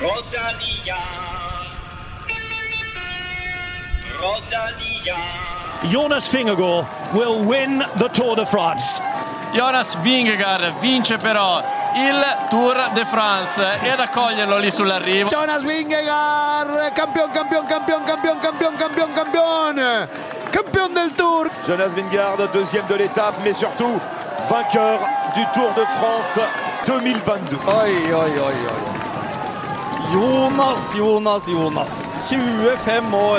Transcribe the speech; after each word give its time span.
Rodalia. 0.00 0.96
Rodalia. 4.18 5.16
Jonas 5.90 6.26
Fingergaard 6.26 6.86
will 7.12 7.44
win 7.44 7.84
the 7.98 8.08
Tour 8.08 8.34
de 8.34 8.46
France. 8.46 8.98
Jonas 9.52 9.96
Vingegaard 9.96 10.72
vince 10.80 11.18
però 11.18 11.62
il 11.94 12.24
Tour 12.48 12.92
de 12.94 13.04
France 13.04 13.78
ed 13.82 14.00
accoglierlo 14.00 14.56
lì 14.56 14.70
sull'arrivo. 14.70 15.28
Jonas 15.28 15.62
Vingegaard, 15.64 16.92
campion, 16.94 17.30
campion, 17.30 17.66
campion, 17.66 18.02
campion, 18.02 18.38
campion, 18.40 18.76
campion, 18.78 19.12
campion, 19.12 20.08
campion 20.50 20.92
del 20.94 21.12
Tour. 21.14 21.50
Jonas 21.66 21.92
Vingegaard, 21.92 22.48
deuxième 22.54 22.86
de 22.86 22.94
l'étape, 22.94 23.34
mais 23.44 23.52
surtout 23.52 24.00
vainqueur 24.48 24.98
du 25.34 25.44
Tour 25.52 25.74
de 25.74 25.84
France 25.84 26.38
2022. 26.86 27.56
Oi, 27.66 28.14
oi, 28.14 28.16
oi, 28.16 28.40
oi. 28.40 28.89
Jonas, 30.14 30.94
Jonas, 30.98 31.48
Jonas. 31.48 32.04
25 32.30 33.14
år 33.14 33.38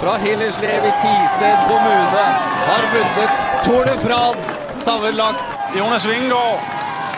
fra 0.00 0.16
Hillerslev 0.16 0.84
i 0.90 0.92
Tisted 1.02 1.56
kommune 1.68 2.24
har 2.68 2.82
vunnet 2.94 3.30
Tour 3.64 3.84
de 3.84 3.98
France 4.08 4.56
sammenlagt. 4.76 5.38
Jonas 5.78 6.08
Vingegaard, 6.08 6.60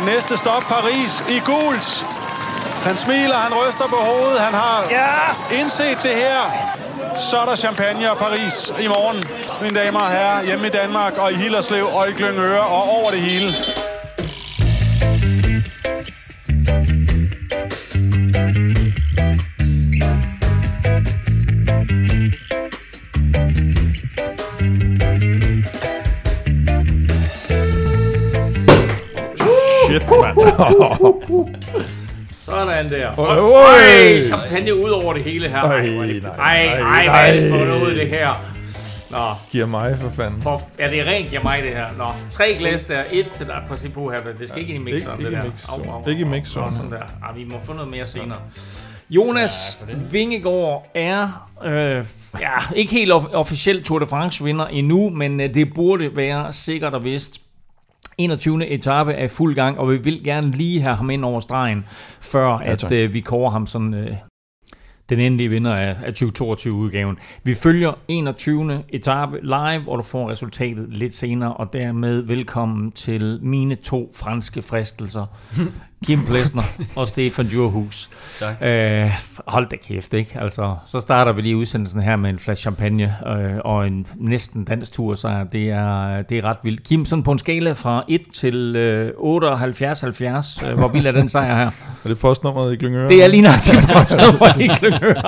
næste 0.06 0.36
stop 0.36 0.62
Paris 0.62 1.24
i 1.28 1.38
gult. 1.44 2.06
Han 2.84 2.96
smiler, 2.96 3.34
han 3.34 3.54
ryster 3.54 3.86
på 3.86 3.96
hovedet, 3.96 4.40
han 4.40 4.54
har 4.54 4.84
ja. 4.90 5.60
indset 5.60 5.98
det 6.02 6.14
her. 6.14 6.42
Så 7.16 7.36
er 7.38 7.46
der 7.46 7.56
champagne 7.56 8.10
og 8.10 8.18
Paris 8.18 8.72
i 8.80 8.88
morgen, 8.88 9.24
mine 9.62 9.80
damer 9.80 10.00
og 10.00 10.10
herrer, 10.10 10.44
hjemme 10.44 10.66
i 10.66 10.70
Danmark 10.70 11.18
og 11.18 11.32
i 11.32 11.34
Hillerslev 11.34 11.86
og 11.94 12.08
i 12.08 12.12
Glyngøre 12.12 12.60
og 12.60 12.82
over 12.82 13.10
det 13.10 13.20
hele. 13.20 13.54
Sådan 32.46 32.90
der. 32.90 33.18
Oj, 33.18 33.38
oj. 33.38 33.64
Ej, 33.64 34.20
champagne 34.20 34.74
ud 34.84 34.90
over 34.90 35.14
det 35.14 35.24
hele 35.24 35.48
her. 35.48 35.58
Er 35.62 35.82
det- 35.82 36.22
nej, 36.36 36.66
ej, 36.66 36.80
nej, 36.80 37.06
ej, 37.06 37.32
hvad 37.32 37.42
det 37.42 37.50
for 37.50 37.56
nej. 37.56 37.66
noget, 37.66 37.96
det 37.96 38.08
her? 38.08 38.28
Nå, 39.10 39.18
Giver 39.52 39.66
mig 39.66 39.96
for 39.98 40.08
fanden. 40.08 40.42
for, 40.42 40.62
ja, 40.78 40.90
det 40.90 41.00
er 41.00 41.04
rent 41.04 41.32
ja 41.32 41.38
mig, 41.42 41.62
det 41.62 41.70
her. 41.70 41.84
Nå, 41.98 42.04
tre 42.30 42.54
glas 42.58 42.82
der, 42.82 43.02
et 43.12 43.30
til 43.30 43.46
dig. 43.46 43.62
Prøv 43.66 43.74
at 43.74 43.80
se 43.80 43.88
på 43.88 44.10
her, 44.10 44.18
det 44.38 44.48
skal 44.48 44.60
ikke 44.60 44.74
ind 44.74 44.88
i 44.88 44.92
mixeren, 44.92 45.18
Ikke- 45.18 45.30
det 45.30 45.36
ikke 45.36 45.46
der. 45.46 45.50
mixeren. 45.52 45.80
Au, 45.86 45.92
au, 45.94 46.02
au, 46.02 46.08
Ikke 46.10 46.20
i 46.20 46.24
mixeren. 46.24 46.74
Sådan 46.74 46.90
der. 46.90 46.98
Ej, 46.98 47.32
vi 47.36 47.44
må 47.44 47.60
få 47.64 47.72
noget 47.72 47.90
mere 47.90 48.06
senere. 48.06 48.38
Jonas 49.10 49.78
Vingegaard 50.10 50.86
er 50.94 51.48
øh, 51.64 52.04
ja, 52.40 52.50
ikke 52.76 52.92
helt 52.92 53.12
of- 53.12 53.32
officielt 53.34 53.86
Tour 53.86 53.98
de 53.98 54.06
France 54.06 54.44
vinder 54.44 54.66
endnu, 54.66 55.10
men 55.10 55.40
øh, 55.40 55.54
det 55.54 55.74
burde 55.74 56.16
være 56.16 56.52
sikkert 56.52 56.94
og 56.94 57.04
vist. 57.04 57.40
21. 58.18 58.66
etape 58.66 59.12
er 59.12 59.24
i 59.24 59.28
fuld 59.28 59.54
gang, 59.54 59.78
og 59.78 59.90
vi 59.90 59.96
vil 59.96 60.24
gerne 60.24 60.50
lige 60.50 60.80
have 60.80 60.94
ham 60.94 61.10
ind 61.10 61.24
over 61.24 61.40
stregen, 61.40 61.86
før 62.20 62.58
Ja, 62.58 62.72
at 62.72 62.92
øh, 62.92 63.14
vi 63.14 63.20
kårer 63.20 63.50
ham 63.50 63.66
sådan 63.66 63.94
øh, 63.94 64.16
den 65.08 65.20
endelige 65.20 65.48
vinder 65.48 65.74
af, 65.74 65.96
af 66.04 66.12
2022-udgaven. 66.12 67.18
Vi 67.42 67.54
følger 67.54 67.92
21. 68.08 68.84
etape 68.88 69.38
live, 69.42 69.82
hvor 69.82 69.96
du 69.96 70.02
får 70.02 70.30
resultatet 70.30 70.96
lidt 70.96 71.14
senere, 71.14 71.54
og 71.54 71.72
dermed 71.72 72.22
velkommen 72.22 72.92
til 72.92 73.38
mine 73.42 73.74
to 73.74 74.12
franske 74.14 74.62
fristelser. 74.62 75.26
Kim 76.04 76.24
Plesner 76.24 76.62
og 76.96 77.08
Stefan 77.08 77.46
Djurhus. 77.46 78.10
Tak. 78.40 78.62
Øh, 78.62 79.10
hold 79.46 79.66
da 79.70 79.76
kæft, 79.76 80.14
ikke? 80.14 80.40
Altså, 80.40 80.74
så 80.86 81.00
starter 81.00 81.32
vi 81.32 81.42
lige 81.42 81.56
udsendelsen 81.56 82.02
her 82.02 82.16
med 82.16 82.30
en 82.30 82.38
flaske 82.38 82.62
champagne 82.62 83.16
øh, 83.26 83.52
og 83.64 83.86
en 83.86 84.06
næsten 84.16 84.64
dansk 84.64 84.92
tur, 84.92 85.14
så 85.14 85.46
det 85.52 85.70
er, 85.70 86.22
det 86.22 86.38
er 86.38 86.44
ret 86.44 86.56
vildt. 86.62 86.82
Kim, 86.82 87.04
sådan 87.04 87.22
på 87.22 87.32
en 87.32 87.38
skala 87.38 87.72
fra 87.72 88.04
1 88.08 88.20
til 88.34 88.76
øh, 88.76 89.08
78-70, 89.08 90.70
øh, 90.70 90.78
hvor 90.78 90.88
vild 90.88 91.06
er 91.06 91.12
den 91.12 91.28
sejr 91.28 91.54
her? 91.64 91.70
Er 92.04 92.08
det 92.08 92.18
postnummeret 92.18 92.72
i 92.72 92.76
Glyngøre? 92.76 93.08
Det 93.08 93.24
er 93.24 93.28
lige 93.28 93.42
nok 93.42 93.60
til 93.62 93.74
postnummer 93.94 94.60
i 94.60 94.68
Glyngøre. 94.78 95.22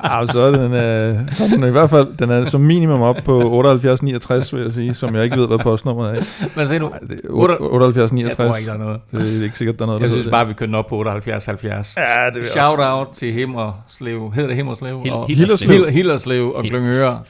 Ah, 0.00 0.28
så 0.28 0.40
er 0.40 0.50
den, 0.50 0.72
øh, 0.72 1.32
så 1.32 1.44
er 1.44 1.48
den 1.56 1.64
i 1.68 1.70
hvert 1.70 1.90
fald, 1.90 2.06
den 2.18 2.30
er 2.30 2.44
som 2.44 2.60
minimum 2.60 3.02
op 3.02 3.16
på 3.24 3.40
7869, 3.40 4.54
vil 4.54 4.62
jeg 4.62 4.72
sige, 4.72 4.94
som 4.94 5.14
jeg 5.14 5.24
ikke 5.24 5.36
ved, 5.36 5.46
hvad 5.46 5.58
postnummeret 5.58 6.10
er. 6.18 6.48
Hvad 6.54 6.66
siger 6.66 6.78
du? 6.78 6.86
Ej, 6.86 6.98
det 6.98 7.20
er 7.24 7.28
7869. 7.30 8.28
Jeg 8.28 8.36
tror 8.36 8.56
ikke, 8.56 8.68
der 8.68 8.74
er 8.74 8.78
noget. 8.78 9.00
Det 9.10 9.40
er 9.40 9.44
ikke 9.44 9.58
sikkert, 9.58 9.78
der 9.78 9.84
er 9.84 9.86
noget, 9.86 9.99
Jeg 10.00 10.10
der 10.10 10.14
synes 10.16 10.30
bare, 10.30 10.46
vi 10.46 10.52
kører 10.52 10.66
den 10.66 10.74
op 10.74 10.86
på 10.86 11.02
78-70. 11.02 11.04
Ja, 11.06 12.26
det 12.26 12.34
vil 12.34 12.42
jeg 12.42 12.44
Shout 12.44 12.78
out 12.80 13.08
til 13.12 13.32
Himmerslev. 13.32 14.32
Hedder 14.34 14.46
det 14.48 14.56
Himmerslev? 14.56 15.00
Hil- 15.02 15.12
Og- 15.12 15.26
Hillerslev. 15.28 15.70
Hil- 15.84 15.90
Hillerslev 15.90 16.52
og 16.54 16.62
Glyngøre. 16.64 17.22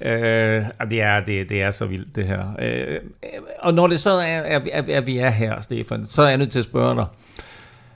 Øh, 0.00 0.62
og 0.80 0.90
det, 0.90 1.02
er, 1.02 1.20
det, 1.26 1.48
det 1.48 1.62
er 1.62 1.70
så 1.70 1.86
vildt, 1.86 2.16
det 2.16 2.26
her. 2.26 2.40
Øh, 2.62 2.98
og 3.62 3.74
når 3.74 3.86
det 3.86 4.00
så 4.00 4.10
er, 4.10 4.60
er, 4.72 5.00
vi 5.00 5.18
er 5.18 5.30
her, 5.30 5.60
Stefan, 5.60 6.06
så 6.06 6.22
er 6.22 6.28
jeg 6.28 6.38
nødt 6.38 6.52
til 6.52 6.58
at 6.58 6.64
spørge 6.64 6.94
dig. 6.96 7.04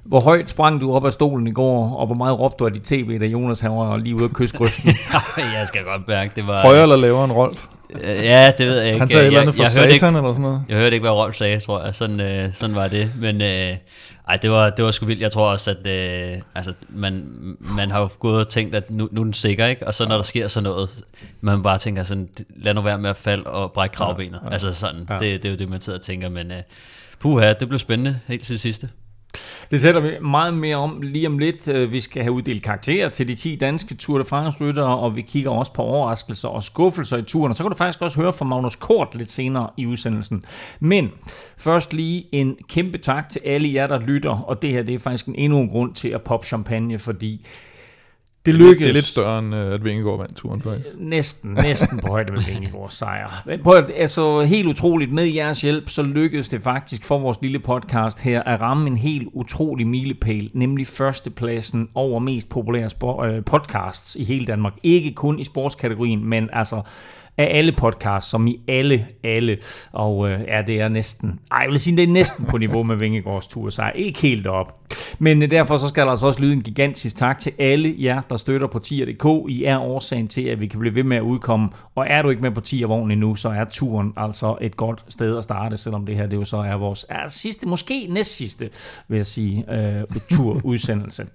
Hvor 0.06 0.20
højt 0.20 0.50
sprang 0.50 0.80
du 0.80 0.92
op 0.94 1.06
af 1.06 1.12
stolen 1.12 1.47
i 1.47 1.53
går, 1.53 1.97
og 1.97 2.06
hvor 2.06 2.14
meget 2.14 2.41
råbte 2.41 2.56
du 2.59 2.66
af 2.66 2.72
dit 2.72 2.82
tv, 2.82 3.20
da 3.20 3.25
Jonas 3.26 3.60
han 3.60 3.70
var 3.70 3.97
lige 3.97 4.16
ude 4.16 4.25
at 4.25 4.32
kysse 4.32 4.56
grøften? 4.59 4.92
jeg 5.36 5.64
skal 5.66 5.80
godt 5.84 6.09
mærke, 6.09 6.32
det 6.36 6.47
var... 6.47 6.62
Højere 6.62 6.82
eller 6.82 6.97
lavere 6.97 7.25
end 7.25 7.32
Rolf? 7.32 7.66
Øh, 7.95 8.25
Ja, 8.25 8.53
det 8.59 8.67
ved 8.67 8.77
jeg 8.78 8.87
ikke. 8.87 8.99
Han 8.99 9.09
sagde 9.09 9.23
et 9.23 9.27
eller 9.27 9.41
andet 9.41 9.59
jeg, 9.59 9.67
for 9.67 9.75
jeg, 9.75 9.83
hørte 9.83 9.93
ikke, 9.93 10.01
satan 10.01 10.17
eller 10.17 10.33
sådan 10.33 10.43
noget. 10.43 10.62
jeg 10.69 10.78
hørte 10.78 10.97
ikke, 10.97 11.05
hvad 11.05 11.11
Rolf 11.11 11.37
sagde, 11.37 11.61
tror 11.61 11.84
jeg. 11.84 11.95
Sådan, 11.95 12.21
øh, 12.21 12.53
sådan 12.53 12.77
var 12.77 12.89
det. 12.89 13.12
Men 13.19 13.41
øh, 13.43 13.77
ej, 14.28 14.37
det 14.43 14.51
var, 14.51 14.71
det 14.71 14.84
var 14.84 14.91
sgu 14.91 15.06
vildt. 15.06 15.23
Jeg 15.23 15.33
tror 15.33 15.51
også, 15.51 15.71
at 15.71 15.87
øh, 15.87 16.41
altså, 16.55 16.73
man, 16.89 17.25
man 17.59 17.91
har 17.91 18.01
jo 18.01 18.09
gået 18.19 18.41
og 18.41 18.49
tænkt, 18.49 18.75
at 18.75 18.91
nu, 18.91 19.09
nu 19.12 19.21
er 19.21 19.25
den 19.25 19.34
sikker, 19.34 19.67
ikke? 19.67 19.87
Og 19.87 19.95
så 19.95 20.09
når 20.09 20.17
der 20.17 20.23
sker 20.23 20.49
sådan 20.49 20.65
noget, 20.65 20.89
man 21.41 21.62
bare 21.62 21.78
tænker 21.78 22.03
sådan, 22.03 22.28
lad 22.56 22.75
nu 22.75 22.81
være 22.81 22.99
med 22.99 23.11
at 23.11 23.17
falde 23.17 23.45
og 23.45 23.73
brække 23.73 23.95
kravbenet. 23.95 24.39
Ja, 24.43 24.47
ja. 24.47 24.53
Altså 24.53 24.75
sådan, 24.75 25.07
ja. 25.11 25.15
det, 25.15 25.43
det 25.43 25.45
er 25.45 25.51
jo 25.53 25.57
det, 25.57 25.69
man 25.69 25.81
sidder 25.81 25.99
og 25.99 26.05
tænker. 26.05 26.28
Men 26.28 26.51
øh, 26.51 26.59
puha, 27.21 27.53
det 27.53 27.69
blev 27.69 27.78
spændende 27.78 28.19
helt 28.27 28.45
til 28.45 28.59
sidste. 28.59 28.89
Det 29.70 29.81
sætter 29.81 30.00
vi 30.00 30.10
meget 30.20 30.54
mere 30.54 30.76
om 30.76 31.03
lige 31.03 31.26
om 31.26 31.38
lidt. 31.38 31.69
Øh, 31.69 31.92
vi 31.92 32.00
skal 32.00 32.22
have 32.22 32.32
uddelt 32.32 32.62
karakterer 32.62 33.08
til 33.08 33.28
de 33.28 33.34
10 33.34 33.56
danske 33.56 33.94
Tour 33.94 34.19
de 34.19 34.25
France-ryttere, 34.25 34.98
og 34.98 35.16
vi 35.16 35.22
kigger 35.22 35.50
også 35.50 35.72
på 35.72 35.82
overraskelser 35.82 36.48
og 36.48 36.62
skuffelser 36.62 37.16
i 37.16 37.22
turen. 37.22 37.50
Og 37.50 37.56
så 37.56 37.64
kan 37.64 37.70
du 37.70 37.76
faktisk 37.76 38.03
også 38.03 38.20
høre 38.20 38.32
fra 38.32 38.44
Magnus 38.44 38.76
Kort 38.76 39.14
lidt 39.14 39.30
senere 39.30 39.70
i 39.76 39.86
udsendelsen. 39.86 40.44
Men 40.80 41.10
først 41.59 41.92
lige 41.92 42.25
en 42.32 42.56
kæmpe 42.69 42.98
tak 42.98 43.28
til 43.28 43.41
alle 43.44 43.75
jer, 43.75 43.86
der 43.86 43.98
lytter, 43.98 44.30
og 44.30 44.62
det 44.62 44.70
her 44.70 44.82
det 44.82 44.94
er 44.94 44.98
faktisk 44.98 45.26
en 45.26 45.34
endnu 45.34 45.60
en 45.60 45.69
grund 45.69 45.94
til 45.94 46.09
at 46.09 46.22
poppe 46.22 46.47
champagne, 46.47 46.98
fordi 46.98 47.47
det 48.47 48.55
lykkedes. 48.55 48.78
det 48.78 48.89
er 48.89 48.93
lidt 48.93 49.05
større 49.05 49.39
end 49.39 49.55
øh, 49.55 49.75
at 49.75 49.84
Vingegaard 49.84 50.19
vandt 50.19 50.37
turen, 50.37 50.62
faktisk. 50.62 50.89
Næsten, 50.99 51.51
næsten 51.51 51.99
på 51.99 52.06
højde 52.09 52.33
med 52.33 52.43
Vingegaards 52.43 52.95
sejr. 52.95 53.43
Men 53.47 53.61
at, 53.77 53.91
altså 53.97 54.41
helt 54.41 54.67
utroligt, 54.67 55.12
med 55.12 55.25
jeres 55.25 55.61
hjælp, 55.61 55.89
så 55.89 56.03
lykkedes 56.03 56.49
det 56.49 56.62
faktisk 56.62 57.05
for 57.05 57.19
vores 57.19 57.39
lille 57.43 57.59
podcast 57.59 58.23
her 58.23 58.43
at 58.43 58.61
ramme 58.61 58.87
en 58.87 58.97
helt 58.97 59.28
utrolig 59.33 59.87
milepæl, 59.87 60.51
nemlig 60.55 60.87
førstepladsen 60.87 61.89
over 61.95 62.19
mest 62.19 62.49
populære 62.49 62.89
øh, 63.27 63.45
podcasts 63.45 64.17
i 64.17 64.25
hele 64.25 64.47
Danmark. 64.47 64.72
Ikke 64.83 65.12
kun 65.12 65.39
i 65.39 65.45
sportskategorien, 65.45 66.25
men 66.25 66.49
altså 66.53 66.83
af 67.41 67.59
alle 67.59 67.73
podcasts, 67.73 68.31
som 68.31 68.47
i 68.47 68.61
alle, 68.69 69.06
alle. 69.25 69.59
Og 69.93 70.31
øh, 70.31 70.41
ja, 70.49 70.62
det 70.67 70.81
er 70.81 70.89
næsten, 70.89 71.41
ej, 71.53 71.59
jeg 71.59 71.71
vil 71.71 71.81
sige, 71.81 71.97
det 71.97 72.03
er 72.03 72.09
næsten 72.09 72.47
på 72.47 72.59
niveau 72.59 72.83
med 72.83 72.97
Vingegaards 72.97 73.47
tur, 73.47 73.71
så 73.71 73.83
er 73.83 73.91
ikke 73.91 74.21
helt 74.21 74.47
op. 74.47 74.77
Men 75.19 75.43
øh, 75.43 75.51
derfor 75.51 75.77
så 75.77 75.89
skal 75.89 76.05
der 76.05 76.11
altså 76.11 76.27
også 76.27 76.41
lyde 76.41 76.53
en 76.53 76.62
gigantisk 76.62 77.17
tak 77.17 77.39
til 77.39 77.53
alle 77.59 77.95
jer, 77.99 78.21
der 78.31 78.37
støtter 78.37 78.67
på 78.67 78.78
tier.dk. 78.78 79.51
I 79.51 79.65
er 79.65 79.78
årsagen 79.78 80.28
til, 80.28 80.43
at 80.43 80.61
vi 80.61 80.67
kan 80.67 80.81
blive 80.81 80.95
ved 80.95 81.03
med 81.03 81.17
at 81.17 81.23
udkomme. 81.23 81.69
Og 81.95 82.06
er 82.09 82.23
du 82.23 82.31
ikke 82.31 82.43
med 82.43 82.51
på 82.51 82.61
tiervognen 82.61 83.11
endnu, 83.11 83.34
så 83.34 83.49
er 83.49 83.65
turen 83.65 84.12
altså 84.17 84.57
et 84.61 84.77
godt 84.77 85.05
sted 85.09 85.39
at 85.39 85.45
starte, 85.45 85.77
selvom 85.77 86.07
det 86.07 86.17
her 86.17 86.27
det 86.27 86.37
jo 86.37 86.45
så 86.45 86.57
er 86.57 86.75
vores 86.75 87.07
er 87.09 87.28
sidste, 87.28 87.69
måske 87.69 88.07
næst 88.11 88.37
sidste, 88.37 88.71
vil 89.09 89.17
jeg 89.17 89.27
sige, 89.27 89.65
øh, 89.75 90.03
turudsendelse. 90.31 91.27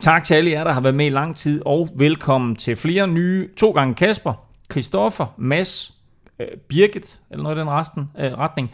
tak 0.00 0.24
til 0.24 0.34
alle 0.34 0.50
jer, 0.50 0.64
der 0.64 0.72
har 0.72 0.80
været 0.80 0.94
med 0.94 1.06
i 1.06 1.08
lang 1.08 1.36
tid, 1.36 1.62
og 1.64 1.88
velkommen 1.94 2.56
til 2.56 2.76
flere 2.76 3.08
nye, 3.08 3.48
to 3.56 3.70
gange 3.70 3.94
Kasper, 3.94 4.51
Christoffer, 4.72 5.26
Mads, 5.38 5.94
øh, 6.40 6.46
Birgit, 6.68 7.20
eller 7.30 7.42
noget 7.42 7.56
i 7.56 7.60
den 7.60 7.70
resten, 7.70 8.10
øh, 8.18 8.32
retning. 8.32 8.70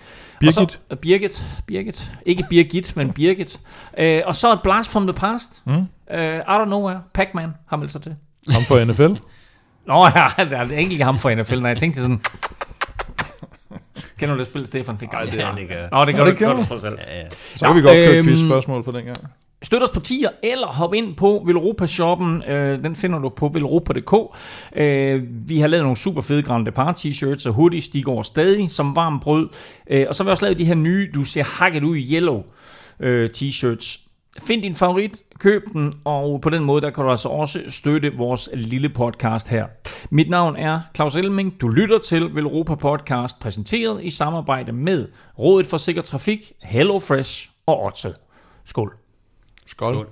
Og 0.47 0.53
så, 0.53 0.61
Birgit? 0.61 0.81
øh, 0.91 0.97
Birgit, 0.97 1.45
Birgit. 1.67 2.11
Ikke 2.27 2.45
Birgit, 2.51 2.93
men 2.97 3.13
Birgit. 3.13 3.61
Øh, 3.99 4.23
og 4.27 4.37
så 4.37 4.53
et 4.53 4.61
blast 4.63 4.93
from 4.93 5.07
the 5.07 5.15
past. 5.15 5.63
Mm. 5.67 5.73
Øh, 6.17 6.41
out 6.47 6.61
of 6.61 6.69
nowhere, 6.69 7.01
Pac-Man 7.15 7.51
har 7.69 7.77
meldt 7.77 7.93
sig 7.93 8.03
til. 8.03 8.17
Ham 8.51 8.63
for 8.63 8.85
NFL? 8.85 9.21
Nå 9.89 10.07
ja, 10.07 10.29
det 10.45 10.53
er 10.53 10.77
ikke 10.79 11.05
ham 11.05 11.19
for 11.19 11.35
NFL, 11.35 11.61
når 11.61 11.69
jeg 11.69 11.79
tænkte 11.79 12.01
sådan... 12.01 12.21
Kender 14.19 14.35
du 14.35 14.41
det 14.41 14.49
spil, 14.49 14.67
Stefan? 14.67 14.97
Det 15.01 15.11
gør 15.11 15.19
Ej, 15.19 15.25
det 15.25 15.35
ja. 15.35 15.51
er 15.51 15.55
det 15.55 15.69
gør. 15.69 15.89
Nå, 15.93 16.05
det 16.05 16.15
gør 16.15 16.25
du 16.25 16.31
det 16.31 16.39
kender 16.39 16.55
godt 16.55 16.65
du. 16.65 16.69
trods 16.69 16.85
alt. 16.85 17.01
Ja, 17.07 17.19
ja. 17.19 17.29
Så 17.57 17.67
kan 17.67 17.77
vi 17.77 17.81
godt 17.81 17.95
køre 17.95 18.17
øhm, 18.17 18.27
quiz-spørgsmål 18.27 18.85
for 18.85 18.93
den 18.93 19.05
gang. 19.05 19.17
Støt 19.63 19.83
os 19.83 19.91
på 19.91 20.01
tier, 20.01 20.31
eller 20.43 20.67
hop 20.67 20.95
ind 20.95 21.17
på 21.17 21.43
Velropa-shoppen. 21.47 22.43
Øh, 22.43 22.83
den 22.85 22.97
finder 22.97 23.19
du 23.19 23.29
på 23.29 23.49
velropa.dk. 23.49 24.37
Øh, 24.77 25.23
vi 25.49 25.59
har 25.59 25.67
lavet 25.67 25.85
nogle 25.85 25.97
super 25.97 26.21
fede 26.21 26.43
Grand 26.43 26.67
Depart 26.67 27.07
t-shirts 27.07 27.49
og 27.49 27.55
hoodies. 27.55 27.89
De 27.89 28.03
går 28.03 28.23
stadig 28.23 28.71
som 28.71 28.97
varm 28.97 29.21
brød. 29.21 29.49
Øh, 29.91 30.07
og 30.09 30.15
så 30.15 30.23
har 30.23 30.29
vi 30.29 30.31
også 30.31 30.45
lavet 30.45 30.59
de 30.59 30.65
her 30.65 30.75
nye, 30.75 31.11
du 31.15 31.25
ser 31.25 31.45
hakket 31.45 31.83
ud 31.83 31.97
i 31.97 32.15
yellow 32.15 32.43
øh, 33.01 33.31
t-shirts. 33.37 34.05
Find 34.39 34.63
din 34.63 34.75
favorit, 34.75 35.23
køb 35.39 35.63
den, 35.73 35.95
og 36.05 36.41
på 36.41 36.51
den 36.51 36.65
måde 36.65 36.81
der 36.81 36.91
kan 36.91 37.05
du 37.05 37.11
altså 37.11 37.29
også 37.29 37.61
støtte 37.69 38.13
vores 38.17 38.51
lille 38.55 38.89
podcast 38.89 39.51
her. 39.51 39.67
Mit 40.11 40.31
navn 40.31 40.57
er 40.57 40.81
Claus 40.95 41.17
Elming. 41.17 41.61
Du 41.61 41.69
lytter 41.69 41.99
til 41.99 42.35
Velropa 42.35 42.75
Podcast, 42.75 43.39
præsenteret 43.41 44.05
i 44.05 44.11
samarbejde 44.11 44.73
med 44.73 45.09
Rådet 45.39 45.67
for 45.67 45.77
Sikker 45.77 46.03
Trafik, 46.03 46.53
HelloFresh 46.63 47.51
og 47.67 47.85
Otse. 47.85 48.09
Skål. 48.65 49.08
Skål. 49.69 49.95
Skål. 49.95 50.09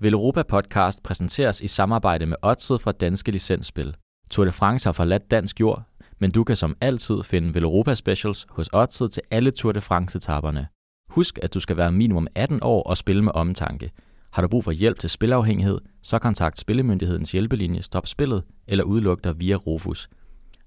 Velropa 0.00 0.42
Podcast 0.42 1.02
præsenteres 1.02 1.60
i 1.60 1.68
samarbejde 1.68 2.26
med 2.26 2.36
Odset 2.42 2.80
fra 2.80 2.92
Danske 2.92 3.32
Licensspil. 3.32 3.96
Tour 4.30 4.44
de 4.44 4.52
France 4.52 4.88
har 4.88 4.92
forladt 4.92 5.30
dansk 5.30 5.60
jord, 5.60 5.82
men 6.18 6.30
du 6.30 6.44
kan 6.44 6.56
som 6.56 6.76
altid 6.80 7.22
finde 7.22 7.54
Velropa 7.54 7.94
Specials 7.94 8.46
hos 8.50 8.68
Odset 8.72 9.12
til 9.12 9.22
alle 9.30 9.50
Tour 9.50 9.72
de 9.72 9.80
France-etapperne. 9.80 10.68
Husk, 11.08 11.38
at 11.42 11.54
du 11.54 11.60
skal 11.60 11.76
være 11.76 11.92
minimum 11.92 12.26
18 12.34 12.58
år 12.62 12.82
og 12.82 12.96
spille 12.96 13.24
med 13.24 13.32
omtanke. 13.34 13.90
Har 14.32 14.42
du 14.42 14.48
brug 14.48 14.64
for 14.64 14.72
hjælp 14.72 14.98
til 14.98 15.10
spilafhængighed, 15.10 15.80
så 16.02 16.18
kontakt 16.18 16.58
Spillemyndighedens 16.58 17.32
hjælpelinje 17.32 17.82
Stop 17.82 18.06
Spillet 18.06 18.44
eller 18.66 18.84
udluk 18.84 19.24
dig 19.24 19.40
via 19.40 19.54
Rufus. 19.54 20.08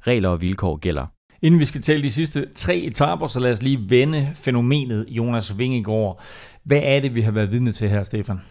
Regler 0.08 0.30
og 0.30 0.42
vilkår 0.42 0.78
gælder. 0.78 1.08
Inden 1.42 1.60
vi 1.60 1.66
skal 1.66 1.82
tale 1.82 2.04
de 2.04 2.12
sidste 2.12 2.48
tre 2.56 2.78
etaper, 2.78 3.28
så 3.28 3.40
lad 3.40 3.52
os 3.52 3.62
lige 3.62 3.90
vende 3.90 4.32
fænomenet 4.36 5.06
Jonas 5.10 5.58
Vingegaard. 5.58 6.22
Hvad 6.64 6.82
er 6.84 7.00
det, 7.00 7.16
vi 7.16 7.22
har 7.22 7.32
været 7.32 7.52
vidne 7.52 7.72
til 7.72 7.90
her, 7.90 8.04
Stefan? 8.04 8.42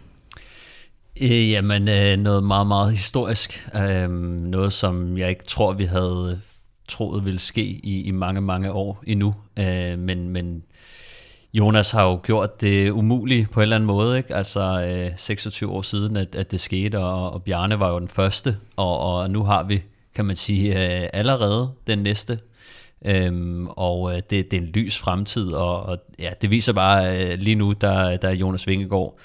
Øh, 1.22 1.50
jamen, 1.50 1.88
øh, 1.88 2.16
noget 2.16 2.44
meget, 2.44 2.66
meget 2.66 2.92
historisk. 2.92 3.68
Øh, 3.76 4.10
noget, 4.40 4.72
som 4.72 5.18
jeg 5.18 5.30
ikke 5.30 5.44
tror, 5.44 5.72
vi 5.72 5.84
havde 5.84 6.40
troet 6.88 7.24
ville 7.24 7.40
ske 7.40 7.62
i, 7.62 8.02
i 8.02 8.10
mange, 8.10 8.40
mange 8.40 8.72
år 8.72 9.02
endnu. 9.06 9.34
Øh, 9.58 9.98
men, 9.98 10.28
men 10.28 10.62
Jonas 11.52 11.90
har 11.90 12.04
jo 12.04 12.20
gjort 12.22 12.60
det 12.60 12.90
umulige 12.90 13.48
på 13.52 13.60
en 13.60 13.62
eller 13.62 13.76
anden 13.76 13.86
måde, 13.86 14.18
ikke? 14.18 14.34
altså 14.34 14.82
øh, 14.82 15.12
26 15.16 15.70
år 15.70 15.82
siden, 15.82 16.16
at, 16.16 16.34
at 16.34 16.50
det 16.50 16.60
skete, 16.60 16.98
og, 16.98 17.32
og 17.32 17.42
Bjarne 17.42 17.80
var 17.80 17.90
jo 17.90 17.98
den 17.98 18.08
første, 18.08 18.56
og, 18.76 18.98
og 18.98 19.30
nu 19.30 19.42
har 19.42 19.62
vi, 19.62 19.82
kan 20.14 20.24
man 20.24 20.36
sige, 20.36 20.68
øh, 21.02 21.08
allerede 21.12 21.70
den 21.86 21.98
næste, 21.98 22.38
øhm, 23.06 23.66
og 23.66 24.12
øh, 24.12 24.16
det, 24.16 24.50
det 24.50 24.52
er 24.52 24.60
en 24.60 24.66
lys 24.66 24.98
fremtid, 24.98 25.52
og, 25.52 25.82
og 25.82 25.98
ja, 26.18 26.30
det 26.42 26.50
viser 26.50 26.72
bare 26.72 27.32
øh, 27.32 27.38
lige 27.38 27.54
nu, 27.56 27.72
der, 27.80 28.16
der 28.16 28.28
er 28.28 28.32
Jonas 28.32 28.66
Vingegaard, 28.66 29.18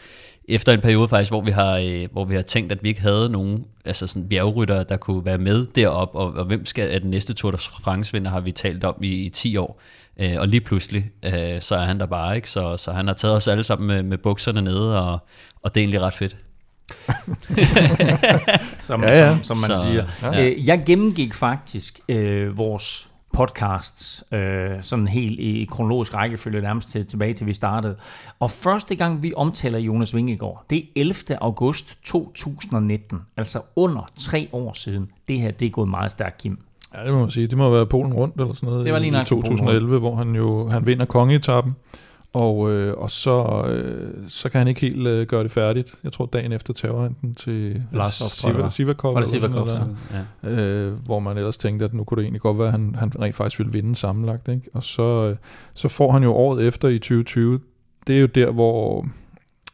efter 0.48 0.74
en 0.74 0.82
periode 0.82 1.08
faktisk, 1.08 1.32
hvor 1.32 1.42
vi 1.42 1.52
har, 1.52 1.78
øh, 1.78 2.08
hvor 2.12 2.26
vi 2.26 2.36
har 2.36 2.42
tænkt, 2.42 2.72
at 2.72 2.84
vi 2.84 2.90
ikke 2.90 3.02
havde 3.02 3.30
nogen 3.30 3.66
altså 3.86 4.08
sådan 4.08 4.30
bjergrytter, 4.30 4.84
der 4.84 4.98
kunne 4.98 5.26
være 5.26 5.38
med 5.38 5.68
derop, 5.76 6.10
og, 6.14 6.34
og 6.34 6.46
hvem 6.46 6.66
skal 6.66 6.96
er 6.96 7.00
den 7.00 7.10
næste 7.10 7.34
Tour 7.34 7.52
de 7.52 7.58
France 7.58 8.14
vinder, 8.14 8.32
har 8.32 8.40
vi 8.40 8.52
talt 8.52 8.84
om 8.84 8.96
i, 9.02 9.08
i 9.08 9.30
10 9.30 9.58
år. 9.58 9.82
Øh, 10.20 10.36
og 10.38 10.48
lige 10.48 10.62
pludselig, 10.62 11.12
øh, 11.26 11.62
så 11.62 11.76
er 11.76 11.86
han 11.86 12.00
der 12.00 12.06
bare, 12.06 12.36
ikke? 12.36 12.50
Så, 12.50 12.78
så 12.78 12.92
han 12.92 13.08
har 13.08 13.14
taget 13.14 13.36
os 13.36 13.48
alle 13.48 13.64
sammen 13.64 13.88
med, 13.88 14.04
med 14.04 14.18
bukserne 14.18 14.62
nede, 14.62 15.02
og, 15.02 15.20
og 15.62 15.76
det 15.76 15.82
er 15.82 15.84
egentlig 15.84 16.02
ret 16.02 16.14
fedt. 16.14 16.38
som, 18.88 19.04
ja, 19.04 19.26
ja. 19.26 19.36
Som, 19.36 19.44
som 19.44 19.58
man 19.58 19.70
så, 19.70 19.84
siger. 19.84 20.06
Ja. 20.22 20.46
Øh, 20.46 20.68
jeg 20.68 20.84
gennemgik 20.86 21.34
faktisk 21.34 22.00
øh, 22.10 22.58
vores 22.58 23.10
podcasts, 23.36 24.24
øh, 24.32 24.70
sådan 24.82 25.08
helt 25.08 25.40
i 25.40 25.68
kronologisk 25.72 26.14
rækkefølge 26.14 26.62
nærmest 26.62 26.90
til, 26.90 27.06
tilbage 27.06 27.34
til 27.34 27.48
vi 27.48 27.54
startede. 27.54 27.96
Og 28.40 28.52
første 28.52 28.96
gang 28.96 29.24
vi 29.24 29.34
omtaler 29.36 29.80
Jonas 29.80 30.16
Vingegaard, 30.16 30.66
det 30.70 30.78
er 30.78 30.84
11. 30.96 31.16
august 31.42 32.00
2019, 32.04 33.22
altså 33.38 33.62
under 33.76 34.10
tre 34.20 34.50
år 34.52 34.74
siden. 34.74 35.12
Det 35.28 35.40
her, 35.40 35.52
det 35.52 35.66
er 35.66 35.70
gået 35.70 35.90
meget 35.90 36.12
stærkt, 36.12 36.38
Kim. 36.38 36.60
Ja, 36.98 37.06
det 37.06 37.14
må 37.14 37.20
man 37.20 37.32
sige. 37.32 37.48
Det 37.48 37.58
må 37.58 37.70
være 37.70 37.86
Polen 37.86 38.14
rundt 38.14 38.36
eller 38.36 38.54
sådan 38.54 38.70
noget 38.70 38.86
det 38.86 38.94
var 38.94 39.00
lige 39.00 39.22
i 39.22 39.26
2011, 39.26 40.00
hvor 40.00 40.16
han 40.16 40.36
jo 40.36 40.70
han 40.70 40.86
vinder 40.86 41.06
kongeetappen. 41.06 41.76
Og, 42.36 42.72
øh, 42.72 42.94
og 42.98 43.12
så, 43.12 43.66
øh, 43.68 44.14
så 44.28 44.50
kan 44.50 44.58
han 44.60 44.68
ikke 44.68 44.82
helt 44.82 45.08
øh, 45.08 45.28
gøre 45.28 45.44
det 45.44 45.52
færdigt. 45.52 45.96
Jeg 46.04 46.14
tror, 46.14 46.26
dagen 46.26 46.52
efter 46.52 46.74
tager 46.74 47.02
han 47.02 47.16
den 47.22 47.36
til 47.36 47.84
Siva, 48.30 48.70
Sivakov. 48.70 49.14
Var 49.14 49.20
det 49.20 49.30
Sivakov, 49.30 49.68
ja. 50.44 50.50
øh, 50.50 50.94
Hvor 51.06 51.20
man 51.20 51.38
ellers 51.38 51.58
tænkte, 51.58 51.86
at 51.86 51.94
nu 51.94 52.04
kunne 52.04 52.16
det 52.16 52.24
egentlig 52.24 52.42
godt 52.42 52.58
være, 52.58 52.68
at 52.68 52.72
han, 52.72 52.96
han 53.00 53.12
rent 53.20 53.36
faktisk 53.36 53.60
ville 53.60 53.74
vinde 53.74 53.96
sammenlagt. 53.96 54.48
Ikke? 54.48 54.70
Og 54.74 54.84
så, 54.84 55.02
øh, 55.30 55.36
så 55.74 55.88
får 55.88 56.12
han 56.12 56.24
jo 56.24 56.34
året 56.34 56.68
efter 56.68 56.88
i 56.88 56.98
2020. 56.98 57.60
Det 58.08 58.16
er 58.16 58.22
jo 58.22 58.28
der, 58.28 58.52
hvor 58.52 59.06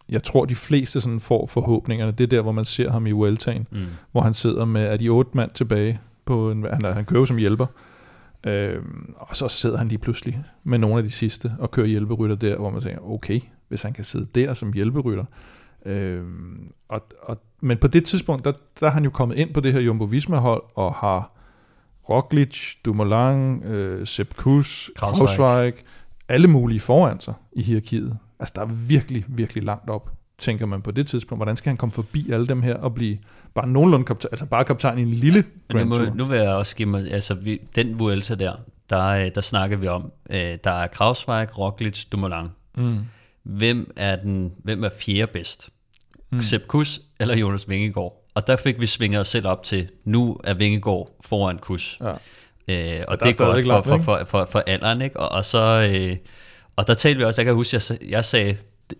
jeg 0.09 0.23
tror, 0.23 0.45
de 0.45 0.55
fleste 0.55 1.01
sådan 1.01 1.19
får 1.19 1.47
forhåbningerne. 1.47 2.11
Det 2.11 2.23
er 2.23 2.27
der, 2.27 2.41
hvor 2.41 2.51
man 2.51 2.65
ser 2.65 2.91
ham 2.91 3.07
i 3.07 3.11
Vueltaen, 3.11 3.67
mm. 3.71 3.79
hvor 4.11 4.21
han 4.21 4.33
sidder 4.33 4.65
med, 4.65 4.83
er 4.83 4.97
de 4.97 5.09
otte 5.09 5.31
mand 5.33 5.51
tilbage 5.51 5.99
på 6.25 6.51
en, 6.51 6.65
han, 6.73 6.93
han 6.93 7.05
kører 7.05 7.25
som 7.25 7.37
hjælper. 7.37 7.65
Øh, 8.43 8.81
og 9.15 9.35
så 9.35 9.47
sidder 9.47 9.77
han 9.77 9.87
lige 9.87 9.99
pludselig 9.99 10.43
med 10.63 10.77
nogle 10.77 10.97
af 10.97 11.03
de 11.03 11.09
sidste 11.09 11.51
og 11.59 11.71
kører 11.71 11.87
hjælperytter 11.87 12.35
der, 12.35 12.57
hvor 12.57 12.69
man 12.69 12.81
tænker, 12.81 13.01
okay, 13.01 13.39
hvis 13.67 13.81
han 13.81 13.93
kan 13.93 14.03
sidde 14.03 14.27
der 14.35 14.53
som 14.53 14.73
hjælperytter. 14.73 15.25
Øh, 15.85 16.23
og, 16.89 17.01
og, 17.21 17.37
men 17.61 17.77
på 17.77 17.87
det 17.87 18.05
tidspunkt, 18.05 18.45
der, 18.45 18.51
der 18.79 18.87
er 18.87 18.91
han 18.91 19.03
jo 19.03 19.09
kommet 19.09 19.39
ind 19.39 19.53
på 19.53 19.59
det 19.59 19.73
her 19.73 19.79
Jumbo 19.79 20.03
Visma-hold 20.03 20.63
og 20.75 20.93
har 20.93 21.37
Roglic, 22.09 22.75
Dumoulin, 22.85 23.63
øh, 23.63 24.07
Sepp 24.07 24.35
Kuss, 24.35 24.91
Krausweig, 24.95 25.73
alle 26.29 26.47
mulige 26.47 26.79
foran 26.79 27.19
sig 27.19 27.33
i 27.51 27.61
hierarkiet. 27.61 28.17
Altså, 28.39 28.53
der 28.55 28.61
er 28.61 28.69
virkelig, 28.87 29.25
virkelig 29.27 29.63
langt 29.63 29.89
op 29.89 30.11
tænker 30.41 30.65
man 30.65 30.81
på 30.81 30.91
det 30.91 31.07
tidspunkt. 31.07 31.39
Hvordan 31.39 31.55
skal 31.55 31.69
han 31.69 31.77
komme 31.77 31.93
forbi 31.93 32.31
alle 32.31 32.47
dem 32.47 32.61
her 32.61 32.75
og 32.75 32.95
blive 32.95 33.17
bare 33.55 33.67
nogenlunde 33.67 34.05
kaptajn, 34.05 34.29
altså 34.31 34.45
bare 34.45 34.63
kaptajn 34.63 34.99
i 34.99 35.01
en 35.01 35.11
lille 35.11 35.43
Grand 35.69 35.89
nu, 35.89 35.95
Tour? 35.95 36.13
Nu 36.15 36.25
vil 36.25 36.37
jeg 36.37 36.49
også 36.49 36.75
give 36.75 36.89
mig, 36.89 37.11
altså 37.11 37.33
vi, 37.33 37.59
den 37.75 37.99
Vuelta 37.99 38.35
der, 38.35 38.53
der, 38.89 39.07
øh, 39.07 39.31
der 39.35 39.41
snakker 39.41 39.77
vi 39.77 39.87
om, 39.87 40.11
øh, 40.29 40.57
der 40.63 40.71
er 40.71 40.87
Krausweig, 40.87 41.57
Roglic, 41.57 42.05
Dumoulin. 42.05 42.47
Mm. 42.77 42.97
Hvem 43.43 43.93
er 43.95 44.15
den, 44.15 44.53
hvem 44.63 44.83
er 44.83 44.89
fjerde 44.99 45.31
bedst? 45.31 45.69
Mm. 46.31 46.41
Sepp 46.41 46.67
Kuss 46.67 47.01
eller 47.19 47.35
Jonas 47.35 47.69
Vingegaard? 47.69 48.27
Og 48.35 48.47
der 48.47 48.57
fik 48.57 48.81
vi 48.81 48.87
svinget 48.87 49.21
os 49.21 49.27
selv 49.27 49.47
op 49.47 49.63
til, 49.63 49.89
nu 50.05 50.37
er 50.43 50.53
Vingegaard 50.53 51.17
foran 51.21 51.57
Kuss. 51.57 51.99
Ja. 52.01 52.11
Øh, 52.67 53.03
og 53.07 53.19
det 53.19 53.39
er 53.39 53.63
godt 53.63 53.85
for, 53.85 53.97
for, 53.97 53.97
for, 53.97 54.25
for, 54.25 54.47
for 54.51 54.63
alderen, 54.67 55.01
ikke? 55.01 55.19
Og, 55.19 55.29
og 55.29 55.45
så... 55.45 55.91
Øh, 55.93 56.17
og 56.75 56.87
der 56.87 56.93
talte 56.93 57.17
vi 57.17 57.23
også, 57.23 57.41
jeg 57.41 57.45
kan 57.45 57.55
huske, 57.55 57.81
jeg, 57.89 58.09
jeg 58.09 58.25
sagde, 58.25 58.57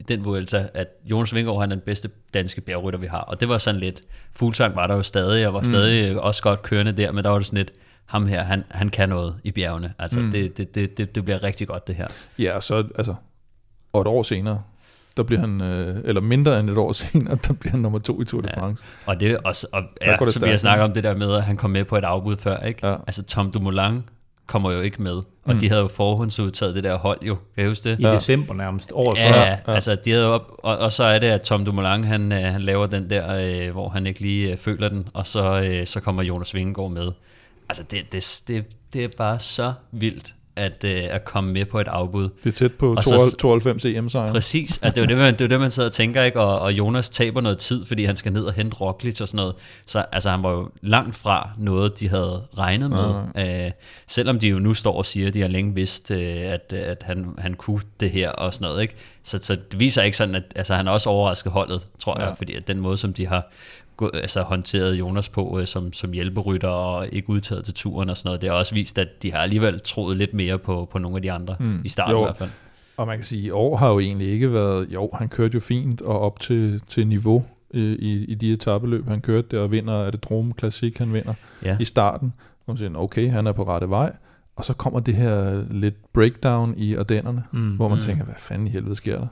den 0.07 0.25
Vuelta, 0.25 0.67
at 0.73 0.87
Jonas 1.05 1.35
Vingegaard 1.35 1.61
han 1.61 1.71
er 1.71 1.75
den 1.75 1.83
bedste 1.85 2.09
danske 2.33 2.61
bjergrytter, 2.61 2.99
vi 2.99 3.07
har. 3.07 3.19
Og 3.19 3.39
det 3.39 3.49
var 3.49 3.57
sådan 3.57 3.79
lidt, 3.79 4.01
Fuglsang 4.33 4.75
var 4.75 4.87
der 4.87 4.95
jo 4.95 5.03
stadig, 5.03 5.47
og 5.47 5.53
var 5.53 5.59
mm. 5.59 5.65
stadig 5.65 6.21
også 6.21 6.43
godt 6.43 6.61
kørende 6.61 6.91
der, 6.91 7.11
men 7.11 7.23
der 7.23 7.29
var 7.29 7.37
det 7.37 7.47
sådan 7.47 7.57
lidt, 7.57 7.71
ham 8.05 8.25
her, 8.25 8.41
han, 8.41 8.63
han 8.69 8.89
kan 8.89 9.09
noget 9.09 9.35
i 9.43 9.51
bjergene. 9.51 9.93
Altså, 9.99 10.19
mm. 10.19 10.31
det, 10.31 10.57
det, 10.57 10.75
det, 10.75 10.97
det, 10.97 11.15
det 11.15 11.23
bliver 11.23 11.43
rigtig 11.43 11.67
godt, 11.67 11.87
det 11.87 11.95
her. 11.95 12.07
Ja, 12.39 12.55
og 12.55 12.63
så, 12.63 12.83
altså, 12.95 13.15
og 13.93 14.01
et 14.01 14.07
år 14.07 14.23
senere, 14.23 14.61
der 15.17 15.23
bliver 15.23 15.39
han, 15.39 15.61
øh, 15.61 16.01
eller 16.05 16.21
mindre 16.21 16.59
end 16.59 16.69
et 16.69 16.77
år 16.77 16.91
senere, 16.91 17.37
der 17.47 17.53
bliver 17.53 17.71
han 17.71 17.79
nummer 17.79 17.99
to 17.99 18.21
i 18.21 18.25
Tour 18.25 18.41
de 18.41 18.49
France. 18.57 18.85
Ja. 19.07 19.11
Og 19.11 19.19
det 19.19 19.37
også, 19.37 19.67
og, 19.71 19.83
ja, 20.05 20.17
så 20.17 20.39
vi 20.43 20.49
har 20.49 20.57
snakket 20.57 20.83
om 20.83 20.93
det 20.93 21.03
der 21.03 21.15
med, 21.15 21.33
at 21.33 21.43
han 21.43 21.57
kom 21.57 21.69
med 21.69 21.85
på 21.85 21.97
et 21.97 22.03
afbud 22.03 22.37
før, 22.37 22.57
ikke? 22.57 22.87
Ja. 22.87 22.95
Altså 23.07 23.23
Tom 23.23 23.51
Dumoulin 23.51 24.03
kommer 24.51 24.71
jo 24.71 24.81
ikke 24.81 25.01
med. 25.01 25.13
Og 25.13 25.53
mm. 25.53 25.59
de 25.59 25.69
havde 25.69 25.81
jo 25.81 25.87
forhåndsudtaget 25.87 26.75
det 26.75 26.83
der 26.83 26.97
hold 26.97 27.19
jo, 27.21 27.35
kan 27.35 27.61
jeg 27.63 27.67
huske 27.67 27.89
det? 27.89 27.99
I 27.99 28.03
ja. 28.03 28.13
december 28.13 28.53
nærmest, 28.53 28.91
året 28.93 29.17
ja, 29.17 29.31
før. 29.31 29.41
Ja, 29.41 29.57
altså 29.67 29.95
de 29.95 30.11
havde 30.11 30.33
op, 30.33 30.51
og, 30.57 30.77
og 30.77 30.91
så 30.91 31.03
er 31.03 31.19
det, 31.19 31.27
at 31.27 31.41
Tom 31.41 31.65
Dumoulin, 31.65 32.03
han, 32.03 32.31
øh, 32.31 32.41
han 32.41 32.61
laver 32.61 32.85
den 32.85 33.09
der, 33.09 33.65
øh, 33.67 33.71
hvor 33.71 33.89
han 33.89 34.07
ikke 34.07 34.19
lige 34.19 34.51
øh, 34.51 34.57
føler 34.57 34.89
den, 34.89 35.07
og 35.13 35.27
så, 35.27 35.61
øh, 35.61 35.87
så 35.87 35.99
kommer 35.99 36.23
Jonas 36.23 36.53
Vingegaard 36.53 36.91
med. 36.91 37.11
Altså 37.69 37.83
det, 37.83 38.11
det, 38.11 38.41
det, 38.47 38.65
det 38.93 39.03
er 39.03 39.07
bare 39.17 39.39
så 39.39 39.73
vildt, 39.91 40.35
at, 40.55 40.83
øh, 40.83 41.03
at 41.09 41.25
komme 41.25 41.53
med 41.53 41.65
på 41.65 41.79
et 41.79 41.87
afbud. 41.87 42.29
Det 42.43 42.49
er 42.49 42.51
tæt 42.51 42.73
på 42.73 42.95
92, 42.95 43.33
92 43.33 43.85
EM-sejr. 43.85 44.31
Præcis, 44.31 44.79
altså 44.81 44.95
det 44.95 44.97
er 44.97 45.01
jo 45.01 45.07
det, 45.07 45.17
man, 45.17 45.33
det, 45.33 45.41
er 45.41 45.47
det, 45.47 45.59
man 45.59 45.71
sidder 45.71 45.89
og 45.89 45.93
tænker, 45.93 46.23
ikke? 46.23 46.39
Og, 46.39 46.59
og 46.59 46.73
Jonas 46.73 47.09
taber 47.09 47.41
noget 47.41 47.57
tid, 47.57 47.85
fordi 47.85 48.05
han 48.05 48.15
skal 48.15 48.33
ned 48.33 48.43
og 48.43 48.53
hente 48.53 48.75
Roglic 48.75 49.21
og 49.21 49.27
sådan 49.27 49.37
noget. 49.37 49.55
Så 49.87 50.05
altså, 50.11 50.29
han 50.29 50.43
var 50.43 50.51
jo 50.51 50.69
langt 50.81 51.15
fra 51.15 51.49
noget, 51.57 51.99
de 51.99 52.09
havde 52.09 52.43
regnet 52.57 52.89
med. 52.89 53.13
Ja. 53.35 53.65
Øh, 53.65 53.71
selvom 54.07 54.39
de 54.39 54.47
jo 54.47 54.59
nu 54.59 54.73
står 54.73 54.97
og 54.97 55.05
siger, 55.05 55.27
at 55.27 55.33
de 55.33 55.41
har 55.41 55.47
længe 55.47 55.75
vidst, 55.75 56.11
øh, 56.11 56.17
at, 56.19 56.73
at 56.73 57.03
han, 57.03 57.33
han 57.37 57.53
kunne 57.53 57.81
det 57.99 58.11
her 58.11 58.29
og 58.29 58.53
sådan 58.53 58.65
noget. 58.65 58.81
Ikke? 58.81 58.95
Så, 59.23 59.39
så 59.41 59.57
det 59.71 59.79
viser 59.79 60.01
ikke 60.01 60.17
sådan, 60.17 60.35
at 60.35 60.43
altså, 60.55 60.75
han 60.75 60.87
er 60.87 60.91
også 60.91 61.09
overrasket 61.09 61.51
holdet, 61.51 61.87
tror 61.99 62.19
ja. 62.19 62.25
jeg, 62.25 62.37
fordi 62.37 62.53
at 62.53 62.67
den 62.67 62.79
måde, 62.79 62.97
som 62.97 63.13
de 63.13 63.27
har 63.27 63.51
altså, 64.13 64.41
håndteret 64.41 64.93
Jonas 64.93 65.29
på 65.29 65.59
øh, 65.59 65.67
som, 65.67 65.93
som 65.93 66.11
hjælperytter 66.11 66.67
og 66.67 67.07
ikke 67.11 67.29
udtaget 67.29 67.65
til 67.65 67.73
turen 67.73 68.09
og 68.09 68.17
sådan 68.17 68.27
noget. 68.27 68.41
Det 68.41 68.49
har 68.49 68.57
også 68.57 68.73
vist, 68.73 68.99
at 68.99 69.07
de 69.23 69.31
har 69.31 69.39
alligevel 69.39 69.79
troet 69.79 70.17
lidt 70.17 70.33
mere 70.33 70.59
på, 70.59 70.87
på 70.91 70.99
nogle 70.99 71.15
af 71.15 71.21
de 71.21 71.31
andre, 71.31 71.55
mm. 71.59 71.81
i 71.85 71.89
starten 71.89 72.15
jo. 72.15 72.21
i 72.21 72.25
hvert 72.25 72.37
fald. 72.37 72.49
Og 72.97 73.07
man 73.07 73.17
kan 73.17 73.25
sige, 73.25 73.47
at 73.47 73.51
år 73.53 73.77
har 73.77 73.89
jo 73.91 73.99
egentlig 73.99 74.27
ikke 74.27 74.53
været, 74.53 74.87
jo, 74.93 75.09
han 75.13 75.29
kørte 75.29 75.53
jo 75.53 75.59
fint 75.59 76.01
og 76.01 76.19
op 76.19 76.39
til, 76.39 76.81
til 76.87 77.07
niveau 77.07 77.45
øh, 77.73 77.93
i, 77.99 78.25
i 78.25 78.35
de 78.35 78.53
etabeløb, 78.53 79.07
han 79.07 79.21
kørte 79.21 79.47
der, 79.51 79.59
og 79.59 79.71
vinder, 79.71 79.93
er 79.93 80.11
det 80.11 80.23
Drome 80.23 80.53
Classic, 80.59 80.97
han 80.97 81.13
vinder 81.13 81.33
ja. 81.65 81.77
i 81.79 81.85
starten. 81.85 82.33
Og 82.39 82.63
man 82.67 82.77
siger, 82.77 82.91
okay, 82.95 83.29
han 83.29 83.47
er 83.47 83.51
på 83.51 83.63
rette 83.63 83.89
vej. 83.89 84.15
Og 84.55 84.65
så 84.65 84.73
kommer 84.73 84.99
det 84.99 85.15
her 85.15 85.63
lidt 85.71 86.13
breakdown 86.13 86.73
i 86.77 86.95
Ardennerne, 86.95 87.43
mm. 87.51 87.75
hvor 87.75 87.87
man 87.87 87.97
mm. 87.97 88.03
tænker, 88.03 88.23
hvad 88.23 88.35
fanden 88.37 88.67
i 88.67 88.69
helvede 88.69 88.95
sker 88.95 89.19
der? 89.19 89.27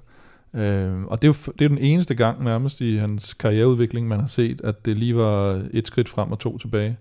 Øh, 0.53 1.03
og 1.03 1.21
det 1.21 1.27
er, 1.27 1.33
jo, 1.47 1.53
det 1.59 1.65
er 1.65 1.69
den 1.69 1.77
eneste 1.77 2.15
gang 2.15 2.43
nærmest 2.43 2.81
i 2.81 2.95
hans 2.97 3.33
karriereudvikling, 3.33 4.07
man 4.07 4.19
har 4.19 4.27
set, 4.27 4.61
at 4.63 4.85
det 4.85 4.97
lige 4.97 5.15
var 5.15 5.63
et 5.71 5.87
skridt 5.87 6.09
frem 6.09 6.31
og 6.31 6.39
to 6.39 6.57
tilbage. 6.57 6.97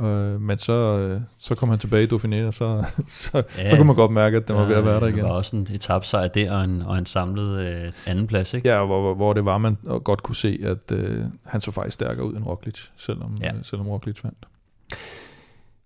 Øh, 0.00 0.40
men 0.40 0.58
så, 0.58 0.72
øh, 0.72 1.20
så 1.38 1.54
kom 1.54 1.68
han 1.68 1.78
tilbage 1.78 2.04
i 2.04 2.06
Dauphiné, 2.06 2.46
og 2.46 2.54
så, 2.54 2.84
så, 3.06 3.42
Ja. 3.58 3.70
så 3.70 3.76
kunne 3.76 3.86
man 3.86 3.96
godt 3.96 4.10
mærke, 4.10 4.36
at 4.36 4.48
den 4.48 4.56
var 4.56 4.64
ved 4.64 4.74
at 4.76 4.84
være 4.84 4.94
der 4.94 5.00
Det 5.00 5.08
igen. 5.12 5.24
var 5.24 5.30
også 5.30 5.56
en 5.56 5.66
etapsejr 5.74 6.28
der, 6.28 6.52
og 6.52 6.64
en, 6.64 6.82
og 6.82 6.98
en 6.98 7.06
samlet 7.06 7.60
øh, 7.60 7.92
anden 8.06 8.26
plads, 8.26 8.54
ikke? 8.54 8.68
Ja, 8.68 8.84
hvor, 8.84 9.14
hvor- 9.14 9.32
det 9.32 9.44
var, 9.44 9.58
man 9.58 9.76
godt 10.04 10.22
kunne 10.22 10.36
se, 10.36 10.58
at 10.62 10.96
øh, 10.96 11.24
han 11.46 11.60
så 11.60 11.70
faktisk 11.70 11.94
stærkere 11.94 12.26
ud 12.26 12.36
end 12.36 12.44
Roglic, 12.46 12.78
selvom, 12.96 13.36
Ja. 13.40 13.48
øh, 13.54 13.58
selvom 13.62 13.88
Roglic 13.88 14.24
vandt. 14.24 14.46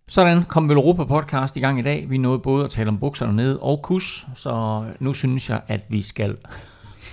Sådan 0.09 0.43
kom 0.45 0.69
vel 0.69 0.77
Europa 0.77 1.05
podcast 1.05 1.57
i 1.57 1.61
gang 1.61 1.79
i 1.79 1.83
dag. 1.83 2.07
Vi 2.11 2.19
nåede 2.19 2.39
både 2.39 2.65
at 2.65 2.71
tale 2.71 2.89
om 2.89 2.99
bukserne 2.99 3.37
nede 3.37 3.59
og 3.61 3.81
kus, 3.83 4.27
så 4.35 4.85
nu 5.01 5.15
synes 5.15 5.51
jeg, 5.51 5.61
at 5.69 5.85
vi 5.89 6.03
skal... 6.03 6.37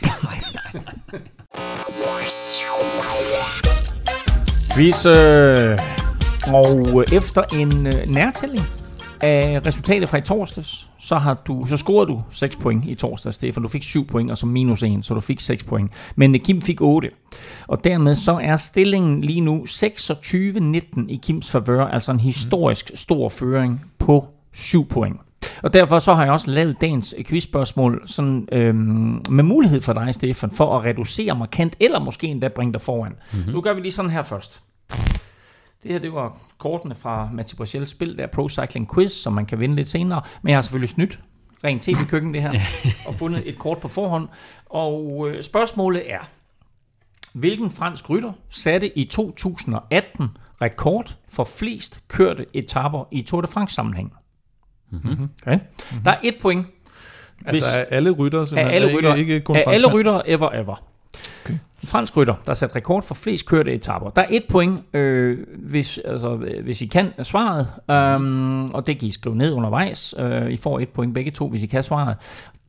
Quiz, 4.75 5.05
øh, 5.05 5.79
og 6.47 7.05
efter 7.11 7.43
en 7.43 7.87
øh, 7.87 7.93
nærtælling 8.07 8.65
af 9.21 9.61
resultatet 9.65 10.09
fra 10.09 10.17
i 10.17 10.21
torsdags, 10.21 10.91
så, 10.99 11.15
har 11.15 11.33
du, 11.47 11.65
så 11.65 11.77
scorede 11.77 12.07
du 12.07 12.23
6 12.31 12.55
point 12.55 12.85
i 12.85 12.95
torsdags, 12.95 13.35
Stefan. 13.35 13.63
Du 13.63 13.69
fik 13.69 13.83
7 13.83 14.07
point, 14.07 14.31
og 14.31 14.37
så 14.37 14.45
minus 14.45 14.83
1, 14.83 15.05
så 15.05 15.13
du 15.13 15.19
fik 15.19 15.39
6 15.39 15.63
point. 15.63 15.91
Men 16.15 16.35
øh, 16.35 16.41
Kim 16.41 16.61
fik 16.61 16.81
8. 16.81 17.09
Og 17.67 17.83
dermed 17.83 18.15
så 18.15 18.39
er 18.41 18.55
stillingen 18.55 19.21
lige 19.21 19.41
nu 19.41 19.65
26-19 19.69 21.05
i 21.09 21.19
Kims 21.23 21.51
favør, 21.51 21.85
altså 21.85 22.11
en 22.11 22.19
historisk 22.19 22.91
stor 22.95 23.29
føring 23.29 23.81
på 23.99 24.27
7 24.53 24.87
point. 24.87 25.19
Og 25.63 25.73
derfor 25.73 25.99
så 25.99 26.13
har 26.13 26.23
jeg 26.23 26.31
også 26.31 26.51
lavet 26.51 26.81
dagens 26.81 27.15
quizspørgsmål 27.27 28.03
sådan, 28.05 28.47
øhm, 28.51 29.21
med 29.29 29.43
mulighed 29.43 29.81
for 29.81 29.93
dig, 29.93 30.13
Stefan, 30.15 30.51
for 30.51 30.77
at 30.77 30.85
reducere 30.85 31.35
markant, 31.35 31.75
eller 31.79 31.99
måske 31.99 32.27
endda 32.27 32.47
bringe 32.47 32.73
dig 32.73 32.81
foran. 32.81 33.15
Mm-hmm. 33.33 33.53
Nu 33.53 33.61
gør 33.61 33.73
vi 33.73 33.81
lige 33.81 33.91
sådan 33.91 34.11
her 34.11 34.23
først. 34.23 34.63
Det 35.83 35.91
her, 35.91 35.99
det 35.99 36.13
var 36.13 36.37
kortene 36.57 36.95
fra 36.95 37.29
Matti 37.33 37.55
Brachels 37.55 37.89
spil, 37.89 38.17
der 38.17 38.27
Pro 38.27 38.49
Cycling 38.49 38.93
Quiz, 38.93 39.11
som 39.11 39.33
man 39.33 39.45
kan 39.45 39.59
vinde 39.59 39.75
lidt 39.75 39.87
senere. 39.87 40.21
Men 40.41 40.49
jeg 40.49 40.57
har 40.57 40.61
selvfølgelig 40.61 40.89
snydt 40.89 41.19
rent 41.63 41.81
tv-køkken 41.81 42.33
det 42.33 42.41
her, 42.41 42.51
og 43.07 43.15
fundet 43.15 43.49
et 43.49 43.59
kort 43.59 43.77
på 43.77 43.87
forhånd. 43.87 44.27
Og 44.65 45.27
øh, 45.29 45.43
spørgsmålet 45.43 46.11
er, 46.11 46.19
hvilken 47.33 47.71
fransk 47.71 48.09
rytter 48.09 48.31
satte 48.49 48.97
i 48.97 49.05
2018 49.05 50.29
rekord 50.61 51.17
for 51.29 51.43
flest 51.43 51.99
kørte 52.07 52.45
etapper 52.53 53.07
i 53.11 53.21
Tour 53.21 53.41
de 53.41 53.47
France 53.47 53.75
sammenhæng? 53.75 54.13
Mhm. 55.03 55.29
Okay. 55.47 55.59
Der 56.05 56.11
er 56.11 56.17
et 56.23 56.35
point. 56.41 56.67
Altså 57.45 57.79
er 57.79 57.83
alle 57.83 58.11
ryttere 58.11 58.41
af 58.41 58.47
simpelthen? 58.47 58.75
alle 58.75 58.85
Er 58.87 58.89
ikke- 58.89 58.97
rytter, 58.97 59.15
ikke 59.15 59.39
kun 59.41 59.55
af 59.55 59.63
alle 59.67 59.93
rytter 59.93 60.21
ever 60.25 60.51
ever. 60.53 60.75
Okay. 61.45 61.57
Fransk 61.85 62.17
rytter, 62.17 62.35
der 62.47 62.53
sat 62.53 62.75
rekord 62.75 63.03
for 63.03 63.15
flest 63.15 63.45
kørte 63.45 63.73
etapper. 63.73 64.09
Der 64.09 64.21
er 64.21 64.27
et 64.29 64.43
point, 64.49 64.95
øh, 64.95 65.37
hvis, 65.57 65.99
altså, 66.05 66.35
øh, 66.35 66.63
hvis 66.63 66.81
I 66.81 66.85
kan 66.85 67.11
svaret, 67.23 67.67
øhm, 67.91 68.65
og 68.65 68.87
det 68.87 68.99
kan 68.99 69.07
I 69.07 69.11
skrive 69.11 69.35
ned 69.35 69.51
undervejs. 69.53 70.15
Øh, 70.19 70.51
I 70.51 70.57
får 70.57 70.79
et 70.79 70.89
point 70.89 71.13
begge 71.13 71.31
to, 71.31 71.49
hvis 71.49 71.63
I 71.63 71.67
kan 71.67 71.83
svaret. 71.83 72.15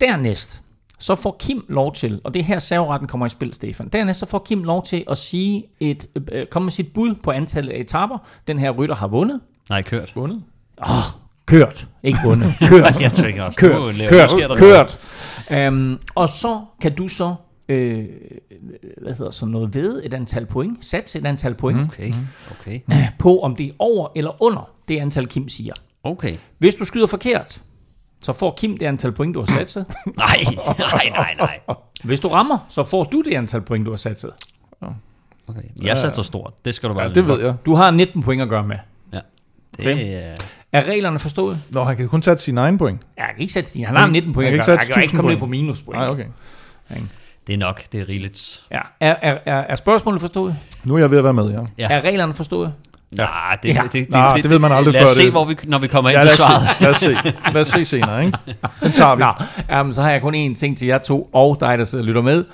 Dernæst, 0.00 0.64
så 0.98 1.14
får 1.14 1.36
Kim 1.40 1.64
lov 1.68 1.94
til, 1.94 2.20
og 2.24 2.34
det 2.34 2.40
er 2.40 2.44
her 2.44 2.58
serveretten 2.58 3.08
kommer 3.08 3.26
i 3.26 3.28
spil, 3.28 3.54
Stefan. 3.54 3.88
Dernæst 3.88 4.18
så 4.20 4.26
får 4.26 4.38
Kim 4.48 4.64
lov 4.64 4.84
til 4.84 5.04
at 5.10 5.18
sige 5.18 5.64
et, 5.80 6.06
øh, 6.32 6.46
komme 6.46 6.64
med 6.64 6.72
sit 6.72 6.92
bud 6.92 7.14
på 7.22 7.30
antallet 7.30 7.72
af 7.72 7.78
etapper, 7.80 8.18
den 8.46 8.58
her 8.58 8.70
rytter 8.70 8.94
har 8.94 9.06
vundet. 9.08 9.40
Nej, 9.70 9.82
kørt. 9.82 10.12
Vundet? 10.16 10.42
Åh, 10.82 10.86
kørt. 11.46 11.88
Ikke 12.02 12.18
vundet. 12.24 12.52
Kørt. 12.68 13.00
Jeg 13.00 13.12
tænker 13.12 13.42
også, 13.42 13.60
kørt. 13.60 13.72
nu 13.72 14.06
kørt. 14.08 14.30
der 14.30 14.56
kørt. 14.56 15.68
Um, 15.68 16.00
og 16.14 16.28
så 16.28 16.60
kan 16.80 16.94
du 16.94 17.08
så 17.08 17.34
øh, 17.68 18.04
hvad 19.02 19.14
hedder 19.14 19.30
sådan 19.30 19.52
noget 19.52 19.74
ved 19.74 20.02
et 20.04 20.14
antal 20.14 20.46
point, 20.46 20.84
sats 20.84 21.16
et 21.16 21.26
antal 21.26 21.54
point 21.54 21.80
Okay, 21.80 22.12
okay. 22.50 22.80
på, 23.18 23.40
om 23.40 23.56
det 23.56 23.66
er 23.66 23.72
over 23.78 24.08
eller 24.16 24.42
under 24.42 24.70
det 24.88 24.98
antal, 24.98 25.26
Kim 25.26 25.48
siger. 25.48 25.74
Okay. 26.04 26.36
Hvis 26.58 26.74
du 26.74 26.84
skyder 26.84 27.06
forkert, 27.06 27.62
så 28.20 28.32
får 28.32 28.54
Kim 28.56 28.76
det 28.76 28.86
antal 28.86 29.12
point, 29.12 29.34
du 29.34 29.40
har 29.40 29.46
satset. 29.46 29.86
Nej, 30.16 30.26
nej, 30.78 31.08
nej, 31.10 31.34
nej. 31.38 31.76
Hvis 32.04 32.20
du 32.20 32.28
rammer, 32.28 32.58
så 32.68 32.84
får 32.84 33.04
du 33.04 33.20
det 33.20 33.34
antal 33.34 33.60
point, 33.60 33.86
du 33.86 33.90
har 33.90 33.96
satset. 33.96 34.30
Okay. 35.48 35.62
Jeg 35.82 35.98
satser 35.98 36.22
stort. 36.22 36.52
Det 36.64 36.74
skal 36.74 36.88
du 36.88 36.94
bare 36.94 37.04
Ja, 37.04 37.12
det 37.12 37.28
ved 37.28 37.40
jeg. 37.40 37.54
Du 37.66 37.74
har 37.74 37.90
19 37.90 38.22
point 38.22 38.42
at 38.42 38.48
gøre 38.48 38.66
med. 38.66 38.76
Ja. 39.12 39.20
Det 39.76 39.86
Okay. 39.86 40.36
Er... 40.74 40.80
Er 40.80 40.88
reglerne 40.88 41.18
forstået? 41.18 41.58
Nå, 41.70 41.84
han 41.84 41.96
kan 41.96 42.08
kun 42.08 42.20
tage 42.20 42.38
sine 42.38 42.60
egne 42.60 42.78
point. 42.78 43.00
Ja, 43.18 43.22
jeg 43.22 43.30
kan 43.34 43.40
ikke 43.40 43.52
sætte 43.52 43.68
Stine. 43.68 43.86
Han 43.86 43.96
har 43.96 44.06
19 44.06 44.32
point 44.32 44.50
Han 44.50 44.64
kan 44.64 44.72
ikke 44.72 44.82
Jeg 44.86 44.94
kan 44.94 45.02
ikke 45.02 45.16
komme 45.16 45.28
ned 45.28 45.36
1000 45.36 45.40
på 45.40 45.46
minuspoint. 45.50 45.98
Nej, 46.00 46.08
okay. 46.08 46.24
Det 47.46 47.52
er 47.52 47.58
nok, 47.58 47.82
det 47.92 48.00
er 48.00 48.08
rigeligt. 48.08 48.60
Ja. 48.70 48.80
Er, 49.00 49.14
er, 49.22 49.38
er, 49.46 49.60
er 49.68 49.76
spørgsmålet 49.76 50.20
forstået? 50.20 50.56
Nu 50.84 50.94
er 50.94 50.98
jeg 50.98 51.10
ved 51.10 51.18
at 51.18 51.24
være 51.24 51.32
med, 51.34 51.50
ja. 51.50 51.60
Ja. 51.78 51.88
Er 51.90 52.00
reglerne 52.04 52.34
forstået? 52.34 52.72
Ja. 53.18 53.24
Nej, 53.24 53.58
det, 53.62 53.68
Ja. 53.74 53.82
det, 53.82 53.92
det, 53.92 54.10
Nå, 54.10 54.20
det 54.36 54.50
ved 54.50 54.58
man 54.58 54.72
aldrig 54.72 54.92
lad 54.94 55.00
før 55.02 55.06
os 55.06 55.16
se, 55.16 55.22
det- 55.22 55.30
hvor 55.32 55.44
vi, 55.44 55.56
når 55.64 55.78
vi 55.78 55.86
kommer 55.88 56.10
ind 56.10 56.18
Ja, 56.18 56.20
til 56.20 56.26
lad 56.80 56.90
os, 56.90 56.96
svaret. 56.98 57.00
se. 57.00 57.12
lad 57.12 57.22
os 57.24 57.26
se. 57.34 57.52
Lad 57.52 57.62
os 57.62 57.68
se 57.68 57.84
senere, 57.84 58.24
ikke? 58.26 58.38
Den 58.82 58.92
tager 58.92 59.16
vi. 59.16 59.22
Nå, 59.70 59.80
um, 59.80 59.92
så 59.92 60.02
har 60.02 60.10
jeg 60.10 60.20
kun 60.20 60.34
én 60.34 60.54
ting 60.60 60.78
til 60.78 60.86
jer 60.88 60.98
to, 60.98 61.28
og 61.32 61.56
dig, 61.60 61.78
der 61.78 61.84
sidder 61.84 62.02
og 62.02 62.06
lytter 62.06 62.22
med. 62.22 62.44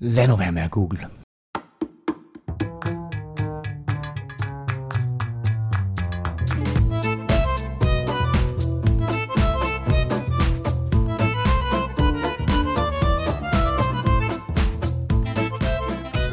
Lad 0.00 0.28
nu 0.28 0.36
være 0.36 0.52
med 0.52 0.62
at 0.62 0.70
google.– 0.70 0.98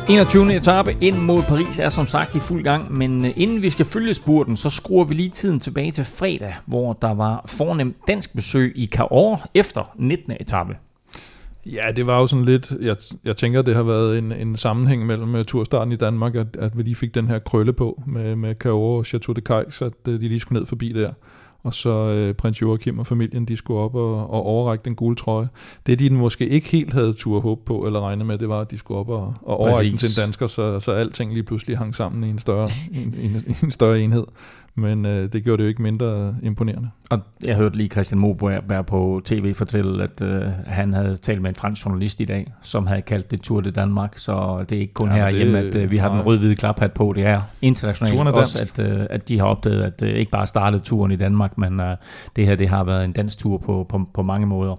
21. 0.10 0.56
etape 0.56 0.98
ind 1.02 1.18
mod 1.18 1.44
Paris 1.44 1.80
er 1.80 1.90
som 1.90 2.08
sagt 2.08 2.36
i 2.36 2.40
fuld 2.40 2.64
gang, 2.64 2.98
men 2.98 3.26
øh, 3.26 3.32
inden 3.36 3.62
vi 3.62 3.70
skal 3.70 3.86
følge 3.86 4.14
spurten, 4.14 4.58
så 4.58 4.70
skruer 4.70 5.06
vi 5.06 5.14
lige 5.14 5.30
tiden 5.30 5.60
tilbage 5.60 5.92
til 5.92 6.04
fredag, 6.04 6.56
hvor 6.66 6.94
der 6.94 7.14
var 7.14 7.44
fornemt 7.46 7.96
dansk 8.08 8.36
besøg 8.36 8.74
i 8.76 8.88
Cahors 8.88 9.40
efter 9.54 9.92
19. 9.96 10.34
etape. 10.40 10.78
Ja, 11.66 11.92
det 11.96 12.08
var 12.08 12.20
jo 12.20 12.28
sådan 12.28 12.46
lidt, 12.46 12.74
jeg, 12.82 12.96
jeg 13.24 13.36
tænker, 13.36 13.62
det 13.62 13.76
har 13.76 13.84
været 13.84 14.18
en, 14.18 14.32
en 14.32 14.56
sammenhæng 14.56 15.06
mellem 15.06 15.36
øh, 15.36 15.46
turstarten 15.46 15.92
i 15.92 15.96
Danmark, 15.96 16.36
at, 16.36 16.58
at 16.60 16.78
vi 16.78 16.84
lige 16.84 16.96
fik 16.96 17.16
den 17.16 17.28
her 17.28 17.40
krølle 17.40 17.74
på 17.74 18.04
med, 18.06 18.36
med 18.36 18.56
Cahors 18.56 19.00
og 19.00 19.06
Chateau 19.06 19.34
de 19.34 19.42
Kajs, 19.42 19.82
at 19.82 19.94
øh, 20.08 20.22
de 20.22 20.28
lige 20.28 20.40
skulle 20.40 20.60
ned 20.60 20.66
forbi 20.66 20.92
der. 20.92 21.12
Og 21.64 21.74
så 21.74 22.26
uh, 22.30 22.36
prins 22.36 22.62
Joachim 22.62 23.00
og 23.00 23.08
familien, 23.08 23.46
de 23.46 23.56
skulle 23.56 23.80
op 23.80 23.96
og, 23.96 24.30
og 24.30 24.44
overrække 24.46 24.86
den 24.86 24.96
gule 24.96 25.16
trøje. 25.16 25.48
Det, 25.86 26.00
de 26.00 26.10
måske 26.10 26.48
ikke 26.48 26.68
helt 26.68 26.94
havde 26.94 27.14
tur 27.14 27.40
håb 27.40 27.66
på 27.66 27.86
eller 27.86 28.00
regne 28.00 28.24
med, 28.26 28.38
det 28.38 28.50
var, 28.50 28.60
at 28.60 28.72
de 28.72 28.78
skulle 28.78 29.00
op 29.00 29.10
og, 29.10 29.34
og 29.42 29.58
overrække 29.58 29.90
den 29.90 29.98
til 29.98 30.22
en 30.22 30.26
dansker, 30.26 30.48
så, 30.48 30.80
så 30.80 30.92
alting 30.92 31.34
lige 31.34 31.44
pludselig 31.44 31.78
hang 31.78 31.96
sammen 31.96 32.24
i 32.24 32.30
en 32.30 32.40
større, 32.40 32.70
en, 32.94 33.16
en, 33.22 33.56
en 33.64 33.72
større 33.72 34.02
enhed. 34.02 34.26
Men 34.79 35.05
uh, 35.05 35.12
det 35.12 35.43
gjorde 35.43 35.57
det 35.57 35.63
jo 35.63 35.67
ikke 35.67 35.81
mindre 35.81 36.36
imponerende. 36.43 36.89
Og 37.10 37.19
jeg 37.43 37.55
hørte 37.55 37.77
lige 37.77 37.89
Christian 37.89 38.19
Moberg 38.19 38.86
på 38.86 39.22
tv 39.25 39.53
fortælle, 39.53 40.03
at 40.03 40.22
øh, 40.22 40.48
han 40.65 40.93
havde 40.93 41.15
talt 41.15 41.41
med 41.41 41.50
en 41.50 41.55
fransk 41.55 41.86
journalist 41.86 42.19
i 42.22 42.25
dag, 42.25 42.53
som 42.62 42.88
havde 42.88 43.01
kaldt 43.01 43.31
det 43.31 43.41
Tour 43.41 43.62
de 43.62 43.72
Danmark, 43.72 44.17
så 44.17 44.65
det 44.69 44.75
er 44.75 44.79
ikke 44.79 44.93
kun 44.93 45.10
Ja, 45.10 45.15
herhjemme, 45.15 45.60
at 45.60 45.75
øh, 45.75 45.91
vi 45.91 45.98
har 45.98 46.07
den 46.07 46.17
nej. 46.17 46.25
rød-hvide 46.25 46.55
klaphat 46.55 46.91
på, 46.91 47.13
det 47.15 47.25
er 47.25 47.41
internationalt 47.62 48.13
Turen 48.13 48.27
er 48.27 48.31
også, 48.31 48.63
at, 48.63 48.79
øh, 48.79 49.07
at 49.10 49.29
de 49.29 49.39
har 49.39 49.46
opdaget, 49.46 49.84
at 49.84 50.03
øh, 50.03 50.10
ikke 50.10 50.31
bare 50.31 50.48
startede 50.48 50.81
turen 50.84 51.12
i 51.12 51.15
Danmark, 51.15 51.57
men 51.57 51.79
øh, 51.79 51.98
det 52.36 52.46
her 52.46 52.55
det 52.55 52.69
har 52.69 52.84
været 52.84 53.05
en 53.05 53.12
dansk 53.12 53.38
tur 53.38 53.57
på, 53.57 53.86
på, 53.89 54.01
på 54.13 54.24
mange 54.24 54.48
måder. 54.48 54.75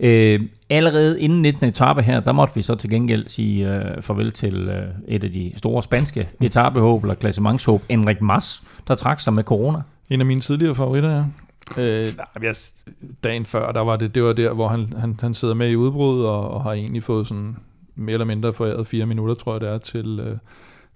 Øh, 0.00 0.40
allerede 0.70 1.20
inden 1.20 1.42
19. 1.42 1.68
etape 1.68 2.02
her, 2.02 2.20
der 2.20 2.32
måtte 2.32 2.54
vi 2.54 2.62
så 2.62 2.74
til 2.74 2.90
gengæld 2.90 3.28
sige 3.28 3.74
øh, 3.74 4.02
farvel 4.02 4.32
til 4.32 4.54
øh, 4.54 4.88
et 5.08 5.24
af 5.24 5.32
de 5.32 5.52
store 5.56 5.82
spanske 5.82 6.28
etapehåb, 6.40 7.02
eller 7.02 7.14
klassementshåb, 7.14 7.82
Enric 7.88 8.18
Mas, 8.20 8.62
der 8.88 8.94
trak 8.94 9.20
sig 9.20 9.32
med 9.32 9.42
corona. 9.42 9.78
En 10.10 10.20
af 10.20 10.26
mine 10.26 10.40
tidligere 10.40 10.74
favoritter, 10.74 11.10
ja. 11.10 11.24
Øh, 11.76 12.16
nej, 12.16 12.26
jeg, 12.42 12.54
dagen 13.24 13.46
før, 13.46 13.72
der 13.72 13.80
var 13.80 13.96
det, 13.96 14.14
det 14.14 14.22
var 14.24 14.32
der, 14.32 14.52
hvor 14.52 14.68
han, 14.68 14.86
han, 14.96 15.16
han 15.20 15.34
sidder 15.34 15.54
med 15.54 15.70
i 15.70 15.76
udbrud, 15.76 16.24
og, 16.24 16.50
og 16.50 16.62
har 16.62 16.72
egentlig 16.72 17.02
fået 17.02 17.26
sådan 17.26 17.56
mere 17.94 18.12
eller 18.12 18.24
mindre 18.24 18.52
foræret 18.52 18.86
fire 18.86 19.06
minutter, 19.06 19.34
tror 19.34 19.52
jeg 19.52 19.60
det 19.60 19.68
er, 19.68 19.78
til, 19.78 20.20
øh, 20.20 20.36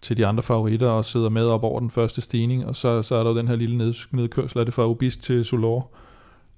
til 0.02 0.17
de 0.17 0.26
andre 0.26 0.43
favoritter, 0.43 0.88
og 0.88 1.05
sidder 1.05 1.29
med 1.29 1.47
op 1.47 1.64
over 1.64 1.81
den 1.81 1.91
første 1.91 2.21
stigning, 2.21 2.67
og 2.67 2.76
så, 2.76 3.02
så 3.02 3.14
er 3.14 3.23
der 3.23 3.31
jo 3.31 3.37
den 3.37 3.49
her 3.49 3.57
lille 3.57 3.79
ned, 3.79 3.95
nedkørsel 4.11 4.59
af 4.59 4.64
det 4.64 4.75
fra 4.75 4.87
Ubis 4.87 5.17
til 5.17 5.45
Solor. 5.45 5.91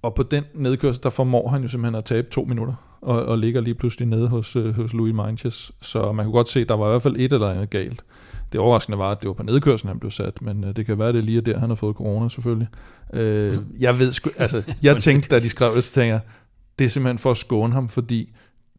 Og 0.03 0.15
på 0.15 0.23
den 0.23 0.45
nedkørsel, 0.55 1.03
der 1.03 1.11
formår 1.11 1.49
han 1.49 1.63
jo 1.63 1.69
simpelthen 1.69 1.95
at 1.95 2.05
tabe 2.05 2.29
to 2.31 2.45
minutter, 2.45 2.75
og, 3.05 3.25
og 3.27 3.39
ligger 3.39 3.61
lige 3.61 3.75
pludselig 3.75 4.09
nede 4.09 4.29
hos, 4.29 4.57
øh, 4.57 4.75
hos 4.77 4.93
Louis 4.93 5.15
Manches. 5.15 5.73
Så 5.83 6.13
man 6.13 6.25
kunne 6.25 6.33
godt 6.33 6.49
se, 6.49 6.61
at 6.61 6.69
der 6.69 6.75
var 6.75 6.87
i 6.87 6.91
hvert 6.91 7.03
fald 7.03 7.17
et 7.19 7.33
eller 7.33 7.51
andet 7.51 7.71
galt. 7.71 8.05
Det 8.53 8.61
overraskende 8.61 8.99
var, 8.99 9.11
at 9.11 9.21
det 9.21 9.29
var 9.29 9.35
på 9.35 9.43
nedkørslen, 9.43 9.89
han 9.89 9.99
blev 9.99 10.11
sat, 10.11 10.43
men 10.43 10.65
øh, 10.65 10.77
det 10.77 10.87
kan 10.87 10.99
være, 10.99 11.13
det 11.13 11.19
er 11.19 11.23
lige 11.23 11.41
der, 11.41 11.59
han 11.59 11.69
har 11.69 11.75
fået 11.77 11.97
corona 11.97 12.29
selvfølgelig. 12.29 12.69
Øh, 13.13 13.57
jeg 13.81 13.99
ved 13.99 14.13
sgu, 14.13 14.31
altså, 14.39 14.63
jeg 14.83 14.97
tænkte, 15.03 15.29
da 15.29 15.37
de 15.41 15.49
skrev 15.49 15.75
det, 15.77 15.85
så 15.85 15.93
tænkte 15.93 16.13
jeg, 16.13 16.21
det 16.79 16.85
er 16.85 16.89
simpelthen 16.89 17.19
for 17.19 17.31
at 17.31 17.37
skåne 17.37 17.73
ham, 17.73 17.89
fordi 17.89 18.33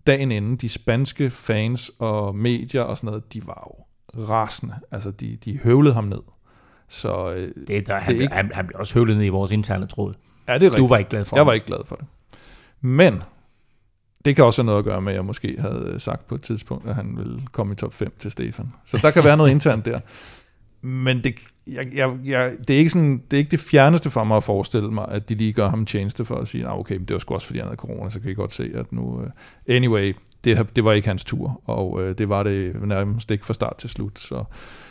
dagen 0.08 0.32
inden, 0.32 0.56
de 0.56 0.70
spanske 0.70 1.30
fans 1.30 1.92
og 2.00 2.36
medier 2.36 2.82
og 2.82 2.98
sådan 2.98 3.08
noget, 3.08 3.34
de 3.34 3.48
var 3.48 3.68
jo 3.68 3.84
rasende. 4.30 4.74
Altså, 4.92 5.12
de, 5.12 5.38
de 5.46 5.58
høvlede 5.64 5.94
ham 5.94 6.04
ned. 6.04 6.22
Så 6.90 7.32
øh, 7.34 7.52
Det, 7.68 7.78
er 7.78 7.82
der, 7.82 7.94
det 7.96 8.04
han, 8.04 8.16
er 8.18 8.22
ikke, 8.22 8.34
han, 8.34 8.52
han 8.54 8.68
blev 8.68 8.80
også 8.80 8.94
høvlet 8.94 9.18
ned 9.18 9.26
i 9.26 9.30
vores 9.30 9.52
interne 9.52 9.88
tråd. 9.88 10.14
ja, 10.48 10.54
det 10.54 10.62
er 10.62 10.66
rigtigt. 10.66 10.78
Du 10.78 10.88
var 10.88 10.98
ikke 10.98 11.10
glad 11.10 11.24
for 11.24 11.36
Jeg 11.36 11.42
det. 11.42 11.48
var 11.48 11.54
ikke 11.54 11.66
glad 11.66 11.80
for 11.86 11.96
det. 11.96 12.06
Men 12.82 13.22
det 14.26 14.36
kan 14.36 14.46
også 14.46 14.62
have 14.62 14.66
noget 14.66 14.80
at 14.80 14.86
gøre 14.86 15.02
med, 15.02 15.12
at 15.12 15.16
jeg 15.16 15.26
måske 15.26 15.56
havde 15.60 15.96
sagt 15.98 16.28
på 16.28 16.36
et 16.36 16.42
tidspunkt, 16.42 16.90
at 16.90 16.96
han 16.96 17.14
ville 17.18 17.42
komme 17.52 17.74
i 17.74 17.76
top 17.76 17.94
5 17.94 18.14
til 18.20 18.32
Stefan. 18.32 18.72
Så 18.86 19.00
der 19.02 19.12
kan 19.12 19.24
være 19.24 19.38
noget 19.38 19.52
internt 19.52 19.86
der. 19.86 20.00
Men 20.82 21.24
det, 21.24 21.40
jeg, 21.68 21.86
jeg, 21.96 22.14
jeg, 22.26 22.52
det, 22.68 22.74
er 22.74 22.78
ikke 22.78 22.90
sådan, 22.90 23.22
det 23.32 23.38
er 23.38 23.40
ikke 23.40 23.52
det 23.52 23.60
fjerneste 23.60 24.10
for 24.10 24.24
mig 24.24 24.38
at 24.38 24.44
forestille 24.44 24.92
mig, 24.92 25.06
at 25.10 25.30
de 25.30 25.36
lige 25.36 25.54
gør 25.54 25.70
ham 25.70 25.80
en 25.80 25.86
tjeneste 25.86 26.26
for 26.26 26.36
at 26.36 26.48
sige, 26.48 26.64
nah, 26.64 26.80
okay, 26.80 26.98
men 26.98 27.06
det 27.06 27.14
var 27.14 27.20
sgu 27.20 27.34
også 27.34 27.48
fordi 27.48 27.60
han 27.60 27.68
havde 27.68 27.78
corona, 27.78 28.10
så 28.10 28.20
kan 28.20 28.32
I 28.32 28.34
godt 28.34 28.54
se, 28.54 28.72
at 28.76 28.92
nu... 28.92 29.02
Uh, 29.02 29.28
anyway, 29.68 30.16
det, 30.44 30.76
det 30.76 30.84
var 30.84 30.94
ikke 30.94 31.08
hans 31.08 31.24
tur, 31.24 31.62
og 31.66 31.94
uh, 31.94 32.12
det 32.18 32.30
var 32.30 32.44
det 32.44 32.88
nærmest 32.88 33.32
ikke 33.32 33.46
fra 33.46 33.54
start 33.54 33.78
til 33.78 33.90
slut, 33.90 34.20
så, 34.20 34.44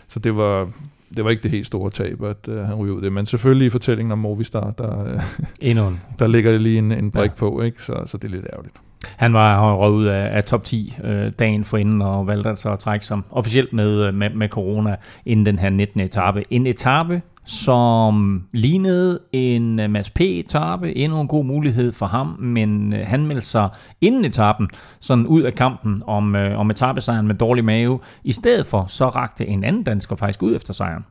så 0.09 0.19
det 0.19 0.37
var 0.37 0.69
det 1.17 1.25
var 1.25 1.31
ikke 1.31 1.43
det 1.43 1.51
helt 1.51 1.67
store 1.67 1.91
tab, 1.91 2.23
at 2.23 2.49
uh, 2.49 2.57
han 2.57 2.75
ryger 2.75 2.95
ud 2.95 3.03
det. 3.03 3.13
Men 3.13 3.27
selvfølgelig 3.27 3.67
i 3.67 3.71
fortællingen 3.71 4.13
om 4.13 4.19
Movistar, 4.19 4.71
der, 4.71 5.15
uh, 5.15 5.93
der 6.19 6.27
ligger 6.27 6.59
lige 6.59 6.79
en, 6.79 6.93
en 6.93 7.11
brik 7.11 7.31
ja. 7.31 7.35
på, 7.35 7.63
ikke? 7.63 7.83
Så, 7.83 8.03
så 8.07 8.17
det 8.17 8.25
er 8.25 8.33
lidt 8.33 8.47
ærgerligt. 8.53 8.77
Han 9.17 9.33
var 9.33 9.75
røget 9.77 9.95
ud 9.95 10.05
af, 10.05 10.37
af 10.37 10.45
top 10.45 10.65
10 10.65 10.97
øh, 11.05 11.33
dagen 11.39 11.65
for 11.65 11.77
inden 11.77 12.03
og 12.03 12.27
valgte 12.27 12.49
altså 12.49 12.73
at 12.73 12.79
trække 12.79 13.07
som 13.07 13.25
officielt 13.31 13.73
med, 13.73 14.07
øh, 14.07 14.15
med, 14.15 14.31
med 14.31 14.49
corona 14.49 14.97
inden 15.27 15.47
den 15.47 15.59
her 15.59 15.71
19. 15.71 16.01
etape. 16.01 16.43
En 16.51 16.67
etape, 16.67 17.23
som 17.45 18.45
lignede 18.53 19.21
en 19.33 19.81
øh, 19.81 19.91
Mads 19.91 20.11
P-etape, 20.11 20.97
endnu 20.97 21.21
en 21.21 21.29
god 21.29 21.45
mulighed 21.45 21.93
for 21.93 22.07
ham, 22.07 22.27
men 22.27 22.93
øh, 22.93 23.07
han 23.07 23.27
meldte 23.27 23.47
sig 23.47 23.69
inden 24.01 24.25
etappen 24.25 24.69
sådan 25.01 25.27
ud 25.27 25.43
af 25.43 25.55
kampen 25.55 26.03
om, 26.07 26.37
øh, 26.37 26.59
om 26.59 26.71
etapesejren 26.71 27.27
med 27.27 27.35
dårlig 27.35 27.65
mave. 27.65 28.01
I 28.25 28.33
stedet 28.33 28.67
for 28.67 28.85
så 28.89 29.09
rakte 29.09 29.47
en 29.47 29.65
anden 29.65 29.83
dansker 29.83 30.17
faktisk 30.17 30.43
ud 30.43 30.57
efter 30.57 30.73
sejren. 30.73 31.05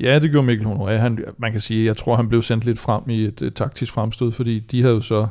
Ja, 0.00 0.18
det 0.18 0.30
gjorde 0.30 0.46
Mikkel 0.46 0.66
Honoré. 0.66 0.92
Han, 0.92 1.24
man 1.38 1.52
kan 1.52 1.60
sige, 1.60 1.86
jeg 1.86 1.96
tror, 1.96 2.16
han 2.16 2.28
blev 2.28 2.42
sendt 2.42 2.64
lidt 2.64 2.78
frem 2.78 3.02
i 3.10 3.24
et, 3.24 3.42
et 3.42 3.54
taktisk 3.54 3.92
fremstød, 3.92 4.32
fordi 4.32 4.58
de 4.58 4.82
havde 4.82 4.94
jo 4.94 5.00
så 5.00 5.26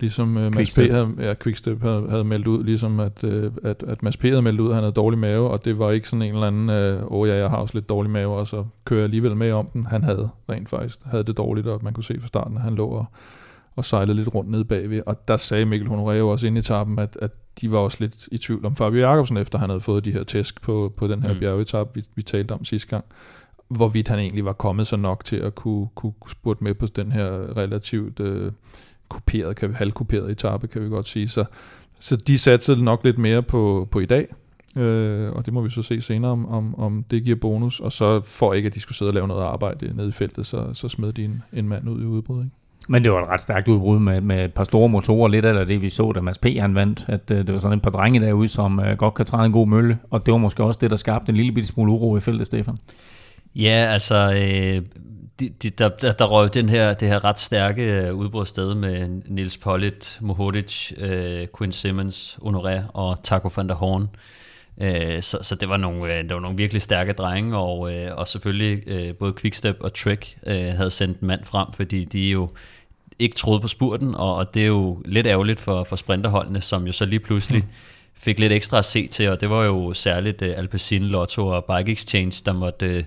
Ligesom 0.00 0.36
uh, 0.36 0.54
Mads 0.54 0.74
P. 0.74 0.76
havde, 0.76 1.14
ja, 1.18 1.34
Quickstep 1.42 1.82
havde, 1.82 2.06
havde 2.10 2.24
meldt 2.24 2.46
ud, 2.46 2.64
ligesom 2.64 3.00
at, 3.00 3.24
uh, 3.24 3.52
at, 3.62 3.82
at 3.86 4.02
Mads 4.02 4.16
P. 4.16 4.22
havde 4.22 4.42
meldt 4.42 4.60
ud, 4.60 4.68
at 4.68 4.74
han 4.74 4.82
havde 4.84 4.94
dårlig 4.94 5.18
mave, 5.18 5.50
og 5.50 5.64
det 5.64 5.78
var 5.78 5.90
ikke 5.90 6.08
sådan 6.08 6.22
en 6.22 6.34
eller 6.34 6.46
anden, 6.46 6.70
åh 6.70 7.04
uh, 7.04 7.20
oh, 7.20 7.28
ja, 7.28 7.34
jeg 7.34 7.50
har 7.50 7.56
også 7.56 7.74
lidt 7.74 7.88
dårlig 7.88 8.10
mave, 8.10 8.34
og 8.36 8.46
så 8.46 8.64
kører 8.84 9.00
jeg 9.00 9.04
alligevel 9.04 9.36
med 9.36 9.52
om 9.52 9.66
den. 9.72 9.86
Han 9.86 10.04
havde 10.04 10.28
rent 10.48 10.68
faktisk, 10.68 10.98
havde 11.04 11.24
det 11.24 11.36
dårligt, 11.36 11.66
og 11.66 11.80
man 11.82 11.92
kunne 11.92 12.04
se 12.04 12.20
fra 12.20 12.26
starten, 12.26 12.56
at 12.56 12.62
han 12.62 12.74
lå 12.74 12.86
og, 12.86 13.06
og 13.76 13.84
sejlede 13.84 14.16
lidt 14.16 14.34
rundt 14.34 14.50
nede 14.50 14.64
bagved. 14.64 15.02
Og 15.06 15.28
der 15.28 15.36
sagde 15.36 15.64
Mikkel 15.64 15.88
Honoré 15.88 16.12
jo 16.12 16.28
også 16.28 16.46
inde 16.46 16.58
i 16.58 16.60
etappen, 16.60 16.98
at, 16.98 17.18
at 17.22 17.30
de 17.60 17.72
var 17.72 17.78
også 17.78 17.96
lidt 18.00 18.28
i 18.32 18.38
tvivl 18.38 18.66
om 18.66 18.76
Fabio 18.76 19.00
Jacobsen, 19.00 19.36
efter 19.36 19.58
han 19.58 19.70
havde 19.70 19.80
fået 19.80 20.04
de 20.04 20.12
her 20.12 20.22
tæsk 20.22 20.62
på, 20.62 20.92
på 20.96 21.08
den 21.08 21.22
her 21.22 21.32
mm. 21.32 21.38
bjergetap, 21.38 21.96
vi, 21.96 22.04
vi 22.14 22.22
talte 22.22 22.52
om 22.52 22.64
sidste 22.64 22.88
gang 22.88 23.04
hvorvidt 23.68 24.08
han 24.08 24.18
egentlig 24.18 24.44
var 24.44 24.52
kommet 24.52 24.86
så 24.86 24.96
nok 24.96 25.24
til 25.24 25.36
at 25.36 25.54
kunne, 25.54 25.88
kunne, 25.94 26.12
kunne 26.20 26.30
spurte 26.30 26.64
med 26.64 26.74
på 26.74 26.86
den 26.86 27.12
her 27.12 27.56
relativt 27.56 28.20
øh, 28.20 28.52
kuperet, 29.08 29.56
kan 29.56 29.68
vi, 29.68 29.74
halvkuperet 29.74 30.30
etape, 30.30 30.66
kan 30.66 30.84
vi 30.84 30.88
godt 30.88 31.08
sige. 31.08 31.28
Så, 31.28 31.44
så 32.00 32.16
de 32.16 32.38
satte 32.38 32.84
nok 32.84 33.04
lidt 33.04 33.18
mere 33.18 33.42
på, 33.42 33.88
på 33.90 34.00
i 34.00 34.06
dag, 34.06 34.26
øh, 34.76 35.32
og 35.32 35.46
det 35.46 35.54
må 35.54 35.60
vi 35.60 35.70
så 35.70 35.82
se 35.82 36.00
senere, 36.00 36.32
om, 36.32 36.48
om, 36.48 36.78
om 36.78 37.04
det 37.10 37.24
giver 37.24 37.36
bonus. 37.36 37.80
Og 37.80 37.92
så 37.92 38.20
for 38.20 38.54
ikke, 38.54 38.66
at 38.66 38.74
de 38.74 38.80
skulle 38.80 38.96
sidde 38.96 39.10
og 39.10 39.14
lave 39.14 39.28
noget 39.28 39.42
arbejde 39.42 39.96
nede 39.96 40.08
i 40.08 40.12
feltet, 40.12 40.46
så, 40.46 40.70
så 40.72 40.88
smed 40.88 41.12
de 41.12 41.24
en, 41.24 41.42
en 41.52 41.68
mand 41.68 41.88
ud 41.88 42.02
i 42.02 42.04
udbrud. 42.04 42.44
Ikke? 42.44 42.56
Men 42.88 43.04
det 43.04 43.12
var 43.12 43.20
et 43.20 43.28
ret 43.28 43.40
stærkt 43.40 43.68
udbrud 43.68 43.98
med, 43.98 44.20
med 44.20 44.44
et 44.44 44.54
par 44.54 44.64
store 44.64 44.88
motorer, 44.88 45.28
lidt 45.28 45.44
af 45.44 45.66
det 45.66 45.82
vi 45.82 45.88
så, 45.88 46.12
da 46.12 46.20
Mads 46.20 46.38
P. 46.38 46.46
han 46.46 46.74
vandt, 46.74 47.04
at 47.08 47.30
uh, 47.30 47.36
det 47.36 47.54
var 47.54 47.58
sådan 47.58 47.76
et 47.76 47.82
par 47.82 47.90
drenge 47.90 48.20
derude, 48.20 48.48
som 48.48 48.78
uh, 48.78 48.84
godt 48.98 49.14
kan 49.14 49.26
træde 49.26 49.46
en 49.46 49.52
god 49.52 49.66
mølle, 49.66 49.96
og 50.10 50.26
det 50.26 50.32
var 50.32 50.38
måske 50.38 50.64
også 50.64 50.78
det, 50.80 50.90
der 50.90 50.96
skabte 50.96 51.30
en 51.30 51.36
lille 51.36 51.52
bitte 51.52 51.68
smule 51.68 51.92
uro 51.92 52.16
i 52.16 52.20
feltet, 52.20 52.46
Stefan. 52.46 52.76
Ja, 53.54 53.88
altså, 53.90 54.14
øh, 54.14 54.86
de, 55.40 55.48
de, 55.48 55.70
der, 55.70 55.88
der, 55.88 56.12
der 56.12 56.24
røg 56.24 56.54
den 56.54 56.68
her, 56.68 56.94
det 56.94 57.08
her 57.08 57.24
ret 57.24 57.38
stærke 57.38 57.82
øh, 57.82 58.14
udbrud 58.14 58.46
sted 58.46 58.74
med 58.74 59.08
Nils 59.28 59.56
Pollitt, 59.56 60.18
Mohodic, 60.20 60.92
øh, 60.96 61.46
Quinn 61.58 61.72
Simmons, 61.72 62.38
Honoré 62.42 62.80
og 62.92 63.22
Taco 63.22 63.50
van 63.56 63.68
der 63.68 63.74
Horn. 63.74 64.08
Øh, 64.80 65.22
så, 65.22 65.38
så 65.42 65.54
det 65.54 65.68
var 65.68 65.76
nogle, 65.76 66.18
øh, 66.18 66.24
det 66.24 66.34
var 66.34 66.40
nogle 66.40 66.56
virkelig 66.56 66.82
stærke 66.82 67.12
drenge, 67.12 67.56
og, 67.56 67.94
øh, 67.94 68.16
og 68.16 68.28
selvfølgelig 68.28 68.88
øh, 68.88 69.14
både 69.14 69.34
Quickstep 69.40 69.76
og 69.80 69.94
Trek 69.94 70.36
øh, 70.46 70.56
havde 70.56 70.90
sendt 70.90 71.20
en 71.20 71.26
mand 71.26 71.44
frem, 71.44 71.72
fordi 71.72 72.04
de 72.04 72.30
jo 72.30 72.48
ikke 73.18 73.36
troede 73.36 73.60
på 73.60 73.68
spurten, 73.68 74.14
og, 74.14 74.34
og 74.34 74.54
det 74.54 74.62
er 74.62 74.66
jo 74.66 75.02
lidt 75.04 75.26
ærgerligt 75.26 75.60
for, 75.60 75.84
for 75.84 75.96
sprinterholdene, 75.96 76.60
som 76.60 76.86
jo 76.86 76.92
så 76.92 77.04
lige 77.04 77.20
pludselig 77.20 77.62
mm. 77.62 77.70
fik 78.14 78.38
lidt 78.38 78.52
ekstra 78.52 78.78
at 78.78 78.84
se 78.84 79.06
til, 79.06 79.28
og 79.28 79.40
det 79.40 79.50
var 79.50 79.64
jo 79.64 79.92
særligt 79.92 80.42
Alpecin, 80.42 81.02
Lotto 81.02 81.46
og 81.46 81.64
Bike 81.64 81.92
Exchange, 81.92 82.42
der 82.46 82.52
måtte 82.52 83.04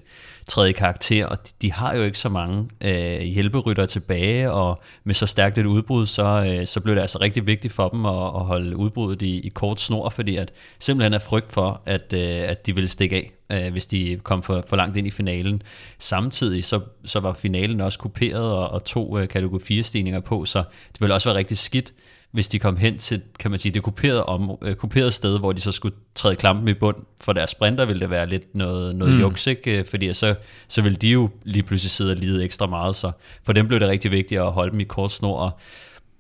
træde 0.48 0.70
i 0.70 0.74
karakter, 0.74 1.26
og 1.26 1.38
de, 1.48 1.52
de 1.62 1.72
har 1.72 1.96
jo 1.96 2.04
ikke 2.04 2.20
så 2.20 2.30
mange 2.30 2.70
øh, 2.82 3.20
hjælperytter 3.20 3.86
tilbage, 3.86 4.52
og 4.52 4.82
med 5.04 5.14
så 5.14 5.26
stærkt 5.26 5.58
et 5.58 5.66
udbrud, 5.66 6.06
så, 6.06 6.46
øh, 6.50 6.68
så 6.68 6.80
blev 6.80 6.96
det 6.96 7.02
altså 7.02 7.18
rigtig 7.22 7.48
vigtigt 7.48 7.74
for 7.74 7.90
dem 7.90 8.06
at, 8.06 8.26
at 8.36 8.46
holde 8.46 8.78
udbruddet 8.78 9.22
i, 9.22 9.40
i 9.40 9.50
kort 9.50 9.82
snor, 9.82 10.10
fordi 10.10 10.36
at 10.36 10.52
simpelthen 10.80 11.14
er 11.14 11.20
frygt 11.20 11.52
for, 11.52 11.82
at, 11.86 12.14
øh, 12.14 12.50
at 12.50 12.66
de 12.66 12.76
ville 12.76 12.88
stikke 12.88 13.32
af, 13.50 13.66
øh, 13.66 13.72
hvis 13.72 13.88
de 13.88 14.20
kom 14.24 14.44
for, 14.44 14.64
for 14.68 14.76
langt 14.76 14.98
ind 14.98 15.08
i 15.08 15.12
finalen. 15.12 15.62
Samtidig 16.00 16.66
så, 16.66 16.80
så 17.06 17.20
var 17.20 17.34
finalen 17.34 17.82
også 17.82 18.00
kuperet, 18.00 18.52
og, 18.52 18.70
og 18.70 18.84
to 18.84 19.20
øh, 19.20 19.28
kategori 19.28 19.60
4 19.60 19.84
stigninger 19.84 20.20
på, 20.20 20.46
så 20.46 20.60
det 20.94 21.02
ville 21.02 21.14
også 21.14 21.30
være 21.30 21.38
rigtig 21.38 21.58
skidt, 21.58 21.94
hvis 22.38 22.48
de 22.48 22.60
kom 22.60 22.78
hen 22.78 22.98
til, 22.98 23.22
kan 23.40 23.52
man 23.52 23.60
sige, 23.60 23.72
det 23.72 23.84
kuperede, 23.84 24.26
om, 24.26 24.58
øh, 24.62 24.76
kuperede 24.76 25.12
sted, 25.12 25.40
hvor 25.40 25.54
de 25.54 25.62
så 25.62 25.72
skulle 25.72 25.96
træde 26.16 26.36
klampen 26.36 26.68
i 26.68 26.74
bund 26.74 26.96
for 27.22 27.34
deres 27.34 27.50
sprinter, 27.50 27.86
ville 27.86 28.00
det 28.00 28.10
være 28.10 28.30
lidt 28.30 28.56
noget, 28.56 28.96
noget 28.96 29.14
mm. 29.14 29.20
juks, 29.20 29.48
ikke? 29.48 29.86
fordi 29.90 30.14
så, 30.14 30.36
så 30.68 30.82
ville 30.82 30.96
de 30.96 31.10
jo 31.10 31.30
lige 31.44 31.64
pludselig 31.64 31.92
sidde 31.92 32.12
og 32.12 32.18
lide 32.18 32.44
ekstra 32.44 32.68
meget, 32.68 32.96
så 32.96 33.12
for 33.44 33.54
dem 33.54 33.68
blev 33.68 33.80
det 33.80 33.90
rigtig 33.90 34.12
vigtigt 34.12 34.42
at 34.42 34.52
holde 34.52 34.72
dem 34.72 34.80
i 34.80 34.84
kort 34.84 35.12
snor, 35.12 35.38
og 35.38 35.52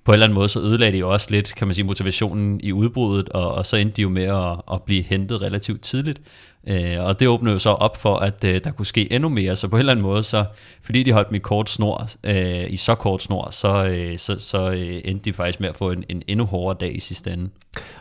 på 0.03 0.11
en 0.11 0.13
eller 0.13 0.25
anden 0.25 0.35
måde, 0.35 0.49
så 0.49 0.59
ødelagde 0.59 0.93
de 0.93 0.97
jo 0.97 1.13
også 1.13 1.27
lidt, 1.31 1.55
kan 1.55 1.67
man 1.67 1.75
sige, 1.75 1.85
motivationen 1.85 2.59
i 2.63 2.71
udbruddet, 2.71 3.29
og, 3.29 3.51
og 3.51 3.65
så 3.65 3.77
endte 3.77 3.95
de 3.95 4.01
jo 4.01 4.09
med 4.09 4.23
at, 4.23 4.61
at 4.71 4.83
blive 4.83 5.01
hentet 5.01 5.41
relativt 5.41 5.81
tidligt. 5.81 6.21
Øh, 6.67 7.05
og 7.05 7.19
det 7.19 7.27
åbnede 7.27 7.53
jo 7.53 7.59
så 7.59 7.69
op 7.69 7.97
for, 7.97 8.15
at 8.15 8.43
øh, 8.43 8.61
der 8.63 8.71
kunne 8.71 8.85
ske 8.85 9.13
endnu 9.13 9.29
mere, 9.29 9.55
så 9.55 9.67
på 9.67 9.75
en 9.75 9.79
eller 9.79 9.91
anden 9.91 10.03
måde, 10.03 10.23
så 10.23 10.45
fordi 10.81 11.03
de 11.03 11.11
holdt 11.11 11.31
mit 11.31 11.41
kort 11.41 11.69
snor, 11.69 12.07
øh, 12.23 12.71
i 12.71 12.75
så 12.75 12.95
kort 12.95 13.23
snor, 13.23 13.49
så, 13.51 13.85
øh, 13.87 14.17
så, 14.17 14.39
så 14.39 14.71
øh, 14.71 15.01
endte 15.05 15.25
de 15.25 15.33
faktisk 15.33 15.59
med 15.59 15.69
at 15.69 15.77
få 15.77 15.91
en, 15.91 16.03
en 16.09 16.23
endnu 16.27 16.45
hårdere 16.45 16.77
dag 16.79 16.95
i 16.95 16.99
sidste 16.99 17.31
ende. 17.31 17.49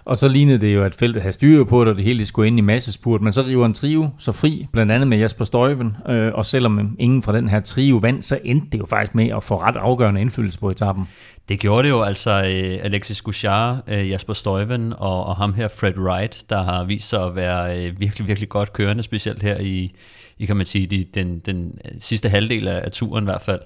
Og 0.05 0.17
så 0.17 0.29
lignede 0.29 0.59
det 0.59 0.75
jo, 0.75 0.83
at 0.83 0.95
feltet 0.95 1.23
havde 1.23 1.33
styr 1.33 1.65
på 1.65 1.81
det, 1.81 1.91
og 1.91 1.97
det 1.97 2.05
hele 2.05 2.27
skulle 2.27 2.47
ind 2.47 2.59
i 2.59 2.63
massespurt, 2.63 3.21
men 3.21 3.33
så 3.33 3.43
river 3.43 3.67
en 3.67 3.75
trio 3.75 4.11
så 4.19 4.33
fri, 4.33 4.67
blandt 4.73 4.93
andet 4.93 5.09
med 5.09 5.19
Jasper 5.19 5.45
Støjven, 5.45 5.97
øh, 6.09 6.33
og 6.35 6.47
selvom 6.47 6.97
ingen 6.99 7.23
fra 7.23 7.37
den 7.37 7.49
her 7.49 7.61
trio 7.61 7.97
vandt, 7.97 8.25
så 8.25 8.39
endte 8.45 8.67
det 8.73 8.79
jo 8.79 8.87
faktisk 8.87 9.15
med 9.15 9.29
at 9.29 9.45
få 9.45 9.57
ret 9.61 9.77
afgørende 9.77 10.21
indflydelse 10.21 10.59
på 10.59 10.69
etappen. 10.69 11.09
Det 11.49 11.61
gjorde 11.61 11.83
det 11.83 11.89
jo 11.89 12.03
altså 12.03 12.31
øh, 12.31 12.79
Alexis 12.83 13.23
Gouchard, 13.23 13.79
øh, 13.89 14.11
Jasper 14.11 14.33
Støjven 14.33 14.93
og, 14.99 15.25
og 15.27 15.37
ham 15.37 15.55
her 15.55 15.69
Fred 15.69 15.99
Wright, 15.99 16.45
der 16.51 16.63
har 16.63 16.85
vist 16.85 17.09
sig 17.09 17.25
at 17.25 17.37
være 17.37 17.79
øh, 17.79 18.01
virkelig, 18.01 18.27
virkelig 18.29 18.49
godt 18.49 18.73
kørende, 18.73 19.03
specielt 19.03 19.43
her 19.43 19.59
i, 19.61 19.93
i 20.39 20.47
kan 20.47 20.57
man 20.57 20.67
sige, 20.67 20.87
de, 20.87 21.05
den, 21.15 21.39
den 21.39 21.79
sidste 21.99 22.29
halvdel 22.29 22.69
af, 22.69 22.81
af 22.85 22.93
turen 22.93 23.25
i 23.25 23.31
hvert 23.31 23.43
fald. 23.43 23.61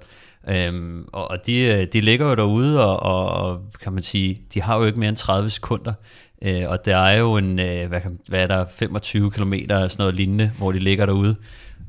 Øhm, 0.48 1.04
og 1.12 1.30
og 1.30 1.46
de, 1.46 1.60
øh, 1.62 1.86
de 1.92 2.00
ligger 2.00 2.28
jo 2.28 2.34
derude, 2.34 2.98
og, 2.98 3.32
og 3.32 3.60
kan 3.82 3.92
man 3.92 4.02
sige, 4.02 4.40
de 4.54 4.62
har 4.62 4.78
jo 4.78 4.84
ikke 4.84 4.98
mere 4.98 5.08
end 5.08 5.16
30 5.16 5.50
sekunder. 5.50 5.92
Øh, 6.42 6.62
og 6.68 6.84
der 6.84 6.96
er 6.96 7.18
jo 7.18 7.36
en, 7.36 7.58
øh, 7.58 7.88
hvad, 7.88 8.00
kan, 8.00 8.18
hvad 8.28 8.42
er 8.42 8.46
der, 8.46 8.64
25 8.78 9.30
km 9.30 9.54
sådan 9.68 9.90
noget 9.98 10.14
lignende, 10.14 10.50
hvor 10.58 10.72
de 10.72 10.78
ligger 10.78 11.06
derude. 11.06 11.36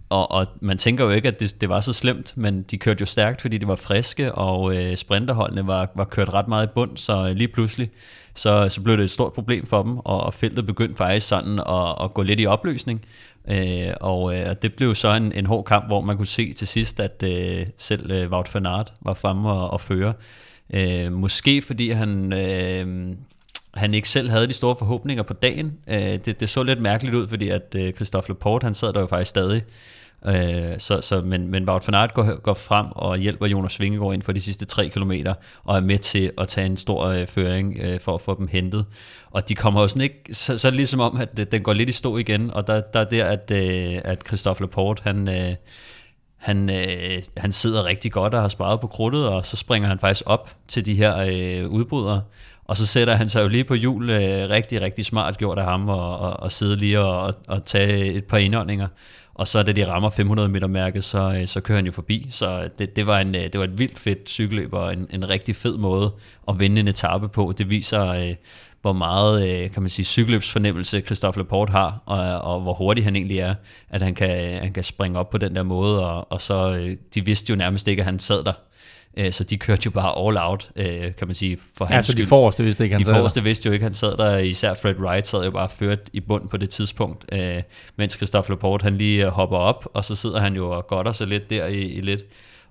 Og, 0.09 0.31
og 0.31 0.47
man 0.61 0.77
tænker 0.77 1.03
jo 1.03 1.09
ikke, 1.09 1.27
at 1.27 1.39
det, 1.39 1.61
det 1.61 1.69
var 1.69 1.79
så 1.79 1.93
slemt, 1.93 2.33
men 2.37 2.63
de 2.63 2.77
kørte 2.77 3.01
jo 3.01 3.05
stærkt, 3.05 3.41
fordi 3.41 3.57
de 3.57 3.67
var 3.67 3.75
friske, 3.75 4.31
og 4.31 4.75
øh, 4.75 4.95
sprinterholdene 4.95 5.67
var, 5.67 5.91
var 5.95 6.03
kørt 6.03 6.33
ret 6.33 6.47
meget 6.47 6.67
i 6.67 6.69
bund, 6.75 6.97
så 6.97 7.27
øh, 7.27 7.35
lige 7.35 7.47
pludselig, 7.47 7.89
så, 8.33 8.69
så 8.69 8.81
blev 8.81 8.97
det 8.97 9.03
et 9.03 9.11
stort 9.11 9.33
problem 9.33 9.65
for 9.65 9.83
dem, 9.83 9.97
og, 9.97 10.21
og 10.21 10.33
feltet 10.33 10.65
begyndte 10.65 10.95
faktisk 10.95 11.27
sådan 11.27 11.59
at, 11.59 12.03
at 12.03 12.13
gå 12.13 12.21
lidt 12.21 12.39
i 12.39 12.45
opløsning. 12.45 13.05
Øh, 13.47 13.93
og 14.01 14.35
øh, 14.35 14.55
det 14.61 14.73
blev 14.73 14.95
så 14.95 15.13
en, 15.13 15.31
en 15.31 15.45
hård 15.45 15.65
kamp, 15.65 15.87
hvor 15.87 16.01
man 16.01 16.17
kunne 16.17 16.27
se 16.27 16.53
til 16.53 16.67
sidst, 16.67 16.99
at 16.99 17.23
øh, 17.23 17.65
selv 17.77 18.11
øh, 18.11 18.31
Wout 18.31 18.53
van 18.53 18.65
Aert 18.65 18.93
var 19.01 19.13
fremme 19.13 19.49
og, 19.51 19.71
og 19.71 19.81
føre. 19.81 20.13
Øh, 20.73 21.11
måske 21.11 21.61
fordi 21.61 21.89
han... 21.89 22.33
Øh, 22.33 23.15
han 23.73 23.93
ikke 23.93 24.09
selv 24.09 24.29
havde 24.29 24.47
de 24.47 24.53
store 24.53 24.75
forhåbninger 24.79 25.23
på 25.23 25.33
dagen. 25.33 25.73
Øh, 25.87 26.17
det, 26.25 26.39
det 26.39 26.49
så 26.49 26.63
lidt 26.63 26.81
mærkeligt 26.81 27.15
ud, 27.15 27.27
fordi 27.27 27.49
at 27.49 27.75
øh, 27.77 27.93
Christophe 27.93 28.29
Laporte, 28.29 28.63
han 28.63 28.73
sad 28.73 28.93
der 28.93 28.99
jo 28.99 29.07
faktisk 29.07 29.29
stadig. 29.29 29.63
Øh, 30.25 30.79
så, 30.79 31.01
så, 31.01 31.21
men, 31.21 31.47
men 31.47 31.69
Wout 31.69 31.87
van 31.87 31.95
Aert 31.95 32.13
går, 32.13 32.39
går 32.41 32.53
frem 32.53 32.85
og 32.91 33.17
hjælper 33.17 33.47
Jonas 33.47 33.79
Vingegaard 33.79 34.13
ind 34.13 34.21
for 34.21 34.31
de 34.31 34.41
sidste 34.41 34.65
3 34.65 34.89
km, 34.89 35.11
og 35.63 35.77
er 35.77 35.81
med 35.81 35.97
til 35.97 36.31
at 36.37 36.47
tage 36.47 36.65
en 36.65 36.77
stor 36.77 37.05
øh, 37.05 37.27
føring 37.27 37.77
øh, 37.81 37.99
for 37.99 38.15
at 38.15 38.21
få 38.21 38.35
dem 38.37 38.47
hentet. 38.47 38.85
Og 39.31 39.49
de 39.49 39.55
kommer 39.55 39.81
jo 39.81 39.87
sådan 39.87 40.01
ikke, 40.01 40.23
så, 40.31 40.57
så 40.57 40.67
er 40.67 40.69
det 40.69 40.77
ligesom 40.77 40.99
om, 40.99 41.17
at 41.17 41.51
den 41.51 41.61
går 41.61 41.73
lidt 41.73 41.89
i 41.89 41.93
stå 41.93 42.17
igen, 42.17 42.51
og 42.51 42.67
der, 42.67 42.81
der 42.81 42.99
er 42.99 43.05
der, 43.05 43.25
at, 43.25 43.51
øh, 43.51 44.01
at 44.03 44.27
Christophe 44.27 44.63
Laporte, 44.63 45.03
han... 45.03 45.29
Øh, 45.29 45.55
han, 46.41 46.69
øh, 46.69 47.23
han 47.37 47.51
sidder 47.51 47.85
rigtig 47.85 48.11
godt 48.11 48.33
og 48.33 48.41
har 48.41 48.47
sparet 48.47 48.79
på 48.79 48.87
krudtet, 48.87 49.27
og 49.27 49.45
så 49.45 49.57
springer 49.57 49.87
han 49.87 49.99
faktisk 49.99 50.23
op 50.25 50.55
til 50.67 50.85
de 50.85 50.95
her 50.95 51.17
øh, 51.17 51.69
udbrydere, 51.69 52.21
og 52.71 52.77
så 52.77 52.85
sætter 52.85 53.15
han 53.15 53.29
sig 53.29 53.43
jo 53.43 53.47
lige 53.47 53.63
på 53.63 53.73
hjul, 53.73 54.09
øh, 54.09 54.49
rigtig, 54.49 54.81
rigtig 54.81 55.05
smart 55.05 55.37
gjort 55.37 55.57
af 55.59 55.65
ham, 55.65 55.89
og, 55.89 56.19
og, 56.19 56.39
og 56.39 56.51
sidde 56.51 56.75
lige 56.75 56.99
og, 56.99 57.21
og, 57.21 57.33
og 57.47 57.65
tage 57.65 58.13
et 58.13 58.23
par 58.23 58.37
indåndinger. 58.37 58.87
Og 59.33 59.47
så 59.47 59.63
da 59.63 59.71
de 59.71 59.87
rammer 59.87 60.09
500 60.09 60.49
meter 60.49 60.67
mærket, 60.67 61.03
så, 61.03 61.33
øh, 61.41 61.47
så 61.47 61.61
kører 61.61 61.77
han 61.77 61.85
jo 61.85 61.91
forbi. 61.91 62.27
Så 62.29 62.69
det, 62.79 62.95
det, 62.95 63.07
var, 63.07 63.19
en, 63.19 63.35
øh, 63.35 63.41
det 63.41 63.57
var 63.57 63.63
et 63.63 63.79
vildt 63.79 63.99
fedt 63.99 64.29
cykelløb, 64.29 64.73
og 64.73 64.93
en, 64.93 65.07
en 65.09 65.29
rigtig 65.29 65.55
fed 65.55 65.77
måde 65.77 66.11
at 66.47 66.59
vinde 66.59 66.79
en 66.79 66.87
etape 66.87 67.29
på. 67.29 67.53
Det 67.57 67.69
viser 67.69 68.07
øh, 68.07 68.35
hvor 68.81 68.93
meget, 68.93 69.63
øh, 69.63 69.71
kan 69.71 69.83
man 69.83 69.89
sige, 69.89 70.05
cykelløbsfornemmelse 70.05 71.01
Christophe 71.01 71.39
Laporte 71.39 71.71
har, 71.71 72.03
og, 72.05 72.53
og 72.53 72.61
hvor 72.61 72.73
hurtig 72.73 73.03
han 73.03 73.15
egentlig 73.15 73.39
er, 73.39 73.55
at 73.89 74.01
han 74.01 74.15
kan, 74.15 74.59
han 74.59 74.73
kan 74.73 74.83
springe 74.83 75.19
op 75.19 75.29
på 75.29 75.37
den 75.37 75.55
der 75.55 75.63
måde, 75.63 76.09
og, 76.09 76.31
og 76.31 76.41
så, 76.41 76.73
øh, 76.73 76.97
de 77.13 77.25
vidste 77.25 77.49
jo 77.49 77.55
nærmest 77.55 77.87
ikke, 77.87 77.99
at 77.99 78.05
han 78.05 78.19
sad 78.19 78.43
der. 78.43 78.53
Øh, 79.17 79.31
Så 79.33 79.43
de 79.43 79.57
kørte 79.57 79.81
jo 79.85 79.91
bare 79.91 80.27
all 80.27 80.37
out, 80.39 80.69
øh, 80.75 81.01
kan 81.15 81.27
man 81.27 81.35
sige, 81.35 81.57
for 81.77 81.85
hans 81.85 81.95
Altså, 81.95 82.11
de 82.11 82.17
skyld. 82.17 82.27
forreste 82.27 82.63
vidste 82.63 82.83
ikke, 82.83 82.93
han 82.95 82.99
De 82.99 83.05
sad 83.05 83.13
der. 83.13 83.19
forreste 83.19 83.43
vidste 83.43 83.67
jo 83.67 83.73
ikke, 83.73 83.83
han 83.83 83.93
sad 83.93 84.17
der. 84.17 84.37
Især 84.37 84.73
Fred 84.73 84.95
Wright 84.95 85.27
sad 85.27 85.43
jo 85.43 85.51
bare 85.51 85.69
ført 85.69 85.99
i 86.13 86.19
bund 86.19 86.49
på 86.49 86.57
det 86.57 86.69
tidspunkt, 86.69 87.25
øh, 87.33 87.61
mens 87.95 88.13
Christophe 88.13 88.51
Laporte 88.51 88.83
han 88.83 88.97
lige 88.97 89.25
øh, 89.25 89.31
hopper 89.31 89.57
op, 89.57 89.87
og 89.93 90.05
så 90.05 90.15
sidder 90.15 90.39
han 90.39 90.55
jo 90.55 90.69
og 90.71 90.87
godter 90.87 91.11
sig 91.11 91.27
lidt 91.27 91.49
der 91.49 91.65
i, 91.65 91.81
i 91.81 92.01
lidt. 92.01 92.21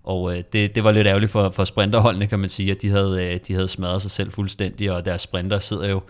Og 0.05 0.37
øh, 0.37 0.43
det, 0.53 0.75
det 0.75 0.85
var 0.85 0.93
lidt 0.93 1.07
ærgerligt 1.07 1.33
for, 1.33 1.51
for 1.51 1.65
sprinterholdene, 1.65 2.27
kan 2.27 2.39
man 2.39 2.49
sige, 2.49 2.71
at 2.71 2.83
de 2.83 2.89
havde, 2.91 3.27
øh, 3.35 3.41
de 3.49 3.55
havde 3.55 3.69
smadret 3.69 4.03
sig 4.03 4.11
selv 4.11 4.31
fuldstændig, 4.33 4.93
og 4.93 5.05
deres 5.05 5.23
sprinter 5.23 5.59
sidder 5.59 5.89
jo 5.89 6.03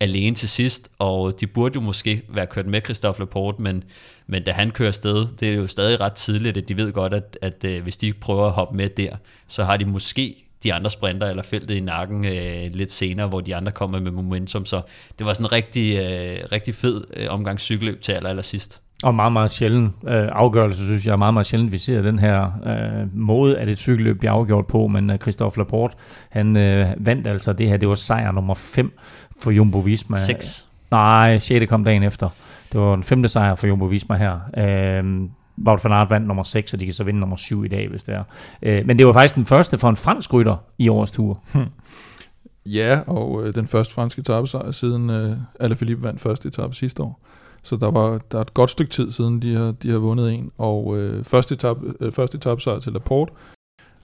alene 0.00 0.36
til 0.36 0.48
sidst, 0.48 0.90
og 0.98 1.40
de 1.40 1.46
burde 1.46 1.74
jo 1.74 1.80
måske 1.80 2.22
være 2.28 2.46
kørt 2.46 2.66
med 2.66 2.80
Christophe 2.84 3.20
Laporte, 3.20 3.62
men, 3.62 3.84
men 4.26 4.42
da 4.44 4.52
han 4.52 4.70
kører 4.70 4.90
sted, 4.90 5.26
det 5.40 5.48
er 5.48 5.54
jo 5.54 5.66
stadig 5.66 6.00
ret 6.00 6.12
tidligt, 6.12 6.56
at 6.56 6.68
de 6.68 6.76
ved 6.76 6.92
godt, 6.92 7.14
at, 7.14 7.38
at 7.42 7.64
at 7.64 7.82
hvis 7.82 7.96
de 7.96 8.12
prøver 8.12 8.46
at 8.46 8.52
hoppe 8.52 8.76
med 8.76 8.88
der, 8.88 9.16
så 9.46 9.64
har 9.64 9.76
de 9.76 9.84
måske 9.84 10.46
de 10.62 10.74
andre 10.74 10.90
sprinter 10.90 11.30
eller 11.30 11.42
feltet 11.42 11.74
i 11.74 11.80
nakken 11.80 12.24
øh, 12.24 12.74
lidt 12.74 12.92
senere, 12.92 13.28
hvor 13.28 13.40
de 13.40 13.56
andre 13.56 13.72
kommer 13.72 14.00
med 14.00 14.10
momentum, 14.10 14.64
så 14.64 14.82
det 15.18 15.26
var 15.26 15.34
sådan 15.34 15.46
en 15.46 15.52
rigtig, 15.52 15.96
øh, 15.96 16.48
rigtig 16.52 16.74
fed 16.74 17.04
øh, 17.14 17.26
omgang 17.30 17.60
cykelløb 17.60 18.02
til 18.02 18.12
aller, 18.12 18.30
aller 18.30 18.42
sidst. 18.42 18.82
Og 19.04 19.14
meget, 19.14 19.32
meget 19.32 19.50
sjældent 19.50 19.92
øh, 20.08 20.28
afgørelse, 20.32 20.84
synes 20.84 21.06
jeg, 21.06 21.12
er 21.12 21.16
meget, 21.16 21.34
meget 21.34 21.46
sjældent, 21.46 21.72
vi 21.72 21.78
ser 21.78 22.02
den 22.02 22.18
her 22.18 22.50
øh, 22.66 23.16
måde, 23.16 23.58
at 23.58 23.68
et 23.68 23.78
cykelløb 23.78 24.18
bliver 24.18 24.32
afgjort 24.32 24.66
på, 24.66 24.86
men 24.86 25.10
øh, 25.10 25.18
Christophe 25.18 25.58
Laporte, 25.58 25.96
han 26.30 26.56
øh, 26.56 26.88
vandt 26.98 27.26
altså 27.26 27.52
det 27.52 27.68
her, 27.68 27.76
det 27.76 27.88
var 27.88 27.94
sejr 27.94 28.32
nummer 28.32 28.54
5 28.54 28.98
for 29.42 29.50
Jumbo 29.50 29.78
Visma. 29.78 30.18
Seks. 30.18 30.68
Nej, 30.90 31.38
6. 31.38 31.68
kom 31.68 31.84
dagen 31.84 32.02
efter. 32.02 32.28
Det 32.72 32.80
var 32.80 32.94
den 32.94 33.02
femte 33.02 33.28
sejr 33.28 33.54
for 33.54 33.66
Jumbo 33.66 33.84
Visma 33.84 34.16
her. 34.16 34.38
Øh, 34.58 35.28
Wout 35.66 35.84
van 35.84 35.92
Aert 35.92 36.10
vandt 36.10 36.26
nummer 36.26 36.42
6, 36.42 36.74
og 36.74 36.80
de 36.80 36.84
kan 36.84 36.94
så 36.94 37.04
vinde 37.04 37.20
nummer 37.20 37.36
7 37.36 37.64
i 37.64 37.68
dag, 37.68 37.88
hvis 37.88 38.02
det 38.02 38.14
er. 38.14 38.22
Øh, 38.62 38.86
men 38.86 38.98
det 38.98 39.06
var 39.06 39.12
faktisk 39.12 39.34
den 39.34 39.46
første 39.46 39.78
for 39.78 39.88
en 39.88 39.96
fransk 39.96 40.34
rytter 40.34 40.56
i 40.78 40.88
årets 40.88 41.12
tur. 41.12 41.42
Ja, 42.66 43.00
og 43.06 43.46
øh, 43.46 43.54
den 43.54 43.66
første 43.66 43.94
franske 43.94 44.20
etappesejr 44.20 44.70
siden 44.70 45.10
øh, 45.10 45.36
Alaphilippe 45.60 46.04
vandt 46.04 46.20
første 46.20 46.48
etape 46.48 46.74
sidste 46.74 47.02
år. 47.02 47.20
Så 47.66 47.76
der 47.76 47.90
var 47.90 48.18
der 48.32 48.38
er 48.38 48.42
et 48.42 48.54
godt 48.54 48.70
stykke 48.70 48.90
tid 48.90 49.10
siden, 49.10 49.42
de 49.42 49.54
har, 49.54 49.72
de 49.72 49.90
har 49.90 49.98
vundet 49.98 50.32
en. 50.32 50.50
Og 50.58 50.98
øh, 50.98 51.24
første, 51.24 51.54
etape, 51.54 51.94
øh, 52.00 52.12
første 52.12 52.36
etappesejr 52.36 52.78
til 52.78 52.92
Laporte. 52.92 53.32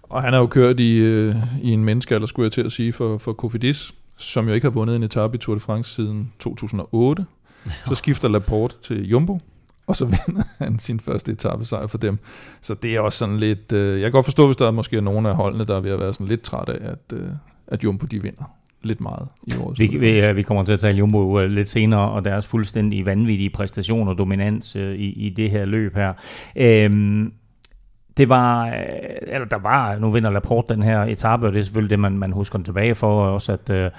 Og 0.02 0.22
han 0.22 0.32
har 0.32 0.40
jo 0.40 0.46
kørt 0.46 0.80
i, 0.80 0.98
øh, 0.98 1.34
i 1.62 1.70
en 1.70 1.84
menneskealder, 1.84 2.26
skulle 2.26 2.44
jeg 2.44 2.52
til 2.52 2.62
at 2.62 2.72
sige, 2.72 2.92
for, 2.92 3.18
for 3.18 3.32
Cofidis, 3.32 3.94
som 4.16 4.48
jo 4.48 4.54
ikke 4.54 4.64
har 4.64 4.70
vundet 4.70 4.96
en 4.96 5.02
etape 5.02 5.34
i 5.34 5.38
Tour 5.38 5.54
de 5.54 5.60
France 5.60 5.94
siden 5.94 6.32
2008. 6.38 7.26
Så 7.88 7.94
skifter 7.94 8.28
Laporte 8.28 8.76
til 8.82 9.08
Jumbo, 9.08 9.38
og 9.86 9.96
så 9.96 10.04
vinder 10.26 10.42
han 10.58 10.78
sin 10.78 11.00
første 11.00 11.32
etappesejr 11.32 11.86
for 11.86 11.98
dem. 11.98 12.18
Så 12.60 12.74
det 12.74 12.96
er 12.96 13.00
også 13.00 13.18
sådan 13.18 13.38
lidt... 13.38 13.72
Øh, 13.72 14.00
jeg 14.00 14.04
kan 14.04 14.12
godt 14.12 14.24
forstå, 14.24 14.46
hvis 14.46 14.56
der 14.56 14.66
er 14.66 14.70
måske 14.70 15.00
nogle 15.00 15.28
af 15.28 15.36
holdene, 15.36 15.64
der 15.64 15.76
er 15.76 15.80
ved 15.80 15.90
at 15.90 16.00
være 16.00 16.12
sådan 16.12 16.26
lidt 16.26 16.42
træt 16.42 16.68
af, 16.68 16.90
at, 16.90 17.18
øh, 17.18 17.28
at 17.66 17.84
Jumbo 17.84 18.06
de 18.06 18.22
vinder 18.22 18.44
lidt 18.86 19.00
meget 19.00 19.28
i 19.46 19.52
årets 19.60 19.80
Vi, 19.80 19.86
vi, 19.86 19.98
France. 19.98 20.30
øh, 20.30 20.36
vi 20.36 20.42
kommer 20.42 20.62
til 20.62 20.72
at 20.72 20.78
tale 20.78 20.98
Jumbo 20.98 21.40
øh, 21.40 21.50
lidt 21.50 21.68
senere, 21.68 22.10
og 22.10 22.24
deres 22.24 22.46
fuldstændig 22.46 23.06
vanvittige 23.06 23.50
præstation 23.50 24.08
og 24.08 24.18
dominans 24.18 24.76
øh, 24.76 24.94
i, 24.94 25.26
i 25.26 25.30
det 25.30 25.50
her 25.50 25.64
løb 25.64 25.94
her. 25.94 26.12
Øhm, 26.56 27.32
det 28.16 28.28
var, 28.28 28.66
øh, 28.66 28.72
eller 29.22 29.46
der 29.46 29.58
var, 29.58 29.98
nu 29.98 30.10
vinder 30.10 30.30
Laporte 30.30 30.74
den 30.74 30.82
her 30.82 31.02
etape, 31.02 31.46
og 31.46 31.52
det 31.52 31.58
er 31.58 31.62
selvfølgelig 31.62 31.90
det, 31.90 31.98
man, 31.98 32.18
man 32.18 32.32
husker 32.32 32.58
den 32.58 32.64
tilbage 32.64 32.94
for, 32.94 33.22
og 33.22 33.32
også 33.32 33.52
at, 33.52 33.70
øh, 33.70 33.90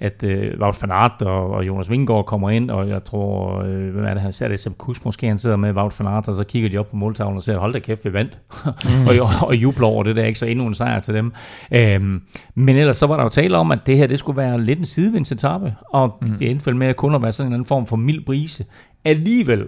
at 0.00 0.24
øh, 0.24 0.60
Wout 0.60 0.82
van 0.82 0.90
Aert 0.90 1.22
og, 1.22 1.50
og 1.50 1.66
Jonas 1.66 1.90
Vingegaard 1.90 2.24
kommer 2.24 2.50
ind, 2.50 2.70
og 2.70 2.88
jeg 2.88 3.04
tror, 3.04 3.62
hvem 3.62 4.04
er 4.04 4.14
det, 4.14 4.22
han 4.22 4.32
ser 4.32 4.48
det, 4.48 4.60
Sepp 4.60 4.78
Kuss 4.78 5.04
måske, 5.04 5.26
han 5.26 5.38
sidder 5.38 5.56
med 5.56 5.72
Wout 5.72 6.00
van 6.00 6.06
Aert, 6.06 6.28
og 6.28 6.34
så 6.34 6.44
kigger 6.44 6.68
de 6.68 6.78
op 6.78 6.90
på 6.90 6.96
måltavlen 6.96 7.36
og 7.36 7.42
siger, 7.42 7.58
hold 7.58 7.72
da 7.72 7.78
kæft, 7.78 8.04
vi 8.04 8.12
vandt, 8.12 8.38
mm. 8.84 9.06
og, 9.08 9.48
og 9.48 9.56
jubler 9.56 9.86
over 9.86 10.02
det 10.02 10.16
der, 10.16 10.24
ikke 10.24 10.38
så 10.38 10.46
endnu 10.46 10.66
en 10.66 10.74
sejr 10.74 11.00
til 11.00 11.14
dem. 11.14 11.32
Øhm, 11.72 12.22
men 12.54 12.76
ellers 12.76 12.96
så 12.96 13.06
var 13.06 13.16
der 13.16 13.22
jo 13.22 13.28
tale 13.28 13.56
om, 13.56 13.70
at 13.70 13.86
det 13.86 13.96
her, 13.96 14.06
det 14.06 14.18
skulle 14.18 14.36
være 14.36 14.60
lidt 14.60 14.78
en 14.78 14.84
sidevindsetappe, 14.84 15.74
og 15.90 16.18
mm. 16.22 16.28
det 16.28 16.50
endte 16.50 16.74
med 16.74 16.86
at 16.86 16.96
kun 16.96 17.14
at 17.14 17.22
være 17.22 17.32
sådan 17.32 17.50
en 17.50 17.54
anden 17.54 17.66
form 17.66 17.86
for 17.86 17.96
mild 17.96 18.24
brise. 18.24 18.64
Alligevel, 19.04 19.66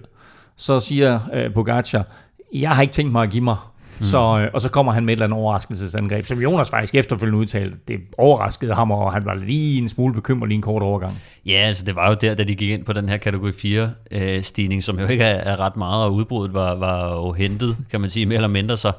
så 0.57 0.81
siger 0.81 1.21
øh, 1.35 1.55
Pogacar, 1.55 2.07
jeg 2.53 2.71
har 2.71 2.83
ikke 2.83 2.93
tænkt 2.93 3.13
mig 3.13 3.23
at 3.23 3.31
give 3.31 3.45
mig. 3.45 3.57
Mm. 3.99 4.07
Så, 4.07 4.41
øh, 4.41 4.51
og 4.55 4.61
så 4.61 4.69
kommer 4.69 4.93
han 4.93 5.05
med 5.05 5.13
et 5.13 5.17
eller 5.17 5.27
andet 5.27 5.39
overraskelsesangreb, 5.39 6.25
som 6.25 6.39
Jonas 6.39 6.71
faktisk 6.71 6.95
efterfølgende 6.95 7.39
udtalte. 7.39 7.77
Det 7.89 8.01
overraskede 8.19 8.75
ham, 8.75 8.91
og 8.91 9.13
han 9.13 9.25
var 9.25 9.35
lige 9.35 9.79
en 9.79 9.89
smule 9.89 10.15
bekymret 10.15 10.49
lige 10.49 10.57
en 10.57 10.63
kort 10.63 10.83
overgang. 10.83 11.19
Ja, 11.47 11.53
altså 11.53 11.85
det 11.85 11.97
var 11.97 12.09
jo 12.09 12.17
der, 12.21 12.35
da 12.35 12.45
de 12.45 12.55
gik 12.55 12.71
ind 12.71 12.85
på 12.85 12.93
den 12.93 13.09
her 13.09 13.17
kategori 13.17 13.53
4 13.53 13.91
øh, 14.11 14.43
stigning, 14.43 14.83
som 14.83 14.99
jo 14.99 15.07
ikke 15.07 15.25
er, 15.25 15.53
er 15.53 15.61
ret 15.61 15.77
meget, 15.77 16.05
og 16.05 16.15
udbruddet 16.15 16.55
var, 16.55 16.75
var 16.75 17.13
jo 17.13 17.33
hentet, 17.33 17.77
kan 17.91 18.01
man 18.01 18.11
sige, 18.11 18.27
mere 18.27 18.37
eller 18.37 18.49
mindre, 18.49 18.77
så, 18.77 18.93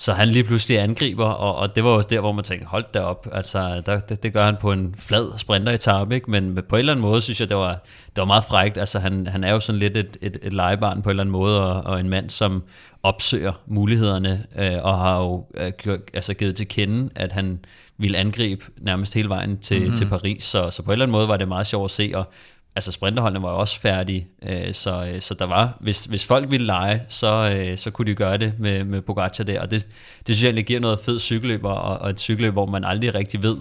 så 0.00 0.12
han 0.12 0.28
lige 0.28 0.44
pludselig 0.44 0.78
angriber, 0.80 1.24
og, 1.24 1.56
og 1.56 1.76
det 1.76 1.84
var 1.84 1.90
også 1.90 2.08
der, 2.08 2.20
hvor 2.20 2.32
man 2.32 2.44
tænkte, 2.44 2.66
hold 2.66 2.84
da 2.94 3.00
op, 3.00 3.26
altså 3.32 3.82
der, 3.86 3.98
det, 3.98 4.22
det 4.22 4.32
gør 4.32 4.44
han 4.44 4.56
på 4.60 4.72
en 4.72 4.94
flad 4.98 5.38
sprinteretappe, 5.38 6.14
ikke? 6.14 6.30
men 6.30 6.58
på 6.68 6.76
en 6.76 6.78
eller 6.78 6.92
anden 6.92 7.02
måde 7.02 7.22
synes 7.22 7.40
jeg, 7.40 7.48
det 7.48 7.56
var, 7.56 7.72
det 8.08 8.16
var 8.16 8.24
meget 8.24 8.44
frægt, 8.44 8.78
altså 8.78 8.98
han, 8.98 9.26
han 9.26 9.44
er 9.44 9.50
jo 9.52 9.60
sådan 9.60 9.78
lidt 9.78 9.96
et, 9.96 10.16
et, 10.20 10.38
et 10.42 10.52
legebarn 10.52 11.02
på 11.02 11.08
en 11.08 11.10
eller 11.10 11.22
anden 11.22 11.32
måde, 11.32 11.72
og, 11.72 11.92
og 11.92 12.00
en 12.00 12.08
mand, 12.08 12.30
som 12.30 12.62
opsøger 13.02 13.52
mulighederne, 13.66 14.46
øh, 14.58 14.72
og 14.82 14.98
har 14.98 15.20
jo 15.22 15.46
øh, 15.60 15.72
gjort, 15.78 16.00
altså 16.14 16.34
givet 16.34 16.56
til 16.56 16.68
kende, 16.68 17.10
at 17.16 17.32
han 17.32 17.58
ville 17.98 18.18
angribe 18.18 18.64
nærmest 18.80 19.14
hele 19.14 19.28
vejen 19.28 19.58
til, 19.58 19.76
Mhm. 19.76 19.84
mm-hmm. 19.84 19.96
til 19.96 20.06
Paris, 20.08 20.44
så, 20.44 20.70
så 20.70 20.82
på 20.82 20.90
en 20.90 20.92
eller 20.92 21.04
anden 21.04 21.12
måde 21.12 21.28
var 21.28 21.36
det 21.36 21.48
meget 21.48 21.66
sjovt 21.66 21.84
at 21.84 21.90
se, 21.90 22.12
og 22.14 22.32
altså 22.78 22.92
sprinterholdene 22.92 23.42
var 23.42 23.52
jo 23.52 23.58
også 23.58 23.80
færdige, 23.80 24.26
øh, 24.42 24.72
så, 24.72 25.10
øh, 25.14 25.20
så 25.20 25.34
der 25.34 25.44
var, 25.44 25.76
hvis, 25.80 26.04
hvis 26.04 26.26
folk 26.26 26.50
ville 26.50 26.66
lege, 26.66 27.02
så, 27.08 27.54
øh, 27.56 27.76
så 27.76 27.90
kunne 27.90 28.06
de 28.10 28.14
gøre 28.14 28.36
det 28.36 28.54
med, 28.58 28.84
med 28.84 29.02
Pogacar 29.02 29.44
der, 29.44 29.60
og 29.60 29.70
det, 29.70 29.86
det 30.26 30.34
synes 30.34 30.42
jeg 30.42 30.48
egentlig 30.48 30.66
giver 30.66 30.80
noget 30.80 31.00
fed 31.00 31.20
cykelløb, 31.20 31.64
og, 31.64 31.80
og 31.80 32.10
et 32.10 32.20
cykelløb, 32.20 32.52
hvor 32.52 32.66
man 32.66 32.84
aldrig 32.84 33.14
rigtig 33.14 33.42
ved, 33.42 33.56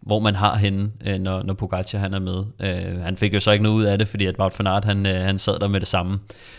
hvor 0.00 0.18
man 0.18 0.34
har 0.34 0.56
henne, 0.56 0.90
øh, 1.06 1.18
når, 1.18 1.42
når 1.42 1.54
Pogacar 1.54 1.98
han 1.98 2.14
er 2.14 2.18
med. 2.18 2.44
Øh, 2.60 3.00
han 3.02 3.16
fik 3.16 3.34
jo 3.34 3.40
så 3.40 3.50
ikke 3.50 3.62
noget 3.62 3.76
ud 3.76 3.84
af 3.84 3.98
det, 3.98 4.08
fordi 4.08 4.26
at 4.26 4.38
Wout 4.38 4.58
van 4.58 4.66
Aert, 4.66 4.84
han, 4.84 5.06
øh, 5.06 5.14
han 5.14 5.38
sad 5.38 5.58
der 5.58 5.68
med 5.68 5.80
det 5.80 5.88
samme. 5.88 6.18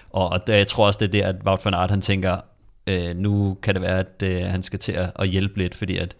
Og, 0.10 0.30
og 0.30 0.48
der, 0.48 0.56
jeg 0.56 0.68
tror 0.68 0.86
også, 0.86 1.00
det 1.00 1.08
er 1.08 1.22
der, 1.22 1.28
at 1.28 1.36
Wout 1.46 1.66
van 1.66 1.74
Aert, 1.74 1.90
han 1.90 2.02
tænker, 2.02 2.38
øh, 2.88 3.16
nu 3.16 3.58
kan 3.62 3.74
det 3.74 3.82
være, 3.82 4.00
at 4.00 4.24
øh, 4.24 4.42
han 4.42 4.64
skal 4.64 4.80
til 4.80 4.92
at, 4.92 5.12
at 5.20 5.28
hjælpe 5.28 5.58
lidt, 5.58 5.76
fordi 5.76 5.98
at 5.98 6.16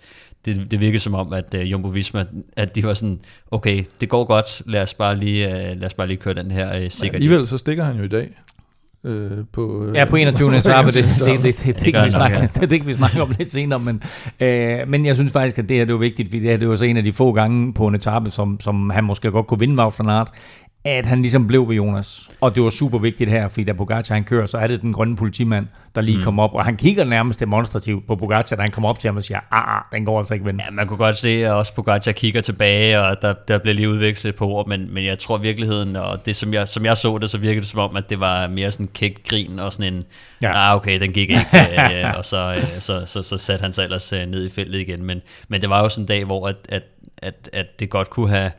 det, 0.48 0.72
det 0.72 0.82
virkede 0.82 1.00
som 1.00 1.14
om, 1.14 1.34
at 1.34 1.54
øh, 1.54 1.72
Jumbo 1.72 1.88
Visma, 1.88 2.26
at 2.56 2.76
de 2.76 2.84
var 2.84 2.94
sådan, 2.94 3.20
okay, 3.52 3.84
det 4.02 4.10
går 4.10 4.24
godt, 4.24 4.62
lad 4.66 4.82
os 4.82 4.94
bare 4.94 5.16
lige, 5.16 5.48
øh, 5.48 5.80
lad 5.80 5.86
os 5.86 5.94
bare 5.94 6.08
lige 6.08 6.18
køre 6.18 6.34
den 6.34 6.52
her 6.52 6.78
øh, 6.78 6.90
sikkert. 6.90 7.16
Alligevel 7.16 7.48
så 7.48 7.58
stikker 7.58 7.84
han 7.84 7.98
jo 7.98 8.04
i 8.04 8.08
dag. 8.08 8.30
Øh, 9.04 9.32
på, 9.52 9.86
øh, 9.86 9.96
Ja, 9.96 10.06
på 10.06 10.16
21. 10.16 10.58
etape, 10.58 10.88
det, 10.88 10.96
det, 10.96 11.04
det, 11.04 11.44
det, 11.44 11.66
det, 11.66 11.86
det, 11.86 11.94
kan 11.94 12.06
vi 12.06 12.12
snakke, 12.12 12.38
det, 12.60 12.70
det 12.70 12.80
kan 12.80 12.88
vi 12.88 12.94
snakke 12.94 13.22
om 13.22 13.34
lidt 13.40 13.52
senere, 13.52 13.80
men, 13.80 14.04
øh, 14.40 14.80
men 14.88 15.06
jeg 15.06 15.16
synes 15.16 15.32
faktisk, 15.32 15.60
at 15.60 15.70
det 15.70 15.78
her 15.78 15.86
det 15.86 15.94
var 15.94 16.00
vigtigt, 16.00 16.30
fordi 16.30 16.40
det, 16.40 16.50
her, 16.50 16.58
det 16.58 16.70
var 16.70 16.76
så 16.76 16.86
en 16.86 16.98
af 16.98 17.04
de 17.04 17.14
få 17.14 17.32
gange 17.32 17.74
på 17.74 17.88
en 17.88 17.96
etape, 17.96 18.30
som, 18.30 18.60
som 18.60 18.90
han 18.90 19.04
måske 19.04 19.32
godt 19.32 19.48
kunne 19.48 19.60
vinde 19.60 19.82
Wout 19.82 20.00
van 20.00 20.10
Aert, 20.10 20.30
at 20.90 21.06
han 21.06 21.22
ligesom 21.22 21.48
blev 21.48 21.70
ved 21.70 21.76
Jonas. 21.76 22.30
Og 22.42 22.56
det 22.56 22.64
var 22.64 22.70
super 22.70 22.98
vigtigt 22.98 23.30
her, 23.30 23.48
fordi 23.48 23.64
da 23.64 23.74
Pogacar 23.74 24.16
han 24.16 24.24
kører, 24.24 24.46
så 24.46 24.58
er 24.58 24.68
det 24.68 24.82
den 24.82 24.94
grønne 24.94 25.16
politimand, 25.16 25.68
der 25.96 26.02
lige 26.02 26.18
mm. 26.18 26.24
kommer 26.24 26.44
op, 26.44 26.54
og 26.54 26.66
han 26.66 26.78
kigger 26.78 27.04
nærmest 27.04 27.40
demonstrativt 27.40 28.08
på 28.08 28.16
Pogacar, 28.16 28.56
da 28.56 28.62
han 28.62 28.72
kommer 28.72 28.90
op 28.90 29.00
til 29.00 29.08
ham 29.08 29.18
og 29.18 29.24
siger, 29.24 29.40
ah, 29.52 29.78
ah 29.78 29.82
den 29.92 30.06
går 30.06 30.18
altså 30.18 30.34
ikke 30.34 30.46
ven. 30.46 30.60
Ja, 30.60 30.72
man 30.72 30.88
kunne 30.88 30.98
godt 30.98 31.18
se, 31.18 31.30
at 31.30 31.52
også 31.52 31.76
Pogacar 31.76 32.12
kigger 32.12 32.42
tilbage, 32.42 33.02
og 33.02 33.22
der, 33.22 33.34
der 33.48 33.58
blev 33.58 33.76
lige 33.76 33.90
udvekslet 33.90 34.36
på 34.36 34.48
ord, 34.48 34.68
men, 34.68 34.94
men 34.94 35.06
jeg 35.06 35.20
tror 35.20 35.38
virkeligheden, 35.38 35.96
og 35.96 36.26
det 36.26 36.36
som 36.36 36.54
jeg, 36.54 36.68
som 36.68 36.86
jeg 36.86 36.98
så 36.98 37.18
det, 37.18 37.30
så 37.30 37.38
virkede 37.38 37.62
det 37.62 37.70
som 37.70 37.80
om, 37.80 37.96
at 37.96 38.10
det 38.10 38.20
var 38.20 38.48
mere 38.48 38.72
sådan 38.72 38.90
kægt 38.94 39.28
grin, 39.28 39.60
og 39.60 39.74
sådan 39.74 39.94
en, 39.94 40.06
Ja. 40.42 40.48
ja. 40.48 40.70
ah 40.70 40.76
okay, 40.76 41.00
den 41.00 41.14
gik 41.14 41.30
ikke, 41.30 41.46
øh, 42.06 42.18
og 42.18 42.26
så, 42.26 42.56
øh, 42.58 42.66
så, 42.66 43.06
så, 43.06 43.24
så 43.24 43.38
satte 43.38 43.64
han 43.64 43.74
sig 43.74 43.84
ellers 43.84 44.14
øh, 44.14 44.26
ned 44.26 44.46
i 44.46 44.50
feltet 44.50 44.80
igen, 44.80 45.04
men, 45.04 45.22
men 45.48 45.62
det 45.62 45.70
var 45.70 45.82
jo 45.82 45.90
sådan 45.90 46.04
en 46.04 46.08
dag, 46.08 46.26
hvor 46.26 46.48
at, 46.48 46.56
at, 46.70 46.84
at, 47.18 47.50
at 47.54 47.80
det 47.80 47.90
godt 47.90 48.10
kunne 48.10 48.30
have 48.30 48.52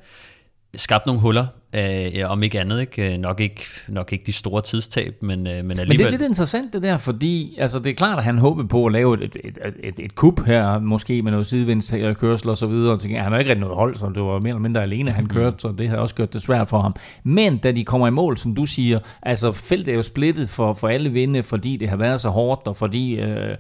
skabt 0.75 1.07
nogle 1.07 1.21
huller, 1.21 1.47
øh, 1.73 2.31
om 2.31 2.43
ikke 2.43 2.61
andet, 2.61 2.81
ikke? 2.81 3.15
Øh, 3.15 3.19
Nok, 3.19 3.41
ikke, 3.41 3.63
nok 3.89 4.13
ikke 4.13 4.27
de 4.27 4.33
store 4.33 4.63
tidstab, 4.63 5.15
men, 5.23 5.39
øh, 5.39 5.45
men 5.45 5.53
alligevel... 5.53 5.89
Men 5.89 5.99
det 5.99 6.07
er 6.07 6.11
lidt 6.11 6.23
interessant 6.23 6.73
det 6.73 6.83
der, 6.83 6.97
fordi 6.97 7.57
altså, 7.59 7.79
det 7.79 7.91
er 7.91 7.95
klart, 7.95 8.19
at 8.19 8.25
han 8.25 8.39
håbede 8.39 8.69
på 8.69 8.87
at 8.87 8.93
lave 8.93 9.25
et, 9.25 9.37
et, 9.45 9.59
et, 9.83 9.95
et, 9.99 10.15
kup 10.15 10.41
her, 10.47 10.79
måske 10.79 11.23
med 11.23 11.31
noget 11.31 11.47
sidevindskørsel 11.47 12.51
og 12.51 12.57
så 12.57 12.67
videre. 12.67 12.95
Og 12.95 13.01
tænkte, 13.01 13.21
han 13.21 13.33
har 13.33 13.39
ikke 13.39 13.51
rigtig 13.51 13.61
noget 13.61 13.77
hold, 13.77 13.95
så 13.95 14.11
det 14.15 14.23
var 14.23 14.39
mere 14.39 14.49
eller 14.49 14.59
mindre 14.59 14.83
alene, 14.83 15.11
han 15.11 15.27
kørte, 15.27 15.57
så 15.59 15.75
det 15.79 15.89
havde 15.89 16.01
også 16.01 16.15
gjort 16.15 16.33
det 16.33 16.43
svært 16.43 16.69
for 16.69 16.79
ham. 16.79 16.95
Men 17.25 17.59
da 17.59 17.73
de 17.73 17.85
kommer 17.85 18.09
i 18.09 18.11
mål, 18.11 18.37
som 18.37 18.55
du 18.55 18.67
siger, 18.67 18.99
altså 19.23 19.53
feltet 19.53 19.93
er 19.93 19.97
jo 19.97 20.03
splittet 20.03 20.49
for, 20.49 20.73
for 20.73 20.89
alle 20.89 21.11
vinde, 21.11 21.43
fordi 21.43 21.77
det 21.77 21.89
har 21.89 21.97
været 21.97 22.21
så 22.21 22.29
hårdt, 22.29 22.67
og 22.67 22.77
fordi... 22.77 23.15
Øh, 23.15 23.57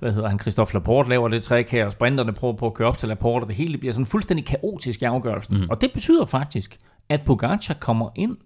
hvad 0.00 0.12
hedder 0.12 0.28
han, 0.28 0.38
Christophe 0.38 0.74
Laporte 0.74 1.08
laver 1.08 1.28
det 1.28 1.42
træk 1.42 1.70
her, 1.70 1.86
og 1.86 1.92
sprinterne 1.92 2.32
prøver 2.32 2.54
på 2.54 2.66
at 2.66 2.74
køre 2.74 2.88
op 2.88 2.98
til 2.98 3.08
Laporte, 3.08 3.44
og 3.44 3.48
det 3.48 3.56
hele 3.56 3.78
bliver 3.78 3.92
sådan 3.92 4.06
fuldstændig 4.06 4.46
kaotisk 4.46 5.02
i 5.02 5.04
afgørelsen. 5.04 5.56
Mm. 5.56 5.66
Og 5.70 5.80
det 5.80 5.92
betyder 5.92 6.24
faktisk, 6.24 6.78
at 7.08 7.20
Pogacar 7.24 7.74
kommer 7.74 8.10
ind 8.14 8.36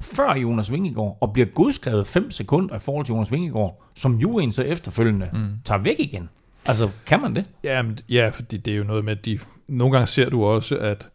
før 0.00 0.34
Jonas 0.34 0.72
Vingegaard, 0.72 1.18
og 1.20 1.32
bliver 1.32 1.46
godskrevet 1.46 2.06
5 2.06 2.30
sekunder 2.30 2.76
i 2.76 2.78
forhold 2.78 3.06
til 3.06 3.12
Jonas 3.12 3.32
Vingegaard, 3.32 3.82
som 3.94 4.14
juryen 4.14 4.52
så 4.52 4.62
efterfølgende 4.62 5.30
mm. 5.32 5.48
tager 5.64 5.78
væk 5.82 5.96
igen. 5.98 6.28
Altså, 6.66 6.90
kan 7.06 7.20
man 7.20 7.34
det? 7.34 7.50
Ja, 7.64 7.82
men, 7.82 7.98
ja, 8.08 8.28
fordi 8.28 8.56
det 8.56 8.72
er 8.72 8.76
jo 8.76 8.84
noget 8.84 9.04
med, 9.04 9.16
at 9.18 9.24
de... 9.26 9.38
Nogle 9.68 9.92
gange 9.92 10.06
ser 10.06 10.30
du 10.30 10.44
også, 10.44 10.76
at 10.76 11.10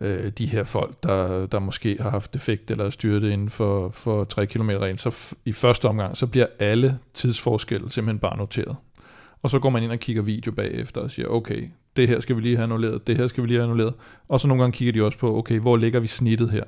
øh, 0.00 0.32
de 0.38 0.46
her 0.46 0.64
folk, 0.64 1.02
der, 1.02 1.46
der 1.46 1.58
måske 1.58 1.96
har 2.00 2.10
haft 2.10 2.34
defekt 2.34 2.70
eller 2.70 2.90
styrtet 2.90 3.30
inden 3.30 3.50
for, 3.50 3.90
for 3.90 4.24
3 4.24 4.46
km 4.46 4.70
ind, 4.70 4.96
så 4.96 5.08
f- 5.08 5.40
i 5.44 5.52
første 5.52 5.88
omgang, 5.88 6.16
så 6.16 6.26
bliver 6.26 6.46
alle 6.58 6.98
tidsforskelle 7.14 7.90
simpelthen 7.90 8.18
bare 8.18 8.36
noteret. 8.36 8.76
Og 9.42 9.50
så 9.50 9.58
går 9.58 9.70
man 9.70 9.82
ind 9.82 9.92
og 9.92 9.98
kigger 9.98 10.22
video 10.22 10.52
bagefter 10.52 11.00
og 11.00 11.10
siger, 11.10 11.28
okay, 11.28 11.68
det 11.96 12.08
her 12.08 12.20
skal 12.20 12.36
vi 12.36 12.40
lige 12.40 12.56
have 12.56 12.64
annulleret, 12.64 13.06
det 13.06 13.16
her 13.16 13.26
skal 13.26 13.42
vi 13.42 13.48
lige 13.48 13.58
have 13.58 13.64
annulleret. 13.64 13.94
Og 14.28 14.40
så 14.40 14.48
nogle 14.48 14.62
gange 14.62 14.76
kigger 14.76 14.92
de 14.92 15.06
også 15.06 15.18
på, 15.18 15.38
okay, 15.38 15.60
hvor 15.60 15.76
ligger 15.76 16.00
vi 16.00 16.06
snittet 16.06 16.50
her? 16.50 16.64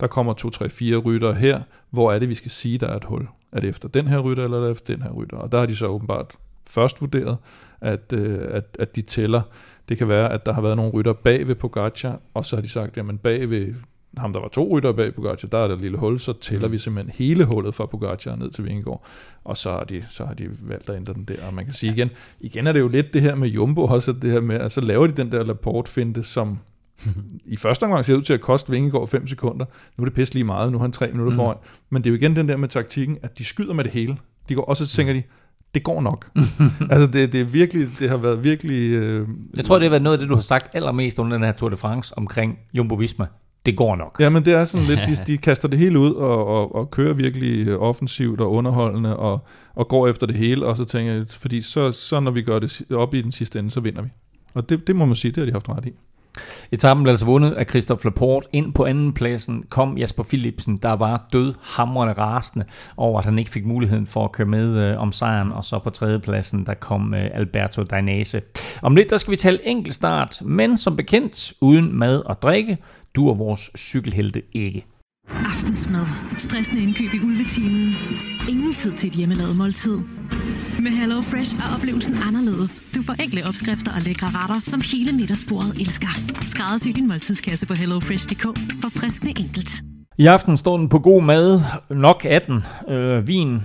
Der 0.00 0.06
kommer 0.06 0.32
2, 0.32 0.50
3, 0.50 0.68
4 0.68 0.96
rytter 0.96 1.32
her. 1.34 1.62
Hvor 1.90 2.12
er 2.12 2.18
det, 2.18 2.28
vi 2.28 2.34
skal 2.34 2.50
sige, 2.50 2.78
der 2.78 2.86
er 2.86 2.96
et 2.96 3.04
hul? 3.04 3.28
Er 3.52 3.60
det 3.60 3.70
efter 3.70 3.88
den 3.88 4.06
her 4.06 4.18
rytter, 4.18 4.44
eller 4.44 4.58
er 4.58 4.62
det 4.62 4.70
efter 4.70 4.94
den 4.94 5.02
her 5.02 5.10
rytter? 5.10 5.36
Og 5.36 5.52
der 5.52 5.58
har 5.58 5.66
de 5.66 5.76
så 5.76 5.86
åbenbart 5.86 6.36
først 6.66 7.00
vurderet, 7.00 7.36
at, 7.80 8.12
øh, 8.12 8.38
at, 8.50 8.76
at 8.78 8.96
de 8.96 9.02
tæller. 9.02 9.42
Det 9.88 9.98
kan 9.98 10.08
være, 10.08 10.32
at 10.32 10.46
der 10.46 10.52
har 10.52 10.62
været 10.62 10.76
nogle 10.76 10.92
rytter 10.92 11.12
bag 11.12 11.48
ved 11.48 11.54
Pogacar, 11.54 12.20
og 12.34 12.44
så 12.44 12.56
har 12.56 12.62
de 12.62 12.68
sagt, 12.68 12.96
jamen 12.96 13.18
bag 13.18 13.50
ved 13.50 13.74
ham, 14.18 14.32
der 14.32 14.40
var 14.40 14.48
to 14.48 14.76
rytter 14.76 14.92
bag 14.92 15.14
Pogacar, 15.14 15.48
der 15.48 15.58
er 15.58 15.68
der 15.68 15.74
et 15.74 15.80
lille 15.80 15.98
hul, 15.98 16.18
så 16.18 16.32
tæller 16.32 16.68
mm. 16.68 16.72
vi 16.72 16.78
simpelthen 16.78 17.14
hele 17.26 17.44
hullet 17.44 17.74
fra 17.74 17.86
Pogacar 17.86 18.36
ned 18.36 18.50
til 18.50 18.64
Vingegaard, 18.64 19.04
og 19.44 19.56
så 19.56 19.70
har, 19.70 19.84
de, 19.84 20.02
så 20.10 20.24
har 20.24 20.34
de 20.34 20.48
valgt 20.60 20.90
at 20.90 20.96
ændre 20.96 21.12
den 21.14 21.24
der. 21.24 21.46
Og 21.46 21.54
man 21.54 21.64
kan 21.64 21.72
sige 21.74 21.92
igen, 21.92 22.10
igen 22.40 22.66
er 22.66 22.72
det 22.72 22.80
jo 22.80 22.88
lidt 22.88 23.14
det 23.14 23.22
her 23.22 23.34
med 23.34 23.48
Jumbo 23.48 23.84
også, 23.84 24.12
det 24.12 24.30
her 24.30 24.40
med, 24.40 24.56
at 24.56 24.72
så 24.72 24.80
laver 24.80 25.06
de 25.06 25.12
den 25.12 25.32
der 25.32 25.44
Laporte-finte, 25.44 26.22
som 26.22 26.58
i 27.44 27.56
første 27.56 27.84
omgang 27.84 28.04
ser 28.04 28.14
ud 28.16 28.22
til 28.22 28.32
at 28.32 28.40
koste 28.40 28.70
Vingegaard 28.72 29.08
5 29.08 29.26
sekunder. 29.26 29.64
Nu 29.96 30.02
er 30.02 30.06
det 30.06 30.14
pisse 30.14 30.34
lige 30.34 30.44
meget, 30.44 30.72
nu 30.72 30.78
har 30.78 30.82
han 30.82 30.92
3 30.92 31.06
minutter 31.12 31.30
Mm. 31.32 31.36
foran. 31.36 31.56
Men 31.90 32.02
det 32.04 32.10
er 32.10 32.12
jo 32.12 32.16
igen 32.16 32.36
den 32.36 32.48
der 32.48 32.56
med 32.56 32.68
taktikken, 32.68 33.18
at 33.22 33.38
de 33.38 33.44
skyder 33.44 33.74
med 33.74 33.84
det 33.84 33.92
hele. 33.92 34.16
De 34.48 34.54
går 34.54 34.64
også 34.64 34.86
så 34.86 34.96
tænker 34.96 35.12
de, 35.12 35.22
det 35.74 35.82
går 35.82 36.00
nok. 36.00 36.28
altså 36.90 37.06
det, 37.12 37.32
det, 37.32 37.40
er 37.40 37.44
virkelig, 37.44 37.88
det 37.98 38.08
har 38.08 38.16
været 38.16 38.44
virkelig... 38.44 38.90
Øh, 38.92 39.28
Jeg 39.56 39.64
tror, 39.64 39.74
det 39.74 39.82
har 39.82 39.90
været 39.90 40.02
noget 40.02 40.16
af 40.16 40.20
det, 40.20 40.28
du 40.28 40.34
har 40.34 40.42
sagt 40.42 40.70
allermest 40.74 41.18
under 41.18 41.36
den 41.36 41.44
her 41.44 41.52
Tour 41.52 41.68
de 41.70 41.76
France 41.76 42.18
omkring 42.18 42.58
Jumbo 42.74 42.94
Visma. 42.94 43.26
Det 43.68 43.76
går 43.76 43.96
nok. 43.96 44.16
Jamen 44.20 44.44
det 44.44 44.54
er 44.54 44.64
sådan 44.64 44.86
lidt, 44.86 45.00
de, 45.06 45.16
de 45.32 45.38
kaster 45.38 45.68
det 45.68 45.78
hele 45.78 45.98
ud 45.98 46.12
og, 46.12 46.46
og, 46.46 46.74
og 46.74 46.90
kører 46.90 47.12
virkelig 47.12 47.76
offensivt 47.76 48.40
og 48.40 48.52
underholdende 48.52 49.16
og, 49.16 49.46
og 49.74 49.88
går 49.88 50.08
efter 50.08 50.26
det 50.26 50.36
hele, 50.36 50.66
og 50.66 50.76
så 50.76 50.84
tænker 50.84 51.12
jeg, 51.12 51.24
fordi 51.28 51.60
så, 51.60 51.92
så 51.92 52.20
når 52.20 52.30
vi 52.30 52.42
gør 52.42 52.58
det 52.58 52.82
op 52.92 53.14
i 53.14 53.22
den 53.22 53.32
sidste 53.32 53.58
ende, 53.58 53.70
så 53.70 53.80
vinder 53.80 54.02
vi. 54.02 54.08
Og 54.54 54.68
det, 54.68 54.86
det 54.86 54.96
må 54.96 55.04
man 55.04 55.14
sige, 55.14 55.32
det 55.32 55.38
har 55.38 55.46
de 55.46 55.52
haft 55.52 55.68
ret 55.68 55.86
i. 55.86 55.92
Etappen 56.72 57.02
blev 57.02 57.12
altså 57.12 57.26
vundet 57.26 57.50
af 57.50 57.66
Christophe 57.68 58.04
Laporte. 58.04 58.48
Ind 58.52 58.72
på 58.72 58.84
anden 58.84 59.12
pladsen 59.12 59.64
kom 59.68 59.98
Jasper 59.98 60.22
Philipsen, 60.22 60.76
der 60.76 60.92
var 60.92 61.26
død 61.32 61.54
hamrende 61.62 62.12
rasende 62.12 62.64
over, 62.96 63.18
at 63.18 63.24
han 63.24 63.38
ikke 63.38 63.50
fik 63.50 63.66
muligheden 63.66 64.06
for 64.06 64.24
at 64.24 64.32
køre 64.32 64.46
med 64.46 64.78
øh, 64.78 64.98
om 64.98 65.12
sejren. 65.12 65.52
Og 65.52 65.64
så 65.64 65.78
på 65.78 65.90
tredje 65.90 66.18
pladsen, 66.18 66.66
der 66.66 66.74
kom 66.74 67.14
øh, 67.14 67.30
Alberto 67.34 67.82
Dainese. 67.82 68.42
Om 68.82 68.96
lidt, 68.96 69.10
der 69.10 69.16
skal 69.16 69.30
vi 69.30 69.36
tale 69.36 69.66
enkeltstart, 69.66 70.42
men 70.44 70.76
som 70.76 70.96
bekendt, 70.96 71.52
uden 71.60 71.98
mad 71.98 72.18
og 72.18 72.42
drikke, 72.42 72.78
dur 73.14 73.34
vores 73.34 73.70
cykelhelte 73.76 74.42
ikke. 74.52 74.84
Aftensmad. 75.30 76.06
Stressende 76.38 76.82
indkøb 76.82 77.14
i 77.14 77.20
ulvetimen. 77.24 77.94
Ingen 78.48 78.74
tid 78.74 78.92
til 78.92 79.08
et 79.08 79.14
hjemmelavet 79.14 79.56
måltid. 79.56 79.98
Med 80.80 80.90
Hello 80.90 81.22
Fresh 81.22 81.56
er 81.56 81.74
oplevelsen 81.74 82.14
anderledes. 82.28 82.82
Du 82.94 83.02
får 83.02 83.14
enkle 83.22 83.46
opskrifter 83.48 83.92
og 83.92 84.02
lækre 84.02 84.26
retter, 84.26 84.60
som 84.64 84.80
hele 84.92 85.12
middagsbordet 85.12 85.80
elsker. 85.80 86.08
Skræddersy 86.46 86.88
din 86.88 87.08
måltidskasse 87.08 87.66
på 87.66 87.74
hellofresh.dk. 87.74 88.42
For 88.82 88.88
friskende 89.00 89.34
enkelt. 89.40 89.70
I 90.18 90.26
aften 90.26 90.56
står 90.56 90.76
den 90.78 90.88
på 90.88 90.98
god 90.98 91.22
mad, 91.22 91.60
nok 91.90 92.24
18, 92.24 92.62
øh, 92.88 93.28
vin, 93.28 93.60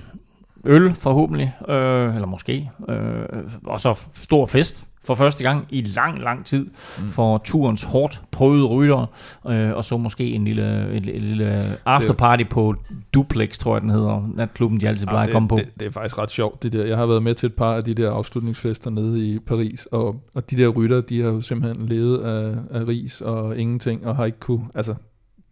øl 0.66 0.94
forhåbentlig, 0.94 1.54
øh, 1.70 2.16
eller 2.16 2.26
måske, 2.26 2.70
øh, 2.90 3.26
og 3.66 3.80
så 3.80 4.08
stor 4.14 4.46
fest 4.46 4.88
for 5.06 5.16
første 5.16 5.44
gang 5.44 5.66
i 5.70 5.82
lang, 5.82 6.20
lang 6.20 6.46
tid 6.46 6.66
mm. 6.66 7.08
for 7.08 7.38
turens 7.38 7.84
hårdt 7.84 8.22
prøvede 8.32 8.66
rytter, 8.66 9.06
øh, 9.48 9.74
og 9.74 9.84
så 9.84 9.98
måske 9.98 10.32
en 10.32 10.46
lille, 10.46 10.98
en, 10.98 11.10
en 11.10 11.22
lille 11.22 11.62
afterparty 11.86 12.44
på 12.50 12.76
Duplex, 13.14 13.58
tror 13.58 13.76
jeg 13.76 13.82
den 13.82 13.90
hedder, 13.90 14.30
natklubben 14.36 14.82
de 14.82 14.88
altid 14.88 15.08
plejer 15.08 15.22
Ja, 15.22 15.28
at 15.28 15.34
komme 15.34 15.48
på. 15.48 15.56
Det, 15.56 15.70
det 15.80 15.88
er 15.88 15.92
faktisk 15.92 16.18
ret 16.18 16.32
sjovt, 16.32 16.64
det 16.64 16.74
der. 16.74 16.86
Jeg 16.86 16.98
har 16.98 17.06
været 17.06 17.24
med 17.24 17.36
til 17.36 17.48
et 17.48 17.54
par 17.54 17.74
af 17.74 17.82
de 17.82 17.94
der 17.94 18.12
afslutningsfester 18.12 18.92
nede 18.92 19.28
i 19.28 19.40
Paris, 19.40 19.86
og, 19.86 20.16
og 20.36 20.52
de 20.52 20.58
der 20.58 20.68
rytter, 20.68 21.02
de 21.02 21.22
har 21.22 21.30
jo 21.30 21.42
simpelthen 21.42 21.86
levet 21.86 22.18
af, 22.18 22.56
af 22.72 22.88
ris 22.88 23.22
og 23.22 23.58
ingenting, 23.58 24.08
og 24.08 24.16
har 24.16 24.26
ikke 24.26 24.40
kunne, 24.40 24.66
altså, 24.76 24.96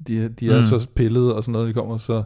de, 0.08 0.30
de 0.30 0.52
er 0.52 0.58
Mm. 0.58 0.64
så 0.64 0.88
pillede 0.96 1.36
og 1.36 1.44
sådan 1.44 1.52
noget, 1.54 1.68
de 1.68 1.74
kommer, 1.74 1.98
så 1.98 2.14
Der 2.14 2.24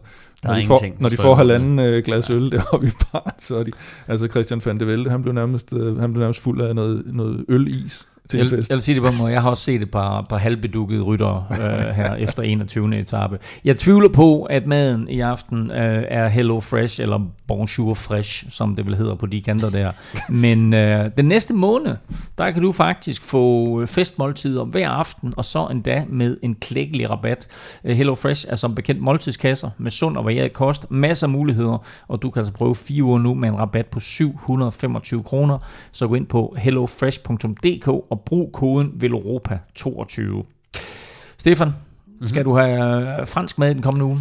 når 0.49 0.55
de, 0.55 0.65
får, 0.67 0.85
når 0.99 1.09
de 1.09 1.17
får 1.17 1.35
halvanden 1.35 1.79
øh, 1.79 2.03
glas 2.03 2.29
øl 2.29 2.51
deroppe 2.51 2.87
i 2.87 2.91
baren, 3.11 3.31
så 3.39 3.55
er 3.55 3.63
de, 3.63 3.71
altså 4.07 4.27
Christian 4.27 4.61
van 4.65 4.79
de 4.79 4.87
Velde, 4.87 5.09
han 5.09 5.21
blev 5.21 5.33
nærmest, 5.33 5.73
øh, 5.73 5.97
han 5.99 6.13
blev 6.13 6.19
nærmest 6.21 6.39
fuld 6.39 6.61
af 6.61 6.75
noget, 6.75 7.03
noget 7.05 7.45
ølis 7.49 8.07
til 8.29 8.39
en 8.39 8.43
Jeg, 8.45 8.57
fest. 8.57 8.69
jeg 8.69 8.75
vil 8.75 8.83
sige 8.83 8.95
det 8.95 9.03
på 9.03 9.09
en 9.09 9.17
måde. 9.17 9.31
Jeg 9.31 9.41
har 9.41 9.49
også 9.49 9.63
set 9.63 9.81
et 9.81 9.91
par, 9.91 10.21
par 10.29 10.37
halvbedukkede 10.37 11.01
rytter 11.01 11.47
øh, 11.51 11.95
her 11.95 12.15
efter 12.15 12.43
21. 12.43 12.99
etape. 12.99 13.39
Jeg 13.65 13.77
tvivler 13.77 14.09
på, 14.09 14.43
at 14.43 14.67
maden 14.67 15.09
i 15.09 15.19
aften 15.19 15.71
øh, 15.71 16.03
er 16.07 16.27
Hello 16.27 16.59
Fresh, 16.59 17.01
eller 17.01 17.19
Bonjour 17.47 17.93
Fresh, 17.93 18.45
som 18.49 18.75
det 18.75 18.85
vil 18.85 18.95
hedder 18.95 19.15
på 19.15 19.25
de 19.25 19.41
kanter 19.41 19.69
der. 19.69 19.91
Men 20.29 20.73
øh, 20.73 21.09
den 21.17 21.25
næste 21.25 21.53
måned, 21.53 21.95
der 22.37 22.51
kan 22.51 22.61
du 22.61 22.71
faktisk 22.71 23.23
få 23.23 23.81
øh, 23.81 23.87
festmåltider 23.87 24.65
hver 24.65 24.89
aften, 24.89 25.33
og 25.37 25.45
så 25.45 25.67
endda 25.71 26.03
med 26.09 26.37
en 26.41 26.55
klækkelig 26.55 27.09
rabat. 27.09 27.47
Øh, 27.83 27.97
Hello 27.97 28.15
Fresh 28.15 28.45
er 28.49 28.55
som 28.55 28.75
bekendt 28.75 29.01
måltidskasser 29.01 29.69
med 29.77 29.91
sund 29.91 30.17
og 30.17 30.25
varieret 30.25 30.53
kost, 30.53 30.91
masser 30.91 31.27
af 31.27 31.31
muligheder, 31.31 31.77
og 32.07 32.21
du 32.21 32.29
kan 32.29 32.39
altså 32.39 32.53
prøve 32.53 32.75
fire 32.75 33.03
uger 33.03 33.19
nu 33.19 33.33
med 33.33 33.49
en 33.49 33.59
rabat 33.59 33.85
på 33.85 33.99
725 33.99 35.23
kroner. 35.23 35.59
Så 35.91 36.07
gå 36.07 36.15
ind 36.15 36.27
på 36.27 36.55
hellofresh.dk 36.57 37.87
og 37.87 38.14
brug 38.25 38.49
koden 38.53 38.87
VELOROPA22. 39.03 40.43
Stefan, 41.37 41.67
mm-hmm. 41.67 42.27
skal 42.27 42.45
du 42.45 42.57
have 42.57 43.19
øh, 43.21 43.27
fransk 43.27 43.57
mad 43.59 43.71
i 43.71 43.73
den 43.73 43.81
kommende 43.81 44.05
uge? 44.05 44.19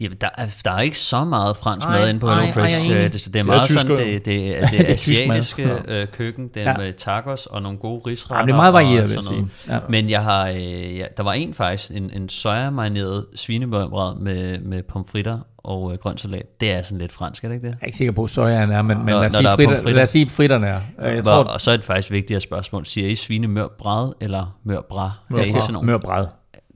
Jamen, 0.00 0.18
der 0.20 0.28
er, 0.38 0.46
der 0.64 0.70
er 0.70 0.80
ikke 0.80 0.98
så 0.98 1.24
meget 1.24 1.56
fransk 1.56 1.86
Ej, 1.86 1.98
mad 2.00 2.08
inde 2.08 2.20
på 2.20 2.26
ej, 2.28 2.34
Hello 2.40 2.52
Fresh. 2.52 2.74
ej, 2.74 2.80
jeg 2.80 2.80
er 2.80 2.84
enig. 3.00 3.06
Øh, 3.06 3.12
det, 3.12 3.12
det 3.12 3.26
er 3.26 3.30
Det 3.32 3.40
er 3.40 3.44
meget 3.44 3.66
sådan, 3.68 3.96
tyskere. 3.96 4.14
det, 4.14 4.24
det, 4.26 4.56
Det 4.78 4.86
det 4.86 4.98
tysk 4.98 5.18
asiatiske 5.20 5.62
Ja. 5.88 6.00
øh, 6.02 6.06
køkken. 6.12 6.48
Det 6.54 6.62
er 6.62 6.70
Ja. 6.70 6.76
med 6.76 6.92
tacos 6.92 7.46
og 7.46 7.62
nogle 7.62 7.78
gode 7.78 8.02
risretter. 8.06 8.36
Ja, 8.40 8.46
det 8.46 8.52
er 8.52 8.56
meget 8.56 8.72
varieret, 8.72 9.02
og 9.02 9.08
vil 9.08 9.14
jeg 9.14 9.22
sådan 9.22 9.38
noget. 9.38 9.52
sige. 9.64 9.74
Ja. 9.74 9.80
Men 9.88 10.10
jeg 10.10 10.22
har, 10.22 10.48
øh, 10.48 10.96
ja, 10.96 11.04
der 11.16 11.22
var 11.22 11.32
en 11.32 11.54
faktisk, 11.54 11.90
en, 11.90 12.10
en 12.10 12.28
soja-marineret 12.28 13.26
svinemørbrad 13.34 14.16
med, 14.20 14.58
med 14.60 14.82
pomfritter 14.82 15.38
og 15.66 15.92
øh, 15.92 15.98
grøn 15.98 16.18
salat. 16.18 16.60
Det 16.60 16.72
er 16.78 16.82
sådan 16.82 16.98
lidt 16.98 17.12
fransk, 17.12 17.44
er 17.44 17.48
det 17.48 17.54
ikke 17.54 17.66
det? 17.66 17.72
Jeg 17.72 17.78
er 17.82 17.86
ikke 17.86 17.98
sikker 17.98 18.12
på, 18.12 18.24
at 18.24 18.30
sojaen 18.30 18.70
er, 18.72 18.82
men, 18.82 18.98
men 18.98 19.06
Når- 19.06 19.12
lad, 19.18 19.26
os 19.26 19.32
sige 19.32 19.42
der 19.44 19.50
er 19.50 19.56
fritter, 19.56 19.74
pomfritter. 19.74 19.94
lad 19.96 20.02
os 20.02 20.08
sige, 20.10 20.30
fritterne 20.30 20.66
er. 20.66 20.80
Jeg 21.02 21.12
Hvor- 21.12 21.22
tror, 21.22 21.44
og 21.44 21.60
så 21.60 21.70
er 21.70 21.76
det 21.76 21.84
faktisk 21.84 22.10
vigtigt 22.10 22.42
spørgsmål. 22.42 22.86
Siger 22.86 23.08
I 23.08 23.14
svinemørbrad 23.14 24.12
eller 24.20 24.56
mørbra? 24.64 25.10
Mør- 25.30 25.38
Er 25.38 25.42
I 25.42 25.46
sådan 25.46 25.72
nogle- 25.72 25.86
mørbræd. 25.86 26.26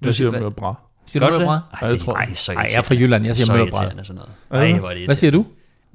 Jeg 0.05 0.15
siger 0.15 0.31
mørbra. 0.31 0.81
Siger 1.07 1.21
du 1.27 1.31
Gør 1.33 1.39
mørbræd? 1.39 1.55
det? 1.55 1.63
Ej, 1.83 1.89
det, 1.89 2.09
ej, 2.09 2.23
det 2.23 2.33
er 2.33 2.37
så 2.37 2.53
Ej, 2.53 2.67
jeg 2.71 2.79
er 2.79 2.83
fra 2.83 2.95
Jylland, 2.95 3.27
jeg 3.27 3.37
siger 3.37 3.53
mørbræd. 3.57 3.67
irriterende 3.73 4.05
sådan 4.05 4.17
noget. 4.17 4.31
Det 4.53 4.59
Ej, 4.59 4.67
det? 4.67 4.79
hvor 4.81 4.91
er 4.91 4.95
det 4.95 5.05
Hvad 5.05 5.15
siger 5.15 5.31
du? 5.31 5.47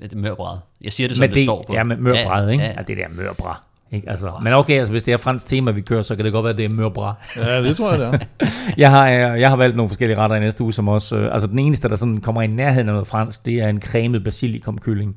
Det 0.01 0.13
er 0.13 0.17
mørbræd. 0.17 0.57
Jeg 0.81 0.93
siger 0.93 1.07
det, 1.07 1.17
som 1.17 1.21
Men 1.23 1.33
det, 1.33 1.43
står 1.43 1.63
på. 1.67 1.73
Ja, 1.73 1.83
med 1.83 1.97
mørbræd, 1.97 2.49
ikke? 2.49 2.63
Ja, 2.63 2.73
Ja, 2.77 2.81
det 2.87 2.97
der 2.97 3.03
mørbræd. 3.15 3.53
Ikke? 3.95 4.09
Altså, 4.09 4.31
men 4.43 4.53
okay, 4.53 4.77
altså, 4.77 4.91
hvis 4.91 5.03
det 5.03 5.13
er 5.13 5.17
fransk 5.17 5.47
tema, 5.47 5.71
vi 5.71 5.81
kører, 5.81 6.01
så 6.01 6.15
kan 6.15 6.25
det 6.25 6.33
godt 6.33 6.43
være, 6.43 6.51
at 6.51 6.57
det 6.57 6.65
er 6.65 6.69
mørbræd. 6.69 7.13
Ja, 7.37 7.63
det 7.63 7.77
tror 7.77 7.91
jeg, 7.91 7.99
det 7.99 8.07
er. 8.07 8.45
jeg, 8.83 8.89
har, 8.91 9.09
øh, 9.09 9.41
jeg 9.41 9.49
har 9.49 9.55
valgt 9.55 9.75
nogle 9.75 9.89
forskellige 9.89 10.17
retter 10.17 10.35
i 10.35 10.39
næste 10.39 10.63
uge, 10.63 10.73
som 10.73 10.87
også... 10.87 11.15
Øh, 11.17 11.33
altså, 11.33 11.47
den 11.47 11.59
eneste, 11.59 11.89
der 11.89 11.95
sådan 11.95 12.17
kommer 12.17 12.41
i 12.41 12.47
nærheden 12.47 12.89
af 12.89 12.93
noget 12.93 13.07
fransk, 13.07 13.45
det 13.45 13.53
er 13.53 13.67
en 13.67 13.81
cremet 13.81 14.23
basilikumkylling. 14.23 15.15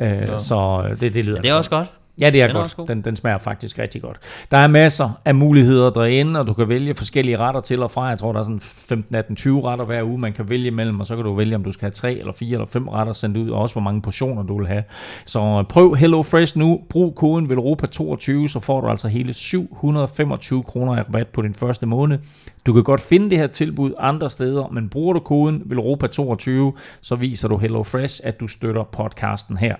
Øh, 0.00 0.10
Ja. 0.10 0.38
Så 0.38 0.82
øh, 0.84 1.00
det, 1.00 1.14
det 1.14 1.24
lyder... 1.24 1.36
Men 1.36 1.42
det 1.42 1.50
er 1.50 1.54
også 1.54 1.70
godt. 1.70 1.88
Ja, 2.20 2.30
det 2.30 2.42
er 2.42 2.46
Den 2.46 2.56
er 2.56 2.60
godt. 2.60 2.76
god. 2.76 2.86
Den, 2.86 3.00
den 3.02 3.16
smager 3.16 3.38
faktisk 3.38 3.78
rigtig 3.78 4.02
godt. 4.02 4.16
Der 4.50 4.56
er 4.56 4.66
masser 4.66 5.20
af 5.24 5.34
muligheder 5.34 5.90
derinde, 5.90 6.40
og 6.40 6.46
du 6.46 6.52
kan 6.52 6.68
vælge 6.68 6.94
forskellige 6.94 7.36
retter 7.36 7.60
til 7.60 7.82
og 7.82 7.90
fra. 7.90 8.04
Jeg 8.04 8.18
tror, 8.18 8.32
der 8.32 8.38
er 8.38 8.42
sådan 8.42 8.60
15, 8.60 9.16
18, 9.16 9.36
20 9.36 9.62
retter 9.64 9.84
hver 9.84 10.02
uge, 10.02 10.18
man 10.18 10.32
kan 10.32 10.48
vælge 10.50 10.70
mellem, 10.70 11.00
og 11.00 11.06
så 11.06 11.16
kan 11.16 11.24
du 11.24 11.34
vælge, 11.34 11.56
om 11.56 11.64
du 11.64 11.72
skal 11.72 11.86
have 11.86 11.90
tre 11.92 12.14
eller 12.14 12.32
fire 12.32 12.52
eller 12.52 12.66
fem 12.66 12.88
retter 12.88 13.12
sendt 13.12 13.36
ud, 13.36 13.50
og 13.50 13.60
også 13.60 13.74
hvor 13.74 13.82
mange 13.82 14.02
portioner 14.02 14.42
du 14.42 14.58
vil 14.58 14.66
have. 14.66 14.82
Så 15.24 15.40
øh, 15.40 15.64
prøv 15.64 15.94
Hello 15.94 16.22
Fresh 16.22 16.58
nu. 16.58 16.80
Brug 16.88 17.14
koden 17.14 17.50
VELOROPA22, 17.52 18.48
så 18.48 18.60
får 18.62 18.80
du 18.80 18.88
altså 18.88 19.08
hele 19.08 19.32
725 19.32 20.62
kroner 20.62 20.96
i 20.96 21.00
rabat 21.00 21.26
på 21.28 21.42
din 21.42 21.54
første 21.54 21.86
måned. 21.86 22.18
Du 22.66 22.72
kan 22.72 22.82
godt 22.82 23.00
finde 23.00 23.30
det 23.30 23.38
her 23.38 23.46
tilbud 23.46 23.92
andre 23.98 24.30
steder, 24.30 24.68
men 24.72 24.88
bruger 24.88 25.12
du 25.12 25.20
koden 25.20 25.62
VELOROPA22, 25.66 26.78
så 27.00 27.16
viser 27.18 27.48
du 27.48 27.56
Hello 27.56 27.82
Fresh, 27.82 28.20
at 28.24 28.40
du 28.40 28.48
støtter 28.48 28.84
podcasten 28.92 29.56
her. 29.56 29.74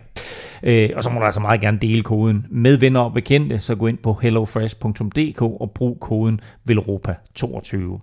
Øh, 0.63 0.91
og 0.97 1.03
så 1.03 1.11
må 1.11 1.19
du 1.19 1.25
altså 1.25 1.41
meget 1.41 1.61
gerne 1.61 1.79
dele 1.79 2.03
koden 2.03 2.47
med 2.51 2.77
venner 2.77 3.01
og 3.01 3.13
bekendte, 3.13 3.59
så 3.59 3.75
gå 3.75 3.87
ind 3.87 3.99
på 3.99 4.13
hellofresh.dk 4.13 5.43
og 5.43 5.71
brug 5.75 6.01
koden 6.01 6.41
VELOROPA22. 6.71 8.01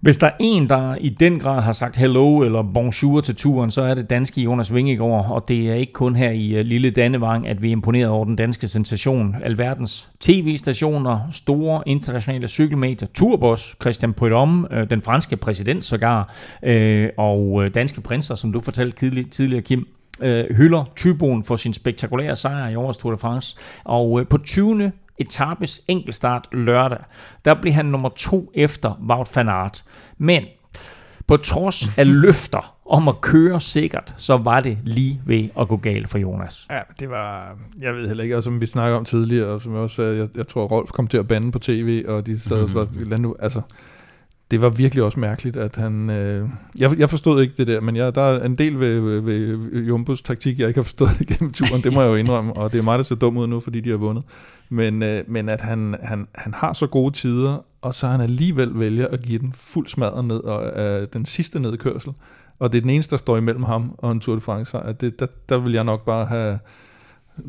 Hvis 0.00 0.18
der 0.18 0.26
er 0.26 0.36
en, 0.40 0.68
der 0.68 0.94
i 0.94 1.08
den 1.08 1.38
grad 1.38 1.62
har 1.62 1.72
sagt 1.72 1.96
hello 1.96 2.38
eller 2.38 2.62
bonjour 2.74 3.20
til 3.20 3.36
turen, 3.36 3.70
så 3.70 3.82
er 3.82 3.94
det 3.94 4.10
danske 4.10 4.42
Jonas 4.42 4.74
Vingegaard, 4.74 5.30
og 5.30 5.48
det 5.48 5.70
er 5.70 5.74
ikke 5.74 5.92
kun 5.92 6.16
her 6.16 6.30
i 6.30 6.54
øh, 6.54 6.64
lille 6.64 6.90
Dannevang, 6.90 7.48
at 7.48 7.62
vi 7.62 7.68
er 7.68 7.72
imponeret 7.72 8.08
over 8.08 8.24
den 8.24 8.36
danske 8.36 8.68
sensation. 8.68 9.36
Alverdens 9.42 10.10
tv-stationer, 10.20 11.20
store 11.30 11.82
internationale 11.86 12.48
cykelmedier, 12.48 13.08
Turbos, 13.14 13.76
Christian 13.80 14.12
Prudhomme, 14.12 14.68
øh, 14.70 14.90
den 14.90 15.02
franske 15.02 15.36
præsident 15.36 15.84
sågar, 15.84 16.34
øh, 16.62 17.08
og 17.18 17.62
danske 17.74 18.00
prinser, 18.00 18.34
som 18.34 18.52
du 18.52 18.60
fortalte 18.60 19.22
tidligere, 19.30 19.62
Kim, 19.62 19.88
hylder 20.50 20.84
Tyboen 20.96 21.44
for 21.44 21.56
sin 21.56 21.74
spektakulære 21.74 22.36
sejr 22.36 22.68
i 22.68 22.76
årets 22.76 22.98
Tour 22.98 23.12
de 23.12 23.18
France. 23.18 23.56
Og 23.84 24.26
på 24.30 24.38
20 24.38 24.92
etapes 25.20 25.82
enkeltstart 25.88 26.48
lørdag, 26.52 26.98
der 27.44 27.54
blev 27.54 27.72
han 27.72 27.86
nummer 27.86 28.08
to 28.08 28.50
efter 28.54 29.00
Wout 29.08 29.36
van 29.36 29.48
Aert. 29.48 29.84
Men 30.18 30.44
på 31.26 31.36
trods 31.36 31.98
af 31.98 32.12
løfter 32.22 32.76
om 32.86 33.08
at 33.08 33.20
køre 33.20 33.60
sikkert, 33.60 34.14
så 34.16 34.36
var 34.36 34.60
det 34.60 34.78
lige 34.84 35.20
ved 35.26 35.48
at 35.60 35.68
gå 35.68 35.76
galt 35.76 36.10
for 36.10 36.18
Jonas. 36.18 36.66
Ja, 36.70 36.80
det 37.00 37.10
var, 37.10 37.56
jeg 37.80 37.94
ved 37.94 38.06
heller 38.06 38.24
ikke, 38.24 38.36
og 38.36 38.42
som 38.42 38.60
vi 38.60 38.66
snakker 38.66 38.98
om 38.98 39.04
tidligere, 39.04 39.48
og 39.48 39.62
som 39.62 39.72
jeg 39.72 39.80
også 39.80 39.96
sagde, 39.96 40.16
jeg, 40.16 40.28
jeg 40.36 40.48
tror, 40.48 40.66
Rolf 40.66 40.90
kom 40.90 41.06
til 41.06 41.18
at 41.18 41.28
bande 41.28 41.52
på 41.52 41.58
tv, 41.58 42.04
og 42.08 42.26
de 42.26 42.38
sad 42.38 42.76
og 42.76 42.88
mm-hmm. 42.94 43.20
nu, 43.20 43.36
altså, 43.38 43.60
det 44.50 44.60
var 44.60 44.68
virkelig 44.68 45.04
også 45.04 45.20
mærkeligt, 45.20 45.56
at 45.56 45.76
han... 45.76 46.10
Øh, 46.10 46.48
jeg, 46.78 46.98
jeg 46.98 47.10
forstod 47.10 47.42
ikke 47.42 47.54
det 47.56 47.66
der, 47.66 47.80
men 47.80 47.96
jeg, 47.96 48.14
der 48.14 48.22
er 48.22 48.44
en 48.44 48.54
del 48.54 48.80
ved, 48.80 49.00
ved, 49.00 49.20
ved 49.20 49.82
Jumbos 49.82 50.22
taktik, 50.22 50.58
jeg 50.58 50.68
ikke 50.68 50.78
har 50.78 50.84
forstået 50.84 51.20
igennem 51.30 51.52
turen, 51.52 51.82
det 51.82 51.92
må 51.92 52.02
jeg 52.02 52.08
jo 52.08 52.14
indrømme, 52.14 52.52
og 52.52 52.72
det 52.72 52.78
er 52.78 52.82
mig, 52.82 52.98
der 52.98 53.04
ser 53.04 53.14
dum 53.14 53.36
ud 53.36 53.46
nu, 53.46 53.60
fordi 53.60 53.80
de 53.80 53.90
har 53.90 53.96
vundet. 53.96 54.24
Men, 54.68 55.02
øh, 55.02 55.24
men 55.28 55.48
at 55.48 55.60
han, 55.60 55.96
han, 56.02 56.26
han 56.34 56.54
har 56.54 56.72
så 56.72 56.86
gode 56.86 57.14
tider, 57.14 57.64
og 57.82 57.94
så 57.94 58.06
han 58.06 58.20
alligevel 58.20 58.78
vælger 58.78 59.06
at 59.06 59.22
give 59.22 59.38
den 59.38 59.52
fuld 59.52 59.86
smadret 59.86 60.24
ned, 60.24 60.40
og 60.40 60.80
øh, 60.80 61.06
den 61.12 61.24
sidste 61.24 61.60
nedkørsel, 61.60 62.12
og 62.58 62.72
det 62.72 62.78
er 62.78 62.82
den 62.82 62.90
eneste, 62.90 63.10
der 63.10 63.16
står 63.16 63.36
imellem 63.36 63.62
ham 63.62 63.94
og 63.98 64.12
en 64.12 64.20
Tour 64.20 64.34
de 64.34 64.40
France, 64.40 64.78
at 64.78 65.00
det, 65.00 65.20
der, 65.20 65.26
der 65.48 65.58
vil 65.58 65.72
jeg 65.72 65.84
nok 65.84 66.04
bare 66.04 66.26
have 66.26 66.58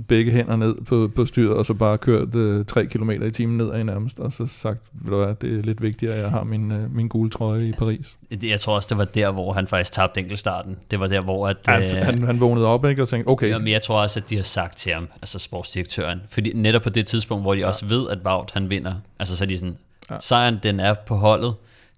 begge 0.08 0.32
hænder 0.32 0.56
ned 0.56 0.76
på, 0.86 1.12
på 1.16 1.26
styret, 1.26 1.58
og 1.58 1.66
så 1.66 1.74
bare 1.74 1.98
kørt 1.98 2.36
øh, 2.36 2.66
3 2.66 2.86
km 2.86 3.10
i 3.10 3.32
timen 3.32 3.58
ned 3.58 3.72
af 3.72 3.86
nærmest, 3.86 4.20
og 4.20 4.32
så 4.32 4.46
sagt, 4.46 4.80
ved 4.94 5.12
du 5.12 5.24
hvad, 5.24 5.36
det 5.36 5.60
er 5.60 5.64
lidt 5.64 5.82
vigtigere, 5.82 6.14
at 6.14 6.22
jeg 6.22 6.30
har 6.30 6.44
min, 6.44 6.72
øh, 6.72 6.96
min 6.96 7.08
gule 7.08 7.30
trøje 7.30 7.68
i 7.68 7.72
Paris. 7.72 8.18
Jeg 8.44 8.60
tror 8.60 8.76
også, 8.76 8.88
det 8.90 8.98
var 8.98 9.06
der, 9.06 9.32
hvor 9.32 9.54
han 9.54 9.68
faktisk 9.68 9.94
tabte 9.94 10.20
enkeltstarten. 10.20 10.78
Det 10.92 11.00
var 11.00 11.08
der, 11.08 11.22
hvor... 11.22 11.48
At, 11.48 11.58
han, 11.66 11.84
øh, 11.84 12.06
han, 12.06 12.24
han 12.24 12.40
vågnede 12.40 12.68
op 12.68 12.86
ikke, 12.86 13.02
og 13.02 13.08
tænkte, 13.08 13.30
okay. 13.30 13.50
Jamen, 13.50 13.68
jeg 13.68 13.82
tror 13.82 14.02
også, 14.02 14.20
at 14.20 14.30
de 14.30 14.36
har 14.36 14.44
sagt 14.44 14.78
til 14.78 14.94
ham, 14.94 15.08
altså 15.22 15.40
sportsdirektøren, 15.40 16.22
fordi 16.30 16.54
netop 16.54 16.82
på 16.82 16.90
det 16.90 17.06
tidspunkt, 17.06 17.44
hvor 17.44 17.54
de 17.54 17.60
ja. 17.60 17.68
også 17.68 17.86
ved, 17.86 18.10
at 18.10 18.20
Wout 18.26 18.52
han 18.54 18.70
vinder, 18.70 18.94
altså 19.20 19.38
så 19.38 19.44
er 19.44 19.48
de 19.48 19.58
sådan, 19.58 19.78
ja. 20.12 20.16
sejren 20.20 20.60
den 20.64 20.80
er 20.80 20.94
på 20.94 21.16
holdet, 21.16 21.54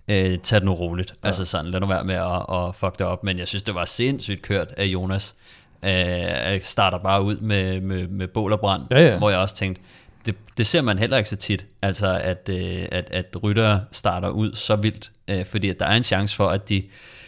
øh, 0.08 0.38
tag 0.38 0.60
det 0.60 0.66
nu 0.66 0.74
roligt. 0.74 1.14
Ja. 1.24 1.28
Altså 1.28 1.46
sådan, 1.46 1.72
lad 1.72 1.80
nu 1.80 1.88
være 1.88 2.04
med 2.04 2.16
at, 2.16 2.56
at 2.58 2.76
fuck 2.76 3.00
det 3.00 3.08
op. 3.08 3.24
Men 3.24 3.40
jeg 3.40 3.48
synes, 3.48 3.64
det 3.64 3.76
var 3.76 3.86
sindssygt 3.86 4.42
kørt 4.42 4.74
af 4.78 4.86
Jonas. 4.86 5.36
Øh, 5.86 6.62
starter 6.64 6.98
bare 6.98 7.24
ud 7.24 7.38
med, 7.38 7.82
med, 7.82 8.08
med 8.08 8.28
bål 8.28 8.54
og 8.54 8.60
brand, 8.60 8.84
ja, 8.92 9.02
ja. 9.02 9.18
hvor 9.18 9.30
jeg 9.30 9.40
også 9.40 9.56
tænkte, 9.56 9.82
det, 10.26 10.36
det 10.58 10.68
ser 10.68 10.82
man 10.82 11.00
heller 11.00 11.18
ikke 11.18 11.30
så 11.30 11.36
tit, 11.36 11.66
altså 11.82 12.20
at, 12.24 12.50
øh, 12.50 12.86
at, 12.92 13.08
at 13.12 13.44
rytter 13.44 13.80
starter 13.92 14.30
ud 14.30 14.54
så 14.54 14.76
vildt, 14.76 15.12
øh, 15.28 15.46
fordi 15.46 15.70
at 15.70 15.80
der 15.80 15.86
er 15.86 15.96
en 15.96 16.04
chance 16.04 16.36
for, 16.36 16.48
at 16.48 16.70
de 16.70 16.84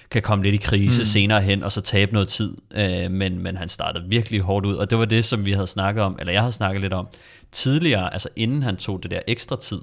kan 0.09 0.21
komme 0.21 0.43
lidt 0.43 0.55
i 0.55 0.57
krise 0.57 1.01
mm. 1.01 1.05
senere 1.05 1.41
hen, 1.41 1.63
og 1.63 1.71
så 1.71 1.81
tabe 1.81 2.13
noget 2.13 2.27
tid, 2.27 2.57
øh, 2.75 3.11
men, 3.11 3.39
men 3.39 3.57
han 3.57 3.69
startede 3.69 4.05
virkelig 4.09 4.41
hårdt 4.41 4.65
ud, 4.65 4.75
og 4.75 4.89
det 4.89 4.97
var 4.97 5.05
det, 5.05 5.25
som 5.25 5.45
vi 5.45 5.51
havde 5.51 5.67
snakket 5.67 6.03
om, 6.03 6.17
eller 6.19 6.33
jeg 6.33 6.41
havde 6.41 6.51
snakket 6.51 6.81
lidt 6.81 6.93
om 6.93 7.07
tidligere, 7.51 8.13
altså 8.13 8.29
inden 8.35 8.63
han 8.63 8.77
tog 8.77 9.03
det 9.03 9.11
der 9.11 9.19
ekstra 9.27 9.55
tid 9.55 9.81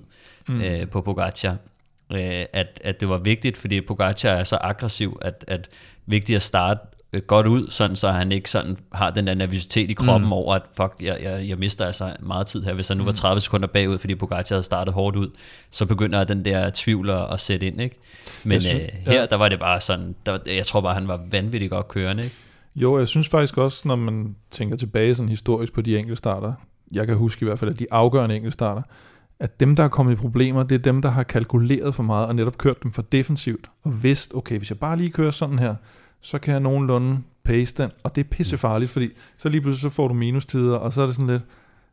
mm. 0.48 0.60
øh, 0.60 0.88
på 0.88 1.00
Pogacar, 1.00 1.56
øh, 2.12 2.44
at, 2.52 2.80
at 2.84 3.00
det 3.00 3.08
var 3.08 3.18
vigtigt, 3.18 3.56
fordi 3.56 3.80
Pogacar 3.80 4.30
er 4.30 4.44
så 4.44 4.58
aggressiv, 4.60 5.18
at, 5.22 5.44
at 5.48 5.68
vigtigt 6.06 6.36
at 6.36 6.42
starte 6.42 6.80
øh, 6.80 7.01
godt 7.20 7.46
ud, 7.46 7.70
sådan 7.70 7.96
så 7.96 8.10
han 8.10 8.32
ikke 8.32 8.50
sådan 8.50 8.76
har 8.92 9.10
den 9.10 9.26
der 9.26 9.34
nervøsitet 9.34 9.90
i 9.90 9.94
kroppen 9.94 10.26
mm. 10.26 10.32
over, 10.32 10.54
at 10.54 10.62
fuck, 10.76 10.94
jeg, 11.00 11.18
jeg, 11.22 11.48
jeg 11.48 11.58
mister 11.58 11.86
altså 11.86 12.16
meget 12.20 12.46
tid 12.46 12.62
her. 12.62 12.74
Hvis 12.74 12.88
han 12.88 12.96
nu 12.96 13.04
var 13.04 13.12
30 13.12 13.36
mm. 13.36 13.40
sekunder 13.40 13.66
bagud, 13.66 13.98
fordi 13.98 14.14
Pogacar 14.14 14.54
havde 14.54 14.62
startet 14.62 14.94
hårdt 14.94 15.16
ud, 15.16 15.30
så 15.70 15.86
begynder 15.86 16.24
den 16.24 16.44
der 16.44 16.70
tvivl 16.74 17.10
at 17.10 17.40
sætte 17.40 17.66
ind. 17.66 17.80
Ikke? 17.80 17.96
Men 18.44 18.60
synes, 18.60 18.82
øh, 18.82 18.88
her, 19.06 19.20
ja. 19.20 19.26
der 19.26 19.36
var 19.36 19.48
det 19.48 19.60
bare 19.60 19.80
sådan, 19.80 20.14
der, 20.26 20.38
jeg 20.46 20.66
tror 20.66 20.80
bare, 20.80 20.94
han 20.94 21.08
var 21.08 21.20
vanvittigt 21.30 21.70
godt 21.70 21.88
kørende. 21.88 22.22
Ikke? 22.24 22.36
Jo, 22.76 22.98
jeg 22.98 23.08
synes 23.08 23.28
faktisk 23.28 23.58
også, 23.58 23.88
når 23.88 23.96
man 23.96 24.36
tænker 24.50 24.76
tilbage 24.76 25.14
sådan 25.14 25.28
historisk 25.28 25.72
på 25.72 25.80
de 25.80 25.98
enkelte 25.98 26.16
starter, 26.16 26.52
jeg 26.92 27.06
kan 27.06 27.16
huske 27.16 27.44
i 27.44 27.46
hvert 27.46 27.58
fald, 27.58 27.70
at 27.70 27.78
de 27.78 27.86
afgørende 27.90 28.34
enkelte 28.36 28.54
starter, 28.54 28.82
at 29.40 29.60
dem, 29.60 29.76
der 29.76 29.84
er 29.84 29.88
kommet 29.88 30.12
i 30.12 30.16
problemer, 30.16 30.62
det 30.62 30.74
er 30.74 30.78
dem, 30.78 31.02
der 31.02 31.08
har 31.08 31.22
kalkuleret 31.22 31.94
for 31.94 32.02
meget 32.02 32.26
og 32.26 32.34
netop 32.34 32.58
kørt 32.58 32.82
dem 32.82 32.92
for 32.92 33.02
defensivt 33.02 33.70
og 33.82 34.02
vidst, 34.02 34.34
okay, 34.34 34.58
hvis 34.58 34.70
jeg 34.70 34.78
bare 34.78 34.96
lige 34.96 35.10
kører 35.10 35.30
sådan 35.30 35.58
her, 35.58 35.74
så 36.22 36.38
kan 36.38 36.52
jeg 36.52 36.60
nogenlunde 36.60 37.18
pace 37.44 37.74
den, 37.82 37.90
og 38.02 38.16
det 38.16 38.24
er 38.24 38.28
pissefarligt, 38.28 38.90
fordi 38.90 39.08
så 39.38 39.48
lige 39.48 39.60
pludselig 39.60 39.90
så 39.90 39.96
får 39.96 40.08
du 40.08 40.14
minustider, 40.14 40.76
og 40.76 40.92
så 40.92 41.02
er 41.02 41.06
det 41.06 41.14
sådan 41.14 41.30
lidt, 41.30 41.42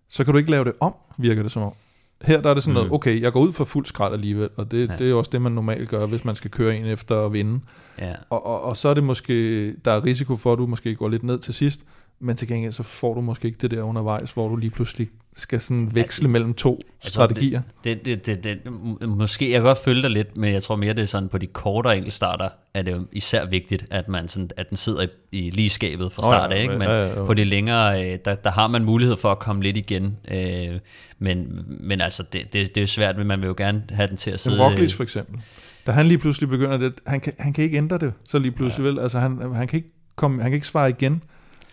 så 0.09 0.23
kan 0.23 0.33
du 0.33 0.37
ikke 0.37 0.51
lave 0.51 0.65
det 0.65 0.73
om, 0.79 0.93
virker 1.17 1.43
det 1.43 1.51
som 1.51 1.63
om. 1.63 1.73
Her 2.21 2.41
der 2.41 2.49
er 2.49 2.53
det 2.53 2.63
sådan 2.63 2.73
mm. 2.73 2.75
noget, 2.75 2.91
okay, 2.91 3.21
jeg 3.21 3.31
går 3.31 3.39
ud 3.39 3.51
for 3.51 3.65
fuld 3.65 3.85
skrald 3.85 4.13
alligevel, 4.13 4.49
og 4.57 4.71
det, 4.71 4.89
ja. 4.89 4.95
det 4.97 5.09
er 5.09 5.13
også 5.13 5.29
det, 5.31 5.41
man 5.41 5.51
normalt 5.51 5.89
gør, 5.89 6.05
hvis 6.05 6.25
man 6.25 6.35
skal 6.35 6.51
køre 6.51 6.77
en 6.77 6.85
efter 6.85 7.25
at 7.25 7.33
vinde. 7.33 7.59
Ja. 7.99 8.13
Og, 8.29 8.45
og, 8.45 8.61
og 8.61 8.77
så 8.77 8.89
er 8.89 8.93
det 8.93 9.03
måske, 9.03 9.73
der 9.85 9.91
er 9.91 10.05
risiko 10.05 10.35
for, 10.35 10.53
at 10.53 10.59
du 10.59 10.67
måske 10.67 10.95
går 10.95 11.09
lidt 11.09 11.23
ned 11.23 11.39
til 11.39 11.53
sidst, 11.53 11.85
men 12.21 12.35
til 12.35 12.47
gengæld 12.47 12.71
så 12.71 12.83
får 12.83 13.13
du 13.13 13.21
måske 13.21 13.45
ikke 13.45 13.57
det 13.61 13.71
der 13.71 13.81
undervejs, 13.81 14.31
hvor 14.31 14.47
du 14.47 14.55
lige 14.55 14.69
pludselig 14.69 15.07
skal 15.33 15.61
sådan 15.61 15.95
veksle 15.95 16.27
ja, 16.27 16.31
mellem 16.31 16.53
to 16.53 16.79
strategier. 16.99 17.61
Det, 17.83 18.05
det, 18.05 18.25
det, 18.25 18.43
det, 18.43 18.59
det, 18.63 19.09
måske, 19.09 19.51
jeg 19.51 19.59
kan 19.59 19.63
godt 19.63 19.77
følge 19.77 20.01
dig 20.01 20.11
lidt, 20.11 20.37
men 20.37 20.53
jeg 20.53 20.63
tror 20.63 20.75
mere, 20.75 20.93
det 20.93 21.01
er 21.01 21.05
sådan 21.05 21.29
på 21.29 21.37
de 21.37 21.47
kortere 21.47 21.97
enkeltstarter, 21.97 22.49
er 22.73 22.81
det 22.81 22.91
jo 22.91 23.05
især 23.11 23.45
vigtigt, 23.45 23.85
at, 23.91 24.07
man 24.07 24.27
sådan, 24.27 24.49
at 24.57 24.69
den 24.69 24.77
sidder 24.77 25.03
i, 25.03 25.07
i 25.31 25.49
lige 25.49 25.69
skabet 25.69 26.11
fra 26.11 26.21
start 26.21 26.51
af, 26.51 26.55
oh, 26.55 26.61
ikke? 26.61 26.77
men 26.77 26.87
ja, 26.87 27.07
ja, 27.07 27.19
ja. 27.19 27.25
på 27.25 27.33
de 27.33 27.43
længere, 27.43 28.05
øh, 28.05 28.19
der, 28.25 28.35
der 28.35 28.51
har 28.51 28.67
man 28.67 28.83
mulighed 28.83 29.17
for 29.17 29.31
at 29.31 29.39
komme 29.39 29.63
lidt 29.63 29.77
igen, 29.77 30.17
øh, 30.31 30.79
men, 31.19 31.65
men 31.67 32.01
altså, 32.01 32.23
det, 32.23 32.53
det, 32.53 32.53
det 32.53 32.77
er 32.77 32.81
jo 32.81 32.87
svært, 32.87 33.17
men 33.17 33.27
man 33.27 33.41
vil 33.41 33.47
jo 33.47 33.55
gerne 33.57 33.83
have 33.89 34.07
den 34.07 34.17
til 34.17 34.31
at 34.31 34.39
sidde... 34.39 34.65
Roglic 34.65 34.93
for 34.93 35.03
eksempel, 35.03 35.41
da 35.87 35.91
han 35.91 36.05
lige 36.05 36.17
pludselig 36.17 36.49
begynder 36.49 36.77
det, 36.77 36.93
han 37.07 37.19
kan, 37.19 37.33
han 37.39 37.53
kan 37.53 37.63
ikke 37.63 37.77
ændre 37.77 37.97
det, 37.97 38.13
så 38.23 38.39
lige 38.39 38.51
pludselig 38.51 38.83
ja. 38.83 38.89
vel, 38.89 38.99
altså 38.99 39.19
han, 39.19 39.53
han 39.53 39.67
kan 39.67 39.77
ikke 39.77 39.91
komme, 40.15 40.41
han 40.41 40.51
kan 40.51 40.55
ikke 40.55 40.67
svare 40.67 40.89
igen, 40.89 41.23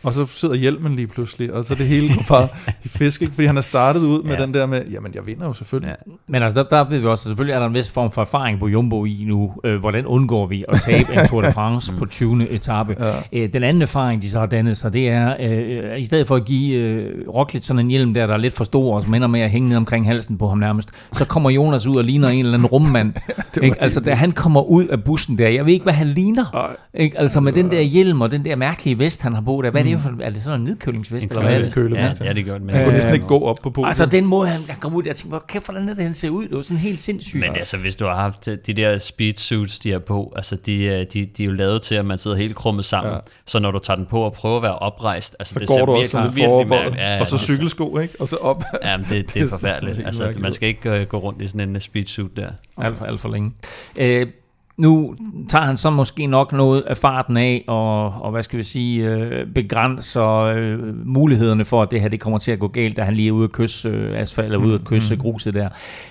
og 0.07 0.14
så 0.14 0.27
sidder 0.27 0.55
hjelmen 0.55 0.97
lige 0.97 1.07
pludselig, 1.07 1.53
og 1.53 1.64
så 1.64 1.75
det 1.75 1.87
hele 1.87 2.09
går 2.09 2.25
bare 2.29 2.49
i 2.85 2.88
fisk, 2.88 3.23
ikke? 3.23 3.35
fordi 3.35 3.47
han 3.47 3.55
har 3.55 3.62
startet 3.62 4.01
ud 4.01 4.23
med 4.23 4.37
ja. 4.37 4.42
den 4.42 4.55
der 4.55 4.66
med, 4.66 4.83
jamen 4.90 5.14
jeg 5.14 5.27
vinder 5.27 5.47
jo 5.47 5.53
selvfølgelig. 5.53 5.97
Ja. 6.07 6.12
Men 6.29 6.42
altså 6.42 6.62
der, 6.62 6.69
der 6.69 6.88
ved 6.88 6.99
vi 6.99 7.07
også, 7.07 7.25
selvfølgelig 7.25 7.55
er 7.55 7.59
der 7.59 7.66
en 7.66 7.75
vis 7.75 7.90
form 7.90 8.11
for 8.11 8.21
erfaring 8.21 8.61
på 8.61 8.69
Jumbo 8.69 9.05
i 9.05 9.25
nu, 9.29 9.53
øh, 9.64 9.81
hvordan 9.81 10.07
undgår 10.07 10.47
vi 10.47 10.64
at 10.69 10.81
tabe 10.81 11.12
en 11.12 11.29
Tour 11.29 11.42
de 11.42 11.53
France 11.53 11.92
på 11.92 12.07
20. 12.07 12.49
etape. 12.51 12.97
Ja. 13.01 13.42
Øh, 13.42 13.53
den 13.53 13.62
anden 13.62 13.83
erfaring, 13.83 14.23
de 14.23 14.31
så 14.31 14.38
har 14.38 14.47
dannet 14.47 14.77
sig, 14.77 14.92
det 14.92 15.09
er, 15.09 15.37
øh, 15.40 16.01
i 16.01 16.05
stedet 16.05 16.27
for 16.27 16.37
at 16.37 16.45
give 16.45 16.77
øh, 16.77 17.29
Roglic 17.29 17.64
sådan 17.64 17.81
en 17.81 17.88
hjelm 17.88 18.14
der, 18.14 18.27
der 18.27 18.35
er 18.35 18.38
lidt 18.38 18.55
for 18.55 18.64
stor, 18.64 18.95
og 18.95 19.03
som 19.03 19.14
ender 19.14 19.29
med 19.29 19.40
at 19.40 19.51
hænge 19.51 19.69
ned 19.69 19.77
omkring 19.77 20.07
halsen 20.07 20.38
på 20.38 20.49
ham 20.49 20.59
nærmest, 20.59 20.88
så 21.12 21.25
kommer 21.25 21.51
Jonas 21.51 21.87
ud 21.87 21.97
og 21.97 22.05
ligner 22.05 22.29
en 22.29 22.38
eller 22.38 22.55
anden 22.55 22.66
rummand. 22.66 23.12
ikke? 23.62 23.83
Altså 23.83 24.01
da 24.01 24.14
han 24.14 24.33
kommer 24.33 24.62
ud 24.62 24.87
af 24.87 25.05
bussen 25.05 25.38
der, 25.38 25.49
jeg 25.49 25.66
ved 25.66 25.73
ikke, 25.73 25.83
hvad 25.83 25.95
han 25.95 26.07
ligner. 26.07 26.77
Ikke? 26.95 27.19
Altså 27.19 27.40
med 27.40 27.53
den 27.53 27.71
der 27.71 27.81
hjelm 27.81 28.21
og 28.21 28.31
den 28.31 28.45
der 28.45 28.57
mærkelige 28.57 28.99
vest, 28.99 29.23
han 29.23 29.35
har 29.35 29.40
på 29.40 29.61
der, 29.64 29.71
hvad 29.71 29.81
er 29.81 29.85
det 29.85 29.96
for, 30.01 30.23
er 30.23 30.31
det 30.31 30.43
sådan 30.43 30.61
en 30.61 30.65
nedkølingsvest? 30.65 31.25
En 31.25 31.31
eller 31.31 31.43
hvad 31.43 31.61
er 31.61 31.69
det? 31.69 32.21
Ja, 32.21 32.27
ja, 32.27 32.33
det 32.33 32.45
gør 32.45 32.59
det. 32.59 32.71
Han 32.71 32.85
kunne 32.85 32.95
næsten 32.95 33.15
ikke 33.15 33.27
gå 33.27 33.39
op 33.39 33.59
på 33.63 33.71
podiet. 33.71 33.89
Altså 33.89 34.07
den 34.07 34.27
måde, 34.27 34.49
han, 34.49 34.61
han 34.69 34.81
kom 34.81 34.95
ud, 34.95 35.03
jeg 35.07 35.17
tænkte, 35.17 35.29
hvor 35.29 35.45
kæft, 35.49 35.67
hvordan 35.67 35.89
er 35.89 35.95
det, 35.95 36.05
han 36.05 36.15
ser 36.15 36.31
ud? 36.31 36.43
Det 36.49 36.57
var 36.57 36.61
sådan 36.61 36.79
helt 36.79 37.01
sindssygt. 37.01 37.41
Men 37.41 37.57
altså, 37.57 37.77
hvis 37.77 37.97
du 37.97 38.05
har 38.05 38.15
haft 38.15 38.47
de 38.47 38.73
der 38.75 38.99
speed 38.99 39.35
suits, 39.35 39.79
de 39.79 39.93
er 39.93 39.99
på, 39.99 40.33
altså 40.37 40.57
de, 40.57 40.85
øh, 40.85 41.07
de, 41.13 41.27
de 41.27 41.43
er 41.43 41.47
jo 41.47 41.53
lavet 41.53 41.83
til, 41.83 41.95
at 41.95 42.05
man 42.05 42.19
sidder 42.19 42.37
helt 42.37 42.57
krummet 42.57 42.85
sammen. 42.85 43.13
Ja. 43.13 43.19
Så 43.47 43.59
når 43.59 43.71
du 43.71 43.79
tager 43.79 43.97
den 43.97 44.07
på 44.07 44.21
og 44.21 44.33
prøver 44.33 44.57
at 44.57 44.63
være 44.63 44.79
oprejst, 44.79 45.37
altså 45.39 45.55
så 45.55 45.61
det 45.61 45.69
går 45.69 45.75
ser 45.75 45.87
du 45.87 45.93
virkelig, 45.93 46.25
også 46.25 46.37
virkelig 46.37 46.69
mærkeligt. 46.69 47.03
Ja, 47.03 47.21
og 47.21 47.27
så 47.27 47.39
cykelsko, 47.39 47.99
ikke? 47.99 48.15
Og 48.21 48.29
så 48.29 48.37
op. 48.37 48.63
Jamen, 48.85 49.07
det, 49.11 49.35
det 49.35 49.43
er 49.43 49.49
forfærdeligt. 49.59 50.07
altså, 50.07 50.35
man 50.39 50.53
skal 50.53 50.69
ikke 50.69 51.05
gå 51.05 51.19
rundt 51.19 51.43
i 51.43 51.47
sådan 51.47 51.69
en 51.69 51.81
speed 51.81 52.07
suit 52.07 52.37
der. 52.37 52.49
Alt 52.79 52.99
for, 52.99 53.05
alt 53.05 53.21
for 53.21 53.29
længe. 53.29 53.53
Uh, 54.01 54.29
nu 54.77 55.15
tager 55.49 55.65
han 55.65 55.77
så 55.77 55.91
måske 55.91 56.27
nok 56.27 56.53
noget 56.53 56.83
af 56.83 56.97
farten 56.97 57.37
af, 57.37 57.65
og, 57.69 58.05
og 58.05 58.31
hvad 58.31 58.43
skal 58.43 58.59
vi 58.59 58.62
sige, 58.62 59.11
øh, 59.11 59.47
begrænser 59.55 60.29
øh, 60.29 61.07
mulighederne 61.07 61.65
for, 61.65 61.83
at 61.83 61.91
det 61.91 62.01
her 62.01 62.09
det 62.09 62.21
kommer 62.21 62.39
til 62.39 62.53
at 62.53 62.59
gå 62.59 62.69
galt, 62.69 62.97
da 62.97 63.03
han 63.03 63.15
lige 63.15 63.29
er 63.29 63.33
ude 63.33 63.45
at 63.45 63.53
kysse 63.53 63.89
øh, 63.89 64.21
asfalt, 64.21 64.47
eller 64.47 64.59
ude 64.59 64.75
at 64.75 64.85
kysse 64.85 65.15
mm. 65.15 65.21
gruset 65.21 65.55
der. 65.55 65.69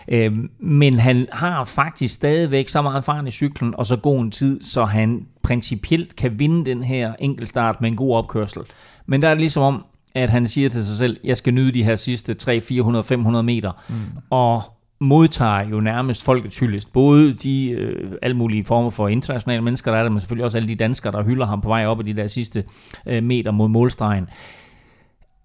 Øh, 0.07 0.37
men 0.59 0.99
han 0.99 1.27
har 1.31 1.63
faktisk 1.63 2.15
stadigvæk 2.15 2.67
så 2.67 2.81
meget 2.81 2.97
erfaring 2.97 3.27
i 3.27 3.31
cyklen, 3.31 3.73
og 3.77 3.85
så 3.85 3.95
god 3.95 4.21
en 4.21 4.31
tid, 4.31 4.61
så 4.61 4.85
han 4.85 5.25
principielt 5.43 6.15
kan 6.15 6.39
vinde 6.39 6.65
den 6.65 6.83
her 6.83 7.13
enkeltstart 7.19 7.81
med 7.81 7.89
en 7.89 7.95
god 7.95 8.15
opkørsel. 8.15 8.61
Men 9.05 9.21
der 9.21 9.27
er 9.27 9.33
det 9.33 9.41
ligesom 9.41 9.63
om, 9.63 9.85
at 10.15 10.29
han 10.29 10.47
siger 10.47 10.69
til 10.69 10.85
sig 10.85 10.97
selv, 10.97 11.17
jeg 11.23 11.37
skal 11.37 11.53
nyde 11.53 11.73
de 11.73 11.83
her 11.83 11.95
sidste 11.95 12.33
3, 12.33 12.61
400, 12.61 13.03
500 13.03 13.43
meter, 13.43 13.71
mm. 13.89 13.95
og 14.29 14.63
modtager 14.99 15.69
jo 15.69 15.79
nærmest 15.79 16.23
folkets 16.23 16.59
hyldest. 16.59 16.93
Både 16.93 17.33
de 17.33 17.69
øh, 17.69 18.11
alle 18.21 18.37
mulige 18.37 18.65
former 18.65 18.89
for 18.89 19.07
internationale 19.07 19.61
mennesker, 19.61 19.91
der 19.91 19.97
er 19.97 20.03
der, 20.03 20.09
men 20.09 20.19
selvfølgelig 20.19 20.45
også 20.45 20.57
alle 20.57 20.67
de 20.67 20.75
danskere, 20.75 21.11
der 21.11 21.23
hylder 21.23 21.45
ham 21.45 21.61
på 21.61 21.67
vej 21.67 21.85
op 21.85 21.99
i 21.99 22.03
de 22.03 22.13
der 22.21 22.27
sidste 22.27 22.63
øh, 23.05 23.23
meter 23.23 23.51
mod 23.51 23.67
målstregen. 23.67 24.27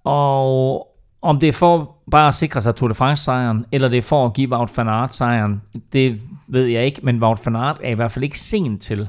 Og 0.05 0.87
om 1.23 1.41
det 1.41 1.49
er 1.49 1.53
for 1.53 1.97
bare 2.11 2.29
at 2.29 2.35
sikre 2.35 2.61
sig 2.61 2.75
Tour 2.75 2.89
de 2.89 2.95
France-sejren, 2.95 3.67
eller 3.73 3.89
det 3.89 3.99
er 3.99 4.03
for 4.03 4.27
at 4.27 4.33
give 4.33 4.51
Wout 4.53 4.73
van 4.77 4.89
Aert-sejren, 4.89 5.63
det 5.93 6.21
ved 6.49 6.67
jeg 6.67 6.85
ikke, 6.85 7.01
men 7.03 7.23
Wout 7.23 7.41
van 7.47 7.57
Aert 7.57 7.81
er 7.83 7.91
i 7.91 7.95
hvert 7.95 8.11
fald 8.11 8.25
ikke 8.25 8.39
sent 8.39 8.83
til 8.83 9.09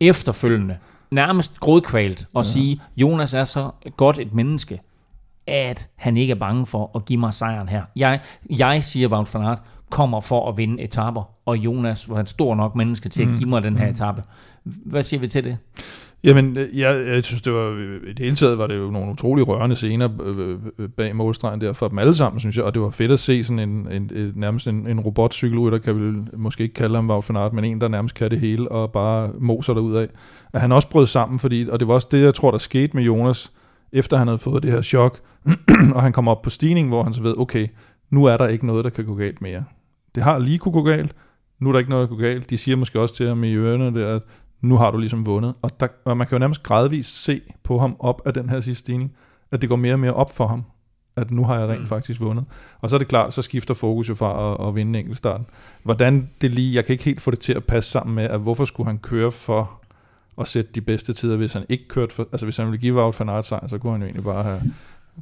efterfølgende, 0.00 0.76
nærmest 1.10 1.60
grådkvalt, 1.60 2.20
at 2.20 2.26
ja. 2.34 2.42
sige, 2.42 2.76
Jonas 2.96 3.34
er 3.34 3.44
så 3.44 3.70
godt 3.96 4.18
et 4.18 4.34
menneske, 4.34 4.80
at 5.46 5.90
han 5.96 6.16
ikke 6.16 6.30
er 6.30 6.38
bange 6.38 6.66
for 6.66 6.90
at 6.94 7.04
give 7.04 7.20
mig 7.20 7.34
sejren 7.34 7.68
her. 7.68 7.82
Jeg, 7.96 8.20
jeg 8.50 8.82
siger, 8.82 9.08
Wout 9.08 9.34
van 9.34 9.42
Aert 9.42 9.62
kommer 9.90 10.20
for 10.20 10.48
at 10.48 10.58
vinde 10.58 10.82
etapper, 10.82 11.22
og 11.46 11.56
Jonas 11.56 12.10
var 12.10 12.20
en 12.20 12.26
stor 12.26 12.54
nok 12.54 12.76
menneske 12.76 13.08
til 13.08 13.22
at 13.22 13.28
mm. 13.28 13.36
give 13.36 13.48
mig 13.48 13.62
den 13.62 13.76
her 13.76 13.86
mm. 13.86 13.92
etape. 13.92 14.22
Hvad 14.64 15.02
siger 15.02 15.20
vi 15.20 15.28
til 15.28 15.44
det? 15.44 15.58
Jamen, 16.24 16.56
øh, 16.56 16.78
jeg, 16.78 17.06
jeg 17.06 17.24
synes, 17.24 17.42
det 17.42 17.52
var 17.52 17.70
i 18.06 18.12
det 18.12 18.18
hele 18.18 18.36
taget 18.36 18.58
var 18.58 18.66
det 18.66 18.76
jo 18.76 18.90
nogle 18.90 19.12
utrolig 19.12 19.48
rørende 19.48 19.76
scener 19.76 20.08
øh, 20.22 20.58
øh, 20.78 20.88
bag 20.88 21.16
målstregen 21.16 21.60
der 21.60 21.72
for 21.72 21.88
dem 21.88 21.98
alle 21.98 22.14
sammen, 22.14 22.40
synes 22.40 22.56
jeg, 22.56 22.64
og 22.64 22.74
det 22.74 22.82
var 22.82 22.90
fedt 22.90 23.12
at 23.12 23.18
se 23.18 23.44
sådan 23.44 23.68
en, 23.68 23.88
en, 23.92 24.10
en 24.14 24.32
nærmest 24.36 24.68
en, 24.68 24.86
en 24.86 25.00
robotcykelrytter, 25.00 25.78
kan 25.78 26.00
vi 26.00 26.22
måske 26.36 26.62
ikke 26.62 26.74
kalde 26.74 26.94
ham 26.94 27.10
Wout 27.10 27.28
van 27.28 27.36
Aert, 27.36 27.52
men 27.52 27.64
en, 27.64 27.80
der 27.80 27.88
nærmest 27.88 28.14
kan 28.14 28.30
det 28.30 28.40
hele 28.40 28.72
og 28.72 28.92
bare 28.92 29.30
moser 29.38 29.74
derud 29.74 29.94
af. 29.94 30.08
At 30.52 30.60
han 30.60 30.72
også 30.72 30.88
brød 30.88 31.06
sammen, 31.06 31.38
fordi, 31.38 31.66
og 31.70 31.80
det 31.80 31.88
var 31.88 31.94
også 31.94 32.08
det, 32.10 32.22
jeg 32.22 32.34
tror, 32.34 32.50
der 32.50 32.58
skete 32.58 32.96
med 32.96 33.04
Jonas, 33.04 33.52
efter 33.94 34.16
han 34.16 34.28
havde 34.28 34.38
fået 34.38 34.62
det 34.62 34.72
her 34.72 34.82
chok, 34.82 35.20
og 35.94 36.02
han 36.02 36.12
kom 36.12 36.28
op 36.28 36.42
på 36.42 36.50
stigning, 36.50 36.88
hvor 36.88 37.02
han 37.02 37.12
så 37.12 37.22
ved, 37.22 37.34
okay, 37.38 37.68
nu 38.10 38.24
er 38.24 38.36
der 38.36 38.48
ikke 38.48 38.66
noget, 38.66 38.84
der 38.84 38.90
kan 38.90 39.04
gå 39.04 39.14
galt 39.14 39.42
mere. 39.42 39.64
Det 40.14 40.22
har 40.22 40.38
lige 40.38 40.58
kunne 40.58 40.72
gå 40.72 40.82
galt, 40.82 41.14
nu 41.60 41.68
er 41.68 41.72
der 41.72 41.78
ikke 41.78 41.90
noget, 41.90 42.02
der 42.02 42.16
kan 42.16 42.16
gå 42.16 42.22
galt. 42.22 42.50
De 42.50 42.58
siger 42.58 42.76
måske 42.76 43.00
også 43.00 43.14
til 43.14 43.28
ham 43.28 43.44
i 43.44 43.54
ørerne, 43.54 44.00
der, 44.00 44.16
at 44.16 44.22
nu 44.60 44.76
har 44.76 44.90
du 44.90 44.98
ligesom 44.98 45.26
vundet. 45.26 45.54
Og, 45.62 45.80
der, 45.80 45.88
og 46.04 46.16
man 46.16 46.26
kan 46.26 46.34
jo 46.34 46.38
nærmest 46.38 46.62
gradvist 46.62 47.24
se 47.24 47.40
på 47.62 47.78
ham 47.78 47.96
op 47.98 48.22
af 48.24 48.34
den 48.34 48.48
her 48.48 48.60
sidste 48.60 48.80
stigning, 48.80 49.12
at 49.50 49.60
det 49.60 49.68
går 49.68 49.76
mere 49.76 49.92
og 49.92 49.98
mere 49.98 50.14
op 50.14 50.36
for 50.36 50.46
ham, 50.46 50.64
at 51.16 51.30
nu 51.30 51.44
har 51.44 51.58
jeg 51.58 51.68
rent 51.68 51.80
mm. 51.80 51.86
faktisk 51.86 52.20
vundet. 52.20 52.44
Og 52.80 52.90
så 52.90 52.96
er 52.96 52.98
det 52.98 53.08
klart, 53.08 53.34
så 53.34 53.42
skifter 53.42 53.74
fokus 53.74 54.08
jo 54.08 54.14
fra 54.14 54.52
at, 54.52 54.68
at 54.68 54.74
vinde 54.74 54.98
enkeltstarten. 54.98 55.46
Hvordan 55.82 56.30
det 56.40 56.50
lige, 56.50 56.74
jeg 56.74 56.84
kan 56.84 56.92
ikke 56.92 57.04
helt 57.04 57.20
få 57.20 57.30
det 57.30 57.38
til 57.38 57.52
at 57.52 57.64
passe 57.64 57.90
sammen 57.90 58.14
med, 58.14 58.24
at 58.24 58.40
hvorfor 58.40 58.64
skulle 58.64 58.86
han 58.86 58.98
køre 58.98 59.30
for 59.30 59.80
at 60.40 60.48
sætte 60.48 60.70
de 60.74 60.80
bedste 60.80 61.12
tider, 61.12 61.36
hvis 61.36 61.52
han 61.52 61.64
ikke 61.68 61.88
kørte 61.88 62.14
for, 62.14 62.28
altså 62.32 62.46
hvis 62.46 62.56
han 62.56 62.66
ville 62.66 62.80
give 62.80 62.94
Wout 62.94 63.20
van 63.20 63.28
Aert 63.28 63.44
sejr, 63.44 63.66
så 63.66 63.78
kunne 63.78 63.92
han 63.92 64.00
jo 64.00 64.06
egentlig 64.06 64.24
bare 64.24 64.42
have 64.42 64.60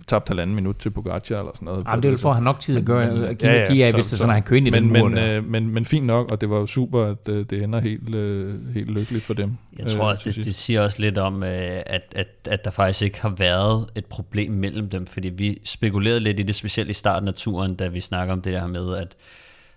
tabt 0.06 0.28
halvanden 0.28 0.54
minut 0.54 0.76
til 0.76 0.90
Pogacar 0.90 1.38
eller 1.38 1.50
sådan 1.54 1.66
noget. 1.66 1.84
Jamen, 1.86 2.02
det 2.02 2.10
vil 2.10 2.18
for 2.18 2.28
at 2.28 2.34
have 2.34 2.44
nok 2.44 2.60
tid 2.60 2.76
at 2.76 2.84
gøre, 2.84 3.06
men, 3.06 3.36
give, 3.36 3.50
ja, 3.50 3.60
ja, 3.60 3.72
give 3.72 3.84
af, 3.84 3.94
hvis 3.94 4.06
det 4.06 4.12
er 4.12 4.16
sådan, 4.16 4.30
at 4.30 4.34
han 4.34 4.42
kører 4.42 4.56
ind 4.56 4.66
i 4.66 4.70
men, 4.70 4.82
den 4.82 4.92
men, 4.92 5.18
øh, 5.18 5.44
men, 5.44 5.68
men 5.68 5.84
fint 5.84 6.06
nok, 6.06 6.30
og 6.30 6.40
det 6.40 6.50
var 6.50 6.58
jo 6.58 6.66
super, 6.66 7.04
at 7.04 7.28
øh, 7.28 7.46
det 7.50 7.64
ender 7.64 7.80
helt, 7.80 8.14
øh, 8.14 8.74
helt 8.74 8.90
lykkeligt 8.90 9.24
for 9.24 9.34
dem. 9.34 9.56
Jeg 9.78 9.86
tror 9.86 10.04
også, 10.04 10.30
det, 10.30 10.44
det 10.44 10.54
siger 10.54 10.80
også 10.80 11.00
lidt 11.00 11.18
om, 11.18 11.42
øh, 11.42 11.48
at, 11.86 12.02
at, 12.16 12.28
at 12.44 12.64
der 12.64 12.70
faktisk 12.70 13.02
ikke 13.02 13.22
har 13.22 13.34
været 13.38 13.86
et 13.94 14.06
problem 14.06 14.52
mellem 14.52 14.88
dem, 14.88 15.06
fordi 15.06 15.28
vi 15.28 15.58
spekulerede 15.64 16.20
lidt 16.20 16.40
i 16.40 16.42
det, 16.42 16.54
specielt 16.54 16.90
i 16.90 16.92
starten 16.92 17.28
af 17.28 17.34
turen, 17.34 17.74
da 17.74 17.88
vi 17.88 18.00
snakker 18.00 18.32
om 18.32 18.42
det 18.42 18.60
her 18.60 18.66
med, 18.66 18.96
at 18.96 19.16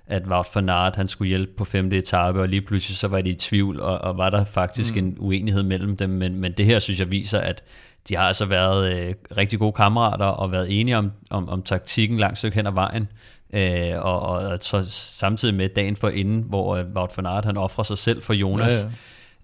at 0.08 0.28
Wout 0.28 0.48
van 0.56 0.70
Aert, 0.70 0.96
han 0.96 1.08
skulle 1.08 1.30
hjælpe 1.30 1.52
på 1.58 1.66
femte 1.66 1.98
etape, 1.98 2.42
og 2.42 2.50
lige 2.50 2.62
pludselig 2.62 2.98
så 2.98 3.08
var 3.08 3.22
de 3.22 3.30
i 3.30 3.34
tvivl, 3.34 3.80
og, 3.80 3.98
og 3.98 4.18
var 4.18 4.30
der 4.30 4.46
faktisk 4.46 4.94
mm. 4.94 4.98
en 4.98 5.16
uenighed 5.20 5.64
mellem 5.64 5.98
dem, 5.98 6.10
men, 6.10 6.40
men 6.40 6.52
det 6.52 6.66
her 6.66 6.80
synes 6.80 7.00
jeg 7.00 7.12
viser, 7.12 7.40
at 7.40 7.64
de 8.10 8.16
har 8.16 8.24
altså 8.24 8.46
været 8.46 9.08
øh, 9.08 9.14
rigtig 9.38 9.60
gode 9.60 9.72
kammerater 9.72 10.26
og 10.26 10.52
været 10.52 10.80
enige 10.80 10.98
om, 10.98 11.12
om, 11.30 11.50
om 11.50 11.62
taktikken 11.62 12.18
langt 12.18 12.38
stykke 12.38 12.56
hen 12.56 12.68
ad 12.68 12.72
vejen. 12.72 13.08
Øh, 13.54 14.06
og, 14.06 14.20
og 14.22 14.58
så 14.62 14.86
samtidig 14.90 15.56
med 15.56 15.70
dagen 15.70 15.96
for 15.96 16.10
inden, 16.10 16.46
hvor 16.50 16.76
øh, 16.76 16.86
Wout 16.96 17.18
van 17.18 17.26
Aert 17.26 17.46
han 17.46 17.58
offrer 17.58 17.84
sig 17.84 17.98
selv 17.98 18.22
for 18.22 18.34
Jonas, 18.34 18.74
ja, 18.74 18.78
ja. 18.78 18.94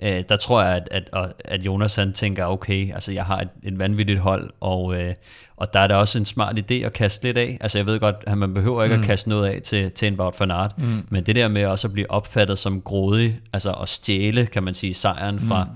Øh, 0.01 0.23
der 0.29 0.35
tror 0.35 0.63
jeg, 0.63 0.83
at, 0.91 1.09
at, 1.13 1.33
at 1.45 1.61
Jonas 1.61 1.95
han 1.95 2.13
tænker, 2.13 2.45
okay, 2.45 2.93
altså 2.93 3.11
jeg 3.11 3.25
har 3.25 3.39
et, 3.39 3.49
et 3.63 3.79
vanvittigt 3.79 4.19
hold, 4.19 4.49
og, 4.59 5.01
øh, 5.01 5.13
og 5.57 5.73
der 5.73 5.79
er 5.79 5.87
der 5.87 5.95
også 5.95 6.17
en 6.17 6.25
smart 6.25 6.59
idé 6.59 6.73
at 6.73 6.93
kaste 6.93 7.25
lidt 7.25 7.37
af. 7.37 7.57
Altså 7.61 7.77
jeg 7.77 7.85
ved 7.85 7.99
godt, 7.99 8.15
at 8.27 8.37
man 8.37 8.53
behøver 8.53 8.83
ikke 8.83 8.95
mm. 8.95 9.01
at 9.01 9.07
kaste 9.07 9.29
noget 9.29 9.47
af 9.47 9.61
til, 9.61 9.91
til 9.91 10.07
en 10.07 10.19
Wout 10.19 10.39
van 10.39 10.51
Aert, 10.51 10.77
mm. 10.77 11.05
men 11.09 11.23
det 11.23 11.35
der 11.35 11.47
med 11.47 11.65
også 11.65 11.87
at 11.87 11.93
blive 11.93 12.11
opfattet 12.11 12.57
som 12.57 12.81
grådig, 12.81 13.39
altså 13.53 13.71
at 13.71 13.89
stjæle, 13.89 14.45
kan 14.45 14.63
man 14.63 14.73
sige, 14.73 14.93
sejren 14.93 15.39
fra, 15.39 15.63
mm 15.63 15.69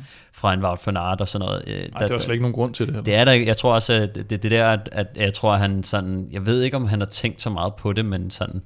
fra 0.45 0.53
en 0.53 0.63
Wout 0.63 0.79
van 0.85 0.97
Aert 0.97 1.21
og 1.21 1.27
sådan 1.27 1.45
noget. 1.45 1.63
Øh, 1.67 1.73
Ej, 1.73 2.07
der, 2.07 2.13
er 2.13 2.17
slet 2.17 2.33
ikke 2.33 2.41
nogen 2.41 2.53
grund 2.53 2.73
til 2.73 2.85
det. 2.87 2.95
Heller. 2.95 3.03
Det 3.03 3.15
er 3.15 3.25
der 3.25 3.31
Jeg 3.31 3.57
tror 3.57 3.73
også, 3.73 3.93
at 3.93 4.15
det, 4.15 4.43
det 4.43 4.51
der, 4.51 4.67
at, 4.67 4.89
at 4.91 5.07
jeg 5.15 5.33
tror, 5.33 5.53
at 5.53 5.59
han 5.59 5.83
sådan, 5.83 6.27
jeg 6.31 6.45
ved 6.45 6.61
ikke, 6.61 6.77
om 6.77 6.87
han 6.87 6.99
har 6.99 7.07
tænkt 7.07 7.41
så 7.41 7.49
meget 7.49 7.73
på 7.75 7.93
det, 7.93 8.05
men 8.05 8.31
sådan, 8.31 8.61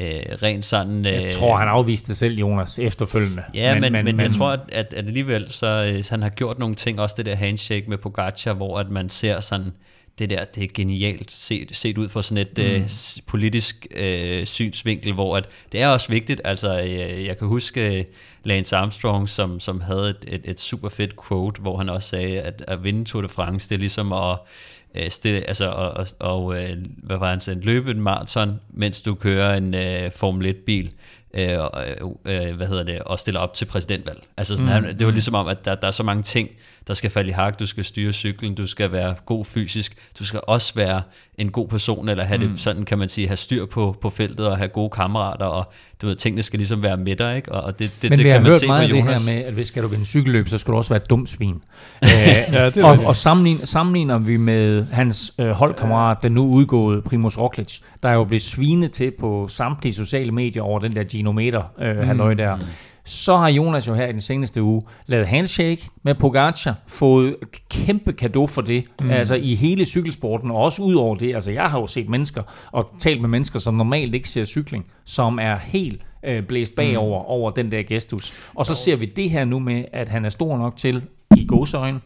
øh, 0.00 0.06
rent 0.42 0.64
sådan... 0.64 1.06
Øh, 1.06 1.12
jeg 1.12 1.32
tror, 1.32 1.56
han 1.56 1.68
afviste 1.68 2.08
det 2.08 2.16
selv, 2.16 2.38
Jonas, 2.38 2.78
efterfølgende. 2.78 3.42
Ja, 3.54 3.74
men, 3.74 3.82
men, 3.82 3.92
men, 3.92 4.16
men, 4.16 4.26
jeg 4.26 4.34
tror, 4.34 4.50
at, 4.50 4.60
at, 4.68 4.92
at 4.92 5.06
alligevel, 5.06 5.52
så, 5.52 5.92
øh, 5.94 6.02
så 6.02 6.10
han 6.10 6.22
har 6.22 6.28
gjort 6.28 6.58
nogle 6.58 6.74
ting, 6.74 7.00
også 7.00 7.14
det 7.18 7.26
der 7.26 7.34
handshake 7.34 7.84
med 7.88 7.98
Pogacar, 7.98 8.54
hvor 8.54 8.78
at 8.78 8.90
man 8.90 9.08
ser 9.08 9.40
sådan, 9.40 9.72
det 10.18 10.30
der, 10.30 10.44
det 10.44 10.64
er 10.64 10.68
genialt 10.74 11.30
set, 11.30 11.76
set 11.76 11.98
ud 11.98 12.08
fra 12.08 12.22
sådan 12.22 12.46
et 12.46 12.58
mm. 12.58 12.64
øh, 12.64 12.88
politisk 13.26 13.86
øh, 13.90 14.46
synsvinkel, 14.46 15.12
hvor 15.12 15.36
at 15.36 15.48
det 15.72 15.82
er 15.82 15.88
også 15.88 16.08
vigtigt, 16.08 16.40
altså 16.44 16.80
øh, 16.80 17.24
jeg 17.24 17.38
kan 17.38 17.48
huske 17.48 17.98
øh, 17.98 18.04
Lance 18.44 18.76
Armstrong, 18.76 19.28
som, 19.28 19.60
som 19.60 19.80
havde 19.80 20.10
et, 20.10 20.24
et, 20.26 20.40
et 20.44 20.60
super 20.60 20.88
fedt 20.88 21.14
quote, 21.28 21.60
hvor 21.60 21.76
han 21.76 21.88
også 21.88 22.08
sagde, 22.08 22.40
at 22.40 22.64
at 22.68 22.84
vinde 22.84 23.04
Tour 23.04 23.22
de 23.22 23.28
France, 23.28 23.68
det 23.68 23.74
er 23.74 23.78
ligesom 23.78 24.12
at 24.12 24.38
øh, 24.94 25.10
stille, 25.10 25.48
altså, 25.48 25.68
og, 25.68 25.90
og, 25.90 26.06
og 26.18 26.62
øh, 26.62 26.76
hvad 27.02 27.16
var 27.16 27.30
han 27.30 27.40
sagde, 27.40 27.60
løbe 27.60 27.90
en 27.90 28.00
maraton, 28.00 28.60
mens 28.70 29.02
du 29.02 29.14
kører 29.14 29.56
en 29.56 29.74
øh, 29.74 30.10
Formel 30.12 30.46
1 30.46 30.56
bil 30.56 30.92
øh, 31.34 31.58
øh, 32.24 32.56
hvad 32.56 32.66
hedder 32.66 32.82
det, 32.82 33.00
og 33.00 33.18
stiller 33.18 33.40
op 33.40 33.54
til 33.54 33.64
præsidentvalg. 33.64 34.22
Altså 34.36 34.56
sådan, 34.56 34.82
mm. 34.82 34.98
det 34.98 35.06
var 35.06 35.12
ligesom 35.12 35.34
om, 35.34 35.46
at 35.46 35.64
der, 35.64 35.74
der 35.74 35.86
er 35.86 35.90
så 35.90 36.02
mange 36.02 36.22
ting, 36.22 36.48
der 36.88 36.94
skal 36.94 37.10
falde 37.10 37.30
i 37.30 37.32
hak. 37.32 37.58
Du 37.58 37.66
skal 37.66 37.84
styre 37.84 38.12
cyklen, 38.12 38.54
du 38.54 38.66
skal 38.66 38.92
være 38.92 39.14
god 39.26 39.44
fysisk, 39.44 39.96
du 40.18 40.24
skal 40.24 40.40
også 40.46 40.74
være 40.74 41.02
en 41.38 41.50
god 41.50 41.68
person, 41.68 42.08
eller 42.08 42.24
have 42.24 42.38
mm. 42.38 42.48
det 42.48 42.60
sådan, 42.60 42.84
kan 42.84 42.98
man 42.98 43.08
sige, 43.08 43.26
have 43.26 43.36
styr 43.36 43.66
på, 43.66 43.96
på 44.00 44.10
feltet, 44.10 44.48
og 44.48 44.56
have 44.56 44.68
gode 44.68 44.90
kammerater, 44.90 45.46
og 45.46 45.72
du 46.02 46.06
ved, 46.06 46.16
tingene 46.16 46.42
skal 46.42 46.58
ligesom 46.58 46.82
være 46.82 46.96
med 46.96 47.16
dig, 47.16 47.36
ikke? 47.36 47.52
Og 47.52 47.78
det, 47.78 47.92
det, 48.02 48.10
Men 48.10 48.18
det 48.18 48.24
vi 48.24 48.30
kan 48.30 48.42
man 48.42 48.58
se 48.58 48.66
meget 48.66 48.90
på 48.90 48.96
det 48.96 49.02
Jonas. 49.02 49.26
her 49.26 49.34
med, 49.34 49.44
at 49.44 49.52
hvis 49.52 49.68
skal 49.68 49.82
du 49.82 49.88
vinde 49.88 50.04
cykelløb, 50.04 50.48
så 50.48 50.58
skal 50.58 50.72
du 50.72 50.76
også 50.76 50.90
være 50.90 51.02
et 51.02 51.10
dumt 51.10 51.30
svin. 51.30 51.62
ja, 52.02 52.70
det 52.70 52.84
og, 52.84 52.98
og 53.04 53.16
sammenligner, 53.16 53.66
sammenligner 53.66 54.18
vi 54.18 54.36
med 54.36 54.86
hans 54.92 55.34
øh, 55.38 55.50
holdkammerat, 55.50 56.16
den 56.22 56.32
nu 56.32 56.46
udgåede 56.46 57.02
Primoz 57.02 57.38
Roglic, 57.38 57.78
der 58.02 58.08
er 58.08 58.14
jo 58.14 58.24
blevet 58.24 58.42
svinet 58.42 58.92
til 58.92 59.12
på 59.20 59.48
samtlige 59.48 59.94
sociale 59.94 60.32
medier 60.32 60.62
over 60.62 60.78
den 60.78 60.96
der 60.96 61.04
genometer, 61.04 61.62
øh, 61.80 61.96
mm. 61.96 62.04
halløj 62.04 62.34
der. 62.34 62.58
Så 63.06 63.36
har 63.36 63.48
Jonas 63.48 63.88
jo 63.88 63.94
her 63.94 64.06
i 64.06 64.12
den 64.12 64.20
seneste 64.20 64.62
uge 64.62 64.82
lavet 65.06 65.26
handshake 65.26 65.88
med 66.02 66.14
Pogacar, 66.14 66.74
fået 66.86 67.36
kæmpe 67.70 68.12
kado 68.12 68.46
for 68.46 68.62
det, 68.62 68.84
mm. 69.00 69.10
altså 69.10 69.34
i 69.34 69.54
hele 69.54 69.84
cykelsporten, 69.84 70.50
og 70.50 70.56
også 70.56 70.82
ud 70.82 70.94
over 70.94 71.16
det. 71.16 71.34
Altså 71.34 71.52
jeg 71.52 71.64
har 71.64 71.80
jo 71.80 71.86
set 71.86 72.08
mennesker, 72.08 72.42
og 72.72 72.90
talt 72.98 73.20
med 73.20 73.28
mennesker, 73.28 73.58
som 73.58 73.74
normalt 73.74 74.14
ikke 74.14 74.28
ser 74.28 74.44
cykling, 74.44 74.86
som 75.04 75.38
er 75.38 75.56
helt 75.58 76.00
øh, 76.24 76.42
blæst 76.42 76.76
bagover 76.76 77.22
mm. 77.22 77.26
over 77.26 77.50
den 77.50 77.70
der 77.72 77.82
gestus. 77.82 78.50
Og 78.54 78.66
så 78.66 78.72
jo. 78.72 78.76
ser 78.76 78.96
vi 78.96 79.06
det 79.06 79.30
her 79.30 79.44
nu 79.44 79.58
med, 79.58 79.84
at 79.92 80.08
han 80.08 80.24
er 80.24 80.28
stor 80.28 80.58
nok 80.58 80.76
til, 80.76 81.02
i 81.36 81.46
gåsøjne, 81.46 82.00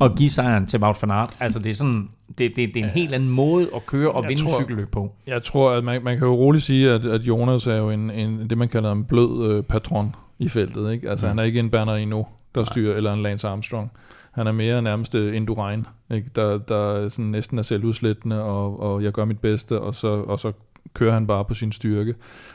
at 0.00 0.10
give 0.16 0.30
sejren 0.30 0.66
til 0.66 0.80
Wout 0.80 1.02
van 1.02 1.10
Aert. 1.10 1.36
Altså 1.40 1.58
det 1.58 1.70
er 1.70 1.74
sådan, 1.74 2.08
det, 2.38 2.52
det, 2.56 2.56
det 2.56 2.76
er 2.76 2.80
en 2.80 2.84
ja. 2.84 3.00
helt 3.00 3.14
anden 3.14 3.30
måde 3.30 3.68
at 3.76 3.86
køre 3.86 4.10
og 4.10 4.22
Jeg 4.22 4.28
vinde 4.28 4.42
tror- 4.42 4.60
cykelløb 4.60 4.90
på. 4.90 5.12
Jeg 5.26 5.42
tror, 5.42 5.70
at 5.70 5.84
man, 5.84 6.04
man 6.04 6.18
kan 6.18 6.26
jo 6.26 6.34
roligt 6.34 6.64
sige, 6.64 6.90
at, 6.90 7.04
at 7.04 7.20
Jonas 7.20 7.66
er 7.66 7.76
jo 7.76 7.90
en, 7.90 8.10
en, 8.10 8.50
det, 8.50 8.58
man 8.58 8.68
kalder 8.68 8.92
en 8.92 9.04
blød 9.04 9.50
øh, 9.50 9.62
patron 9.62 10.14
i 10.38 10.48
feltet. 10.48 10.92
Ikke? 10.92 11.10
Altså, 11.10 11.26
Mm. 11.26 11.28
han 11.28 11.38
er 11.38 11.42
ikke 11.42 11.60
en 11.60 11.70
Bernardino, 11.70 12.22
der 12.54 12.64
styrer, 12.64 12.96
eller 12.96 13.12
en 13.12 13.22
Lance 13.22 13.48
Armstrong. 13.48 13.90
Han 14.32 14.46
er 14.46 14.52
mere 14.52 14.82
nærmest 14.82 15.14
øh, 15.14 15.36
Indurain, 15.36 15.86
ikke? 16.10 16.30
Der, 16.36 16.58
der 16.58 17.08
sådan 17.08 17.24
næsten 17.24 17.58
er 17.58 17.62
selvudslættende, 17.62 18.42
og, 18.42 18.80
og 18.80 19.02
jeg 19.04 19.12
gør 19.12 19.24
mit 19.24 19.38
bedste, 19.40 19.80
og 19.80 19.94
så, 19.94 20.08
og 20.08 20.40
så 20.40 20.52
kører 20.94 21.12
han 21.12 21.26
bare 21.26 21.44
på 21.44 21.54
sin 21.54 21.72
styrke. 21.72 22.14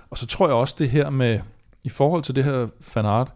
Og 0.10 0.18
så 0.18 0.28
tror 0.28 0.48
jeg 0.48 0.56
også 0.56 0.76
det 0.80 0.90
her 0.90 1.10
med, 1.10 1.40
i 1.84 1.90
forhold 1.90 2.24
til 2.24 2.36
det 2.36 2.44
her 2.44 2.68
fanart, 2.82 3.32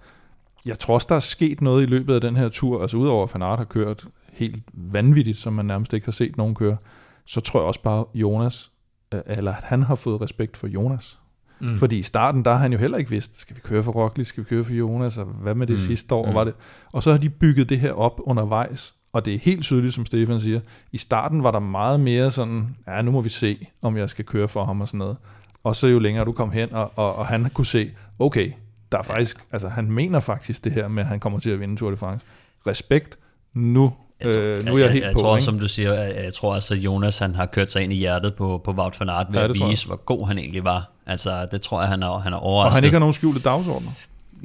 jeg 0.66 0.80
tror 0.80 0.94
også, 0.94 1.08
der 1.10 1.16
er 1.16 1.20
sket 1.20 1.62
noget 1.62 1.84
i 1.84 1.86
løbet 1.86 2.16
af 2.16 2.22
den 2.22 2.36
her 2.36 2.50
tur, 2.50 2.82
altså 2.82 2.98
udover 2.98 3.24
at 3.24 3.30
fanart 3.30 3.58
har 3.60 3.66
kørt 3.66 4.06
helt 4.34 4.64
vanvittigt, 4.74 5.38
som 5.38 5.54
man 5.54 5.66
nærmest 5.66 5.94
ikke 5.94 6.06
har 6.08 6.12
set 6.12 6.38
nogen 6.38 6.56
køre, 6.56 6.78
så 7.26 7.42
tror 7.42 7.60
jeg 7.60 7.68
også 7.68 7.82
bare, 7.82 8.06
Jonas, 8.14 8.72
øh, 9.14 9.20
eller 9.28 9.54
at 9.54 9.64
han 9.64 9.84
har 9.84 9.96
fået 9.96 10.22
respekt 10.22 10.58
for 10.58 10.68
Jonas. 10.68 11.20
Mm. 11.60 11.78
Fordi 11.78 11.98
i 11.98 12.02
starten, 12.02 12.46
der 12.46 12.52
har 12.52 12.58
han 12.58 12.72
jo 12.74 12.78
heller 12.80 12.98
ikke 12.98 13.10
vidst, 13.10 13.40
skal 13.40 13.56
vi 13.56 13.62
køre 13.64 13.84
for 13.84 13.92
Roglic, 13.92 14.28
skal 14.28 14.44
vi 14.44 14.48
køre 14.50 14.64
for 14.64 14.74
Jonas, 14.74 15.18
og 15.18 15.26
hvad 15.26 15.56
med 15.56 15.68
det 15.68 15.74
Mm. 15.74 15.78
sidste 15.80 16.16
år, 16.16 16.28
mm. 16.28 16.34
var 16.34 16.44
det? 16.44 16.54
Og 16.92 17.04
så 17.04 17.12
har 17.12 17.18
de 17.18 17.30
bygget 17.30 17.70
det 17.70 17.80
her 17.80 17.92
op 17.94 18.20
undervejs, 18.24 18.96
og 19.14 19.26
det 19.26 19.34
er 19.36 19.40
helt 19.40 19.64
tydeligt, 19.64 19.94
som 19.94 20.06
Stefan 20.06 20.40
siger, 20.40 20.60
i 20.92 20.98
starten 20.98 21.44
var 21.44 21.52
der 21.52 21.60
meget 21.60 22.00
mere 22.00 22.32
sådan, 22.32 22.76
ja, 22.88 23.02
nu 23.02 23.12
må 23.12 23.22
vi 23.22 23.30
se, 23.30 23.68
om 23.82 23.98
jeg 23.98 24.10
skal 24.10 24.26
køre 24.26 24.48
for 24.48 24.66
ham 24.66 24.82
og 24.82 24.88
sådan 24.88 24.98
noget. 24.98 25.18
Og 25.64 25.76
så 25.76 25.88
jo 25.88 26.00
længere 26.00 26.26
du 26.26 26.32
kom 26.32 26.52
hen, 26.52 26.74
og, 26.74 26.92
og, 26.96 27.16
og 27.16 27.26
han 27.28 27.50
kunne 27.54 27.66
se, 27.66 27.92
okay, 28.20 28.52
der 28.92 28.98
er 28.98 29.04
faktisk, 29.04 29.38
altså 29.52 29.70
han 29.70 29.92
mener 29.92 30.20
faktisk 30.20 30.64
det 30.64 30.72
her 30.72 30.88
med, 30.88 31.04
at 31.04 31.10
han 31.10 31.20
kommer 31.20 31.40
til 31.40 31.50
at 31.50 31.60
vinde 31.60 31.76
Tour 31.76 31.90
de 31.92 31.98
France. 31.98 32.26
Respekt, 32.68 33.18
nu, 33.54 33.94
øh, 34.22 34.66
nu 34.66 34.74
er 34.76 34.80
jeg, 34.80 34.92
helt 34.92 35.06
jeg 35.06 35.14
på. 35.14 35.20
tror, 35.20 35.36
ikke? 35.36 35.46
som 35.46 35.60
du 35.60 35.68
siger, 35.68 35.94
jeg, 35.94 36.16
jeg 36.24 36.34
tror 36.34 36.54
også, 36.56 36.74
at 36.74 36.80
Jonas 36.80 37.20
han 37.20 37.36
har 37.36 37.46
kørt 37.46 37.72
sig 37.72 37.82
ind 37.84 37.94
i 37.94 37.96
hjertet 37.96 38.36
på, 38.36 38.62
på 38.64 38.72
Wout 38.72 39.00
van 39.00 39.10
Aert 39.10 39.28
ved 39.30 39.40
Ja, 39.40 39.48
at 39.48 39.56
tror 39.56 39.66
jeg 39.66 39.70
vise, 39.72 39.88
hvor 39.88 39.96
god 39.96 40.28
han 40.28 40.38
egentlig 40.38 40.64
var. 40.64 40.92
Altså, 41.08 41.48
det 41.52 41.62
tror 41.62 41.80
jeg, 41.82 41.90
han 41.90 42.04
er, 42.04 42.20
han 42.20 42.34
er 42.34 42.38
og 42.38 42.44
overrasket. 42.44 42.76
han 42.76 42.84
ikke 42.84 42.96
har 42.96 43.00
nogen 43.00 43.14
skjulte 43.14 43.42
dagsordner. 43.42 43.90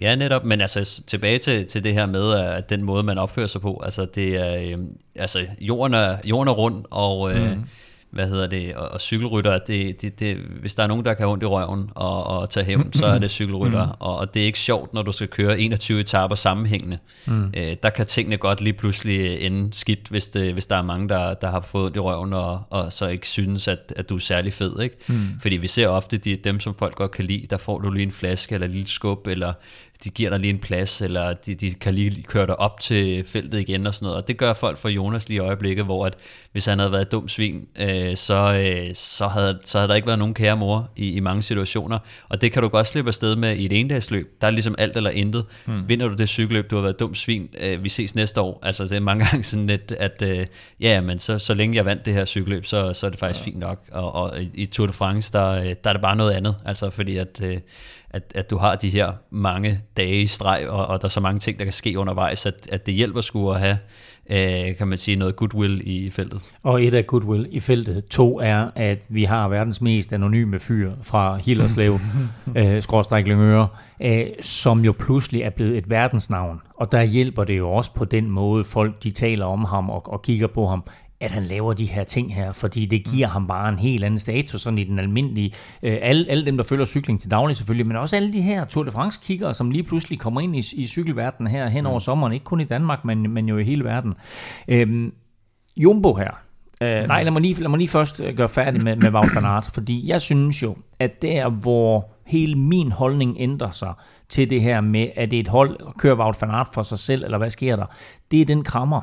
Ja, 0.00 0.14
netop, 0.14 0.44
men 0.44 0.60
altså 0.60 1.02
tilbage 1.06 1.38
til, 1.38 1.66
til 1.66 1.84
det 1.84 1.94
her 1.94 2.06
med, 2.06 2.32
at 2.32 2.70
den 2.70 2.82
måde, 2.82 3.02
man 3.02 3.18
opfører 3.18 3.46
sig 3.46 3.60
på, 3.60 3.82
altså 3.84 4.06
det 4.14 4.36
er, 4.36 4.72
øh, 4.72 4.78
altså 5.14 5.46
jorden 5.60 5.94
er, 5.94 6.16
jorden 6.24 6.48
er 6.48 6.52
rund, 6.52 6.84
og 6.90 7.32
øh, 7.34 7.50
Mhm. 7.50 7.64
Hvad 8.10 8.28
hedder 8.28 8.46
det, 8.46 8.74
og, 8.74 8.88
og 8.88 9.00
cykelrytter, 9.00 9.58
det, 9.58 10.02
det, 10.02 10.20
det, 10.20 10.36
hvis 10.36 10.74
der 10.74 10.82
er 10.82 10.86
nogen, 10.86 11.04
der 11.04 11.14
kan 11.14 11.22
have 11.22 11.32
ondt 11.32 11.42
i 11.42 11.46
røven 11.46 11.90
og, 11.94 12.24
og 12.26 12.50
tage 12.50 12.66
hævn, 12.66 12.92
så 12.92 13.06
er 13.06 13.18
det 13.18 13.30
cykelrytter, 13.30 13.84
Mhm. 13.86 13.92
og, 14.00 14.16
og 14.16 14.34
det 14.34 14.42
er 14.42 14.46
ikke 14.46 14.58
sjovt, 14.58 14.94
når 14.94 15.02
du 15.02 15.12
skal 15.12 15.28
køre 15.28 15.60
21 15.60 16.00
etaper 16.00 16.34
sammenhængende. 16.34 16.98
Mm. 17.26 17.52
Øh, 17.56 17.76
der 17.82 17.90
kan 17.90 18.06
tingene 18.06 18.36
godt 18.36 18.60
lige 18.60 18.72
pludselig 18.72 19.40
ende 19.40 19.74
skidt, 19.74 20.08
hvis, 20.08 20.28
det, 20.28 20.52
hvis 20.52 20.66
der 20.66 20.76
er 20.76 20.82
mange, 20.82 21.08
der, 21.08 21.34
der 21.34 21.50
har 21.50 21.60
fået 21.60 21.84
ondt 21.84 21.96
i 21.96 21.98
røven, 22.00 22.32
og, 22.32 22.62
og 22.70 22.92
så 22.92 23.06
ikke 23.06 23.28
synes, 23.28 23.68
at, 23.68 23.92
at 23.96 24.08
du 24.08 24.14
er 24.14 24.20
særlig 24.20 24.52
fed. 24.52 24.80
Ikke? 24.80 24.96
Mm. 25.08 25.20
Fordi 25.40 25.56
vi 25.56 25.66
ser 25.66 25.88
ofte 25.88 26.16
de, 26.16 26.36
dem, 26.36 26.60
som 26.60 26.74
folk 26.74 26.94
godt 26.94 27.10
kan 27.10 27.24
lide, 27.24 27.46
der 27.50 27.56
får 27.56 27.78
du 27.78 27.90
lige 27.90 28.02
en 28.06 28.12
flaske, 28.12 28.54
eller 28.54 28.66
et 28.66 28.72
lille 28.72 28.88
skub, 28.88 29.26
eller 29.26 29.52
de 30.04 30.10
giver 30.10 30.30
dig 30.30 30.40
lige 30.40 30.50
en 30.50 30.58
plads, 30.58 31.02
eller 31.02 31.32
de, 31.32 31.54
de 31.54 31.74
kan 31.74 31.94
lige 31.94 32.22
køre 32.22 32.46
dig 32.46 32.60
op 32.60 32.80
til 32.80 33.24
feltet 33.24 33.60
igen 33.60 33.86
og 33.86 33.94
sådan 33.94 34.06
noget. 34.06 34.22
Og 34.22 34.28
det 34.28 34.36
gør 34.36 34.52
folk 34.52 34.78
for 34.78 34.88
Jonas 34.88 35.28
lige 35.28 35.36
i 35.36 35.38
øjeblikket, 35.38 35.84
hvor 35.84 36.06
at, 36.06 36.16
hvis 36.52 36.66
han 36.66 36.78
havde 36.78 36.92
været 36.92 37.02
et 37.02 37.12
dumt 37.12 37.30
svin, 37.30 37.68
øh, 37.80 38.16
så, 38.16 38.64
øh, 38.64 38.94
så, 38.94 39.26
havde, 39.26 39.58
så 39.64 39.78
havde 39.78 39.88
der 39.88 39.94
ikke 39.94 40.06
været 40.06 40.18
nogen 40.18 40.34
kære 40.34 40.56
mor 40.56 40.90
i, 40.96 41.12
i 41.12 41.20
mange 41.20 41.42
situationer. 41.42 41.98
Og 42.28 42.40
det 42.40 42.52
kan 42.52 42.62
du 42.62 42.68
godt 42.68 42.86
slippe 42.86 43.08
afsted 43.08 43.36
med 43.36 43.56
i 43.56 43.64
et 43.64 43.72
endagsløb. 43.72 44.40
Der 44.40 44.46
er 44.46 44.50
ligesom 44.50 44.74
alt 44.78 44.96
eller 44.96 45.10
intet. 45.10 45.44
Hmm. 45.64 45.88
Vinder 45.88 46.08
du 46.08 46.14
det 46.14 46.28
cykelløb, 46.28 46.70
du 46.70 46.76
har 46.76 46.82
været 46.82 46.94
et 46.94 47.00
dumt 47.00 47.18
svin, 47.18 47.48
øh, 47.60 47.84
vi 47.84 47.88
ses 47.88 48.14
næste 48.14 48.40
år. 48.40 48.58
Altså 48.62 48.84
det 48.84 48.92
er 48.92 49.00
mange 49.00 49.24
gange 49.30 49.44
sådan 49.44 49.66
lidt, 49.66 49.92
at 49.92 50.22
øh, 50.22 50.46
ja, 50.80 51.00
men 51.00 51.18
så, 51.18 51.38
så 51.38 51.54
længe 51.54 51.76
jeg 51.76 51.84
vandt 51.84 52.06
det 52.06 52.14
her 52.14 52.24
cykelløb, 52.24 52.66
så, 52.66 52.92
så 52.92 53.06
er 53.06 53.10
det 53.10 53.18
faktisk 53.18 53.40
ja. 53.40 53.44
fint 53.44 53.58
nok. 53.58 53.84
Og, 53.92 54.14
og 54.14 54.32
i 54.54 54.66
Tour 54.66 54.86
de 54.86 54.92
France, 54.92 55.32
der, 55.32 55.50
øh, 55.50 55.74
der 55.84 55.90
er 55.90 55.92
det 55.92 56.02
bare 56.02 56.16
noget 56.16 56.32
andet. 56.32 56.54
Altså 56.64 56.90
fordi 56.90 57.16
at... 57.16 57.40
Øh, 57.44 57.58
at, 58.10 58.32
at 58.34 58.50
du 58.50 58.56
har 58.56 58.76
de 58.76 58.88
her 58.88 59.12
mange 59.30 59.80
dage 59.96 60.22
i 60.22 60.26
streg, 60.26 60.68
og, 60.68 60.86
og 60.86 61.02
der 61.02 61.04
er 61.04 61.10
så 61.10 61.20
mange 61.20 61.38
ting, 61.38 61.58
der 61.58 61.64
kan 61.64 61.72
ske 61.72 61.98
undervejs, 61.98 62.46
at, 62.46 62.68
at 62.72 62.86
det 62.86 62.94
hjælper 62.94 63.20
sgu 63.20 63.50
at 63.50 63.60
have, 63.60 63.78
øh, 64.30 64.76
kan 64.76 64.88
man 64.88 64.98
sige, 64.98 65.16
noget 65.16 65.36
goodwill 65.36 65.80
i 65.84 66.10
feltet. 66.10 66.42
Og 66.62 66.84
et 66.84 66.94
af 66.94 67.06
goodwill 67.06 67.48
i 67.50 67.60
feltet. 67.60 68.04
To 68.06 68.40
er, 68.40 68.70
at 68.74 69.06
vi 69.08 69.24
har 69.24 69.48
verdens 69.48 69.80
mest 69.80 70.12
anonyme 70.12 70.58
fyr 70.58 70.92
fra 71.02 71.36
Hillerslev, 71.36 71.98
øh, 72.56 72.82
skråstræk 72.82 73.26
Lyngøre, 73.26 73.68
øh, 74.02 74.26
som 74.40 74.84
jo 74.84 74.94
pludselig 74.98 75.42
er 75.42 75.50
blevet 75.50 75.78
et 75.78 75.90
verdensnavn. 75.90 76.60
Og 76.76 76.92
der 76.92 77.02
hjælper 77.02 77.44
det 77.44 77.58
jo 77.58 77.70
også 77.70 77.94
på 77.94 78.04
den 78.04 78.30
måde, 78.30 78.64
folk 78.64 79.02
de 79.02 79.10
taler 79.10 79.46
om 79.46 79.64
ham 79.64 79.90
og, 79.90 80.12
og 80.12 80.22
kigger 80.22 80.46
på 80.46 80.66
ham, 80.66 80.84
at 81.20 81.30
han 81.30 81.42
laver 81.42 81.72
de 81.72 81.86
her 81.86 82.04
ting 82.04 82.34
her, 82.34 82.52
fordi 82.52 82.86
det 82.86 83.04
giver 83.04 83.26
mm. 83.26 83.32
ham 83.32 83.46
bare 83.46 83.68
en 83.68 83.78
helt 83.78 84.04
anden 84.04 84.18
status, 84.18 84.60
sådan 84.60 84.78
i 84.78 84.84
den 84.84 84.98
almindelige, 84.98 85.52
øh, 85.82 85.98
alle, 86.02 86.30
alle 86.30 86.46
dem, 86.46 86.56
der 86.56 86.64
følger 86.64 86.84
cykling 86.84 87.20
til 87.20 87.30
daglig 87.30 87.56
selvfølgelig, 87.56 87.86
men 87.86 87.96
også 87.96 88.16
alle 88.16 88.32
de 88.32 88.40
her 88.40 88.64
Tour 88.64 88.84
de 88.84 88.90
France 88.90 89.20
kiggere, 89.22 89.54
som 89.54 89.70
lige 89.70 89.82
pludselig 89.82 90.18
kommer 90.18 90.40
ind 90.40 90.56
i, 90.56 90.62
i 90.76 90.86
cykelverdenen 90.86 91.50
her 91.52 91.68
hen 91.68 91.86
over 91.86 91.96
mm. 91.96 92.00
sommeren, 92.00 92.32
ikke 92.32 92.44
kun 92.44 92.60
i 92.60 92.64
Danmark, 92.64 93.04
men, 93.04 93.30
men 93.30 93.48
jo 93.48 93.58
i 93.58 93.64
hele 93.64 93.84
verden. 93.84 94.14
Øhm, 94.68 95.12
Jumbo 95.76 96.14
her, 96.14 96.30
øh, 96.82 97.02
mm. 97.02 97.08
nej, 97.08 97.22
lad 97.22 97.32
mig, 97.32 97.42
lige, 97.42 97.60
lad 97.60 97.68
mig 97.68 97.78
lige 97.78 97.88
først 97.88 98.20
øh, 98.20 98.36
gøre 98.36 98.48
færdig 98.48 98.82
med, 98.82 98.96
med 98.96 99.10
Wout 99.10 99.34
van 99.34 99.44
Aert, 99.44 99.70
fordi 99.74 100.08
jeg 100.08 100.20
synes 100.20 100.62
jo, 100.62 100.76
at 100.98 101.22
der, 101.22 101.48
hvor 101.48 102.10
hele 102.26 102.54
min 102.54 102.92
holdning 102.92 103.36
ændrer 103.38 103.70
sig 103.70 103.92
til 104.28 104.50
det 104.50 104.62
her 104.62 104.80
med, 104.80 105.08
at 105.16 105.30
det 105.30 105.36
er 105.36 105.40
et 105.40 105.48
hold, 105.48 105.98
kører 105.98 106.16
Wout 106.16 106.36
van 106.40 106.50
Aert 106.50 106.68
for 106.74 106.82
sig 106.82 106.98
selv, 106.98 107.24
eller 107.24 107.38
hvad 107.38 107.50
sker 107.50 107.76
der, 107.76 107.86
det 108.30 108.40
er 108.40 108.44
den 108.44 108.64
krammer, 108.64 109.00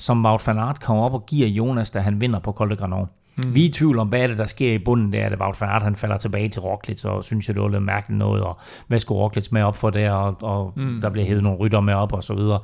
som 0.00 0.24
Wout 0.24 0.46
van 0.46 0.58
Aert 0.58 0.80
kommer 0.80 1.04
op 1.04 1.14
og 1.14 1.26
giver 1.26 1.48
Jonas, 1.48 1.90
da 1.90 2.00
han 2.00 2.20
vinder 2.20 2.38
på 2.38 2.52
Col 2.52 2.70
de 2.70 2.76
Granon. 2.76 3.08
Hmm. 3.36 3.54
Vi 3.54 3.64
er 3.64 3.68
i 3.68 3.72
tvivl 3.72 3.98
om, 3.98 4.08
hvad 4.08 4.20
er 4.20 4.26
det, 4.26 4.38
der 4.38 4.46
sker 4.46 4.72
i 4.72 4.78
bunden 4.78 5.12
der, 5.12 5.26
at 5.26 5.40
Wout 5.40 5.60
van 5.60 5.70
Aert, 5.70 5.82
han 5.82 5.96
falder 5.96 6.16
tilbage 6.16 6.48
til 6.48 6.60
Roglic, 6.60 7.04
og 7.04 7.24
synes 7.24 7.48
jeg, 7.48 7.54
det 7.54 7.62
var 7.62 7.68
lidt 7.68 7.82
mærkeligt 7.82 8.18
noget, 8.18 8.42
og 8.42 8.58
hvad 8.88 8.98
skulle 8.98 9.20
Roglic 9.20 9.48
med 9.52 9.62
op 9.62 9.76
for 9.76 9.90
der, 9.90 10.12
og, 10.12 10.36
og 10.42 10.72
hmm. 10.76 11.00
der 11.00 11.10
bliver 11.10 11.26
hævet 11.26 11.42
nogle 11.42 11.58
rytter 11.58 11.80
med 11.80 11.94
op, 11.94 12.12
og 12.12 12.24
så 12.24 12.34
videre. 12.34 12.60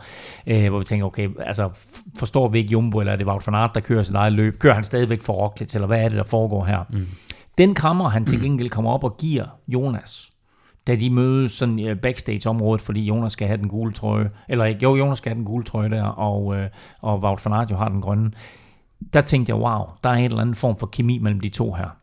Øh, 0.47 0.69
hvor 0.69 0.79
vi 0.79 0.85
tænker, 0.85 1.07
okay, 1.07 1.29
altså, 1.39 1.71
forstår 2.19 2.49
vi 2.49 2.59
ikke 2.59 2.71
Jumbo, 2.71 3.01
eller 3.01 3.13
er 3.13 3.17
det 3.17 3.27
Wout 3.27 3.47
van 3.47 3.55
Aert, 3.55 3.75
der 3.75 3.81
kører 3.81 4.03
sit 4.03 4.15
eget 4.15 4.33
løb? 4.33 4.59
Kører 4.59 4.75
han 4.75 4.85
stadigvæk 4.85 5.23
for 5.23 5.33
Roglic, 5.33 5.75
eller 5.75 5.87
hvad 5.87 6.01
er 6.01 6.09
det, 6.09 6.19
der 6.19 6.25
foregår 6.25 6.65
her? 6.65 6.85
Hmm. 6.89 7.07
Den 7.59 7.75
krammer, 7.75 8.09
han 8.09 8.25
til 8.25 8.41
gengæld 8.41 8.71
kommer 8.71 8.91
op 8.91 9.05
og 9.05 9.17
giver 9.17 9.45
Jonas, 9.69 10.31
da 10.87 10.97
de 10.97 11.11
mødes 11.11 11.53
sådan 11.53 11.99
backstage-området, 12.03 12.81
fordi 12.81 13.05
Jonas 13.05 13.33
skal 13.33 13.47
have 13.47 13.59
den 13.59 13.69
gule 13.69 13.93
trøje, 13.93 14.29
eller 14.49 14.65
ikke, 14.65 14.81
jo, 14.83 14.97
Jonas 14.97 15.19
skal 15.19 15.31
have 15.31 15.37
den 15.37 15.45
gule 15.45 15.65
trøje 15.65 15.91
der, 15.91 16.05
og, 16.05 16.57
øh, 16.57 16.69
og 17.01 17.19
Wout 17.19 17.47
van 17.47 17.53
Aert 17.53 17.71
jo 17.71 17.77
har 17.77 17.89
den 17.89 18.01
grønne. 18.01 18.31
Der 19.13 19.21
tænkte 19.21 19.51
jeg, 19.51 19.57
wow, 19.57 19.85
der 20.05 20.11
er 20.11 20.15
en 20.15 20.25
eller 20.25 20.41
anden 20.41 20.55
form 20.55 20.77
for 20.77 20.87
kemi 20.87 21.19
mellem 21.19 21.41
de 21.41 21.49
to 21.49 21.73
her. 21.73 21.97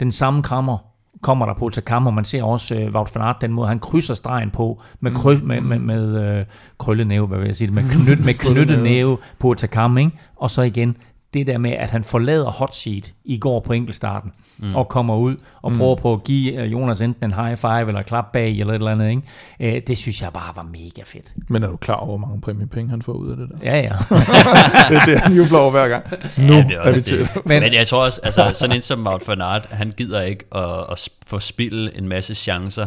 Den 0.00 0.12
samme 0.12 0.42
krammer 0.42 0.78
kommer 1.22 1.46
der 1.46 1.54
på 1.54 1.68
til 1.68 1.82
kammer. 1.82 2.10
Man 2.10 2.24
ser 2.24 2.42
også 2.42 2.74
uh, 2.74 2.94
Wout 2.94 3.14
van 3.14 3.24
Aert, 3.24 3.36
den 3.40 3.52
måde, 3.52 3.68
han 3.68 3.78
krydser 3.78 4.14
stregen 4.14 4.50
på 4.50 4.82
med, 5.00 5.12
kry, 5.12 5.34
mm. 5.34 5.46
med, 5.46 5.60
med, 5.60 5.78
med 5.78 6.38
uh, 6.40 6.46
krøllenæve, 6.78 7.26
hvad 7.26 7.38
vil 7.38 7.46
jeg 7.46 7.56
sige, 7.56 7.70
med, 7.70 7.82
knyt, 7.82 8.24
med 8.24 8.34
knyttet 8.44 8.82
næve 8.82 9.18
på 9.38 9.54
til 9.54 9.68
ikke? 9.98 10.10
og 10.36 10.50
så 10.50 10.62
igen 10.62 10.96
det 11.34 11.46
der 11.46 11.58
med, 11.58 11.70
at 11.70 11.90
han 11.90 12.04
forlader 12.04 12.50
hot 12.50 12.74
seat 12.74 13.12
i 13.24 13.38
går 13.38 13.60
på 13.60 13.72
enkeltstarten, 13.72 14.32
mm. 14.58 14.70
og 14.74 14.88
kommer 14.88 15.16
ud 15.16 15.36
og 15.62 15.72
mm. 15.72 15.78
prøver 15.78 15.96
på 15.96 16.12
at 16.12 16.24
give 16.24 16.62
øh, 16.62 16.72
Jonas 16.72 17.00
enten 17.00 17.24
en 17.24 17.34
high 17.34 17.56
five 17.56 17.88
eller 17.88 18.02
klap 18.02 18.32
bag 18.32 18.50
eller 18.50 18.72
et 18.72 18.78
eller 18.78 18.90
andet. 18.90 19.10
Ikke? 19.10 19.76
Øh, 19.76 19.82
det 19.86 19.98
synes 19.98 20.22
jeg 20.22 20.32
bare 20.32 20.56
var 20.56 20.62
mega 20.62 21.02
fedt. 21.04 21.34
Men 21.48 21.62
er 21.62 21.68
du 21.68 21.76
klar 21.76 21.94
over, 21.94 22.06
hvor 22.06 22.26
mange 22.26 22.40
præmiepenge 22.40 22.90
han 22.90 23.02
får 23.02 23.12
ud 23.12 23.30
af 23.30 23.36
det 23.36 23.48
der? 23.48 23.56
Ja, 23.62 23.80
ja. 23.80 23.92
det 24.88 24.96
er 24.96 25.04
det, 25.06 25.20
han 25.20 25.32
jubler 25.32 25.58
over 25.58 25.70
hver 25.70 25.88
gang. 25.88 26.04
Nu 26.48 26.54
ja, 26.54 26.62
det 26.62 26.76
er, 26.76 26.80
er 26.80 26.92
vi 26.92 27.00
til. 27.00 27.28
Men, 27.44 27.62
Men 27.62 27.74
jeg 27.74 27.86
tror 27.86 28.04
også, 28.04 28.20
altså, 28.22 28.50
sådan 28.54 28.76
en 28.76 28.82
som 28.82 29.06
Wout 29.06 29.28
van 29.28 29.40
Aert, 29.40 29.66
han 29.70 29.92
gider 29.96 30.20
ikke 30.20 30.44
at, 30.54 30.86
at 30.90 31.08
få 31.26 31.40
spillet 31.40 31.98
en 31.98 32.08
masse 32.08 32.34
chancer 32.34 32.86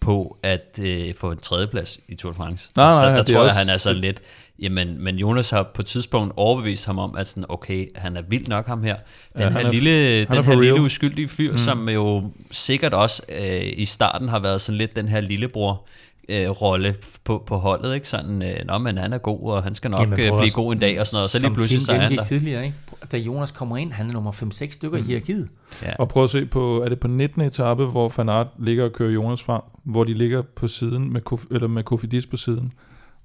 på 0.00 0.36
at 0.42 0.78
øh, 0.82 1.14
få 1.14 1.30
en 1.30 1.38
tredjeplads 1.38 1.98
i 2.08 2.14
Tour 2.14 2.32
de 2.32 2.36
France. 2.36 2.70
Nej, 2.76 2.92
nej, 2.92 3.04
der, 3.04 3.16
der 3.16 3.22
tror 3.22 3.34
jeg, 3.34 3.42
også, 3.42 3.56
han 3.56 3.68
er 3.68 3.78
sådan 3.78 4.00
lidt 4.00 4.22
Jamen, 4.58 5.04
men 5.04 5.16
Jonas 5.16 5.50
har 5.50 5.70
på 5.74 5.82
et 5.82 5.86
tidspunkt 5.86 6.34
overbevist 6.36 6.86
ham 6.86 6.98
om, 6.98 7.16
at 7.16 7.28
sådan, 7.28 7.44
okay, 7.48 7.86
han 7.94 8.16
er 8.16 8.22
vild 8.28 8.48
nok 8.48 8.66
ham 8.66 8.82
her. 8.82 8.96
Den 9.32 9.42
ja, 9.42 9.50
her, 9.50 9.60
er, 9.60 9.72
lille, 9.72 10.24
den 10.24 10.44
her 10.44 10.60
lille 10.60 10.80
uskyldige 10.80 11.28
fyr, 11.28 11.50
mm. 11.50 11.58
som 11.58 11.88
jo 11.88 12.30
sikkert 12.50 12.94
også 12.94 13.22
øh, 13.28 13.72
i 13.76 13.84
starten 13.84 14.28
har 14.28 14.38
været 14.38 14.60
sådan 14.60 14.78
lidt 14.78 14.96
den 14.96 15.08
her 15.08 15.20
lillebror, 15.20 15.86
øh, 16.28 16.48
rolle 16.48 16.94
på, 17.24 17.42
på 17.46 17.56
holdet, 17.56 17.94
ikke? 17.94 18.08
Sådan, 18.08 18.42
øh, 18.42 18.56
nå, 18.64 18.78
men 18.78 18.98
han 18.98 19.12
er 19.12 19.18
god, 19.18 19.40
og 19.42 19.62
han 19.62 19.74
skal 19.74 19.90
nok 19.90 20.00
Jamen, 20.00 20.20
øh, 20.20 20.38
blive 20.38 20.50
god 20.54 20.72
en 20.72 20.78
dag, 20.78 21.00
og 21.00 21.06
sådan 21.06 21.16
noget, 21.16 21.30
så 21.30 21.38
lige 21.38 21.54
pludselig 21.54 21.82
så 21.82 21.92
er 21.92 21.98
han 21.98 22.16
der. 22.16 22.24
tidligere, 22.24 22.64
ikke? 22.64 22.76
Da 23.12 23.16
Jonas 23.16 23.50
kommer 23.50 23.76
ind, 23.76 23.92
han 23.92 24.08
er 24.08 24.12
nummer 24.12 24.32
5-6 24.32 24.70
stykker 24.70 24.98
mm. 24.98 25.04
i 25.04 25.06
hierarkiet. 25.06 25.48
Ja. 25.82 25.92
Og 25.98 26.08
prøv 26.08 26.24
at 26.24 26.30
se 26.30 26.46
på, 26.46 26.82
er 26.82 26.88
det 26.88 27.00
på 27.00 27.08
19. 27.08 27.42
etape, 27.42 27.84
hvor 27.84 28.08
Fanart 28.08 28.46
ligger 28.58 28.84
og 28.84 28.92
kører 28.92 29.10
Jonas 29.10 29.42
frem, 29.42 29.62
hvor 29.84 30.04
de 30.04 30.14
ligger 30.14 30.42
på 30.42 30.68
siden, 30.68 31.12
med, 31.12 31.20
eller 31.50 31.68
med 31.68 31.82
Kofidis 31.82 32.26
på 32.26 32.36
siden, 32.36 32.72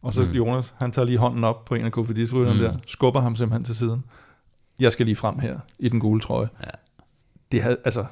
og 0.02 0.14
så 0.14 0.22
mm. 0.22 0.32
Jonas, 0.32 0.76
han 0.78 0.92
tager 0.92 1.06
lige 1.06 1.18
hånden 1.18 1.44
op 1.44 1.66
på 1.66 1.76
en 1.76 1.86
af 1.86 1.92
kofidis 1.92 2.34
mm. 2.34 2.46
der, 2.46 2.78
skubber 2.88 3.22
ham 3.22 3.36
simpelthen 3.36 3.64
til 3.64 3.76
siden. 3.76 4.04
Jeg 4.80 4.92
skal 4.92 5.06
lige 5.06 5.16
frem 5.16 5.40
her 5.40 5.60
i 5.80 5.90
den 5.90 6.00
gule 6.00 6.22
trøje. 6.22 6.50
Ja. 6.66 6.72
Det 7.52 7.62
havde, 7.62 7.78
altså, 7.86 8.06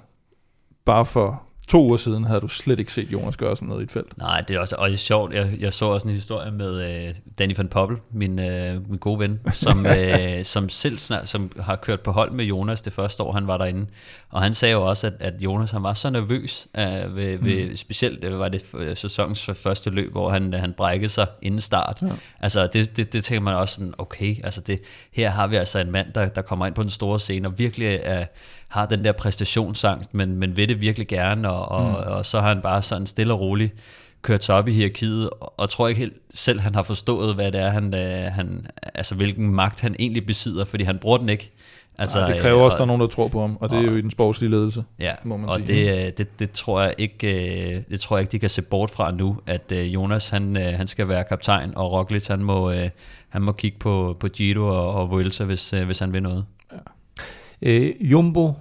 bare 0.85 1.05
for 1.05 1.43
to 1.69 1.83
uger 1.83 1.97
siden 1.97 2.23
havde 2.23 2.41
du 2.41 2.47
slet 2.47 2.79
ikke 2.79 2.93
set 2.93 3.11
Jonas 3.11 3.37
gøre 3.37 3.55
sådan 3.55 3.67
noget 3.67 3.81
i 3.81 3.83
et 3.83 3.91
felt. 3.91 4.17
Nej, 4.17 4.41
det 4.41 4.55
er 4.55 4.59
også, 4.59 4.75
og 4.75 4.87
det 4.87 4.93
er 4.93 4.97
sjovt, 4.97 5.33
jeg, 5.33 5.49
jeg 5.59 5.73
så 5.73 5.85
også 5.85 6.07
en 6.07 6.13
historie 6.13 6.51
med 6.51 7.07
øh, 7.07 7.15
Danny 7.39 7.57
van 7.57 7.67
Poppel, 7.67 7.97
min, 8.13 8.39
øh, 8.39 8.89
min 8.89 8.99
gode 8.99 9.19
ven, 9.19 9.39
som, 9.53 9.85
øh, 9.97 10.43
som 10.43 10.69
selv 10.69 10.97
snart, 10.97 11.27
som 11.27 11.51
har 11.59 11.75
kørt 11.75 11.99
på 11.99 12.11
hold 12.11 12.31
med 12.31 12.45
Jonas 12.45 12.81
det 12.81 12.93
første 12.93 13.23
år, 13.23 13.33
han 13.33 13.47
var 13.47 13.57
derinde. 13.57 13.85
Og 14.29 14.41
han 14.41 14.53
sagde 14.53 14.71
jo 14.71 14.83
også, 14.83 15.07
at, 15.07 15.13
at 15.19 15.33
Jonas 15.39 15.71
han 15.71 15.83
var 15.83 15.93
så 15.93 16.09
nervøs, 16.09 16.67
øh, 16.77 17.15
ved, 17.15 17.37
mm. 17.37 17.45
ved, 17.45 17.75
specielt 17.75 18.23
øh, 18.23 18.39
var 18.39 18.49
det 18.49 18.65
øh, 18.73 18.97
sæsonens 18.97 19.49
første 19.53 19.89
løb, 19.89 20.11
hvor 20.11 20.29
han, 20.29 20.53
han 20.53 20.73
brækkede 20.73 21.09
sig 21.09 21.27
inden 21.41 21.61
start. 21.61 22.01
Ja. 22.01 22.07
Altså 22.39 22.67
det, 22.67 22.97
det, 22.97 23.13
det 23.13 23.23
tænker 23.23 23.41
man 23.41 23.55
også 23.55 23.75
sådan, 23.75 23.93
okay, 23.97 24.35
altså 24.43 24.61
det, 24.61 24.81
her 25.13 25.29
har 25.29 25.47
vi 25.47 25.55
altså 25.55 25.79
en 25.79 25.91
mand, 25.91 26.13
der, 26.15 26.27
der 26.27 26.41
kommer 26.41 26.65
ind 26.65 26.75
på 26.75 26.83
den 26.83 26.89
store 26.89 27.19
scene 27.19 27.47
og 27.47 27.59
virkelig 27.59 27.99
er 28.03 28.25
har 28.69 28.85
den 28.85 29.05
der 29.05 29.11
præstationsangst, 29.11 30.13
men, 30.13 30.35
men 30.35 30.57
vil 30.57 30.69
det 30.69 30.81
virkelig 30.81 31.07
gerne, 31.07 31.49
og, 31.51 31.71
og, 31.71 31.89
mm. 31.89 31.95
og, 31.95 32.03
og 32.03 32.25
så 32.25 32.41
har 32.41 32.47
han 32.47 32.61
bare 32.61 32.81
sådan 32.81 33.07
stille 33.07 33.33
og 33.33 33.39
roligt 33.39 33.75
kørt 34.21 34.43
sig 34.43 34.55
op 34.55 34.67
i 34.67 34.73
hierarkiet, 34.73 35.29
og, 35.29 35.53
og 35.57 35.69
tror 35.69 35.87
ikke 35.87 35.99
helt 35.99 36.17
selv, 36.33 36.59
han 36.59 36.75
har 36.75 36.83
forstået, 36.83 37.35
hvad 37.35 37.51
det 37.51 37.61
er, 37.61 37.69
han, 37.69 37.93
øh, 37.93 38.31
han, 38.31 38.67
altså 38.93 39.15
hvilken 39.15 39.53
magt 39.53 39.81
han 39.81 39.95
egentlig 39.99 40.25
besidder, 40.25 40.65
fordi 40.65 40.83
han 40.83 40.97
bruger 40.97 41.17
den 41.17 41.29
ikke. 41.29 41.51
Altså, 41.97 42.19
ja, 42.19 42.27
det 42.27 42.41
kræver 42.41 42.59
øh, 42.59 42.65
også, 42.65 42.75
at 42.75 42.77
der 42.77 42.83
er 42.83 42.87
nogen, 42.87 43.01
der 43.01 43.07
tror 43.07 43.27
på 43.27 43.41
ham, 43.41 43.57
og 43.59 43.69
det 43.69 43.77
er 43.77 43.81
jo 43.81 43.95
i 43.95 44.01
den 44.01 44.11
sportslige 44.11 44.51
ledelse, 44.51 44.83
ja, 44.99 45.13
må 45.23 45.37
man 45.37 45.49
og 45.49 45.55
sige. 45.55 45.67
Det, 45.67 46.07
øh, 46.07 46.11
det, 46.17 46.39
det, 46.39 46.51
tror 46.51 46.81
jeg 46.81 46.93
ikke, 46.97 47.75
øh, 47.75 47.81
det 47.89 47.99
tror 47.99 48.17
jeg 48.17 48.21
ikke, 48.21 48.31
de 48.31 48.39
kan 48.39 48.49
se 48.49 48.61
bort 48.61 48.91
fra 48.91 49.11
nu, 49.11 49.39
at 49.47 49.71
Jonas 49.71 50.29
han, 50.29 50.55
han 50.55 50.87
skal 50.87 51.07
være 51.07 51.23
kaptajn, 51.23 51.73
og 51.75 51.91
Roglic 51.91 52.27
han 52.27 52.43
må, 52.43 52.71
han 53.29 53.41
må 53.41 53.51
kigge 53.51 53.77
på, 53.79 54.17
på 54.19 54.27
Giro 54.27 54.67
og, 54.67 54.93
og 54.93 55.11
Vuelta, 55.11 55.43
hvis, 55.43 55.69
hvis 55.69 55.99
han 55.99 56.13
vil 56.13 56.23
noget. 56.23 56.45
Øh, 57.61 57.91
Jumbo 57.99 58.53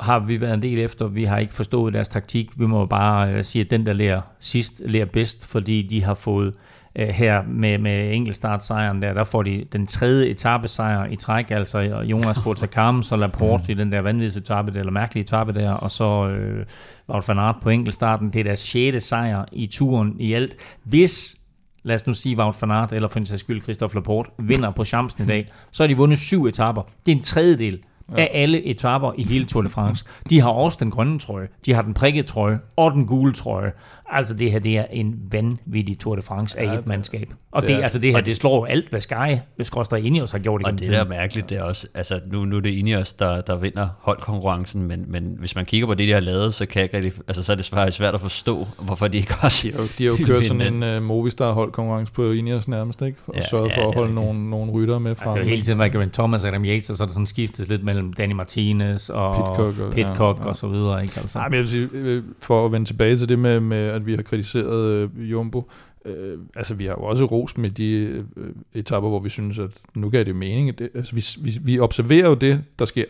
har 0.00 0.18
vi 0.18 0.40
været 0.40 0.54
en 0.54 0.62
del 0.62 0.78
efter. 0.78 1.06
Vi 1.06 1.24
har 1.24 1.38
ikke 1.38 1.54
forstået 1.54 1.94
deres 1.94 2.08
taktik. 2.08 2.58
Vi 2.58 2.66
må 2.66 2.86
bare 2.86 3.32
øh, 3.32 3.44
sige, 3.44 3.64
at 3.64 3.70
den, 3.70 3.86
der 3.86 3.92
lærer 3.92 4.20
sidst, 4.40 4.82
lærer 4.86 5.06
bedst, 5.06 5.46
fordi 5.46 5.82
de 5.82 6.04
har 6.04 6.14
fået 6.14 6.54
øh, 6.96 7.08
her 7.08 7.42
med, 7.42 7.78
med 7.78 8.14
enkeltstartsejren 8.14 9.02
der, 9.02 9.12
der 9.12 9.24
får 9.24 9.42
de 9.42 9.64
den 9.72 9.86
tredje 9.86 10.26
etappesejr 10.26 11.06
i 11.06 11.16
træk, 11.16 11.50
altså 11.50 11.78
Jonas 11.80 12.38
Bortakam, 12.38 13.02
så 13.02 13.16
Laporte 13.16 13.72
i 13.72 13.74
den 13.74 13.92
der 13.92 14.00
vanvidsetappe, 14.00 14.78
eller 14.78 14.92
mærkelige 14.92 15.22
etape 15.22 15.52
der, 15.52 15.70
og 15.70 15.90
så 15.90 16.28
øh, 16.28 16.66
Wout 17.08 17.28
van 17.28 17.38
Aert 17.38 17.56
på 17.62 17.70
enkeltstarten. 17.70 18.30
Det 18.30 18.40
er 18.40 18.44
deres 18.44 18.58
sjette 18.58 19.00
sejr 19.00 19.44
i 19.52 19.66
turen 19.66 20.16
i 20.20 20.32
alt. 20.32 20.56
Hvis 20.84 21.36
lad 21.82 21.94
os 21.94 22.06
nu 22.06 22.14
sige 22.14 22.38
Wout 22.38 22.56
van 22.62 22.70
Aert, 22.70 22.92
eller 22.92 23.08
for 23.08 23.18
en 23.18 23.26
sags 23.26 23.40
skyld 23.40 23.62
Christophe 23.62 23.94
Laporte, 23.94 24.30
vinder 24.38 24.70
på 24.70 24.84
chancen 24.84 25.24
i 25.24 25.26
dag, 25.26 25.46
så 25.70 25.82
har 25.82 25.88
de 25.88 25.96
vundet 25.96 26.18
syv 26.18 26.46
etapper. 26.46 26.82
Det 27.06 27.12
er 27.12 27.16
en 27.16 27.22
tredjedel 27.22 27.78
ja. 28.16 28.22
af 28.22 28.30
alle 28.32 28.64
etaper 28.64 29.12
i 29.18 29.24
hele 29.24 29.44
Tour 29.44 29.62
de 29.62 29.68
France. 29.68 30.04
De 30.30 30.40
har 30.40 30.50
også 30.50 30.78
den 30.80 30.90
grønne 30.90 31.18
trøje, 31.18 31.48
de 31.66 31.74
har 31.74 31.82
den 31.82 31.94
prikkede 31.94 32.26
trøje 32.26 32.58
og 32.76 32.92
den 32.92 33.06
gule 33.06 33.32
trøje. 33.32 33.72
Altså 34.12 34.34
det 34.34 34.52
her, 34.52 34.58
det 34.58 34.78
er 34.78 34.84
en 34.90 35.14
vanvittig 35.30 35.98
Tour 35.98 36.16
de 36.16 36.22
France 36.22 36.58
af 36.60 36.64
Ja, 36.66 36.72
et 36.78 36.86
mandskab. 36.86 37.34
Og 37.52 37.62
det 37.62 37.68
det, 37.68 37.76
er- 37.76 37.82
altså 37.82 37.98
det 37.98 38.10
her, 38.10 38.18
og 38.18 38.26
det 38.26 38.36
slår 38.36 38.66
alt, 38.66 38.90
hvad 38.90 39.00
Sky, 39.00 39.36
hvis 39.56 39.70
Gråster 39.70 39.96
Ineos 39.96 40.32
har 40.32 40.38
gjort 40.38 40.62
Og 40.64 40.72
det 40.78 40.88
der 40.88 41.00
er 41.00 41.04
mærkeligt, 41.08 41.50
det 41.50 41.58
er 41.58 41.62
også, 41.62 41.86
altså 41.94 42.20
nu, 42.26 42.44
nu 42.44 42.56
er 42.56 42.60
det 42.60 42.70
Ineos, 42.70 43.14
der, 43.14 43.40
der 43.40 43.56
vinder 43.56 43.88
holdkonkurrencen, 44.00 44.82
men, 44.82 45.04
men 45.08 45.36
hvis 45.38 45.56
man 45.56 45.64
kigger 45.64 45.86
på 45.86 45.94
det, 45.94 46.08
de 46.08 46.12
har 46.12 46.20
lavet, 46.20 46.54
så, 46.54 46.66
kan 46.66 46.82
jeg 46.82 46.90
rigtig, 46.94 47.12
altså, 47.28 47.42
så 47.42 47.52
er 47.52 47.56
det 47.56 47.64
faktisk 47.66 47.96
svært 47.96 48.14
at 48.14 48.20
forstå, 48.20 48.66
hvorfor 48.82 49.08
de 49.08 49.18
ikke 49.18 49.34
også 49.42 49.68
De 49.68 49.72
har 49.72 49.82
jo, 49.82 49.88
de 49.98 50.04
har 50.04 50.10
jo 50.10 50.26
kørt 50.26 50.46
sådan 50.46 50.82
en 50.82 50.96
uh, 50.96 51.02
Movistar 51.02 51.52
holdkonkurrence 51.52 52.12
på 52.12 52.30
Ineos 52.30 52.68
nærmest, 52.68 53.02
ikke? 53.02 53.18
Og 53.26 53.34
Ja, 53.34 53.40
ja, 53.40 53.46
sørget 53.46 53.70
ja, 53.70 53.76
for 53.82 53.88
at 53.88 53.88
det 53.90 53.94
er 53.94 53.98
holde 54.00 54.14
nogle, 54.14 54.50
nogle 54.50 54.72
rytter 54.72 54.98
med 54.98 55.10
Altså 55.10 55.24
frem. 55.24 55.32
det 55.34 55.40
er 55.40 55.44
jo 55.44 55.50
hele 55.50 55.62
tiden 55.62 55.78
været 55.78 55.92
Geraint 55.92 56.12
Thomas 56.12 56.42
og 56.44 56.48
Adam 56.48 56.64
Yates, 56.64 56.90
og 56.90 56.96
så 56.96 57.02
er 57.04 57.06
der 57.06 57.12
sådan 57.12 57.26
skiftet 57.26 57.68
lidt 57.68 57.84
mellem 57.84 58.12
Danny 58.12 58.32
Martinez 58.32 59.08
og 59.10 59.34
Pitcock 59.34 59.80
og- 59.80 59.92
Pitcock 59.92 60.38
ja, 60.38 60.42
ja. 60.44 60.48
og 60.48 60.56
så 60.56 60.66
videre. 60.68 61.02
Ikke? 61.02 61.14
Altså. 61.20 61.38
Nej, 61.38 61.48
men 61.48 61.54
jeg 61.54 61.60
vil 61.62 61.70
sige, 61.70 61.88
øh, 61.92 62.22
for 62.42 62.66
at 62.66 62.72
vende 62.72 62.86
tilbage 62.86 63.16
til 63.16 63.28
det 63.28 63.38
med, 63.38 63.60
med 63.60 63.97
at 64.00 64.06
vi 64.06 64.14
har 64.14 64.22
kritiseret 64.22 64.84
øh, 64.84 65.30
Jumbo, 65.30 65.70
øh, 66.04 66.38
altså 66.56 66.74
vi 66.74 66.84
har 66.86 66.92
jo 66.92 67.04
også 67.04 67.24
rost 67.24 67.58
med 67.58 67.70
de 67.70 67.92
øh, 68.36 68.50
etapper, 68.74 69.08
hvor 69.08 69.20
vi 69.20 69.28
synes, 69.28 69.58
at 69.58 69.70
nu 69.94 70.10
gav 70.10 70.24
det 70.24 70.36
mening. 70.36 70.78
Det, 70.78 70.88
altså, 70.94 71.14
vi, 71.14 71.24
vi, 71.44 71.52
vi 71.62 71.78
observerer 71.78 72.28
jo 72.28 72.34
det, 72.34 72.64
der 72.78 72.84
sker 72.84 73.04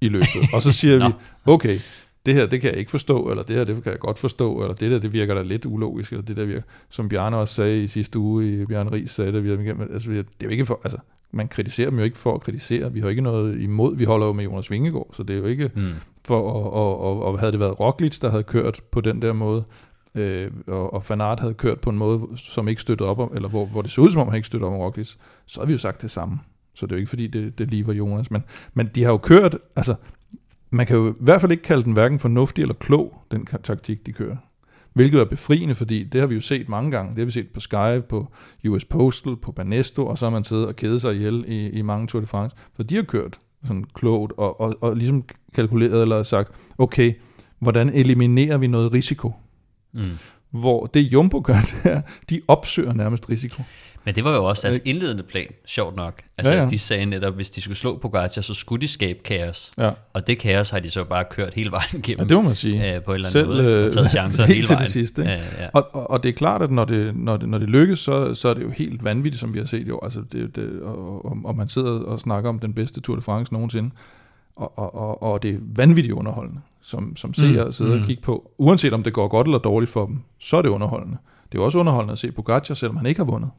i 0.00 0.08
løbet, 0.08 0.26
og 0.54 0.62
så 0.62 0.72
siger 0.72 0.98
vi, 1.08 1.14
okay, 1.46 1.78
det 2.26 2.34
her, 2.34 2.46
det 2.46 2.60
kan 2.60 2.70
jeg 2.70 2.78
ikke 2.78 2.90
forstå, 2.90 3.30
eller 3.30 3.42
det 3.42 3.56
her, 3.56 3.64
det 3.64 3.82
kan 3.82 3.92
jeg 3.92 4.00
godt 4.00 4.18
forstå, 4.18 4.62
eller 4.62 4.74
det 4.74 4.90
der, 4.90 4.98
det 4.98 5.12
virker 5.12 5.34
da 5.34 5.42
lidt 5.42 5.66
ulogisk, 5.66 6.12
eller 6.12 6.24
det 6.24 6.36
der 6.36 6.44
virker, 6.44 6.62
som 6.88 7.08
Bjarne 7.08 7.36
også 7.36 7.54
sagde 7.54 7.82
i 7.82 7.86
sidste 7.86 8.18
uge, 8.18 8.62
i 8.62 8.64
Bjarne 8.66 8.92
Ries 8.92 9.10
sagde 9.10 9.32
det, 9.32 9.44
vi 9.44 9.52
igennem, 9.52 9.88
altså, 9.92 10.10
det 10.10 10.18
er 10.18 10.44
jo 10.44 10.48
ikke 10.48 10.66
for, 10.66 10.80
altså, 10.84 10.98
man 11.32 11.48
kritiserer 11.48 11.90
dem 11.90 11.98
jo 11.98 12.04
ikke 12.04 12.18
for 12.18 12.34
at 12.34 12.40
kritisere, 12.40 12.92
vi 12.92 13.00
har 13.00 13.08
ikke 13.08 13.22
noget 13.22 13.60
imod, 13.60 13.96
vi 13.96 14.04
holder 14.04 14.26
jo 14.26 14.32
med 14.32 14.44
Jonas 14.44 14.70
Vingegaard, 14.70 15.10
så 15.12 15.22
det 15.22 15.34
er 15.34 15.38
jo 15.38 15.46
ikke 15.46 15.70
Mm. 15.74 15.82
for, 16.26 16.40
og, 16.40 16.72
og, 16.72 17.00
og, 17.00 17.22
og 17.22 17.38
havde 17.38 17.52
det 17.52 17.60
været 17.60 17.80
Roglic, 17.80 18.18
der 18.18 18.30
havde 18.30 18.42
kørt 18.42 18.80
på 18.90 19.00
den 19.00 19.22
der 19.22 19.32
måde, 19.32 19.64
øh, 20.14 20.50
og, 20.66 20.92
og 20.92 21.02
Fanart 21.02 21.40
havde 21.40 21.54
kørt 21.54 21.80
på 21.80 21.90
en 21.90 21.98
måde, 21.98 22.20
som 22.36 22.68
ikke 22.68 22.82
støttede 22.82 23.08
op 23.08 23.18
om, 23.18 23.32
eller 23.34 23.48
hvor, 23.48 23.66
hvor 23.66 23.82
det 23.82 23.90
så 23.90 24.00
ud 24.00 24.10
som 24.10 24.20
om, 24.20 24.28
han 24.28 24.36
ikke 24.36 24.46
støttede 24.46 24.68
op 24.68 24.74
om 24.74 24.80
Roglic, 24.80 25.14
så 25.46 25.60
har 25.60 25.66
vi 25.66 25.72
jo 25.72 25.78
sagt 25.78 26.02
det 26.02 26.10
samme. 26.10 26.38
Så 26.74 26.86
det 26.86 26.92
er 26.92 26.96
jo 26.96 27.00
ikke 27.00 27.08
fordi, 27.08 27.26
det, 27.26 27.58
det 27.58 27.70
lige 27.70 27.86
var 27.86 27.92
Jonas. 27.92 28.30
Men, 28.30 28.42
men 28.74 28.90
de 28.94 29.04
har 29.04 29.10
jo 29.10 29.18
kørt, 29.18 29.58
altså, 29.76 29.94
man 30.70 30.86
kan 30.86 30.96
jo 30.96 31.10
i 31.10 31.14
hvert 31.20 31.40
fald 31.40 31.52
ikke 31.52 31.62
kalde 31.62 31.84
den 31.84 31.92
hverken 31.92 32.18
fornuftig 32.18 32.62
eller 32.62 32.74
klog, 32.74 33.22
den 33.30 33.46
taktik, 33.46 34.06
de 34.06 34.12
kører. 34.12 34.36
Hvilket 34.92 35.20
er 35.20 35.24
befriende, 35.24 35.74
fordi 35.74 36.04
det 36.04 36.20
har 36.20 36.28
vi 36.28 36.34
jo 36.34 36.40
set 36.40 36.68
mange 36.68 36.90
gange. 36.90 37.10
Det 37.10 37.18
har 37.18 37.24
vi 37.24 37.30
set 37.30 37.48
på 37.48 37.60
Sky, 37.60 38.02
på 38.08 38.32
US 38.68 38.84
Postal, 38.84 39.36
på 39.36 39.52
Banesto, 39.52 40.06
og 40.06 40.18
så 40.18 40.26
har 40.26 40.30
man 40.30 40.44
siddet 40.44 40.66
og 40.66 40.76
kædet 40.76 41.00
sig 41.00 41.14
ihjel 41.14 41.44
i, 41.48 41.68
i 41.68 41.82
mange 41.82 42.06
Tour 42.06 42.20
de 42.20 42.26
France. 42.26 42.56
For 42.76 42.82
de 42.82 42.96
har 42.96 43.02
kørt 43.02 43.38
sådan 43.64 43.84
klogt 43.94 44.32
og, 44.36 44.60
og, 44.60 44.76
og 44.80 44.96
ligesom 44.96 45.24
kalkuleret 45.54 46.02
eller 46.02 46.22
sagt, 46.22 46.52
okay, 46.78 47.12
hvordan 47.58 47.88
eliminerer 47.88 48.58
vi 48.58 48.66
noget 48.66 48.92
risiko? 48.92 49.32
Mm. 49.92 50.18
Hvor 50.50 50.86
det 50.86 51.00
Jumbo 51.00 51.40
gør, 51.44 51.54
det 51.84 51.92
er, 51.92 52.00
de 52.30 52.40
opsøger 52.48 52.92
nærmest 52.92 53.30
risiko. 53.30 53.62
Men 54.04 54.14
det 54.14 54.24
var 54.24 54.34
jo 54.34 54.44
også 54.44 54.62
deres 54.62 54.76
Ikke? 54.76 54.88
indledende 54.88 55.22
plan, 55.22 55.46
sjovt 55.66 55.96
nok. 55.96 56.22
Altså, 56.38 56.54
Ja, 56.54 56.62
ja, 56.62 56.68
de 56.68 56.78
sagde 56.78 57.06
netop, 57.06 57.28
at 57.28 57.34
hvis 57.34 57.50
de 57.50 57.60
skulle 57.60 57.78
slå 57.78 57.98
Pogacar, 57.98 58.40
så 58.42 58.54
skulle 58.54 58.80
de 58.80 58.88
skabe 58.88 59.18
kaos. 59.24 59.72
Ja. 59.78 59.90
Og 60.12 60.26
det 60.26 60.38
kaos 60.38 60.70
har 60.70 60.78
de 60.78 60.90
så 60.90 61.04
bare 61.04 61.24
kørt 61.30 61.54
hele 61.54 61.70
vejen 61.70 61.88
igennem. 61.98 62.18
Ja, 62.20 62.28
det 62.28 62.36
må 62.36 62.42
man 62.42 62.54
sige. 62.54 62.94
Øh, 62.96 63.02
på 63.02 63.10
en 63.10 63.14
eller 63.14 63.28
anden 63.28 63.30
Selv, 63.32 63.46
måde. 63.46 63.58
Og 63.78 63.84
øh, 63.84 63.90
taget 63.90 64.10
chancer 64.10 64.44
helt 64.46 64.54
hele 64.54 64.66
til 64.66 64.74
vejen. 64.74 64.82
det 64.82 64.90
sidste. 64.92 65.22
Ikke? 65.22 65.32
Ja, 65.32 65.40
ja. 65.64 65.68
Og, 65.72 65.88
og, 65.92 66.10
og 66.10 66.22
det 66.22 66.28
er 66.28 66.32
klart, 66.32 66.62
at 66.62 66.70
når 66.70 66.84
det, 66.84 67.16
når 67.16 67.36
det, 67.36 67.48
når 67.48 67.58
det 67.58 67.68
lykkes, 67.68 67.98
så, 67.98 68.34
så 68.34 68.48
er 68.48 68.54
det 68.54 68.62
jo 68.62 68.70
helt 68.70 69.04
vanvittigt, 69.04 69.40
som 69.40 69.54
vi 69.54 69.58
har 69.58 69.66
set 69.66 69.88
jo. 69.88 70.00
Altså 70.02 70.22
det, 70.32 70.56
det, 70.56 70.80
og, 70.82 71.24
og, 71.24 71.36
og 71.44 71.56
man 71.56 71.68
sidder 71.68 71.90
og 71.90 72.20
snakker 72.20 72.50
om 72.50 72.58
den 72.58 72.74
bedste 72.74 73.00
Tour 73.00 73.16
de 73.16 73.22
France 73.22 73.52
nogensinde. 73.52 73.90
Og, 74.60 74.78
og, 74.78 74.94
og, 74.94 75.22
og 75.22 75.42
det 75.42 75.54
er 75.54 75.58
vanvittigt 75.60 76.14
underholdende, 76.14 76.60
som, 76.80 77.16
som 77.16 77.34
seere 77.34 77.64
mm, 77.64 77.72
sidder 77.72 77.94
mm. 77.94 78.00
og 78.00 78.06
kigger 78.06 78.22
på. 78.22 78.50
Uanset 78.58 78.92
om 78.92 79.02
det 79.02 79.12
går 79.12 79.28
godt 79.28 79.46
eller 79.46 79.58
dårligt 79.58 79.90
for 79.90 80.06
dem, 80.06 80.20
så 80.38 80.56
er 80.56 80.62
det 80.62 80.68
underholdende. 80.68 81.18
Det 81.52 81.58
er 81.58 81.62
også 81.62 81.78
underholdende 81.78 82.12
at 82.12 82.18
se 82.18 82.32
Pogacar, 82.32 82.74
selvom 82.74 82.96
han 82.96 83.06
ikke 83.06 83.18
har 83.18 83.24
vundet. 83.24 83.50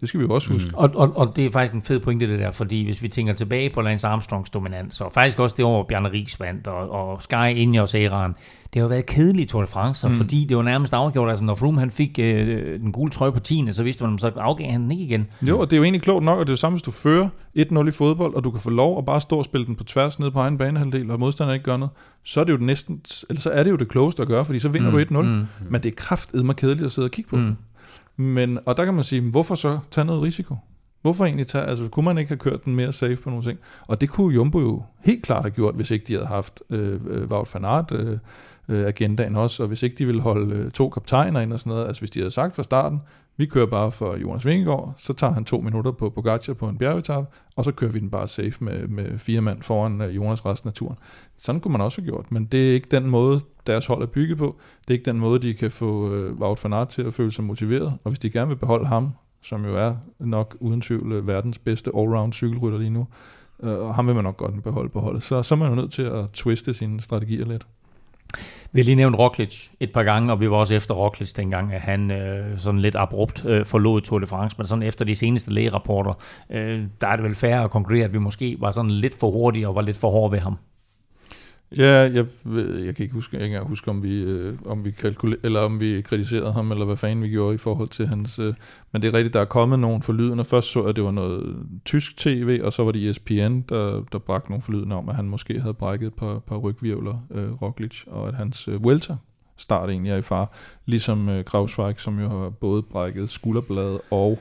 Det 0.00 0.08
skal 0.08 0.20
vi 0.20 0.24
jo 0.24 0.34
også 0.34 0.52
huske. 0.52 0.68
Mm. 0.68 0.74
Og, 0.76 0.90
og, 0.94 1.16
og 1.16 1.32
det 1.36 1.46
er 1.46 1.50
faktisk 1.50 1.74
en 1.74 1.82
fed 1.82 2.00
pointe, 2.00 2.28
det 2.28 2.38
der, 2.38 2.50
fordi 2.50 2.84
hvis 2.84 3.02
vi 3.02 3.08
tænker 3.08 3.32
tilbage 3.32 3.70
på 3.70 3.80
Lance 3.80 4.06
Armstrongs 4.06 4.50
dominans, 4.50 5.00
og 5.00 5.12
faktisk 5.14 5.38
også 5.38 5.54
det 5.56 5.64
år, 5.64 5.84
Bjarne 5.88 6.08
Ries 6.12 6.40
vandt, 6.40 6.66
og, 6.66 6.90
og 6.90 7.22
Sky 7.22 7.48
Ineos 7.56 7.94
æraen, 7.94 8.32
det 8.74 8.80
har 8.80 8.82
jo 8.82 8.88
været 8.88 9.06
kedeligt 9.06 9.50
Tour 9.50 9.60
de 9.60 9.66
France, 9.66 10.06
Mm. 10.06 10.12
mm. 10.12 10.16
fordi 10.18 10.44
det 10.48 10.56
var 10.56 10.62
nærmest 10.62 10.92
afgjort, 10.94 11.28
altså 11.28 11.44
når 11.44 11.54
Froome 11.54 11.80
han 11.80 11.90
fik 11.90 12.18
øh, 12.18 12.66
den 12.80 12.92
gule 12.92 13.10
trøje 13.10 13.32
på 13.32 13.40
10. 13.40 13.64
så 13.70 13.82
vidste 13.82 14.04
man, 14.04 14.18
så 14.18 14.32
afgav 14.36 14.70
han 14.70 14.82
den 14.82 14.90
ikke 14.90 15.04
igen. 15.04 15.26
Jo, 15.48 15.58
og 15.60 15.70
det 15.70 15.76
er 15.76 15.78
jo 15.78 15.84
egentlig 15.84 16.02
klogt 16.02 16.24
nok, 16.24 16.38
og 16.38 16.46
det 16.46 16.50
er 16.50 16.54
det 16.54 16.58
samme, 16.58 16.76
hvis 16.76 16.82
du 16.82 16.90
fører 16.90 17.28
1-0 17.58 17.88
i 17.88 17.90
fodbold, 17.90 18.34
og 18.34 18.44
du 18.44 18.50
kan 18.50 18.60
få 18.60 18.70
lov 18.70 18.98
at 18.98 19.04
bare 19.04 19.20
stå 19.20 19.36
og 19.38 19.44
spille 19.44 19.66
den 19.66 19.76
på 19.76 19.84
tværs 19.84 20.18
ned 20.20 20.30
på 20.30 20.38
egen 20.40 20.58
banehalvdel, 20.58 21.10
og 21.10 21.20
modstanderen 21.20 21.54
ikke 21.56 21.64
gør 21.64 21.76
noget, 21.76 21.90
så 22.24 22.40
er 22.40 22.44
det 22.44 22.52
jo 22.52 22.56
det 22.56 22.66
næsten, 22.66 23.00
eller 23.28 23.40
så 23.40 23.50
er 23.50 23.62
det 23.64 23.70
jo 23.70 23.76
det 23.76 23.88
klogeste 23.88 24.22
at 24.22 24.28
gøre, 24.28 24.44
fordi 24.44 24.58
så 24.58 24.68
vinder 24.68 24.90
Mm, 24.90 24.96
mm, 24.96 25.04
du 25.06 25.14
1-0. 25.14 25.22
mm. 25.22 25.28
Mm, 25.28 25.46
men 25.70 25.82
det 25.82 25.90
er 25.92 25.96
kraftedme 25.96 26.54
kedeligt 26.54 26.86
at 26.86 26.92
sidde 26.92 27.06
og 27.06 27.10
kigge 27.10 27.30
på. 27.30 27.36
Mm. 27.36 27.56
Men, 28.20 28.58
og 28.66 28.76
der 28.76 28.84
kan 28.84 28.94
man 28.94 29.04
sige, 29.04 29.30
hvorfor 29.30 29.54
så 29.54 29.78
tage 29.90 30.04
noget 30.04 30.22
risiko? 30.22 30.56
Hvorfor 31.02 31.24
egentlig 31.24 31.46
tage, 31.46 31.64
altså 31.64 31.88
kunne 31.88 32.04
man 32.04 32.18
ikke 32.18 32.28
have 32.28 32.38
kørt 32.38 32.64
den 32.64 32.74
mere 32.74 32.92
safe 32.92 33.16
på 33.16 33.30
nogle 33.30 33.44
ting? 33.44 33.58
Og 33.86 34.00
det 34.00 34.08
kunne 34.08 34.34
Jumbo 34.34 34.60
jo 34.60 34.82
helt 35.04 35.22
klart 35.22 35.42
have 35.42 35.50
gjort, 35.50 35.74
hvis 35.74 35.90
ikke 35.90 36.04
de 36.08 36.12
havde 36.12 36.26
haft 36.26 36.62
øh, 36.70 37.00
øh 37.10 37.30
Wout 37.30 37.54
van 37.54 37.64
Aert, 37.64 37.92
øh, 37.92 38.18
øh, 38.70 38.86
agendaen 38.86 39.36
også, 39.36 39.62
og 39.62 39.66
hvis 39.66 39.82
ikke 39.82 39.96
de 39.96 40.06
ville 40.06 40.20
holde 40.20 40.56
øh, 40.56 40.70
to 40.70 40.88
kaptajner 40.88 41.40
ind 41.40 41.52
og 41.52 41.60
sådan 41.60 41.70
noget, 41.70 41.86
altså 41.86 42.00
hvis 42.00 42.10
de 42.10 42.20
havde 42.20 42.30
sagt 42.30 42.54
fra 42.54 42.62
starten, 42.62 43.00
vi 43.36 43.46
kører 43.46 43.66
bare 43.66 43.90
for 43.90 44.16
Jonas 44.16 44.46
Vingegaard, 44.46 44.94
så 44.96 45.12
tager 45.12 45.32
han 45.32 45.44
to 45.44 45.60
minutter 45.60 45.90
på 45.90 46.10
Pogacar 46.10 46.54
på 46.54 46.68
en 46.68 46.78
bjergetappe, 46.78 47.30
og 47.56 47.64
så 47.64 47.72
kører 47.72 47.90
vi 47.90 47.98
den 47.98 48.10
bare 48.10 48.28
safe 48.28 48.64
med, 48.64 48.88
med 48.88 49.18
fire 49.18 49.40
mand 49.40 49.62
foran 49.62 50.00
øh, 50.00 50.16
Jonas 50.16 50.46
resten 50.46 50.68
af 50.68 50.74
turen. 50.74 50.96
Sådan 51.36 51.60
kunne 51.60 51.72
man 51.72 51.80
også 51.80 52.00
have 52.00 52.06
gjort, 52.06 52.32
men 52.32 52.44
det 52.44 52.70
er 52.70 52.74
ikke 52.74 52.88
den 52.90 53.10
måde, 53.10 53.40
deres 53.66 53.86
hold 53.86 54.02
er 54.02 54.06
bygget 54.06 54.38
på. 54.38 54.56
Det 54.80 54.90
er 54.90 54.98
ikke 54.98 55.10
den 55.10 55.18
måde, 55.18 55.38
de 55.42 55.54
kan 55.54 55.70
få 55.70 56.14
øh, 56.14 56.34
Wout 56.40 56.64
van 56.64 56.72
Aert 56.72 56.88
til 56.88 57.02
at 57.02 57.14
føle 57.14 57.32
sig 57.32 57.44
motiveret, 57.44 57.98
og 58.04 58.10
hvis 58.10 58.18
de 58.18 58.30
gerne 58.30 58.48
vil 58.48 58.56
beholde 58.56 58.86
ham, 58.86 59.10
som 59.42 59.64
jo 59.64 59.76
er 59.76 59.94
nok 60.18 60.56
uden 60.60 60.80
tvivl 60.80 61.12
øh, 61.12 61.26
verdens 61.26 61.58
bedste 61.58 61.90
allround 61.96 62.32
cykelrytter 62.32 62.78
lige 62.78 62.90
nu, 62.90 63.06
øh, 63.62 63.78
og 63.78 63.94
ham 63.94 64.06
vil 64.06 64.14
man 64.14 64.24
nok 64.24 64.36
godt 64.36 64.62
beholde 64.62 64.88
på 64.88 65.00
holdet, 65.00 65.22
så, 65.22 65.42
så 65.42 65.54
er 65.54 65.58
man 65.58 65.68
jo 65.68 65.74
nødt 65.74 65.92
til 65.92 66.02
at 66.02 66.30
twiste 66.32 66.74
sine 66.74 67.00
strategier 67.00 67.46
lidt. 67.46 67.66
Vi 68.72 68.80
har 68.80 68.84
lige 68.84 68.94
nævnt 68.94 69.18
Roglic 69.18 69.68
et 69.80 69.92
par 69.92 70.02
gange, 70.02 70.32
og 70.32 70.40
vi 70.40 70.50
var 70.50 70.56
også 70.56 70.74
efter 70.74 70.94
Roglic 70.94 71.32
dengang, 71.32 71.72
at 71.72 71.80
han 71.80 72.10
øh, 72.10 72.58
sådan 72.58 72.80
lidt 72.80 72.96
abrupt 72.96 73.44
øh, 73.44 73.64
forlod 73.64 74.00
Tour 74.00 74.18
de 74.18 74.26
France, 74.26 74.56
men 74.58 74.66
sådan 74.66 74.82
efter 74.82 75.04
de 75.04 75.14
seneste 75.14 75.54
lægerapporter, 75.54 76.12
øh, 76.50 76.82
der 77.00 77.06
er 77.06 77.16
det 77.16 77.24
vel 77.24 77.34
færre 77.34 77.64
at 77.64 77.70
konkludere, 77.70 78.04
at 78.04 78.12
vi 78.12 78.18
måske 78.18 78.56
var 78.60 78.70
sådan 78.70 78.90
lidt 78.90 79.20
for 79.20 79.30
hurtige 79.30 79.68
og 79.68 79.74
var 79.74 79.82
lidt 79.82 79.96
for 79.96 80.10
hårde 80.10 80.32
ved 80.32 80.38
ham. 80.38 80.58
Ja, 81.76 82.10
jeg, 82.14 82.26
ved, 82.44 82.78
jeg 82.78 82.94
kan 82.94 83.02
ikke 83.02 83.14
huske, 83.14 83.34
jeg 83.34 83.40
kan 83.40 83.44
ikke 83.44 83.54
engang 83.54 83.68
huske 83.68 83.90
om 83.90 84.02
vi, 84.02 84.22
øh, 84.22 84.58
om 84.66 84.84
vi 84.84 84.90
kalkuler, 84.90 85.36
eller 85.42 85.60
om 85.60 85.80
vi 85.80 86.00
kritiserede 86.00 86.52
ham, 86.52 86.72
eller 86.72 86.84
hvad 86.84 86.96
fanden 86.96 87.22
vi 87.22 87.28
gjorde 87.28 87.54
i 87.54 87.58
forhold 87.58 87.88
til 87.88 88.06
hans... 88.06 88.38
Øh, 88.38 88.54
men 88.92 89.02
det 89.02 89.08
er 89.08 89.14
rigtigt, 89.14 89.34
der 89.34 89.40
er 89.40 89.44
kommet 89.44 89.78
nogle 89.78 90.02
forlydende. 90.02 90.44
Først 90.44 90.72
så 90.72 90.80
jeg, 90.80 90.88
at 90.88 90.96
det 90.96 91.04
var 91.04 91.10
noget 91.10 91.56
tysk 91.84 92.16
tv, 92.16 92.60
og 92.64 92.72
så 92.72 92.84
var 92.84 92.92
det 92.92 93.10
ESPN, 93.10 93.60
der, 93.60 94.04
der 94.12 94.18
bragte 94.18 94.50
nogle 94.50 94.62
forlydende 94.62 94.96
om, 94.96 95.08
at 95.08 95.14
han 95.14 95.28
måske 95.28 95.60
havde 95.60 95.74
brækket 95.74 96.06
et 96.06 96.14
par, 96.14 96.38
par 96.38 96.56
rygvirvler, 96.56 97.26
øh, 97.30 97.52
Roglic, 97.62 98.04
og 98.06 98.28
at 98.28 98.34
hans 98.34 98.68
øh, 98.68 98.80
welter 98.80 99.16
start 99.56 99.90
egentlig 99.90 100.12
er 100.12 100.16
i 100.16 100.22
far. 100.22 100.52
Ligesom 100.86 101.28
øh, 101.28 101.44
Krausweig, 101.44 102.00
som 102.00 102.20
jo 102.20 102.28
har 102.28 102.50
både 102.50 102.82
brækket 102.82 103.30
skulderbladet 103.30 104.00
og 104.10 104.38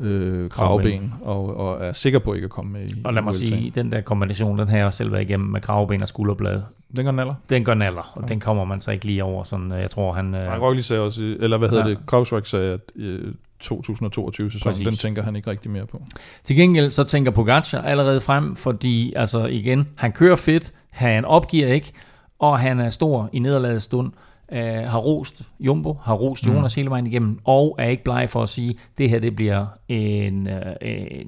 øh, 0.00 0.50
kravben, 0.50 1.14
og, 1.22 1.56
og 1.56 1.84
er 1.84 1.92
sikker 1.92 2.18
på 2.18 2.34
ikke 2.34 2.44
at 2.44 2.50
komme 2.50 2.72
med 2.72 2.88
i 2.88 3.00
Og 3.04 3.14
lad 3.14 3.22
mig 3.22 3.34
sige, 3.34 3.72
den 3.74 3.92
der 3.92 4.00
kombination, 4.00 4.58
den 4.58 4.68
har 4.68 4.76
jeg 4.76 4.86
også 4.86 4.96
selv 4.96 5.12
været 5.12 5.22
igennem 5.22 5.48
med 5.48 5.60
kravben 5.60 6.02
og 6.02 6.08
skulderblad. 6.08 6.62
Den 6.96 7.04
går 7.04 7.12
naller. 7.12 7.34
Den 7.50 7.64
går 7.64 7.74
naller, 7.74 8.12
og 8.14 8.28
den 8.28 8.40
kommer 8.40 8.64
man 8.64 8.80
så 8.80 8.90
ikke 8.90 9.04
lige 9.04 9.24
over. 9.24 9.44
Sådan, 9.44 9.72
øh, 9.72 9.80
jeg 9.80 9.90
tror, 9.90 10.12
han... 10.12 10.34
Øh, 10.34 10.62
Roglic 10.62 10.84
sagde 10.84 11.02
også, 11.02 11.36
eller 11.40 11.58
hvad 11.58 11.68
hedder 11.68 11.84
Ja. 11.84 11.88
ja. 11.90 11.94
det, 11.94 12.06
Krausweig 12.06 12.46
sagde, 12.46 12.72
at 12.72 12.80
øh, 12.96 13.32
2022-sæsonen, 13.64 14.60
Præcis. 14.62 14.86
den 14.86 14.94
tænker 14.94 15.22
han 15.22 15.36
ikke 15.36 15.50
rigtig 15.50 15.70
mere 15.70 15.86
på. 15.86 16.02
Til 16.44 16.56
gengæld 16.56 16.90
så 16.90 17.04
tænker 17.04 17.30
Pogacar 17.30 17.82
allerede 17.82 18.20
frem, 18.20 18.56
fordi 18.56 19.12
altså 19.16 19.46
igen, 19.46 19.88
han 19.94 20.12
kører 20.12 20.36
fedt, 20.36 20.72
han 20.90 21.24
opgiver 21.24 21.66
ikke, 21.68 21.92
og 22.38 22.58
han 22.58 22.80
er 22.80 22.90
stor 22.90 23.30
i 23.32 23.38
nederlagets 23.38 23.84
stund, 23.84 24.12
øh, 24.12 24.29
har 24.52 24.98
rost 24.98 25.42
Jumbo, 25.60 25.92
har 26.02 26.14
rost 26.14 26.46
Mm. 26.46 26.52
Jonas 26.52 26.76
mm. 26.76 26.80
hele 26.80 26.90
vejen 26.90 27.06
igennem, 27.06 27.38
og 27.44 27.76
er 27.78 27.88
ikke 27.88 28.04
bleg 28.04 28.30
for 28.30 28.42
at 28.42 28.48
sige, 28.48 28.74
det 28.98 29.10
her 29.10 29.18
det 29.18 29.36
bliver 29.36 29.66
en, 29.88 30.46
øh, 30.46 30.74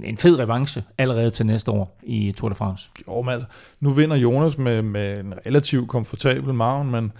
en, 0.05 0.17
fed 0.17 0.39
revanche 0.39 0.85
allerede 0.99 1.31
til 1.31 1.47
næste 1.47 1.71
år 1.71 1.99
i 2.03 2.33
Tour 2.33 2.49
de 2.49 2.55
France. 2.55 2.91
Jo, 3.09 3.23
men 3.23 3.33
altså, 3.33 3.49
nu 3.81 3.91
vinder 3.91 4.17
Jonas 4.17 4.59
med, 4.59 4.83
med 4.83 5.21
en 5.21 5.35
relativt 5.47 5.89
komfortabel 5.89 6.55
maven, 6.55 6.91
men 6.91 7.13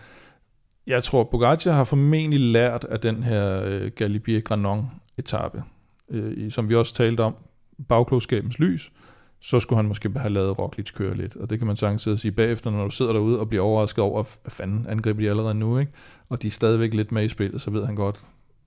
jeg 0.87 1.05
tror, 1.05 1.25
Pogacar 1.25 1.73
har 1.73 1.85
formentlig 1.85 2.41
lært 2.41 2.85
af 2.85 3.01
den 3.01 3.23
her 3.23 3.63
øh, 3.65 3.91
Galibier 3.97 4.41
Granon 4.41 4.91
etape, 5.19 5.63
øh, 6.11 6.51
som 6.51 6.69
vi 6.69 6.75
også 6.75 6.95
talte 6.95 7.21
om, 7.21 7.35
bagklogskabens 7.89 8.59
lys, 8.59 8.93
så 9.43 9.61
skulle 9.61 9.77
han 9.77 9.87
måske 9.89 10.11
have 10.17 10.33
lavet 10.33 10.59
Roglic 10.59 10.93
køre 10.95 11.15
lidt. 11.15 11.37
Og 11.37 11.51
det 11.51 11.59
kan 11.59 11.67
man 11.67 11.77
sagtens 11.77 12.03
sidde 12.03 12.15
og 12.15 12.19
sige 12.19 12.33
bagefter, 12.33 12.71
når 12.71 12.85
du 12.85 12.91
sidder 12.91 13.13
derude 13.13 13.41
og 13.41 13.49
bliver 13.49 13.65
overrasket 13.65 14.05
over, 14.05 14.21
at 14.21 14.53
fanden 14.53 14.87
angriber 14.89 15.21
de 15.21 15.31
allerede 15.31 15.55
nu, 15.55 15.79
ikke? 15.79 15.93
og 16.31 16.43
de 16.43 16.47
er 16.47 16.51
stadigvæk 16.51 16.95
lidt 16.95 17.13
med 17.13 17.25
i 17.25 17.29
spillet, 17.29 17.61
så 17.61 17.71
ved 17.71 17.87
han 17.87 17.95
godt, 17.95 18.17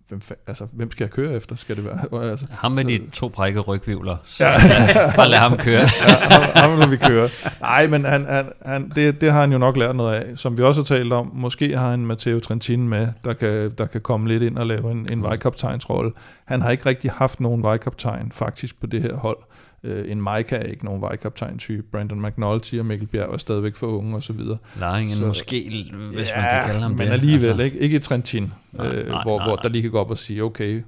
hvem, 0.08 0.22
altså, 0.48 0.66
hvem 0.74 0.92
skal 0.92 1.04
jeg 1.04 1.12
køre 1.12 1.34
efter? 1.34 1.56
Skal 1.56 1.76
det 1.76 1.86
være? 1.86 2.24
Altså, 2.30 2.46
Ham 2.52 2.72
med 2.72 2.82
så- 2.84 2.88
de 2.90 3.02
to 3.14 3.30
brækkede 3.30 3.64
rygvivler. 3.64 4.18
Ja. 4.40 4.52
Bare 5.16 5.30
lad 5.30 5.38
ham 5.38 5.58
køre. 5.58 5.82
ja, 6.08 6.14
ham, 6.16 6.70
ham 6.70 6.80
vil 6.80 6.92
vi 6.92 6.98
køre. 7.08 7.30
Nej, 7.62 7.88
men 7.88 8.06
han, 8.06 8.26
han, 8.26 8.46
han, 8.66 8.92
det, 8.96 9.22
det 9.22 9.32
har 9.32 9.42
han 9.42 9.52
jo 9.52 9.58
nok 9.58 9.78
lært 9.78 9.96
noget 9.96 10.14
af. 10.16 10.38
Som 10.38 10.58
vi 10.58 10.64
også 10.64 10.82
har 10.82 10.86
talt 10.86 11.14
om, 11.14 11.32
måske 11.34 11.78
har 11.78 11.90
han 11.90 12.06
Matteo 12.06 12.40
Trentin 12.40 12.90
med, 12.90 13.08
der 13.24 13.34
kan, 13.34 13.72
der 13.78 13.86
kan 13.86 14.02
komme 14.02 14.28
lidt 14.28 14.44
ind 14.44 14.58
og 14.58 14.66
lave 14.66 14.92
en, 14.92 15.08
en 15.12 15.24
vejkaptajnsrolle. 15.24 16.12
Han 16.46 16.62
har 16.62 16.70
ikke 16.72 16.86
rigtig 16.86 17.12
haft 17.12 17.40
nogen 17.40 17.64
vejkaptajn 17.64 18.32
faktisk 18.32 18.80
på 18.82 18.88
det 18.88 19.02
her 19.02 19.16
hold. 19.18 19.38
Øh, 19.86 20.12
en 20.12 20.18
Mike 20.18 20.56
er 20.56 20.64
ikke 20.64 20.86
nogen 20.86 21.02
vejkaptajn-type. 21.02 21.84
Brandon 21.92 22.22
McNulty 22.22 22.76
og 22.76 22.86
Mikkel 22.86 23.08
Bjerg 23.08 23.34
er 23.34 23.38
stadigvæk 23.38 23.76
for 23.76 23.88
unge 23.88 24.16
osv. 24.16 24.40
Laringen 24.80 25.28
måske, 25.28 25.86
hvis 26.14 26.32
man 26.36 26.44
kan 26.52 26.66
kalde 26.66 26.82
ham 26.82 26.92
men 26.92 27.00
det. 27.00 27.06
alligevel, 27.14 27.48
Altså. 27.48 27.64
ikke, 27.64 27.78
ikke 27.80 27.96
et 27.96 28.02
Trentin, 28.04 28.54
Nej, 28.72 28.88
øh, 28.88 29.08
nej, 29.08 29.24
hvor, 29.24 29.38
nej, 29.38 29.48
hvor 29.48 29.56
nej. 29.56 29.62
der 29.64 29.70
lige 29.70 29.82
kan 29.82 29.92
gå 29.92 30.00
op 30.00 30.10
og 30.12 30.18
sige, 30.18 30.44
okay, 30.44 30.84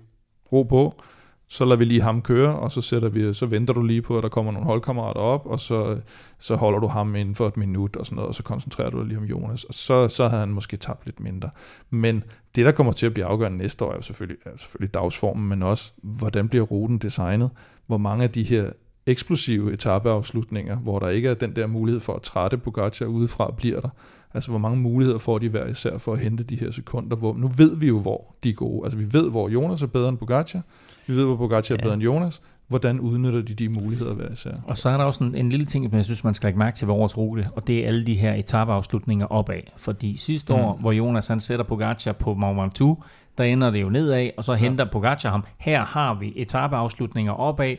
ro 0.54 0.64
på, 0.64 1.02
så 1.50 1.66
lader 1.66 1.78
vi 1.78 1.86
lige 1.86 2.02
ham 2.02 2.22
køre, 2.22 2.56
og 2.60 2.72
så, 2.72 2.82
sætter 2.82 3.10
vi, 3.10 3.34
så 3.34 3.46
venter 3.46 3.74
du 3.74 3.84
lige 3.84 4.02
på, 4.02 4.18
at 4.18 4.24
der 4.24 4.30
kommer 4.30 4.52
nogle 4.52 4.66
holdkammerater 4.68 5.20
op, 5.20 5.46
og 5.46 5.60
så, 5.60 5.98
så 6.40 6.56
holder 6.56 6.80
du 6.80 6.88
ham 6.88 7.16
inden 7.16 7.36
for 7.36 7.48
et 7.48 7.58
minut 7.58 7.96
og 7.96 8.06
sådan 8.06 8.16
noget, 8.16 8.28
og 8.28 8.36
så 8.36 8.44
koncentrerer 8.44 8.90
du 8.90 9.00
dig 9.00 9.08
lige 9.08 9.18
om 9.18 9.24
Jonas, 9.24 9.64
og 9.64 9.74
så, 9.74 10.08
så 10.08 10.28
havde 10.28 10.40
han 10.40 10.50
måske 10.50 10.78
tabt 10.78 11.06
lidt 11.06 11.20
mindre. 11.20 11.50
Men 11.90 12.24
det, 12.56 12.66
der 12.66 12.72
kommer 12.72 12.94
til 12.94 13.06
at 13.06 13.14
blive 13.14 13.26
afgørende 13.26 13.58
næste 13.58 13.86
år, 13.86 13.92
er 13.92 13.96
jo 13.96 14.02
selvfølgelig, 14.02 14.38
er 14.46 14.50
selvfølgelig 14.58 14.94
dagsformen, 14.94 15.50
men 15.50 15.64
også, 15.64 15.92
hvordan 16.04 16.50
bliver 16.50 16.66
ruten 16.66 16.98
designet? 16.98 17.50
Hvor 17.88 17.98
mange 17.98 18.24
af 18.24 18.30
de 18.32 18.44
her 18.44 18.72
eksplosive 19.08 19.74
etapeafslutninger, 19.74 20.76
hvor 20.78 21.00
der 21.00 21.10
ikke 21.10 21.30
er 21.30 21.34
den 21.34 21.56
der 21.56 21.68
mulighed 21.68 22.00
for 22.00 22.14
at 22.14 22.22
trætte 22.22 22.58
Pogacar 22.58 23.06
udefra, 23.06 23.54
bliver 23.58 23.80
der. 23.82 23.90
Altså, 24.34 24.50
hvor 24.50 24.60
mange 24.60 24.78
muligheder 24.78 25.18
får 25.20 25.38
de 25.40 25.50
hver 25.50 25.66
især 25.68 25.98
for 25.98 26.14
at 26.14 26.20
hente 26.20 26.44
de 26.44 26.56
her 26.56 26.72
sekunder, 26.72 27.16
hvor 27.16 27.34
nu 27.34 27.48
ved 27.58 27.78
vi 27.78 27.88
jo, 27.88 28.00
hvor 28.00 28.36
de 28.44 28.50
er 28.50 28.54
gode. 28.54 28.86
Altså, 28.86 28.98
vi 29.00 29.14
ved, 29.14 29.30
hvor 29.30 29.50
Jonas 29.50 29.82
er 29.82 29.88
bedre 29.88 30.10
end 30.10 30.18
Pogacar. 30.18 30.62
Vi 31.08 31.16
ved, 31.16 31.26
hvor 31.26 31.36
Pogacar 31.36 31.76
er 31.76 31.80
bedre 31.82 31.94
end 31.94 32.04
Jonas. 32.04 32.42
Hvordan 32.68 33.00
udnytter 33.00 33.42
de 33.42 33.54
de 33.54 33.70
muligheder 33.70 34.14
hver 34.14 34.32
især? 34.32 34.52
Og 34.66 34.78
så 34.78 34.90
er 34.90 34.98
der 34.98 35.04
også 35.04 35.24
en, 35.24 35.36
en 35.36 35.50
lille 35.50 35.66
ting, 35.66 35.94
jeg 35.94 36.06
synes, 36.06 36.24
man 36.24 36.34
skal 36.34 36.48
lægge 36.48 36.60
mærke 36.60 36.76
til 36.76 36.88
ved 36.88 36.96
årets 36.96 37.18
rute, 37.18 37.46
og 37.56 37.68
det 37.68 37.84
er 37.84 37.88
alle 37.88 38.06
de 38.06 38.14
her 38.16 38.34
etapeafslutninger 38.34 39.26
opad. 39.26 39.62
Fordi 39.78 40.16
sidste 40.18 40.54
Mm. 40.54 40.60
år, 40.60 40.78
hvor 40.82 40.92
Jonas 40.92 41.28
han 41.28 41.40
sætter 41.40 41.66
Pogacar 41.66 42.12
på 42.12 42.34
Mont 42.34 42.58
Ventoux, 42.62 43.00
der 43.38 43.44
ender 43.44 43.70
det 43.70 43.82
jo 43.82 43.90
nedad, 43.90 44.30
og 44.38 44.44
så 44.44 44.54
henter 44.54 44.86
Pogacar 44.86 45.30
ham. 45.30 45.46
Her 45.58 45.86
har 45.86 46.14
vi 46.14 46.34
etapeafslutninger 46.36 47.32
opad, 47.32 47.76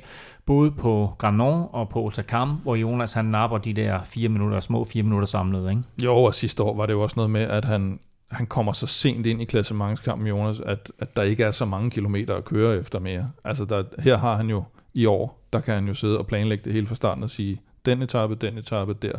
både 0.46 0.70
på 0.70 1.14
Granon 1.18 1.68
og 1.72 1.88
på 1.88 2.02
Otakam, 2.02 2.48
hvor 2.48 2.74
Jonas 2.74 3.12
han 3.12 3.24
napper 3.24 3.59
de 3.59 3.72
der 3.72 4.02
fire 4.02 4.28
minutter, 4.28 4.61
små 4.61 4.84
fire 4.84 5.02
minutter 5.02 5.26
samlet. 5.26 5.70
Ikke? 5.70 5.82
Jo, 6.04 6.16
og 6.16 6.34
sidste 6.34 6.62
år 6.62 6.76
var 6.76 6.86
det 6.86 6.92
jo 6.92 7.00
også 7.00 7.14
noget 7.16 7.30
med, 7.30 7.40
at 7.40 7.64
han, 7.64 8.00
han 8.30 8.46
kommer 8.46 8.72
så 8.72 8.86
sent 8.86 9.26
ind 9.26 9.42
i 9.42 9.44
klassementskampen, 9.44 10.26
Jonas, 10.26 10.61
at, 10.61 10.92
at 10.98 11.16
der 11.16 11.22
ikke 11.22 11.44
er 11.44 11.50
så 11.50 11.64
mange 11.64 11.90
kilometer 11.90 12.34
at 12.34 12.44
køre 12.44 12.76
efter 12.76 12.98
mere. 12.98 13.30
Altså, 13.44 13.64
der, 13.64 13.82
her 13.98 14.18
har 14.18 14.36
han 14.36 14.50
jo 14.50 14.64
i 14.94 15.06
år, 15.06 15.46
der 15.52 15.61
kan 15.61 15.74
han 15.74 15.88
jo 15.88 15.94
sidde 15.94 16.18
og 16.18 16.26
planlægge 16.26 16.64
det 16.64 16.72
hele 16.72 16.86
fra 16.86 16.94
starten 16.94 17.22
og 17.22 17.30
sige, 17.30 17.61
den 17.84 18.02
etape, 18.02 18.34
den 18.34 18.59
etape 18.59 18.94
der, 18.94 19.12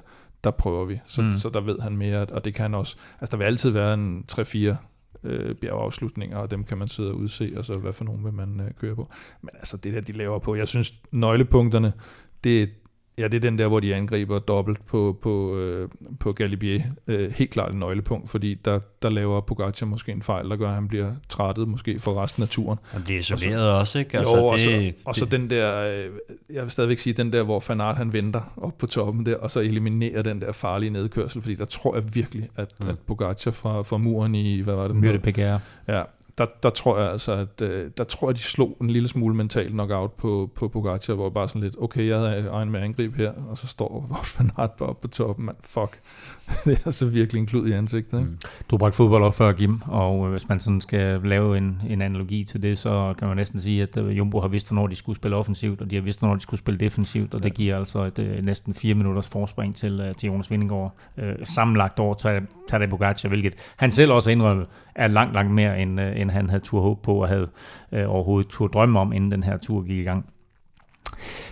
der 0.43 0.51
prøver 0.51 0.85
vi. 0.85 0.99
Så, 1.05 1.21
mm. 1.21 1.33
så 1.33 1.49
der 1.49 1.61
ved 1.61 1.79
han 1.81 1.97
mere, 1.97 2.25
og 2.31 2.45
det 2.45 2.53
kan 2.53 2.73
også, 2.73 2.95
altså 3.21 3.31
der 3.31 3.37
vil 3.37 3.45
altid 3.45 3.69
være 3.69 3.93
en 3.93 4.23
3-4 4.31 4.75
øh, 5.24 5.55
bjergeafslutninger, 5.55 6.38
og 6.38 6.51
dem 6.51 6.63
kan 6.63 6.78
man 6.78 6.88
sidde 6.88 7.11
og 7.11 7.17
udse, 7.17 7.53
og 7.57 7.65
så 7.65 7.78
hvad 7.78 7.93
for 7.93 8.05
nogen 8.05 8.26
vil 8.26 8.34
man 8.34 8.59
øh, 8.59 8.72
køre 8.72 8.95
på. 8.95 9.09
Men 9.41 9.49
altså 9.53 9.78
det 9.78 9.93
der, 9.93 10.01
de 10.01 10.13
laver 10.13 10.39
på, 10.39 10.55
jeg 10.55 10.67
synes 10.67 10.93
nøglepunkterne, 11.11 11.93
det 12.43 12.70
Ja, 13.20 13.24
det 13.28 13.34
er 13.34 13.39
den 13.39 13.57
der, 13.59 13.67
hvor 13.67 13.80
de 13.80 13.95
angriber 13.95 14.39
dobbelt 14.39 14.86
på, 14.86 15.17
på, 15.22 15.57
øh, 15.57 15.89
på 16.20 16.32
Galibier. 16.32 16.82
Øh, 17.07 17.32
helt 17.34 17.51
klart 17.51 17.70
et 17.72 17.76
nøglepunkt, 17.78 18.30
fordi 18.30 18.53
der, 18.53 18.80
der 19.01 19.09
laver 19.09 19.41
Pogacar 19.41 19.86
måske 19.86 20.11
en 20.11 20.22
fejl, 20.22 20.49
der 20.49 20.55
gør, 20.55 20.67
at 20.67 20.74
han 20.76 20.88
bliver 20.88 21.11
trættet 21.30 21.67
måske 21.67 21.99
for 21.99 22.24
resten 22.24 22.43
af 22.43 22.49
turen. 22.49 22.80
Han 22.91 23.01
bliver 23.03 23.20
isoleret 23.20 23.72
også, 23.72 23.99
ikke? 23.99 24.17
Altså, 24.17 24.38
jo, 24.38 24.45
og, 24.45 24.59
så, 24.59 24.70
det- 24.70 24.95
og 25.05 25.15
så 25.15 25.26
det- 25.26 25.32
den 25.32 25.49
der, 25.49 25.84
øh, 26.05 26.05
jeg 26.53 26.63
vil 26.63 26.72
stadigvæk 26.72 26.97
sige, 26.97 27.13
den 27.13 27.34
der, 27.34 27.43
hvor 27.43 27.59
Fanart 27.59 27.97
han 27.97 28.13
venter 28.13 28.53
op 28.57 28.78
på 28.78 28.88
toppen 28.88 29.26
der, 29.26 29.36
og 29.36 29.51
så 29.51 29.59
eliminerer 29.59 30.22
den 30.22 30.41
der 30.41 30.51
farlige 30.51 30.89
nedkørsel, 30.89 31.41
fordi 31.41 31.55
der 31.55 31.65
tror 31.65 31.95
jeg 31.95 32.03
virkelig, 32.15 32.49
at, 32.57 32.74
mm. 32.84 32.89
at 32.89 32.95
Pogacar 33.07 33.51
fra, 33.51 33.82
fra 33.82 33.97
muren 33.97 34.36
i, 34.36 34.61
hvad 34.61 34.74
var 34.76 34.88
det? 34.88 34.95
PGR. 35.20 35.57
Ja, 35.88 36.01
der, 36.39 36.45
der 36.63 36.69
tror 36.69 36.99
jeg 36.99 37.11
altså, 37.11 37.31
at 37.31 37.61
øh, 37.61 37.81
der 37.97 38.03
tror 38.03 38.29
jeg, 38.29 38.35
de 38.35 38.41
slog 38.41 38.77
en 38.81 38.89
lille 38.89 39.07
smule 39.07 39.35
mentalt 39.35 39.71
knockout 39.71 40.11
på, 40.13 40.49
på 40.55 40.67
Pogacar, 40.67 41.13
hvor 41.13 41.29
bare 41.29 41.47
sådan 41.47 41.61
lidt, 41.61 41.75
okay, 41.79 42.07
jeg 42.07 42.19
havde 42.19 42.47
egen 42.47 42.71
med 42.71 42.81
angreb 42.81 43.15
her, 43.15 43.31
og 43.49 43.57
så 43.57 43.67
står 43.67 43.87
Wout 44.11 44.39
van 44.39 44.51
Aert 44.57 44.71
bare 44.71 44.93
på 45.01 45.07
toppen, 45.07 45.45
mand, 45.45 45.57
fuck. 45.63 45.99
det 46.65 46.77
er 46.77 46.81
altså 46.85 47.05
virkelig 47.05 47.39
en 47.39 47.45
klud 47.45 47.67
i 47.67 47.71
ansigtet, 47.71 48.19
ikke? 48.19 48.31
Du 48.69 48.75
har 48.75 48.77
bragt 48.77 48.95
fodbold 48.95 49.23
op 49.23 49.35
før, 49.35 49.51
Kim, 49.51 49.81
og 49.87 50.25
øh, 50.25 50.31
hvis 50.31 50.49
man 50.49 50.59
sådan 50.59 50.81
skal 50.81 51.21
lave 51.23 51.57
en, 51.57 51.81
en 51.89 52.01
analogi 52.01 52.43
til 52.43 52.61
det, 52.61 52.77
så 52.77 53.13
kan 53.17 53.27
man 53.27 53.37
næsten 53.37 53.59
sige, 53.59 53.81
at 53.81 53.97
øh, 53.97 54.17
Jumbo 54.17 54.41
har 54.41 54.47
vidst, 54.47 54.67
hvornår 54.67 54.87
de 54.87 54.95
skulle 54.95 55.15
spille 55.15 55.37
offensivt, 55.37 55.81
og 55.81 55.91
de 55.91 55.95
har 55.95 56.03
vidst, 56.03 56.19
hvornår 56.19 56.35
de 56.35 56.41
skulle 56.41 56.59
spille 56.59 56.79
defensivt, 56.79 57.33
og 57.33 57.43
det 57.43 57.53
giver 57.53 57.77
altså 57.77 58.03
et 58.03 58.43
næsten 58.43 58.73
fire 58.73 58.93
minutters 58.93 59.29
forspring 59.29 59.75
til, 59.75 60.13
til 60.17 60.27
Jonas 60.27 60.51
Vindingård. 60.51 60.95
Øh, 61.17 61.35
sammenlagt 61.43 61.99
over 61.99 62.13
Tadej 62.67 62.87
Pogacar, 62.89 63.29
hvilket 63.29 63.53
han 63.77 63.91
selv 63.91 64.11
også 64.11 64.29
har 64.29 64.31
indrømmet, 64.31 64.67
er 65.00 65.08
langt, 65.08 65.34
langt 65.34 65.52
mere, 65.52 65.80
end, 65.80 66.02
øh, 66.02 66.22
end 66.22 66.32
han 66.32 66.50
havde 66.50 66.64
tur 66.64 66.82
håb 66.82 67.02
på, 67.02 67.22
og 67.22 67.28
havde 67.28 67.50
øh, 67.91 68.10
overhovedet 68.10 68.52
tur 68.52 68.68
drømme 68.68 69.00
om, 69.00 69.14
inden 69.14 69.32
den 69.32 69.43
her 69.43 69.58
tur 69.58 69.82
gik 69.82 69.97
i 69.97 70.04
gang. 70.04 70.26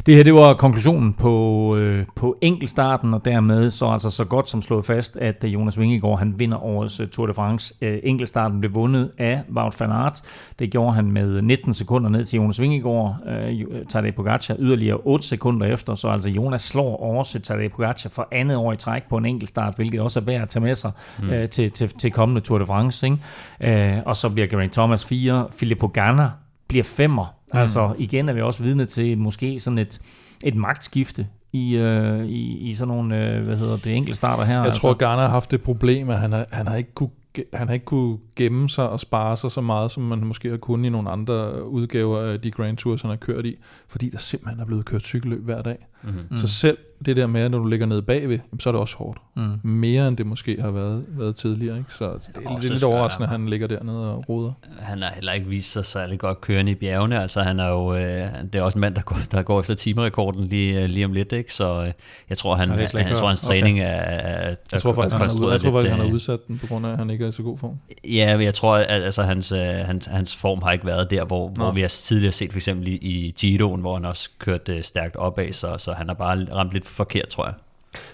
Det 0.05 0.15
her, 0.15 0.23
det 0.23 0.33
var 0.33 0.53
konklusionen 0.53 1.13
på, 1.13 1.75
øh, 1.75 2.05
på 2.15 2.37
enkeltstarten, 2.41 3.13
og 3.13 3.25
dermed 3.25 3.69
så 3.69 3.85
altså 3.85 4.09
så 4.09 4.25
godt 4.25 4.49
som 4.49 4.61
slået 4.61 4.85
fast, 4.85 5.17
at 5.17 5.43
øh, 5.43 5.53
Jonas 5.53 5.79
Vingegaard, 5.79 6.19
han 6.19 6.39
vinder 6.39 6.63
årets 6.63 6.99
øh, 6.99 7.07
Tour 7.07 7.27
de 7.27 7.33
France. 7.33 7.73
Øh, 7.81 7.99
enkeltstarten 8.03 8.59
blev 8.59 8.73
vundet 8.73 9.11
af 9.17 9.41
Wout 9.55 9.79
van 9.79 9.91
Aert. 9.91 10.21
Det 10.59 10.71
gjorde 10.71 10.93
han 10.93 11.11
med 11.11 11.41
19 11.41 11.73
sekunder 11.73 12.09
ned 12.09 12.25
til 12.25 12.37
Jonas 12.37 12.61
Vingegaard. 12.61 13.15
Øh, 13.27 13.65
Tadej 13.89 14.11
Pogacar 14.11 14.55
yderligere 14.59 14.97
8 14.97 15.27
sekunder 15.27 15.65
efter, 15.67 15.95
så 15.95 16.07
altså 16.07 16.29
Jonas 16.29 16.61
slår 16.61 17.17
også 17.17 17.39
Tadej 17.39 17.67
Pogacar 17.67 18.09
for 18.09 18.27
andet 18.31 18.57
år 18.57 18.73
i 18.73 18.77
træk 18.77 19.03
på 19.09 19.17
en 19.17 19.25
enkeltstart, 19.25 19.75
hvilket 19.75 20.01
også 20.01 20.19
er 20.19 20.23
værd 20.23 20.41
at 20.41 20.49
tage 20.49 20.63
med 20.63 20.75
sig 20.75 20.91
mm. 21.19 21.29
øh, 21.29 21.49
til, 21.49 21.71
til, 21.71 21.87
til 21.87 22.11
kommende 22.11 22.41
Tour 22.41 22.59
de 22.59 22.65
France. 22.65 23.07
Ikke? 23.07 23.95
Øh, 23.95 24.01
og 24.05 24.15
så 24.15 24.29
bliver 24.29 24.47
Geraint 24.47 24.73
Thomas 24.73 25.05
4, 25.05 25.47
Filippo 25.51 25.87
Ganna 25.87 26.29
bliver 26.67 26.83
femmer. 26.83 27.36
Mm. 27.53 27.57
Mm. 27.57 27.61
Altså 27.61 27.93
igen 27.97 28.29
er 28.29 28.33
vi 28.33 28.41
også 28.41 28.63
vidne 28.63 28.85
til 28.85 29.17
måske 29.17 29.59
sådan 29.59 29.77
et, 29.77 29.99
et 30.45 30.55
magtskifte 30.55 31.27
i, 31.53 31.75
øh, 31.75 32.25
i, 32.25 32.69
i 32.69 32.75
sådan 32.75 32.93
nogle, 32.93 33.35
øh, 33.35 33.43
hvad 33.43 33.57
hedder 33.57 33.77
det, 33.77 33.95
enkelte 33.95 34.15
starter 34.15 34.43
her. 34.43 34.55
Jeg 34.55 34.65
altså. 34.65 34.81
tror, 34.81 34.93
Garner 34.93 35.21
har 35.21 35.29
haft 35.29 35.51
det 35.51 35.61
problem, 35.61 36.09
at 36.09 36.19
han 36.19 36.31
har, 36.31 36.45
han 36.51 36.67
har 36.67 36.75
ikke 36.75 36.93
kunne 36.93 37.09
han 37.53 37.67
har 37.67 37.73
ikke 37.73 37.85
kunne 37.85 38.17
gemme 38.35 38.69
sig 38.69 38.89
og 38.89 38.99
spare 38.99 39.37
sig 39.37 39.51
så 39.51 39.61
meget, 39.61 39.91
som 39.91 40.03
man 40.03 40.19
måske 40.19 40.49
har 40.49 40.57
kunnet 40.57 40.85
i 40.85 40.89
nogle 40.89 41.09
andre 41.09 41.63
udgaver 41.69 42.21
af 42.21 42.41
de 42.41 42.51
Grand 42.51 42.77
Tours, 42.77 43.01
han 43.01 43.09
har 43.09 43.15
kørt 43.17 43.45
i, 43.45 43.55
fordi 43.87 44.09
der 44.09 44.17
simpelthen 44.17 44.59
er 44.59 44.65
blevet 44.65 44.85
kørt 44.85 45.01
cykelløb 45.01 45.43
hver 45.45 45.61
dag. 45.61 45.87
Mhm. 46.03 46.37
Så 46.37 46.47
selv 46.47 46.77
det 47.05 47.15
der 47.15 47.27
med, 47.27 47.41
at 47.41 47.51
når 47.51 47.57
du 47.59 47.65
ligger 47.65 47.85
nede 47.85 48.01
bagved, 48.01 48.39
så 48.59 48.69
er 48.69 48.71
det 48.71 48.81
også 48.81 48.97
hårdt. 48.97 49.19
Mm. 49.35 49.81
Det 49.81 50.07
end 50.07 50.17
det 50.17 50.25
måske 50.25 50.61
har 50.61 50.71
været, 50.71 51.05
været 51.09 51.35
tidligere. 51.35 51.77
Ikke? 51.77 51.93
Så 51.93 52.05
det 52.05 52.11
er, 52.45 52.55
det 52.55 52.65
er 52.69 52.73
lidt 52.73 52.83
overraskende, 52.83 53.25
at 53.25 53.29
han- 53.31 53.41
han 53.41 53.49
ligger 53.49 53.67
dernede 53.67 54.13
og 54.15 54.29
roder. 54.29 54.51
Han 54.79 55.01
har 55.01 55.11
heller 55.15 55.31
ikke 55.33 55.47
vist 55.47 55.71
sig 55.71 55.85
særlig 55.85 56.19
godt 56.19 56.41
kørende 56.41 56.71
i 56.71 56.75
bjergene. 56.75 57.21
Altså, 57.21 57.41
han 57.41 57.59
er 57.59 57.67
jo, 57.67 57.93
øh, 57.95 58.27
det 58.53 58.55
er 58.55 58.61
også 58.61 58.77
en 58.77 58.81
mand, 58.81 58.95
der 58.95 59.01
går, 59.01 59.17
der 59.31 59.41
går 59.41 59.59
efter 59.59 59.73
timerekorden 59.75 60.43
lige, 60.43 60.83
øh, 60.83 60.89
lige 60.89 61.05
om 61.05 61.13
lidt. 61.13 61.31
Ikke? 61.31 61.53
Så 61.53 61.83
øh, 61.83 61.91
jeg 62.29 62.37
tror, 62.37 62.55
han, 62.55 62.71
er 62.71 62.87
slet 62.87 62.99
ikke 63.01 63.09
jeg 63.09 63.17
tror, 63.17 63.27
hans 63.27 63.41
træning 63.41 63.77
Okay. 63.79 63.87
er, 63.89 63.95
er, 63.95 64.55
Jeg 64.71 64.81
tror 64.81 64.93
faktisk, 64.93 65.15
er 65.15 65.19
han 65.19 65.27
jeg 65.51 65.61
tror 65.61 65.71
faktisk, 65.71 65.89
han 65.91 65.99
har 65.99 66.07
øh, 66.07 66.13
udsat 66.13 66.47
den, 66.47 66.59
på 66.59 66.67
grund 66.67 66.85
af, 66.85 66.91
at 66.91 66.97
han 66.97 67.09
ikke 67.09 67.23
er 67.25 67.29
i 67.29 67.31
så 67.31 67.43
god 67.43 67.57
form. 67.57 67.75
Ja, 68.07 68.37
men 68.37 68.45
jeg 68.45 68.53
tror, 68.53 68.75
at 68.77 69.03
altså, 69.03 69.23
hans, 69.23 69.49
hans, 69.85 70.05
hans 70.05 70.35
form 70.35 70.61
har 70.61 70.71
ikke 70.71 70.85
været 70.85 71.11
der, 71.11 71.25
hvor, 71.25 71.49
hvor 71.49 71.71
vi 71.71 71.81
har 71.81 71.87
tidligere 71.87 72.31
set 72.31 72.51
for 72.51 72.57
eksempel 72.59 72.87
i, 72.87 72.91
i 72.95 73.33
Giroen, 73.39 73.81
hvor 73.81 73.93
han 73.93 74.05
også 74.05 74.29
kørte 74.39 74.83
stærkt 74.83 75.15
opad, 75.15 75.53
så, 75.53 75.75
så 75.77 75.91
han 75.93 76.07
har 76.07 76.13
bare 76.15 76.45
ramt 76.53 76.71
lidt 76.73 76.86
forkert, 76.87 77.27
tror 77.27 77.45
jeg. 77.45 77.53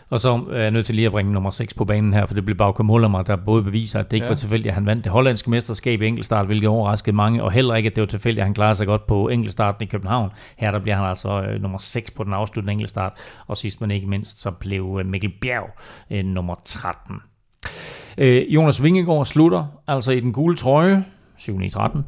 Og 0.09 0.19
så 0.19 0.41
er 0.51 0.61
jeg 0.61 0.71
nødt 0.71 0.85
til 0.85 0.95
lige 0.95 1.05
at 1.05 1.11
bringe 1.11 1.33
nummer 1.33 1.49
6 1.49 1.73
på 1.73 1.85
banen 1.85 2.13
her, 2.13 2.25
for 2.25 2.33
det 2.33 2.45
blev 2.45 2.57
Bauke 2.57 2.83
Mullermer, 2.83 3.21
der 3.21 3.35
både 3.35 3.63
beviser, 3.63 3.99
at 3.99 4.11
det 4.11 4.17
ikke 4.17 4.25
ja. 4.25 4.29
var 4.29 4.35
tilfældigt, 4.35 4.67
at 4.67 4.73
han 4.73 4.85
vandt 4.85 5.03
det 5.03 5.11
hollandske 5.11 5.49
mesterskab 5.49 6.01
i 6.01 6.07
enkeltstart, 6.07 6.45
hvilket 6.45 6.69
overraskede 6.69 7.15
mange, 7.15 7.43
og 7.43 7.51
heller 7.51 7.75
ikke, 7.75 7.87
at 7.87 7.95
det 7.95 8.01
var 8.01 8.07
tilfældigt, 8.07 8.39
at 8.39 8.45
han 8.45 8.53
klarede 8.53 8.75
sig 8.75 8.87
godt 8.87 9.07
på 9.07 9.29
enkeltstarten 9.29 9.83
i 9.83 9.85
København. 9.85 10.29
Her 10.57 10.71
der 10.71 10.79
bliver 10.79 10.95
han 10.95 11.05
altså 11.05 11.41
øh, 11.41 11.61
nummer 11.61 11.77
6 11.77 12.11
på 12.11 12.23
den 12.23 12.33
afsluttende 12.33 12.71
enkeltstart, 12.71 13.13
og 13.47 13.57
sidst 13.57 13.81
men 13.81 13.91
ikke 13.91 14.07
mindst, 14.07 14.39
så 14.39 14.51
blev 14.51 14.97
øh, 14.99 15.05
Mikkel 15.05 15.31
Bjerg 15.41 15.69
øh, 16.11 16.25
nummer 16.25 16.55
13. 16.65 17.15
Øh, 18.17 18.53
Jonas 18.53 18.83
Vingegaard 18.83 19.25
slutter 19.25 19.65
altså 19.87 20.11
i 20.11 20.19
den 20.19 20.33
gule 20.33 20.55
trøje, 20.55 21.05
7 21.43 21.61
i 21.61 21.69
13. 21.69 22.05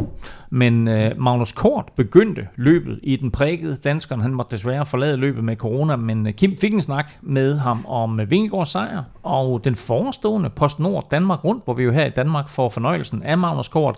Men 0.50 0.88
øh, 0.88 1.12
Magnus 1.18 1.52
Kort 1.52 1.86
begyndte 1.96 2.48
løbet 2.56 3.00
i 3.04 3.16
den 3.16 3.32
prikkede. 3.32 3.76
Danskeren 3.76 4.22
han 4.22 4.34
måtte 4.34 4.52
desværre 4.52 4.86
forlade 4.86 5.18
løbet 5.18 5.44
med 5.44 5.56
corona, 5.56 5.96
men 5.96 6.28
øh, 6.28 6.34
Kim 6.34 6.58
fik 6.62 6.74
en 6.74 6.82
snak 6.82 7.12
med 7.22 7.58
ham 7.58 7.86
om 7.88 8.20
øh, 8.20 8.32
Vingegaards 8.32 8.70
sejr 8.70 9.04
og 9.24 9.64
den 9.64 9.76
forestående 9.76 10.50
PostNord 10.50 11.08
Danmark 11.12 11.44
rundt, 11.44 11.64
hvor 11.66 11.74
vi 11.74 11.84
jo 11.84 11.92
her 11.92 12.06
i 12.06 12.10
Danmark 12.10 12.50
får 12.50 12.70
fornøjelsen 12.70 13.24
af 13.24 13.38
Magnus 13.38 13.68
Kort. 13.68 13.96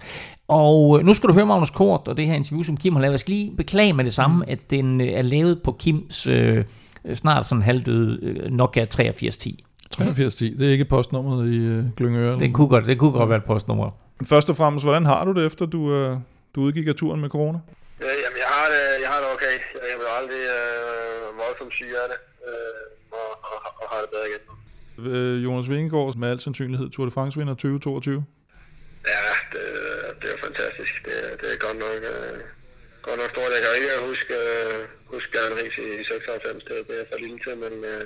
Og 0.48 1.00
øh, 1.00 1.06
nu 1.06 1.14
skal 1.14 1.30
du 1.30 1.34
høre 1.34 1.46
Magnus 1.46 1.70
Kort 1.70 2.08
og 2.08 2.18
det 2.18 2.28
her 2.28 2.36
interview, 2.36 2.64
som 2.64 2.78
Kim 2.78 2.94
har 2.94 3.02
lavet. 3.02 3.12
Jeg 3.12 3.20
skal 3.20 3.34
lige 3.34 3.52
beklage 3.58 3.94
med 3.94 4.04
det 4.04 4.14
samme, 4.14 4.50
at 4.50 4.72
den 4.72 5.02
øh, 5.02 5.08
er 5.08 5.22
lavet 5.22 5.62
på 5.64 5.72
Kims 5.72 6.28
øh, 6.28 6.66
snart 7.14 7.46
sådan 7.46 7.62
halvdøde 7.62 8.20
øh, 8.22 8.52
Nokia 8.52 8.84
8310. 8.84 9.64
8310, 9.86 10.58
det 10.58 10.68
er 10.68 10.72
ikke 10.72 10.86
postnummeret 10.86 11.54
i 11.54 11.58
øh, 11.58 11.84
Glyngøre. 11.96 12.40
Det 12.40 12.54
kunne 12.54 12.68
godt, 12.68 12.86
det 12.86 12.98
kunne 12.98 13.12
godt 13.12 13.30
være 13.30 13.38
et 13.38 13.46
postnummer. 13.46 14.07
Først 14.26 14.50
og 14.50 14.56
fremmest, 14.56 14.86
hvordan 14.86 15.06
har 15.06 15.26
du 15.26 15.32
det, 15.34 15.46
efter 15.46 15.66
du, 15.66 15.82
øh, 15.96 16.18
du 16.56 16.62
udgik 16.62 16.88
af 16.88 16.96
turen 16.96 17.22
med 17.22 17.30
corona? 17.30 17.60
Ja, 18.02 18.14
jamen, 18.24 18.38
jeg 18.44 18.50
har 18.58 18.68
det, 18.74 18.84
jeg 19.04 19.10
har 19.14 19.20
det 19.24 19.30
okay. 19.36 19.56
Jeg, 19.74 19.82
jeg 19.92 19.98
bliver 20.00 20.16
aldrig 20.20 20.44
øh, 20.58 21.38
voldsomt 21.42 21.74
syg 21.74 21.92
af 22.04 22.08
det, 22.12 22.20
øh, 22.50 22.82
og, 23.20 23.30
og, 23.52 23.58
og, 23.82 23.86
har 23.92 24.00
det 24.04 24.10
bedre 24.14 24.28
igen. 24.32 24.44
Øh, 25.08 25.44
Jonas 25.46 25.70
Vingegaard 25.70 26.16
med 26.22 26.30
al 26.32 26.40
sandsynlighed 26.40 26.90
Tour 26.90 27.06
de 27.06 27.12
France 27.18 27.38
vinder 27.40 27.54
2022. 27.54 28.26
Ja, 29.14 29.26
det, 29.54 29.66
det 30.22 30.30
er 30.34 30.40
fantastisk. 30.48 30.94
Det, 31.08 31.16
det 31.42 31.48
er 31.54 31.58
godt 31.66 31.80
nok, 31.86 32.00
øh, 32.14 32.38
godt 33.08 33.18
nok 33.22 33.30
stort. 33.36 33.52
Jeg 33.56 33.62
kan 33.64 33.72
ikke 33.78 33.92
huske, 34.10 34.34
øh, 34.46 34.80
huske 35.14 35.38
Ries 35.58 35.78
i, 35.86 35.88
i 36.02 36.04
96. 36.04 36.64
Det, 36.68 36.76
det 36.90 36.96
er 37.02 37.06
for 37.12 37.20
lille 37.24 37.40
til, 37.46 37.56
men, 37.64 37.74
øh, 37.92 38.04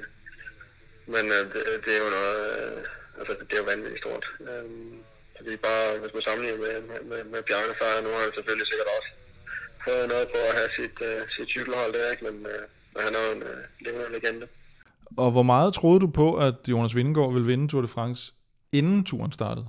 men 1.13 1.23
øh, 1.35 1.43
det, 1.53 1.61
det, 1.85 1.91
er 1.97 2.01
jo 2.05 2.09
noget, 2.17 2.39
øh, 2.59 2.77
altså 3.19 3.31
det 3.47 3.53
er 3.55 3.61
jo 3.63 3.67
vanvittigt 3.71 4.01
stort. 4.03 4.25
Øh, 4.49 4.65
fordi 5.41 5.55
bare, 5.67 5.85
hvis 6.01 6.13
man 6.15 6.23
sammenligner 6.27 6.59
med, 6.65 6.75
med, 6.89 6.99
med, 7.11 7.21
med 7.33 7.41
Bjarne, 7.47 7.73
så 7.79 7.85
nu 8.05 8.09
har 8.15 8.21
han 8.25 8.33
selvfølgelig 8.37 8.67
sikkert 8.71 8.89
også 8.97 9.09
fået 9.85 10.05
noget 10.13 10.27
på 10.33 10.39
at 10.49 10.53
have 10.59 10.71
sit, 10.79 10.97
uh, 11.09 11.21
sit 11.35 11.49
cykelhold 11.55 11.91
der, 11.97 12.11
ikke? 12.13 12.23
Men, 12.27 12.35
uh, 12.53 12.63
men 12.93 12.99
han 13.05 13.13
er 13.17 13.21
jo 13.27 13.31
en 13.37 13.43
uh, 13.51 13.59
levende 13.85 14.11
legende. 14.15 14.45
Og 15.23 15.29
hvor 15.35 15.47
meget 15.53 15.69
troede 15.79 15.99
du 16.05 16.09
på, 16.21 16.27
at 16.47 16.57
Jonas 16.71 16.95
Vingegaard 16.97 17.33
ville 17.35 17.49
vinde 17.51 17.67
Tour 17.67 17.81
de 17.85 17.91
France, 17.97 18.21
inden 18.79 18.99
turen 19.09 19.31
startede? 19.39 19.67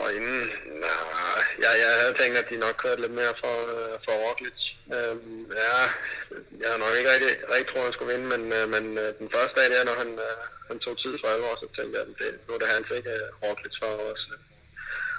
Og 0.00 0.06
inden, 0.16 0.40
nej, 0.86 1.40
jeg, 1.64 1.72
jeg 1.84 1.90
havde 2.00 2.14
tænkt, 2.20 2.36
at 2.40 2.46
de 2.50 2.56
nok 2.64 2.76
kørte 2.82 3.00
lidt 3.04 3.14
mere 3.20 3.34
for, 3.42 3.56
uh, 3.76 3.94
for 4.04 4.14
Roglic. 4.24 4.60
Øhm, 4.96 5.42
ja, 5.64 5.78
jeg 6.62 6.68
har 6.72 6.78
nok 6.84 6.94
ikke 6.98 7.10
rigtig, 7.14 7.32
rigtig 7.52 7.68
troet, 7.68 7.84
at 7.84 7.88
han 7.88 7.96
skulle 7.96 8.12
vinde, 8.14 8.28
men, 8.34 8.42
uh, 8.56 8.64
men 8.74 8.84
uh, 9.02 9.08
den 9.20 9.28
første 9.34 9.54
dag 9.58 9.66
der, 9.74 9.82
når 9.90 9.96
han, 10.02 10.10
uh, 10.26 10.34
han 10.70 10.78
tog 10.84 10.94
tid 11.02 11.14
for 11.20 11.28
alvor, 11.34 11.52
så 11.62 11.66
tænkte 11.76 11.94
jeg, 11.96 12.04
at 12.06 12.12
det, 12.20 12.30
nu 12.46 12.50
er 12.54 12.60
det 12.62 12.76
han 12.76 12.84
fik 12.92 13.04
uh, 13.16 13.26
Roglic 13.42 13.74
for 13.82 13.92
os. 14.12 14.22
Uh, 14.32 14.47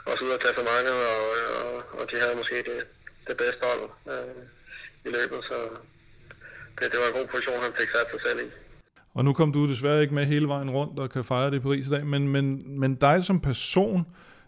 også 0.05 0.21
ud 0.25 0.31
af 0.35 0.39
tage 0.43 0.55
for 0.59 0.65
mange, 0.73 0.91
og, 1.13 1.21
og, 1.59 1.73
og 1.99 2.03
de 2.11 2.15
havde 2.23 2.35
måske 2.41 2.55
det, 2.69 2.79
det 3.27 3.35
bedste 3.41 3.61
hold 3.69 3.83
øh, 4.13 4.41
i 5.07 5.09
løbet, 5.17 5.39
så 5.49 5.57
det, 6.77 6.85
det 6.91 6.97
var 7.01 7.07
en 7.11 7.17
god 7.19 7.27
position, 7.33 7.59
han 7.67 7.73
fik 7.79 7.89
sat 7.95 8.07
sig 8.13 8.21
selv 8.27 8.39
i. 8.45 8.49
Og 9.13 9.25
nu 9.25 9.33
kom 9.33 9.51
du 9.53 9.69
desværre 9.69 10.01
ikke 10.01 10.13
med 10.13 10.25
hele 10.25 10.47
vejen 10.47 10.69
rundt 10.69 10.99
og 10.99 11.09
kan 11.09 11.23
fejre 11.25 11.51
det 11.51 11.57
i 11.57 11.65
Paris 11.67 11.87
i 11.87 11.89
dag, 11.89 12.05
men, 12.05 12.27
men, 12.27 12.45
men 12.79 12.95
dig 12.95 13.23
som 13.23 13.39
person, 13.39 14.05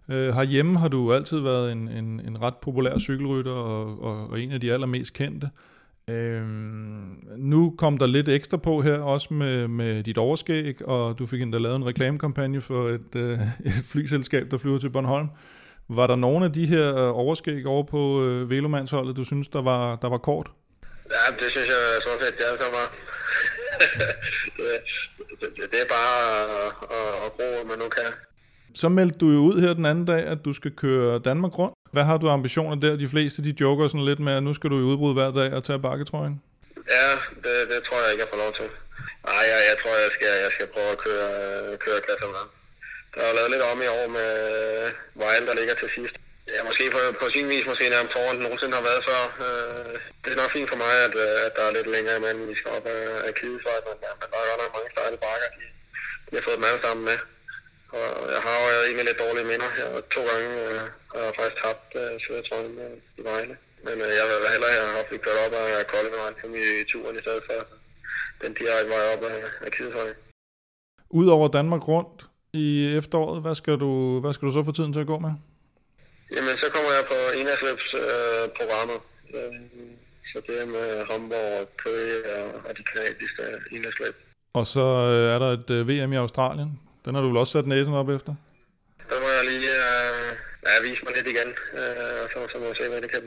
øh, 0.10 0.34
herhjemme 0.34 0.80
har 0.80 0.88
du 0.88 1.14
altid 1.14 1.40
været 1.40 1.72
en, 1.72 1.88
en, 1.88 2.20
en 2.28 2.42
ret 2.42 2.58
populær 2.62 2.98
cykelrytter 2.98 3.52
og, 3.52 4.04
og, 4.04 4.30
og 4.30 4.40
en 4.40 4.52
af 4.52 4.60
de 4.60 4.74
allermest 4.74 5.14
kendte. 5.14 5.48
Øh, 5.48 5.71
Øhm, 6.12 7.20
nu 7.38 7.76
kom 7.78 7.98
der 7.98 8.08
lidt 8.08 8.30
ekstra 8.30 8.58
på 8.58 8.82
her, 8.82 9.00
også 9.00 9.34
med, 9.34 9.68
med 9.68 10.04
dit 10.04 10.18
overskæg, 10.18 10.88
og 10.88 11.20
du 11.20 11.26
fik 11.26 11.42
endda 11.42 11.58
lavet 11.58 11.76
en 11.76 11.86
reklamekampagne 11.86 12.62
for 12.62 12.88
et, 12.88 13.16
øh, 13.16 13.32
et 13.66 13.84
flyselskab, 13.86 14.52
der 14.52 14.58
flyver 14.58 14.80
til 14.80 14.90
Bornholm. 14.90 15.28
Var 15.90 16.08
der 16.08 16.16
nogle 16.16 16.46
af 16.46 16.54
de 16.54 16.66
her 16.66 16.96
øh, 16.96 17.18
overskæg 17.18 17.66
over 17.66 17.84
på 17.84 18.26
øh, 18.26 18.50
Velomandsholdet, 18.50 19.18
du 19.18 19.24
synes, 19.24 19.48
der 19.48 19.62
var, 19.62 19.96
der 19.96 20.10
var 20.10 20.18
kort? 20.18 20.52
Ja, 21.12 21.36
det 21.40 21.52
synes 21.52 21.68
jeg 21.68 22.02
sådan 22.04 22.20
set, 22.22 22.38
det 22.38 22.46
er 22.46 22.56
så 22.64 22.70
var. 22.78 22.88
det, 25.40 25.50
det, 25.58 25.72
det, 25.72 25.80
er 25.82 25.90
bare 25.98 26.16
at, 26.66 26.72
at, 26.98 27.26
at 27.26 27.32
bruge, 27.38 27.56
hvad 27.56 27.66
man 27.66 27.78
nu 27.84 27.90
kan. 27.90 28.31
Så 28.76 28.90
meldte 28.90 29.18
du 29.20 29.28
jo 29.32 29.40
ud 29.40 29.62
her 29.62 29.74
den 29.74 29.86
anden 29.86 30.06
dag, 30.06 30.24
at 30.34 30.40
du 30.46 30.54
skal 30.54 30.72
køre 30.84 31.20
Danmark 31.20 31.60
rundt. 31.60 31.76
Hvad 31.92 32.04
har 32.04 32.18
du 32.18 32.30
ambitioner 32.30 32.76
der? 32.76 32.96
De 33.04 33.08
fleste 33.08 33.44
de 33.48 33.54
joker 33.62 33.88
sådan 33.88 34.06
lidt 34.06 34.20
med, 34.20 34.34
at 34.34 34.44
nu 34.44 34.54
skal 34.54 34.70
du 34.70 34.78
i 34.80 34.86
udbrud 34.92 35.14
hver 35.14 35.32
dag 35.40 35.50
og 35.58 35.64
tage 35.64 35.80
bakketrøjen. 35.88 36.36
Ja, 36.96 37.10
det, 37.44 37.56
det 37.72 37.80
tror 37.88 37.98
jeg 38.04 38.10
ikke, 38.12 38.24
jeg 38.24 38.32
får 38.34 38.42
lov 38.46 38.54
til. 38.60 38.68
Nej, 39.30 39.44
jeg, 39.52 39.60
jeg 39.72 39.78
tror, 39.82 39.94
jeg 40.06 40.12
skal, 40.18 40.32
jeg 40.46 40.52
skal 40.56 40.68
prøve 40.76 40.92
at 40.96 41.00
køre, 41.06 41.30
køre 41.86 42.00
klassemann. 42.06 42.50
Der 43.16 43.24
er 43.30 43.34
lavet 43.38 43.52
lidt 43.54 43.64
om 43.72 43.78
i 43.88 43.90
år 44.00 44.08
med 44.18 44.32
vejen, 45.24 45.44
der 45.48 45.54
ligger 45.60 45.76
til 45.82 45.90
sidst. 45.98 46.16
Ja, 46.54 46.60
måske 46.70 46.84
på, 46.96 47.00
på 47.22 47.26
sin 47.36 47.48
vis 47.54 47.66
måske 47.72 47.86
nærmest 47.96 48.14
foran 48.16 48.36
den 48.38 48.44
nogensinde 48.48 48.76
har 48.80 48.86
været 48.90 49.02
før. 49.10 49.22
Øh, 49.48 49.94
det 50.24 50.30
er 50.32 50.40
nok 50.42 50.52
fint 50.58 50.70
for 50.72 50.80
mig, 50.86 50.94
at, 51.08 51.14
øh, 51.26 51.38
at 51.46 51.52
der 51.58 51.64
er 51.68 51.74
lidt 51.78 51.90
længere 51.96 52.16
imellem, 52.20 52.44
vi 52.52 52.56
skal 52.60 52.72
op 52.78 52.86
af, 52.96 53.04
af 53.28 53.32
Kidesvej, 53.38 53.80
men, 53.88 53.96
ja, 54.06 54.12
men 54.20 54.28
der 54.32 54.38
er 54.40 54.48
godt 54.50 54.62
nok 54.64 54.74
mange 54.78 54.92
stejle 54.96 55.18
bakker, 55.26 55.50
de, 55.56 55.64
de 56.28 56.34
har 56.38 56.44
fået 56.48 56.58
dem 56.60 56.70
alle 56.70 56.82
sammen 56.86 57.04
med. 57.10 57.18
Og 57.98 58.06
jeg 58.36 58.42
har 58.48 58.56
jo 58.62 58.68
egentlig 58.88 59.06
lidt 59.10 59.20
dårlige 59.26 59.48
minder 59.52 59.70
her. 59.78 59.88
To 60.16 60.22
gange 60.30 60.50
øh, 60.66 60.82
har 61.14 61.22
jeg 61.28 61.34
faktisk 61.38 61.58
tabt 61.64 61.88
øh, 62.02 62.12
Sødertrøjen 62.24 62.76
øh, 62.86 62.96
i 63.20 63.22
Vejle. 63.30 63.56
Men 63.86 63.96
øh, 64.06 64.12
jeg 64.20 64.26
vil 64.30 64.38
hellere 64.56 64.74
have 64.78 64.96
haft 65.00 65.10
kørt 65.26 65.40
op 65.46 65.54
af 65.80 65.88
Koldingvejen 65.92 66.36
i, 66.62 66.66
i 66.82 66.84
turen 66.92 67.16
i 67.20 67.24
stedet 67.26 67.44
for 67.48 67.60
den 68.42 68.52
direkte 68.60 68.90
vej 68.94 69.04
op 69.14 69.24
af, 69.32 69.40
af 69.66 69.70
Kidesvej. 69.76 70.10
Udover 71.20 71.48
Danmark 71.58 71.84
rundt, 71.94 72.20
i 72.54 72.96
efteråret. 73.00 73.42
Hvad 73.42 73.56
skal 73.56 73.76
du, 73.84 74.20
hvad 74.20 74.34
skal 74.34 74.48
du 74.48 74.54
så 74.54 74.64
få 74.64 74.72
tiden 74.72 74.94
til 74.94 75.00
at 75.00 75.08
gå 75.08 75.20
med? 75.20 75.34
Jamen, 76.36 76.56
så 76.64 76.68
kommer 76.76 76.92
jeg 76.98 77.04
på 77.12 77.18
enhedsløbsprogrammet. 77.40 79.00
Øh, 79.36 79.54
så 80.32 80.42
det 80.48 80.62
er 80.62 80.66
med 80.66 80.88
Hamburg, 81.12 81.78
Køge 81.78 82.18
og, 82.38 82.48
og 82.68 82.78
de 82.78 82.84
kanadiske 82.84 83.42
enhedsløb. 83.72 84.16
Og 84.54 84.68
så 84.68 84.86
øh, 85.14 85.36
er 85.36 85.40
der 85.40 85.50
et 85.60 85.70
øh, 85.70 85.88
VM 85.88 86.14
i 86.14 86.16
Australien. 86.16 86.80
Den 87.06 87.16
har 87.16 87.22
du 87.22 87.28
vel 87.28 87.38
også 87.38 87.54
sat 87.54 87.68
næsen 87.68 87.94
op 87.94 88.10
efter? 88.10 88.34
Der 89.10 89.18
må 89.24 89.28
jeg 89.38 89.44
lige 89.52 89.70
øh, 89.70 90.38
ja, 90.68 90.90
vise 90.90 91.02
mig 91.06 91.14
lidt 91.16 91.28
igen, 91.28 91.50
øh, 91.74 92.24
og 92.24 92.28
så, 92.34 92.40
så 92.52 92.58
må 92.60 92.66
jeg 92.66 92.76
se, 92.76 92.84
hvad 92.92 93.02
det 93.02 93.12
kan, 93.12 93.22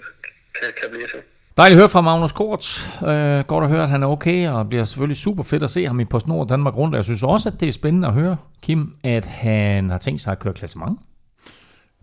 kan, 0.59 0.69
kan 0.81 0.89
blive 0.91 1.07
til. 1.07 1.21
Dejligt 1.57 1.77
at 1.77 1.81
høre 1.81 1.89
fra 1.89 2.01
Magnus 2.01 2.33
Kort. 2.33 2.65
Øh, 3.03 3.45
godt 3.47 3.65
at 3.65 3.71
høre, 3.71 3.83
at 3.83 3.89
han 3.89 4.03
er 4.03 4.07
okay, 4.07 4.49
og 4.49 4.69
bliver 4.69 4.85
selvfølgelig 4.85 5.17
super 5.17 5.43
fedt 5.43 5.63
at 5.63 5.71
se 5.71 5.87
ham 5.87 6.01
i 6.01 6.05
PostNord 6.05 6.49
Danmark 6.49 6.77
rundt. 6.77 6.97
Jeg 6.97 7.05
synes 7.05 7.23
også, 7.23 7.49
at 7.49 7.61
det 7.61 7.69
er 7.69 7.73
spændende 7.73 8.09
at 8.09 8.15
høre, 8.15 8.37
Kim, 8.63 8.97
at 9.05 9.27
han 9.27 9.91
har 9.91 9.99
tænkt 9.99 10.21
sig 10.21 10.33
at 10.33 10.39
køre 10.39 10.55
klassement. 10.55 11.01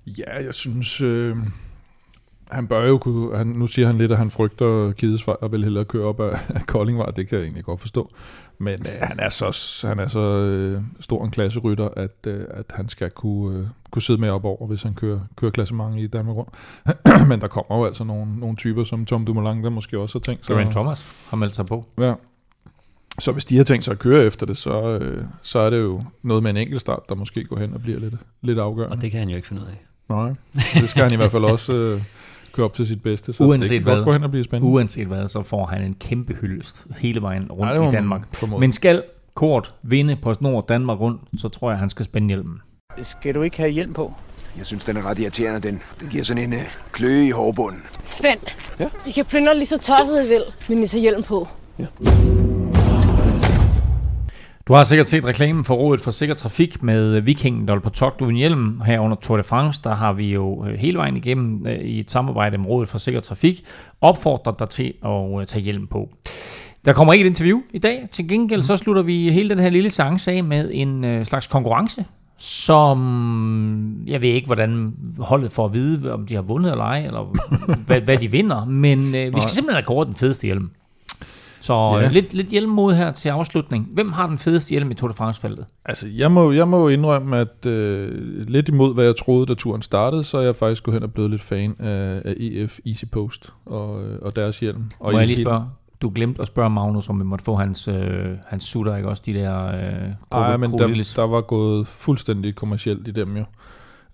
Ja, 0.08 0.44
jeg 0.46 0.54
synes, 0.54 1.02
øh, 1.02 1.36
han 2.52 2.68
bør 2.68 2.88
jo 2.88 2.98
kunne, 2.98 3.38
han, 3.38 3.48
nu 3.48 3.68
siger 3.68 3.88
han 3.88 3.98
lidt, 3.98 4.12
at 4.12 4.18
han 4.18 4.32
frygter 4.32 4.92
Kidesvej 4.98 5.36
og 5.42 5.52
vil 5.52 5.64
hellere 5.64 5.86
køre 5.86 6.06
op 6.06 6.20
af, 6.20 6.40
af 6.58 6.62
Koldingvej, 6.68 7.12
det 7.12 7.28
kan 7.28 7.38
jeg 7.38 7.44
egentlig 7.44 7.64
godt 7.64 7.82
forstå. 7.82 8.12
Men 8.62 8.80
øh, 8.80 8.94
han 9.02 9.20
er 9.20 9.30
så, 9.30 9.88
han 9.88 10.00
er 10.00 10.08
så 10.08 10.20
øh, 10.20 10.82
stor 11.00 11.26
en 11.26 11.32
klasserytter, 11.32 11.90
at, 11.96 12.16
øh, 12.28 12.46
at 12.50 12.66
han 12.70 12.90
skal 12.90 13.12
kunne, 13.12 13.60
øh, 13.60 13.66
kunne 13.92 14.02
sidde 14.02 14.22
med 14.22 14.30
op 14.30 14.46
over, 14.46 14.68
hvis 14.68 14.84
han 14.84 14.94
kører, 14.94 15.20
kører 15.36 15.52
klassement 15.52 16.00
i 16.00 16.08
Danmark 16.08 16.36
rundt. 16.36 16.50
Men 17.30 17.42
der 17.42 17.48
kommer 17.48 17.78
jo 17.78 17.86
altså 17.86 18.04
nogle, 18.04 18.40
nogle 18.40 18.56
typer 18.56 18.84
som 18.84 19.06
Tom 19.06 19.26
Dumoulin, 19.26 19.64
der 19.64 19.70
måske 19.70 20.00
også 20.00 20.20
har 20.20 20.22
tænkt 20.22 20.46
sig... 20.46 20.54
Geraint 20.54 20.72
Thomas 20.72 21.26
har 21.30 21.38
meldt 21.38 21.56
sig 21.56 21.66
på. 21.66 21.86
Ja. 22.00 22.14
Så 23.20 23.32
hvis 23.32 23.46
de 23.46 23.58
har 23.58 23.64
tænkt 23.64 23.86
sig 23.86 23.92
at 23.92 24.00
køre 24.00 24.24
efter 24.24 24.46
det, 24.46 24.58
så, 24.58 25.00
øh, 25.02 25.26
så 25.42 25.60
er 25.60 25.70
det 25.70 25.80
jo 25.80 26.02
noget 26.24 26.44
med 26.44 26.52
en 26.52 26.58
enkelt 26.58 26.82
start, 26.82 27.00
der 27.10 27.16
måske 27.16 27.44
går 27.44 27.60
hen 27.60 27.74
og 27.74 27.82
bliver 27.82 28.00
lidt, 28.00 28.14
lidt 28.42 28.60
afgørende. 28.60 28.96
Og 28.96 29.02
det 29.02 29.12
kan 29.12 29.20
han 29.20 29.30
jo 29.30 29.36
ikke 29.36 29.48
finde 29.48 29.62
ud 29.62 29.68
af. 29.68 29.86
Nej, 30.10 30.34
det 30.74 30.90
skal 30.90 31.04
han 31.04 31.14
i 31.14 31.16
hvert 31.16 31.32
fald 31.32 31.44
også 31.44 31.74
øh, 31.74 32.02
køre 32.54 32.66
op 32.66 32.74
til 32.74 32.88
sit 32.88 33.02
bedste, 33.02 33.34
så 33.34 33.44
uanset 33.44 33.70
det 33.70 33.78
kan 33.78 33.84
hvad, 33.84 33.96
godt 33.96 34.06
gå 34.06 34.14
hen 34.14 34.24
og 34.24 34.32
blive 34.32 34.44
spændende. 34.44 34.74
Uanset 34.74 35.08
hvad, 35.08 35.28
så 35.28 35.44
får 35.44 35.66
han 35.66 35.84
en 35.84 35.94
kæmpe 35.94 36.34
hyldest 36.34 36.88
hele 36.98 37.22
vejen 37.22 37.52
rundt 37.52 37.74
Ja, 37.74 37.82
det 37.82 37.88
i 37.88 37.92
Danmark. 37.92 38.44
Men 38.60 38.72
skal 38.72 39.04
Kort 39.36 39.76
vinde 39.84 40.16
på 40.16 40.34
Nord 40.40 40.68
Danmark 40.68 41.00
rundt, 41.00 41.22
så 41.38 41.50
tror 41.50 41.70
jeg, 41.70 41.80
han 41.80 41.90
skal 41.90 42.06
spænde 42.06 42.28
hjelmen. 42.28 42.62
Skal 43.02 43.36
du 43.36 43.42
ikke 43.42 43.58
have 43.58 43.70
hjelm 43.70 43.94
på? 43.94 44.14
Jeg 44.58 44.66
synes, 44.66 44.86
den 44.86 44.98
er 44.98 45.10
ret 45.10 45.20
irriterende, 45.20 45.60
den. 45.60 45.82
Den 46.00 46.10
giver 46.10 46.24
sådan 46.24 46.44
en 46.44 46.54
øh, 46.54 46.60
kløe 46.92 47.28
i 47.28 47.32
hårbunden. 47.32 47.82
Svend, 48.04 48.40
ja? 48.80 48.90
I 49.08 49.12
kan 49.12 49.26
plyndre 49.26 49.56
lige 49.56 49.66
så 49.66 49.78
tosset 49.78 50.26
I 50.26 50.28
vil, 50.28 50.44
men 50.70 50.84
I 50.84 50.88
tager 50.88 51.02
hjelm 51.02 51.24
på. 51.24 51.48
Du 54.68 54.74
har 54.74 54.84
sikkert 54.84 55.10
set 55.10 55.26
reklamen 55.26 55.64
for 55.64 55.76
Rådet 55.76 56.02
for 56.02 56.12
Sikker 56.12 56.36
Trafik 56.36 56.84
med 56.84 57.22
Vikingen, 57.22 57.68
der 57.68 57.76
er 57.76 57.80
på 57.80 57.90
togt 57.90 58.22
uden 58.22 58.36
hjelm. 58.36 58.82
Her 58.86 59.00
under 59.00 59.16
Tour 59.16 59.38
de 59.38 59.44
France, 59.44 59.82
der 59.84 59.96
har 59.96 60.14
vi 60.14 60.34
jo 60.34 60.66
øh, 60.66 60.80
hele 60.80 60.98
vejen 60.98 61.18
igennem 61.18 61.68
øh, 61.68 61.80
i 61.80 62.00
et 62.00 62.10
samarbejde 62.10 62.58
med 62.58 62.68
Rådet 62.68 62.90
for 62.90 62.98
Sikker 62.98 63.22
Trafik 63.22 63.66
opfordret 64.02 64.60
dig 64.60 64.70
til 64.70 64.94
at 65.06 65.40
øh, 65.40 65.46
tage 65.46 65.64
hjelm 65.64 65.88
på. 65.88 66.10
Der 66.86 66.94
kommer 66.94 67.14
ikke 67.14 67.26
et 67.26 67.30
interview 67.30 67.62
i 67.74 67.80
dag. 67.80 68.08
Til 68.12 68.28
gengæld 68.28 68.62
så 68.62 68.78
slutter 68.78 69.02
vi 69.02 69.32
hele 69.32 69.50
den 69.50 69.60
her 69.60 69.70
lille 69.70 69.90
seance 69.90 70.32
af 70.32 70.44
med 70.44 70.70
en 70.74 71.04
øh, 71.04 71.26
slags 71.26 71.48
konkurrence, 71.48 72.06
som 72.38 72.98
jeg 74.08 74.22
ved 74.22 74.30
ikke, 74.30 74.46
hvordan 74.46 74.94
holdet 75.20 75.52
får 75.52 75.66
at 75.66 75.74
vide, 75.74 76.14
om 76.14 76.26
de 76.26 76.36
har 76.36 76.42
vundet 76.42 76.72
eller 76.72 76.86
ej, 76.86 77.06
eller 77.06 77.36
hvad, 77.88 78.02
hvad 78.02 78.18
de 78.18 78.32
vinder, 78.32 78.66
men 78.66 79.00
øh, 79.00 79.36
vi 79.36 79.40
skal 79.40 79.50
simpelthen 79.50 79.76
have 79.76 79.86
kåret 79.86 80.08
den 80.08 80.16
fedeste 80.16 80.46
hjelm. 80.46 80.70
Så 81.62 81.74
Ja. 81.74 82.00
ja. 82.00 82.10
lidt, 82.10 82.34
lidt 82.34 82.48
hjelmmod 82.48 82.94
her 82.94 83.12
til 83.12 83.30
afslutning. 83.30 83.88
Hvem 83.94 84.12
har 84.12 84.28
den 84.28 84.38
fedeste 84.38 84.70
hjelm 84.70 84.92
i 84.92 84.94
Tour 84.94 85.08
de 85.08 85.14
France-feltet? 85.14 85.66
Altså, 85.86 86.08
jeg 86.08 86.32
må, 86.32 86.52
jeg 86.52 86.68
må 86.68 86.88
indrømme, 86.88 87.38
at 87.38 87.66
øh, 87.66 88.48
lidt 88.48 88.70
imod, 88.70 88.94
hvad 88.94 89.06
jeg 89.06 89.16
troede, 89.16 89.46
da 89.46 89.54
turen 89.54 89.82
startede, 89.82 90.24
så 90.24 90.38
er 90.38 90.42
jeg 90.42 90.56
faktisk 90.56 90.84
gået 90.84 90.96
hen 90.96 91.04
og 91.04 91.14
blevet 91.14 91.30
lidt 91.32 91.42
fan 91.42 91.76
af, 91.80 92.22
af 92.26 92.34
EF 92.38 92.80
Easy 92.86 93.06
Post 93.12 93.54
og, 93.66 94.04
øh, 94.04 94.18
og 94.22 94.36
deres 94.36 94.60
hjelm. 94.60 94.84
Og 95.00 95.12
Må 95.12 95.18
jeg 95.20 95.28
lige 95.28 95.42
spørge? 95.42 95.64
Du 96.02 96.12
glemte 96.16 96.42
at 96.42 96.48
spørge 96.48 96.70
Magnus, 96.70 97.10
om 97.10 97.20
vi 97.20 97.24
måtte 97.24 97.46
få 97.46 97.56
hans, 97.56 97.88
øh, 97.88 98.26
hans 98.48 98.64
sutter, 98.64 98.96
ikke 98.96 99.10
også? 99.10 99.24
De 99.26 99.34
der 99.34 99.66
øh, 99.66 99.72
Nej, 100.32 100.58
men 100.58 100.72
der, 100.72 101.12
der 101.16 101.28
var 101.28 101.42
gået 101.42 101.88
fuldstændig 101.88 102.56
kommercielt 102.56 103.08
i 103.08 103.12
dem 103.12 103.38
jo. 103.38 103.44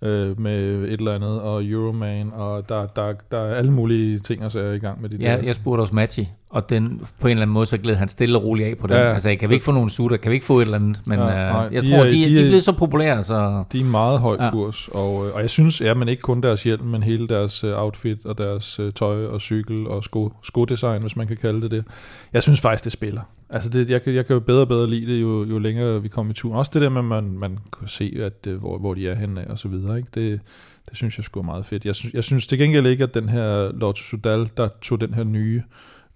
Øh, 0.02 0.40
med 0.40 0.58
et 0.84 0.92
eller 0.92 1.14
andet, 1.14 1.40
og 1.40 1.64
Euroman, 1.64 2.30
og 2.34 2.68
der, 2.68 2.86
der, 2.86 3.12
der 3.30 3.38
er 3.38 3.54
alle 3.54 3.72
mulige 3.72 4.18
ting, 4.18 4.44
og 4.44 4.50
så 4.52 4.60
er 4.60 4.72
i 4.72 4.78
gang 4.78 5.00
med 5.02 5.08
de 5.08 5.16
Ja, 5.20 5.36
der. 5.36 5.42
jeg 5.42 5.54
spurgte 5.54 5.80
også 5.80 5.94
Matti, 5.94 6.28
og 6.50 6.70
den, 6.70 7.00
på 7.20 7.26
en 7.28 7.30
eller 7.30 7.42
anden 7.42 7.54
måde, 7.54 7.66
så 7.66 7.78
gled 7.78 7.94
han 7.94 8.08
stille 8.08 8.38
og 8.38 8.44
roligt 8.44 8.68
af 8.68 8.78
på 8.78 8.86
den. 8.86 8.96
Ja, 8.96 9.12
altså, 9.12 9.36
kan 9.40 9.48
vi 9.48 9.54
ikke 9.54 9.64
få 9.64 9.72
nogle 9.72 9.90
sutter? 9.90 10.16
Kan 10.16 10.30
vi 10.30 10.34
ikke 10.34 10.46
få 10.46 10.58
et 10.58 10.62
eller 10.62 10.74
andet? 10.78 11.02
Men 11.06 11.18
Ja, 11.18 11.26
ja, 11.26 11.52
nej, 11.52 11.66
øh, 11.66 11.74
jeg 11.74 11.82
de 11.82 11.90
tror, 11.90 11.98
er- 11.98 12.04
de, 12.04 12.10
de, 12.10 12.24
de 12.24 12.32
er- 12.40 12.48
blevet 12.48 12.64
så 12.64 12.72
populære, 12.72 13.22
så... 13.22 13.64
De 13.72 13.80
er 13.80 13.84
en 13.84 13.90
meget 13.90 14.18
høj 14.20 14.36
Ja. 14.40 14.50
kurs, 14.50 14.88
og, 14.88 15.26
øh, 15.26 15.34
og 15.34 15.40
jeg 15.40 15.50
synes, 15.50 15.80
ja, 15.80 15.94
men 15.94 16.08
ikke 16.08 16.22
kun 16.22 16.40
deres 16.40 16.62
hjelm, 16.62 16.84
men 16.84 17.02
hele 17.02 17.28
deres 17.28 17.64
øh, 17.64 17.82
outfit 17.82 18.26
og 18.26 18.38
deres 18.38 18.80
øh, 18.80 18.92
tøj 18.92 19.24
og 19.26 19.40
cykel 19.40 19.86
og 19.86 20.04
sko, 20.04 20.32
skodesign, 20.42 21.00
hvis 21.00 21.16
man 21.16 21.26
kan 21.26 21.36
kalde 21.36 21.62
det 21.62 21.70
det. 21.70 21.84
Jeg 22.32 22.42
synes 22.42 22.60
faktisk, 22.60 22.84
det 22.84 22.92
spiller. 22.92 23.20
Altså 23.50 23.70
det, 23.70 23.90
jeg, 23.90 24.02
kan- 24.02 24.14
jeg 24.14 24.26
kan 24.26 24.34
jo 24.34 24.40
bedre 24.40 24.60
og 24.60 24.68
bedre 24.68 24.90
lide 24.90 25.12
det, 25.14 25.20
jo, 25.22 25.44
jo 25.44 25.58
længere 25.58 26.02
vi 26.02 26.08
kommer 26.08 26.32
i 26.32 26.34
turen. 26.34 26.56
Også 26.58 26.70
det 26.74 26.82
der 26.82 26.88
med, 26.88 26.98
at 26.98 27.04
man, 27.04 27.38
man 27.38 27.58
kan 27.78 27.88
se, 27.88 28.12
at, 28.20 28.46
øh, 28.46 28.58
hvor, 28.58 28.78
hvor 28.78 28.94
de 28.94 29.08
er 29.08 29.14
henne 29.14 29.50
og 29.50 29.58
så 29.58 29.68
videre. 29.68 29.87
Ikke? 29.96 30.08
Det, 30.14 30.40
det 30.88 30.96
synes 30.96 31.18
jeg 31.18 31.24
er 31.36 31.42
meget 31.42 31.66
fedt. 31.66 31.84
Jeg 31.84 31.94
synes, 31.94 32.14
jeg 32.14 32.24
synes 32.24 32.46
til 32.46 32.58
gengæld 32.58 32.86
ikke, 32.86 33.04
at 33.04 33.14
den 33.14 33.28
her 33.28 33.72
Lotto 33.72 34.02
Sudal, 34.02 34.50
der 34.56 34.68
tog 34.82 35.00
den 35.00 35.14
her 35.14 35.24
nye 35.24 35.62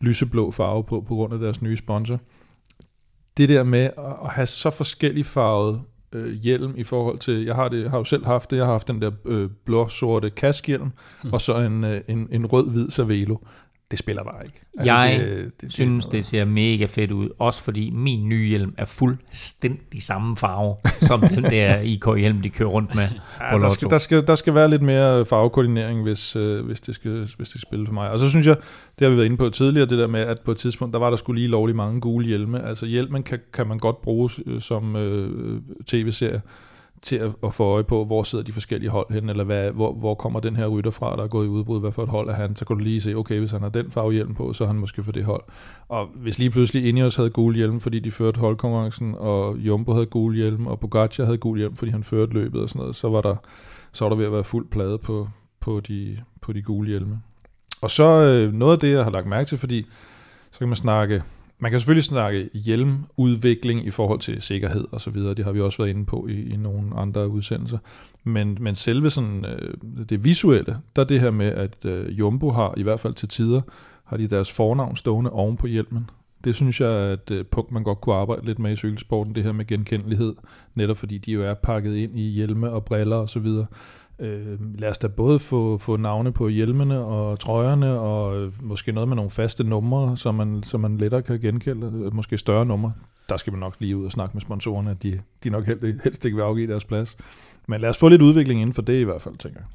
lyseblå 0.00 0.50
farve 0.50 0.84
på, 0.84 1.00
på 1.00 1.14
grund 1.14 1.32
af 1.34 1.38
deres 1.38 1.62
nye 1.62 1.76
sponsor, 1.76 2.20
det 3.36 3.48
der 3.48 3.62
med 3.62 3.90
at 4.24 4.30
have 4.30 4.46
så 4.46 4.70
forskellig 4.70 5.26
farvet 5.26 5.80
øh, 6.12 6.34
hjelm 6.34 6.74
i 6.76 6.82
forhold 6.82 7.18
til, 7.18 7.44
jeg 7.44 7.54
har, 7.54 7.68
det, 7.68 7.82
jeg 7.82 7.90
har 7.90 7.98
jo 7.98 8.04
selv 8.04 8.24
haft 8.24 8.50
det, 8.50 8.56
jeg 8.56 8.64
har 8.64 8.72
haft 8.72 8.88
den 8.88 9.02
der 9.02 9.10
øh, 9.24 9.50
blå-sorte 9.64 10.30
kaskhjelm, 10.30 10.90
hmm. 11.22 11.32
og 11.32 11.40
så 11.40 11.58
en, 11.58 11.84
øh, 11.84 12.00
en, 12.08 12.28
en 12.30 12.46
rød-hvid 12.46 12.90
Cervelo. 12.90 13.36
Det 13.93 13.99
spiller 13.99 14.22
bare 14.24 14.45
ikke. 14.45 14.61
Altså, 14.78 14.95
jeg 14.95 15.20
det, 15.20 15.45
det, 15.45 15.53
det, 15.61 15.72
synes, 15.72 16.07
det 16.07 16.24
ser 16.24 16.45
mega 16.45 16.84
fedt 16.84 17.12
ud. 17.12 17.28
Også 17.38 17.62
fordi 17.62 17.90
min 17.90 18.28
nye 18.28 18.49
hjelm 18.49 18.74
er 18.78 18.84
fuldstændig 18.84 20.03
samme 20.03 20.36
farve, 20.36 20.76
som 21.09 21.20
den 21.20 21.45
der 21.45 21.80
IK-hjelm, 21.80 22.43
de 22.43 22.51
kører 22.51 22.68
rundt 22.68 22.95
med 22.95 23.09
Ja, 23.40 23.59
der, 23.59 23.68
skal, 23.68 23.90
der, 23.90 23.99
skal, 23.99 24.26
der 24.26 24.34
skal 24.34 24.55
være 24.55 24.70
lidt 24.70 24.82
mere 24.82 25.24
farvekoordinering, 25.24 26.03
hvis, 26.03 26.36
øh, 26.36 26.66
hvis, 26.66 26.80
det 26.80 26.95
skal, 26.95 27.12
hvis 27.36 27.36
det 27.36 27.47
skal 27.49 27.61
spille 27.61 27.86
for 27.86 27.95
mig. 27.95 28.11
Og 28.11 28.18
så 28.18 28.30
synes 28.30 28.47
jeg, 28.47 28.57
det 28.99 29.05
har 29.05 29.11
vi 29.11 29.16
været 29.16 29.26
inde 29.26 29.36
på 29.36 29.51
tidligere, 29.51 29.88
det 29.88 29.99
der 29.99 30.07
med, 30.07 30.20
at 30.20 30.40
på 30.40 30.51
et 30.51 30.57
tidspunkt, 30.57 30.93
der 30.93 30.99
var 30.99 31.11
der 31.11 31.16
skulle 31.16 31.40
lige 31.40 31.51
lovlig 31.51 31.76
mange 31.76 32.01
gule 32.01 32.26
hjelme. 32.26 32.66
Altså 32.66 32.86
hjelmen 32.86 33.22
kan, 33.22 33.38
kan 33.53 33.66
man 33.66 33.78
godt 33.78 34.01
bruge 34.01 34.30
øh, 34.47 34.61
som 34.61 34.97
øh, 34.97 35.61
tv-serie 35.86 36.40
til 37.03 37.16
at, 37.16 37.34
at 37.44 37.55
få 37.55 37.64
øje 37.64 37.84
på, 37.84 38.05
hvor 38.05 38.22
sidder 38.22 38.44
de 38.44 38.53
forskellige 38.53 38.90
hold 38.90 39.12
hen, 39.12 39.28
eller 39.28 39.44
hvad, 39.44 39.70
hvor, 39.70 39.92
hvor 39.92 40.14
kommer 40.14 40.40
den 40.40 40.57
her 40.57 40.66
rytter 40.66 40.90
fra, 40.90 41.16
der 41.16 41.22
er 41.22 41.28
gået 41.28 41.46
i 41.46 41.48
udbrud, 41.48 41.80
hvad 41.80 41.92
for 41.92 42.03
et 42.03 42.09
hold 42.09 42.28
er 42.28 42.34
han, 42.34 42.57
så 42.57 42.64
kan 42.64 42.76
du 42.76 42.84
lige 42.84 43.00
se, 43.00 43.14
okay, 43.14 43.38
hvis 43.38 43.50
han 43.50 43.62
har 43.62 43.68
den 43.68 43.90
farvehjelm 43.90 44.34
på, 44.34 44.53
så 44.53 44.64
er 44.64 44.68
han 44.68 44.76
måske 44.76 45.05
for 45.05 45.12
det 45.12 45.24
hold. 45.24 45.42
Og 45.88 46.07
hvis 46.16 46.38
lige 46.38 46.50
pludselig 46.50 46.88
Ineos 46.88 47.16
havde 47.16 47.30
gule 47.30 47.57
hjelm, 47.57 47.80
fordi 47.80 47.98
de 47.98 48.11
førte 48.11 48.40
holdkonkurrencen, 48.40 49.14
og 49.18 49.57
Jumbo 49.57 49.92
havde 49.92 50.07
gule 50.07 50.36
hjelm, 50.36 50.66
og 50.66 50.80
Pogacar 50.80 51.24
havde 51.24 51.38
gule 51.38 51.59
hjelm, 51.59 51.76
fordi 51.76 51.90
han 51.90 52.05
førte 52.05 52.32
løbet 52.32 52.62
og 52.62 52.68
sådan 52.68 52.80
noget, 52.80 52.96
så 52.96 53.09
var 53.09 53.20
der, 53.20 53.36
så 53.92 54.05
var 54.05 54.09
der 54.09 54.16
ved 54.16 54.26
at 54.26 54.32
være 54.32 54.44
fuld 54.44 54.66
plade 54.70 54.98
på, 54.98 55.28
på, 55.61 55.80
de, 55.80 56.18
på 56.40 56.53
de 56.53 56.62
gule 56.62 56.88
hjelme. 56.88 57.20
Og 57.82 57.90
så 57.90 58.05
øh, 58.05 58.53
noget 58.53 58.72
af 58.72 58.78
det, 58.78 58.92
jeg 58.92 59.05
har 59.05 59.11
lagt 59.11 59.26
mærke 59.26 59.48
til, 59.48 59.59
fordi 59.59 59.86
så 60.50 60.59
kan 60.59 60.68
man 60.68 60.76
snakke, 60.76 61.22
man 61.62 61.70
kan 61.70 61.80
selvfølgelig 61.80 62.04
snakke 62.04 62.50
hjelmudvikling 62.54 63.86
i 63.86 63.90
forhold 63.90 64.20
til 64.20 64.42
sikkerhed 64.42 64.84
og 64.92 65.00
så 65.00 65.10
videre, 65.10 65.34
det 65.34 65.44
har 65.44 65.52
vi 65.52 65.60
også 65.60 65.78
været 65.78 65.90
inde 65.90 66.06
på 66.06 66.26
i, 66.26 66.52
i 66.52 66.56
nogle 66.56 66.94
andre 66.96 67.28
udsendelser, 67.28 67.78
men, 68.24 68.58
men 68.60 68.74
selve 68.74 69.10
sådan, 69.10 69.44
øh, 69.44 69.74
det 70.08 70.24
visuelle, 70.24 70.76
der 70.96 71.02
er 71.02 71.06
det 71.06 71.20
her 71.20 71.30
med, 71.30 71.46
at 71.46 71.84
øh, 71.84 72.18
Jumbo 72.18 72.50
har, 72.50 72.74
i 72.76 72.82
hvert 72.82 73.00
fald 73.00 73.14
til 73.14 73.28
tider, 73.28 73.60
har 74.04 74.16
de 74.16 74.26
deres 74.26 74.52
fornavn 74.52 74.96
stående 74.96 75.30
oven 75.30 75.56
på 75.56 75.66
hjelmen. 75.66 76.10
Det 76.44 76.54
synes 76.54 76.80
jeg 76.80 77.08
er 77.08 77.12
et 77.12 77.30
øh, 77.30 77.44
punkt, 77.44 77.72
man 77.72 77.82
godt 77.82 78.00
kunne 78.00 78.14
arbejde 78.14 78.46
lidt 78.46 78.58
med 78.58 78.72
i 78.72 78.76
cykelsporten, 78.76 79.34
det 79.34 79.44
her 79.44 79.52
med 79.52 79.66
genkendelighed, 79.66 80.34
netop 80.74 80.96
fordi 80.96 81.18
de 81.18 81.32
jo 81.32 81.42
er 81.42 81.54
pakket 81.54 81.96
ind 81.96 82.18
i 82.18 82.22
hjelme 82.22 82.70
og 82.70 82.84
briller 82.84 83.16
og 83.16 83.30
så 83.30 83.38
videre. 83.38 83.66
Øh, 84.22 84.78
lad 84.78 84.88
os 84.88 84.98
da 84.98 85.08
både 85.08 85.38
få, 85.38 85.78
få 85.78 85.96
navne 85.96 86.32
på 86.32 86.48
hjelmene 86.48 86.98
og 87.04 87.40
trøjerne, 87.40 87.90
og 87.90 88.40
øh, 88.40 88.52
måske 88.60 88.92
noget 88.92 89.08
med 89.08 89.16
nogle 89.16 89.30
faste 89.30 89.64
numre, 89.64 90.16
så 90.16 90.32
man, 90.32 90.62
så 90.66 90.78
man 90.78 90.98
lettere 90.98 91.22
kan 91.22 91.40
genkende, 91.40 91.86
øh, 91.86 92.14
måske 92.14 92.38
større 92.38 92.66
numre. 92.66 92.92
Der 93.28 93.36
skal 93.36 93.52
vi 93.52 93.58
nok 93.58 93.76
lige 93.78 93.96
ud 93.96 94.04
og 94.04 94.12
snakke 94.12 94.34
med 94.34 94.40
sponsorerne, 94.40 94.90
at 94.90 95.02
de, 95.02 95.20
de 95.44 95.50
nok 95.50 95.66
helst, 95.66 95.84
helst 96.04 96.24
ikke 96.24 96.36
vil 96.36 96.42
afgive 96.42 96.66
deres 96.66 96.84
plads. 96.84 97.16
Men 97.68 97.80
lad 97.80 97.88
os 97.88 97.98
få 97.98 98.08
lidt 98.08 98.22
udvikling 98.22 98.60
inden 98.60 98.74
for 98.74 98.82
det 98.82 99.00
i 99.00 99.02
hvert 99.02 99.22
fald, 99.22 99.36
tænker 99.36 99.60
jeg. 99.60 99.66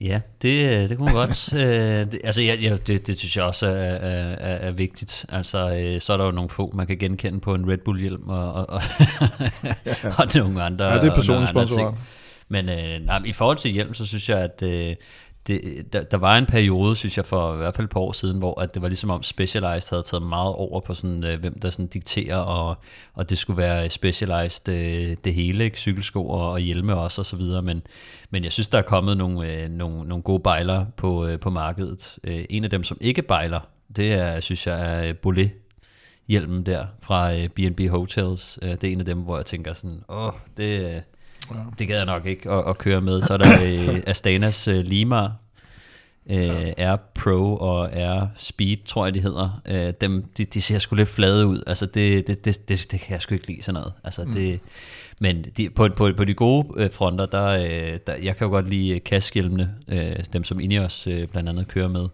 Ja, 0.00 0.20
det, 0.42 0.90
det 0.90 0.98
kunne 0.98 1.04
man 1.04 1.14
godt. 1.14 1.52
øh, 1.62 2.12
det, 2.12 2.20
altså, 2.24 2.42
ja, 2.42 2.54
ja, 2.54 2.76
det, 2.86 3.06
det 3.06 3.18
synes 3.18 3.36
jeg 3.36 3.44
også 3.44 3.66
er, 3.66 3.72
er, 3.72 4.54
er, 4.54 4.72
vigtigt. 4.72 5.26
Altså, 5.28 5.78
øh, 5.78 6.00
så 6.00 6.12
er 6.12 6.16
der 6.16 6.24
jo 6.24 6.30
nogle 6.30 6.50
få, 6.50 6.72
man 6.74 6.86
kan 6.86 6.98
genkende 6.98 7.40
på 7.40 7.54
en 7.54 7.70
Red 7.70 7.78
Bull-hjelm, 7.78 8.28
og, 8.28 8.52
og, 8.52 8.66
og, 8.68 8.80
og 10.18 10.26
nogle 10.36 10.62
andre, 10.62 10.84
Ja, 10.84 11.00
det 11.00 11.10
er 11.10 11.14
personlige 11.14 11.48
sponsorer. 11.48 11.94
Men 12.48 12.68
øh, 12.68 13.00
nej, 13.00 13.22
i 13.24 13.32
forhold 13.32 13.56
til 13.58 13.70
hjelm, 13.70 13.94
så 13.94 14.06
synes 14.06 14.28
jeg, 14.28 14.38
at 14.38 14.62
øh, 14.62 14.96
det, 15.48 15.92
der, 15.92 16.02
der 16.02 16.16
var 16.16 16.38
en 16.38 16.46
periode, 16.46 16.96
synes 16.96 17.16
jeg, 17.16 17.26
for 17.26 17.54
i 17.54 17.56
hvert 17.56 17.74
fald 17.74 17.84
et 17.84 17.90
par 17.90 18.00
år 18.00 18.12
siden, 18.12 18.38
hvor 18.38 18.60
at 18.60 18.74
det 18.74 18.82
var 18.82 18.88
ligesom 18.88 19.10
om 19.10 19.22
Specialized 19.22 19.90
havde 19.90 20.02
taget 20.02 20.22
meget 20.22 20.54
over 20.54 20.80
på 20.80 20.94
sådan, 20.94 21.24
øh, 21.24 21.40
hvem 21.40 21.60
der 21.60 21.70
sådan 21.70 21.86
dikterer, 21.86 22.36
og, 22.36 22.76
og 23.14 23.30
det 23.30 23.38
skulle 23.38 23.58
være 23.58 23.90
Specialized 23.90 24.68
øh, 24.68 25.16
det 25.24 25.34
hele, 25.34 25.64
ikke? 25.64 25.78
cykelsko 25.78 26.28
og, 26.28 26.50
og 26.50 26.60
hjelme 26.60 26.96
også 26.96 27.20
og 27.20 27.26
så 27.26 27.36
videre, 27.36 27.62
men, 27.62 27.82
men 28.30 28.44
jeg 28.44 28.52
synes, 28.52 28.68
der 28.68 28.78
er 28.78 28.82
kommet 28.82 29.16
nogle, 29.16 29.52
øh, 29.52 29.70
nogle, 29.70 30.08
nogle 30.08 30.22
gode 30.22 30.40
bejlere 30.40 30.86
på, 30.96 31.26
øh, 31.26 31.40
på 31.40 31.50
markedet. 31.50 32.18
Øh, 32.24 32.44
en 32.50 32.64
af 32.64 32.70
dem, 32.70 32.82
som 32.82 32.98
ikke 33.00 33.22
bejler, 33.22 33.60
det 33.96 34.12
er, 34.12 34.40
synes 34.40 34.66
jeg, 34.66 34.98
er 34.98 35.08
øh, 35.08 35.16
Bollet 35.16 35.50
hjelmen 36.28 36.66
der 36.66 36.86
fra 37.00 37.34
øh, 37.34 37.48
B&B 37.48 37.80
Hotels. 37.90 38.58
Øh, 38.62 38.70
det 38.70 38.84
er 38.84 38.92
en 38.92 39.00
af 39.00 39.06
dem, 39.06 39.18
hvor 39.18 39.36
jeg 39.36 39.46
tænker 39.46 39.72
sådan, 39.72 40.02
åh, 40.08 40.32
det, 40.56 40.94
øh, 40.94 41.00
øh, 41.50 41.56
det 41.78 41.88
gad 41.88 41.96
jeg 41.96 42.06
nok 42.06 42.26
ikke 42.26 42.50
at, 42.50 42.64
at 42.68 42.78
køre 42.78 43.00
med. 43.00 43.22
Så 43.22 43.32
er 43.32 43.36
der 43.38 43.54
øh, 43.94 44.02
Astanas 44.06 44.68
øh, 44.68 44.84
Lima, 44.84 45.24
øh, 46.30 46.72
Air 46.78 46.96
Pro 47.14 47.56
og 47.56 47.96
Air 47.96 48.26
Speed, 48.36 48.76
tror 48.86 49.06
jeg 49.06 49.14
de 49.14 49.20
hedder. 49.20 49.60
Øh, 49.68 49.92
dem, 50.00 50.24
de, 50.38 50.44
de 50.44 50.60
ser 50.60 50.78
sgu 50.78 50.96
lidt 50.96 51.08
flade 51.08 51.46
ud. 51.46 51.62
Altså 51.66 51.86
det, 51.86 52.26
det, 52.26 52.44
det, 52.44 52.68
det, 52.68 52.86
det 52.90 53.00
kan 53.00 53.12
jeg 53.12 53.22
sgu 53.22 53.34
ikke 53.34 53.46
lide 53.46 53.62
sådan 53.62 53.74
noget. 53.74 53.92
Altså 54.04 54.24
Mm. 54.24 54.32
det, 54.32 54.60
men 55.20 55.44
de, 55.56 55.70
på, 55.70 55.88
på, 55.96 56.10
på 56.16 56.24
de 56.24 56.34
gode 56.34 56.68
øh, 56.76 56.90
fronter, 56.92 57.26
der, 57.26 57.46
øh, 57.46 57.98
der, 58.06 58.14
jeg 58.22 58.36
kan 58.36 58.44
jo 58.44 58.50
godt 58.50 58.68
lide 58.68 59.00
kaskhjelmene, 59.00 59.74
øh, 59.88 60.16
dem 60.32 60.44
som 60.44 60.60
Ineos 60.60 61.06
øh, 61.06 61.26
blandt 61.26 61.48
andet 61.48 61.68
kører 61.68 61.88
med. 61.88 62.08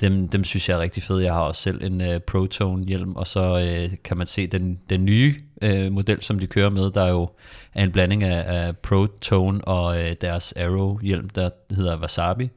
Dem, 0.00 0.28
dem 0.28 0.44
synes 0.44 0.68
jeg 0.68 0.76
er 0.76 0.80
rigtig 0.80 1.02
fede. 1.02 1.24
Jeg 1.24 1.32
har 1.32 1.40
også 1.40 1.62
selv 1.62 1.84
en 1.84 2.00
øh, 2.00 2.20
Protone 2.20 2.84
hjelm, 2.86 3.16
og 3.16 3.26
så 3.26 3.58
øh, 3.58 3.96
kan 4.04 4.16
man 4.16 4.26
se 4.26 4.46
den, 4.46 4.78
den 4.90 5.04
nye 5.04 5.34
øh, 5.60 5.92
model, 5.92 6.22
som 6.22 6.38
de 6.38 6.46
kører 6.46 6.70
med, 6.70 6.90
der 6.90 7.02
er 7.02 7.10
jo 7.10 7.28
er 7.74 7.84
en 7.84 7.92
blanding 7.92 8.22
af, 8.24 8.66
af 8.66 8.76
Protone 8.76 9.64
og 9.64 10.02
øh, 10.02 10.16
deres 10.20 10.52
Arrow 10.52 10.98
hjelm, 11.02 11.28
der 11.30 11.50
hedder 11.70 11.98
Wasabi. 12.00 12.50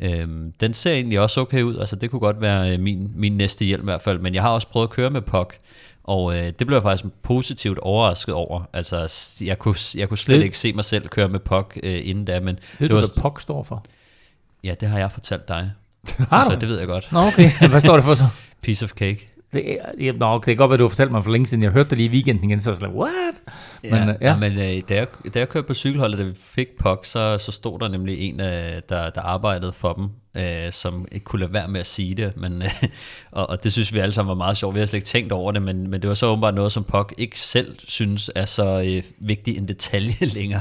Øhm, 0.00 0.52
den 0.60 0.74
ser 0.74 0.92
egentlig 0.92 1.20
også 1.20 1.40
okay 1.40 1.62
ud, 1.62 1.76
altså 1.78 1.96
det 1.96 2.10
kunne 2.10 2.20
godt 2.20 2.40
være 2.40 2.72
øh, 2.72 2.80
min, 2.80 3.10
min 3.14 3.32
næste 3.36 3.64
hjelm 3.64 3.82
i 3.82 3.84
hvert 3.84 4.02
fald, 4.02 4.18
men 4.18 4.34
jeg 4.34 4.42
har 4.42 4.50
også 4.50 4.68
prøvet 4.68 4.86
at 4.86 4.90
køre 4.90 5.10
med 5.10 5.20
POC, 5.22 5.48
og 6.04 6.36
øh, 6.36 6.42
det 6.58 6.66
blev 6.66 6.76
jeg 6.76 6.82
faktisk 6.82 7.04
positivt 7.22 7.78
overrasket 7.78 8.34
over. 8.34 8.62
Altså, 8.72 9.12
jeg 9.44 9.58
kunne, 9.58 9.74
jeg 9.94 10.08
kunne 10.08 10.18
slet 10.18 10.38
Det- 10.38 10.44
ikke 10.44 10.58
se 10.58 10.72
mig 10.72 10.84
selv 10.84 11.08
køre 11.08 11.28
med 11.28 11.40
POC 11.40 11.64
øh, 11.82 12.00
inden 12.04 12.24
da, 12.24 12.40
men 12.40 12.58
Ved 12.78 12.88
du, 12.88 12.94
hvad 12.98 13.08
POC 13.22 13.40
står 13.42 13.62
for? 13.62 13.84
Ja, 14.64 14.74
det 14.80 14.88
har 14.88 14.98
jeg 14.98 15.12
fortalt 15.12 15.48
dig. 15.48 15.70
Har 16.18 16.44
så 16.44 16.54
du? 16.54 16.60
det 16.60 16.68
ved 16.68 16.78
jeg 16.78 16.86
godt. 16.86 17.08
Nå, 17.12 17.18
okay. 17.20 17.50
Hvad 17.70 17.80
står 17.80 17.94
det 17.94 18.04
for 18.04 18.14
så? 18.14 18.24
Piece 18.62 18.84
of 18.84 18.90
cake. 18.90 19.26
Det, 19.56 19.78
ja, 20.00 20.12
nå, 20.12 20.34
det 20.34 20.44
kan 20.44 20.56
godt 20.56 20.68
være, 20.68 20.74
at 20.74 20.78
du 20.78 20.84
har 20.84 20.88
fortalt 20.88 21.10
mig 21.10 21.24
for 21.24 21.30
længe 21.30 21.46
siden. 21.46 21.62
Jeg 21.62 21.70
hørte 21.70 21.90
det 21.90 21.98
lige 21.98 22.08
i 22.08 22.12
weekenden 22.12 22.44
igen, 22.44 22.60
så 22.60 22.70
var 22.70 22.74
jeg 22.74 22.80
sådan, 22.80 22.94
what? 22.96 23.42
Ja, 23.84 23.90
Men, 23.90 24.00
men, 24.00 24.08
øh, 24.08 24.16
ja. 24.20 24.30
ja. 24.30 24.36
men 24.36 24.52
øh, 24.52 24.82
da, 24.88 24.94
jeg, 24.94 25.06
da 25.34 25.38
jeg 25.38 25.48
kørte 25.48 25.66
på 25.66 25.74
cykelholdet, 25.74 26.18
da 26.18 26.24
vi 26.24 26.34
fik 26.34 26.66
POC, 26.78 27.06
så, 27.06 27.38
så 27.38 27.52
stod 27.52 27.78
der 27.78 27.88
nemlig 27.88 28.20
en, 28.20 28.40
øh, 28.40 28.46
der, 28.88 29.10
der 29.10 29.20
arbejdede 29.20 29.72
for 29.72 29.92
dem, 29.92 30.08
øh, 30.38 30.72
som 30.72 31.06
ikke 31.12 31.24
kunne 31.24 31.40
lade 31.40 31.52
være 31.52 31.68
med 31.68 31.80
at 31.80 31.86
sige 31.86 32.14
det, 32.14 32.36
men, 32.36 32.62
øh, 32.62 32.68
og, 33.32 33.50
og 33.50 33.64
det 33.64 33.72
synes 33.72 33.94
vi 33.94 33.98
alle 33.98 34.12
sammen 34.12 34.28
var 34.28 34.34
meget 34.34 34.56
sjovt. 34.56 34.74
Vi 34.74 34.78
har 34.80 34.86
slet 34.86 34.96
ikke 34.98 35.06
tænkt 35.06 35.32
over 35.32 35.52
det, 35.52 35.62
men, 35.62 35.90
men 35.90 36.02
det 36.02 36.08
var 36.08 36.14
så 36.14 36.26
åbenbart 36.26 36.54
noget, 36.54 36.72
som 36.72 36.84
POC 36.84 37.12
ikke 37.18 37.40
selv 37.40 37.76
synes 37.86 38.30
er 38.34 38.44
så 38.44 38.82
øh, 38.86 39.02
vigtig 39.18 39.56
en 39.58 39.68
detalje 39.68 40.26
længere. 40.36 40.60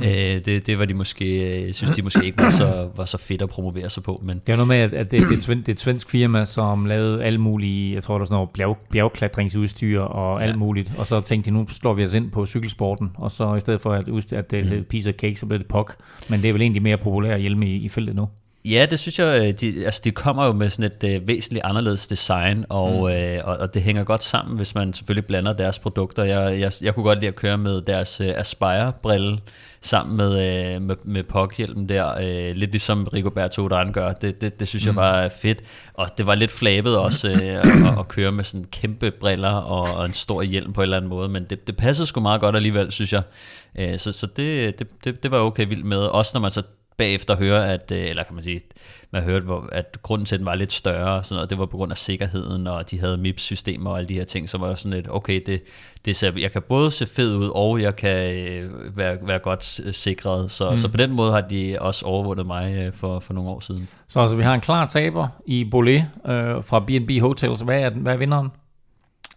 øh, 0.00 0.44
det, 0.44 0.66
det 0.66 0.78
var 0.78 0.84
de 0.84 0.94
måske, 0.94 1.24
øh, 1.66 1.72
synes 1.72 1.96
de 1.96 2.02
måske 2.02 2.24
ikke 2.24 2.42
var 2.42 2.50
så, 2.50 2.88
var 2.96 3.04
så 3.04 3.18
fedt 3.18 3.42
at 3.42 3.48
promovere 3.48 3.90
sig 3.90 4.02
på, 4.02 4.20
men 4.24 4.38
Det 4.46 4.52
er 4.52 4.56
noget 4.56 4.68
med, 4.68 4.76
at 4.76 4.94
at 4.94 5.10
det, 5.10 5.20
det, 5.20 5.48
er 5.48 5.52
et, 5.52 5.58
det 5.58 5.68
er 5.68 5.72
et 5.72 5.80
svensk 5.80 6.10
firma, 6.10 6.44
som 6.44 6.86
lavede 6.86 7.24
alle 7.24 7.38
mulige, 7.38 7.94
jeg 7.94 8.02
tror, 8.02 8.14
der 8.14 8.20
er 8.20 8.24
sådan 8.26 8.34
noget 8.34 8.50
bjerg, 8.50 8.78
bjergklatringsudstyr 8.92 10.00
og 10.00 10.42
alt 10.42 10.50
Ja. 10.52 10.56
muligt. 10.56 10.92
Og 10.98 11.06
så 11.06 11.20
tænkte 11.20 11.50
de, 11.50 11.54
nu 11.54 11.66
slår 11.68 11.94
vi 11.94 12.04
os 12.04 12.14
ind 12.14 12.30
på 12.30 12.46
cykelsporten, 12.46 13.10
og 13.14 13.30
så 13.30 13.54
i 13.54 13.60
stedet 13.60 13.80
for 13.80 13.92
at, 13.92 14.32
at 14.32 14.50
det 14.50 14.64
Mhm. 14.64 14.68
hed 14.74 14.82
piece 14.84 15.10
of 15.10 15.14
cake, 15.16 15.36
så 15.36 15.46
blev 15.46 15.58
det 15.58 15.66
POC. 15.66 15.90
Men 16.30 16.42
det 16.42 16.48
er 16.48 16.52
vel 16.52 16.62
egentlig 16.62 16.82
mere 16.82 16.98
populært 16.98 17.40
hjælme 17.40 17.66
i, 17.66 17.76
i 17.76 17.88
feltet 17.88 18.14
nu. 18.16 18.28
Ja, 18.64 18.86
det 18.90 18.98
synes 18.98 19.18
jeg, 19.18 19.40
øh, 19.48 19.60
de, 19.60 19.84
altså 19.84 20.00
de 20.04 20.10
kommer 20.10 20.46
jo 20.46 20.52
med 20.52 20.70
sådan 20.70 20.92
et 20.92 21.14
øh, 21.14 21.28
væsentligt 21.28 21.64
anderledes 21.64 22.06
design, 22.06 22.64
og, 22.68 22.92
mm. 22.92 23.14
øh, 23.14 23.40
og, 23.44 23.56
og 23.56 23.74
det 23.74 23.82
hænger 23.82 24.04
godt 24.04 24.22
sammen, 24.22 24.56
hvis 24.56 24.74
man 24.74 24.92
selvfølgelig 24.92 25.26
blander 25.26 25.52
deres 25.52 25.78
produkter. 25.78 26.24
Jeg, 26.24 26.60
jeg, 26.60 26.72
jeg 26.80 26.94
kunne 26.94 27.04
godt 27.04 27.18
lide 27.18 27.28
at 27.28 27.36
køre 27.36 27.58
med 27.58 27.82
deres 27.82 28.20
øh, 28.20 28.32
Aspire-brille 28.36 29.38
sammen 29.80 30.16
med, 30.16 30.30
øh, 30.30 30.82
med, 30.82 30.96
med 31.04 31.24
POC-hjelmen 31.24 31.88
der, 31.88 32.14
øh, 32.20 32.56
lidt 32.56 32.70
ligesom 32.70 33.04
Rigoberto 33.04 33.68
Urán 33.68 33.92
gør. 33.92 34.12
Det, 34.12 34.40
det, 34.40 34.60
det 34.60 34.68
synes 34.68 34.84
mm. 34.84 34.88
jeg 34.88 34.96
var 34.96 35.28
fedt, 35.28 35.58
og 35.94 36.08
det 36.18 36.26
var 36.26 36.34
lidt 36.34 36.50
flabet 36.50 36.98
også 36.98 37.28
øh, 37.28 37.88
at, 37.92 37.98
at 37.98 38.08
køre 38.08 38.32
med 38.32 38.44
sådan 38.44 38.64
kæmpe 38.64 39.10
briller 39.10 39.54
og, 39.54 39.96
og 39.96 40.04
en 40.04 40.12
stor 40.12 40.42
hjelm 40.42 40.72
på 40.72 40.80
en 40.80 40.82
eller 40.82 40.96
anden 40.96 41.08
måde, 41.08 41.28
men 41.28 41.44
det, 41.50 41.66
det 41.66 41.76
passede 41.76 42.06
sgu 42.06 42.20
meget 42.20 42.40
godt 42.40 42.56
alligevel, 42.56 42.92
synes 42.92 43.12
jeg. 43.12 43.22
Øh, 43.78 43.98
så 43.98 44.12
så 44.12 44.26
det, 44.26 44.78
det, 44.78 45.04
det, 45.04 45.22
det 45.22 45.30
var 45.30 45.38
okay 45.38 45.68
vildt 45.68 45.86
med, 45.86 45.98
også 45.98 46.30
når 46.34 46.40
man 46.40 46.50
så 46.50 46.62
bagefter 47.00 47.36
høre, 47.36 47.72
at, 47.72 47.92
øh, 47.94 48.08
eller 48.08 48.22
kan 48.22 48.34
man 48.34 48.44
sige, 48.44 48.60
man 49.10 49.22
hørte, 49.22 49.44
hvor, 49.44 49.68
at 49.72 49.98
grunden 50.02 50.26
til, 50.26 50.34
at 50.34 50.38
den 50.38 50.46
var 50.46 50.54
lidt 50.54 50.72
større, 50.72 51.18
og 51.18 51.24
sådan 51.24 51.36
noget, 51.36 51.50
det 51.50 51.58
var 51.58 51.66
på 51.66 51.76
grund 51.76 51.92
af 51.92 51.98
sikkerheden, 51.98 52.66
og 52.66 52.90
de 52.90 53.00
havde 53.00 53.16
MIPS-systemer 53.16 53.90
og 53.90 53.98
alle 53.98 54.08
de 54.08 54.14
her 54.14 54.24
ting, 54.24 54.48
som 54.48 54.60
var 54.60 54.74
sådan 54.74 54.96
lidt, 54.96 55.06
okay, 55.10 55.42
det, 55.46 55.62
det 56.04 56.16
ser, 56.16 56.32
jeg 56.38 56.52
kan 56.52 56.62
både 56.68 56.90
se 56.90 57.06
fed 57.06 57.36
ud, 57.36 57.50
og 57.54 57.82
jeg 57.82 57.96
kan 57.96 58.34
øh, 58.34 58.96
være, 58.96 59.18
være 59.22 59.38
godt 59.38 59.64
sikret, 59.96 60.50
så, 60.50 60.70
mm. 60.70 60.76
så 60.76 60.88
på 60.88 60.96
den 60.96 61.10
måde 61.10 61.32
har 61.32 61.40
de 61.40 61.76
også 61.80 62.06
overvundet 62.06 62.46
mig 62.46 62.76
øh, 62.76 62.92
for, 62.92 63.20
for 63.20 63.34
nogle 63.34 63.50
år 63.50 63.60
siden. 63.60 63.88
Så 64.08 64.20
altså, 64.20 64.36
vi 64.36 64.42
har 64.42 64.54
en 64.54 64.60
klar 64.60 64.86
taber 64.86 65.28
i 65.46 65.64
Bolé 65.74 66.30
øh, 66.30 66.64
fra 66.64 66.80
B&B 66.80 67.20
Hotels. 67.20 67.60
Hvad 67.60 67.80
er, 67.80 67.90
hvad 67.90 68.12
er 68.12 68.16
vinderen? 68.16 68.48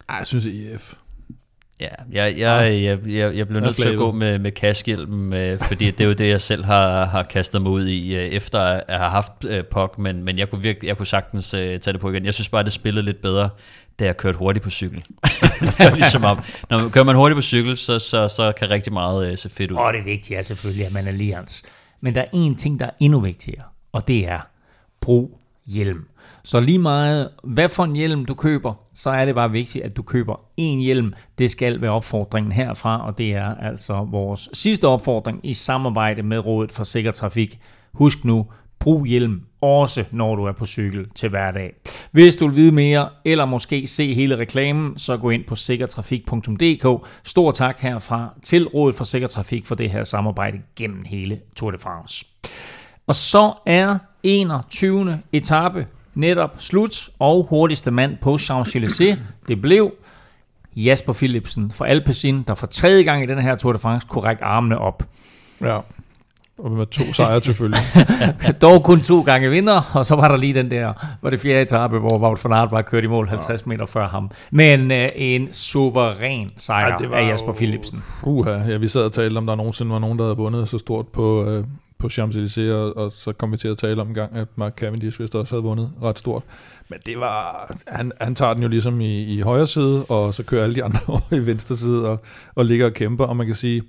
Ej, 0.09 0.15
jeg 0.15 0.27
synes 0.27 0.45
EF. 0.45 0.93
Ja, 1.83 2.23
jeg, 2.23 2.37
jeg, 2.37 2.83
jeg, 2.83 2.99
jeg, 3.07 3.35
jeg 3.35 3.47
blev 3.47 3.61
nødt 3.61 3.75
til 3.75 3.87
at 3.87 3.97
gå 3.97 4.11
med, 4.11 4.39
med 4.39 4.51
kaskehjelmen, 4.51 5.33
øh, 5.33 5.59
fordi 5.59 5.91
det 5.91 6.01
er 6.01 6.05
jo 6.05 6.13
det, 6.13 6.27
jeg 6.27 6.41
selv 6.41 6.65
har, 6.65 7.05
har 7.05 7.23
kastet 7.23 7.61
mig 7.61 7.71
ud 7.71 7.87
i, 7.87 8.15
øh, 8.15 8.21
efter 8.21 8.59
at 8.59 8.99
have 8.99 9.09
haft 9.09 9.31
øh, 9.49 9.63
POC, 9.63 9.97
men, 9.97 10.23
men 10.23 10.37
jeg, 10.37 10.49
kunne 10.49 10.61
virkelig, 10.61 10.87
jeg 10.87 10.97
kunne 10.97 11.07
sagtens 11.07 11.53
øh, 11.53 11.79
tage 11.79 11.93
det 11.93 12.01
på 12.01 12.11
igen. 12.11 12.25
Jeg 12.25 12.33
synes 12.33 12.49
bare, 12.49 12.63
det 12.63 12.73
spillede 12.73 13.05
lidt 13.05 13.21
bedre, 13.21 13.49
da 13.99 14.05
jeg 14.05 14.17
kørte 14.17 14.37
hurtigt 14.37 14.63
på 14.63 14.69
cykel. 14.69 14.97
det 15.59 15.79
er 15.79 15.95
ligesom 15.95 16.23
om, 16.23 16.39
når 16.69 16.77
man 16.77 16.89
kører 16.89 17.05
man 17.05 17.15
hurtigt 17.15 17.37
på 17.37 17.41
cykel, 17.41 17.77
så, 17.77 17.99
så, 17.99 18.27
så 18.27 18.51
kan 18.51 18.69
rigtig 18.69 18.93
meget 18.93 19.31
øh, 19.31 19.37
se 19.37 19.49
fedt 19.49 19.71
ud. 19.71 19.77
Og 19.77 19.93
det 19.93 20.05
vigtige 20.05 20.37
er 20.37 20.41
selvfølgelig, 20.41 20.85
at 20.85 20.93
man 20.93 21.07
er 21.07 21.11
lians. 21.11 21.63
Men 22.01 22.15
der 22.15 22.21
er 22.21 22.29
en 22.33 22.55
ting, 22.55 22.79
der 22.79 22.85
er 22.85 22.91
endnu 22.99 23.19
vigtigere, 23.19 23.63
og 23.91 24.07
det 24.07 24.27
er 24.27 24.39
brug 25.01 25.39
hjelm. 25.65 26.05
Så 26.45 26.59
lige 26.59 26.79
meget, 26.79 27.29
hvad 27.43 27.69
for 27.69 27.83
en 27.83 27.95
hjelm 27.95 28.25
du 28.25 28.33
køber, 28.33 28.73
så 28.93 29.09
er 29.09 29.25
det 29.25 29.35
bare 29.35 29.51
vigtigt, 29.51 29.85
at 29.85 29.97
du 29.97 30.01
køber 30.01 30.35
en 30.57 30.79
hjelm. 30.79 31.13
Det 31.37 31.51
skal 31.51 31.81
være 31.81 31.91
opfordringen 31.91 32.51
herfra, 32.51 33.07
og 33.07 33.17
det 33.17 33.33
er 33.33 33.55
altså 33.55 34.07
vores 34.11 34.49
sidste 34.53 34.87
opfordring 34.87 35.39
i 35.43 35.53
samarbejde 35.53 36.23
med 36.23 36.45
Rådet 36.45 36.71
for 36.71 36.83
Sikker 36.83 37.11
Trafik. 37.11 37.59
Husk 37.93 38.25
nu, 38.25 38.45
brug 38.79 39.05
hjelm 39.05 39.41
også 39.61 40.05
når 40.11 40.35
du 40.35 40.43
er 40.45 40.51
på 40.51 40.65
cykel 40.65 41.09
til 41.15 41.29
hverdag. 41.29 41.73
Hvis 42.11 42.35
du 42.35 42.47
vil 42.47 42.55
vide 42.55 42.71
mere, 42.71 43.09
eller 43.25 43.45
måske 43.45 43.87
se 43.87 44.13
hele 44.13 44.37
reklamen, 44.37 44.97
så 44.97 45.17
gå 45.17 45.29
ind 45.29 45.43
på 45.47 45.55
sikkertrafik.dk. 45.55 47.07
Stor 47.23 47.51
tak 47.51 47.79
herfra 47.79 48.33
til 48.43 48.67
Rådet 48.67 48.95
for 48.95 49.03
Sikker 49.03 49.27
Trafik 49.27 49.65
for 49.65 49.75
det 49.75 49.89
her 49.89 50.03
samarbejde 50.03 50.57
gennem 50.75 51.03
hele 51.05 51.39
Tour 51.55 51.71
de 51.71 51.77
France. 51.77 52.25
Og 53.07 53.15
så 53.15 53.53
er 53.65 53.97
21. 54.23 55.19
etape 55.31 55.87
netop 56.15 56.55
slut, 56.57 57.09
og 57.19 57.47
hurtigste 57.49 57.91
mand 57.91 58.17
på 58.21 58.35
Champs-Élysées, 58.35 59.17
det 59.47 59.61
blev 59.61 59.91
Jasper 60.75 61.13
Philipsen 61.13 61.71
fra 61.71 61.87
Alpecin, 61.87 62.43
der 62.47 62.55
for 62.55 62.67
tredje 62.67 63.03
gang 63.03 63.23
i 63.23 63.25
den 63.25 63.39
her 63.39 63.55
Tour 63.55 63.73
de 63.73 63.79
France 63.79 64.07
kunne 64.09 64.23
række 64.23 64.43
armene 64.43 64.77
op. 64.77 65.03
Ja, 65.61 65.79
og 66.57 66.71
med 66.71 66.85
to 66.85 67.13
sejre 67.13 67.41
selvfølgelig. 67.41 67.81
Dog 68.61 68.83
kun 68.83 69.01
to 69.01 69.21
gange 69.21 69.49
vinder, 69.49 69.81
og 69.93 70.05
så 70.05 70.15
var 70.15 70.27
der 70.27 70.35
lige 70.35 70.53
den 70.53 70.71
der, 70.71 70.93
var 71.21 71.29
det 71.29 71.39
fjerde 71.39 71.61
etape, 71.61 71.99
hvor 71.99 72.19
Wout 72.19 72.45
van 72.45 72.53
Aert 72.53 72.71
var 72.71 72.81
kørt 72.81 73.03
i 73.03 73.07
mål 73.07 73.27
50 73.27 73.65
meter 73.65 73.85
før 73.85 74.07
ham. 74.07 74.31
Men 74.51 74.91
uh, 74.91 74.97
en 75.15 75.53
suveræn 75.53 76.51
sejr 76.57 76.87
ja, 76.87 76.95
det 76.99 77.11
var 77.11 77.17
af 77.17 77.27
Jasper 77.27 77.53
Philipsen. 77.53 78.03
Uha, 78.23 78.51
ja, 78.51 78.77
vi 78.77 78.87
sad 78.87 79.01
og 79.01 79.13
talte 79.13 79.37
om, 79.37 79.45
der 79.45 79.55
nogensinde 79.55 79.91
var 79.91 79.99
nogen, 79.99 80.19
der 80.19 80.25
havde 80.25 80.37
vundet 80.37 80.69
så 80.69 80.77
stort 80.77 81.07
på, 81.07 81.57
uh, 81.57 81.65
på 82.03 82.07
Champs-Élysées, 82.07 82.71
og, 82.71 82.97
og 82.97 83.11
så 83.11 83.33
kom 83.33 83.51
vi 83.51 83.57
til 83.57 83.67
at 83.67 83.77
tale 83.77 84.01
om 84.01 84.07
en 84.07 84.13
gang, 84.13 84.35
at 84.35 84.47
Mark 84.55 84.77
Cavendish 84.77 85.21
vist 85.21 85.35
også 85.35 85.55
havde 85.55 85.63
vundet 85.63 85.91
ret 86.01 86.19
stort. 86.19 86.43
Men 86.89 86.99
det 87.05 87.19
var, 87.19 87.71
han, 87.87 88.11
han 88.21 88.35
tager 88.35 88.53
den 88.53 88.63
jo 88.63 88.69
ligesom 88.69 89.01
i, 89.01 89.23
i 89.23 89.39
højre 89.39 89.67
side, 89.67 90.05
og 90.05 90.33
så 90.33 90.43
kører 90.43 90.63
alle 90.63 90.75
de 90.75 90.83
andre 90.83 90.99
over 91.13 91.33
i 91.33 91.45
venstre 91.45 91.75
side, 91.75 92.09
og, 92.09 92.21
og 92.55 92.65
ligger 92.65 92.85
og 92.85 92.93
kæmper, 92.93 93.25
og 93.25 93.37
man 93.37 93.45
kan 93.45 93.55
sige, 93.55 93.81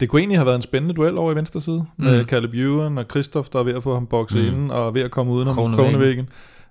det 0.00 0.08
kunne 0.08 0.20
egentlig 0.20 0.38
have 0.38 0.46
været 0.46 0.56
en 0.56 0.62
spændende 0.62 0.94
duel 0.94 1.18
over 1.18 1.32
i 1.32 1.34
venstre 1.34 1.60
side, 1.60 1.84
mm. 1.96 2.04
med 2.04 2.24
Caleb 2.24 2.54
Ewan 2.54 2.98
og 2.98 3.04
Christoph, 3.10 3.48
der 3.52 3.58
er 3.58 3.62
ved 3.62 3.74
at 3.74 3.82
få 3.82 3.94
ham 3.94 4.06
bokset 4.06 4.40
mm. 4.42 4.48
inden, 4.48 4.70
og 4.70 4.94
ved 4.94 5.02
at 5.02 5.10
komme 5.10 5.32
udenom 5.32 5.74
Kronevæggen. 5.74 6.28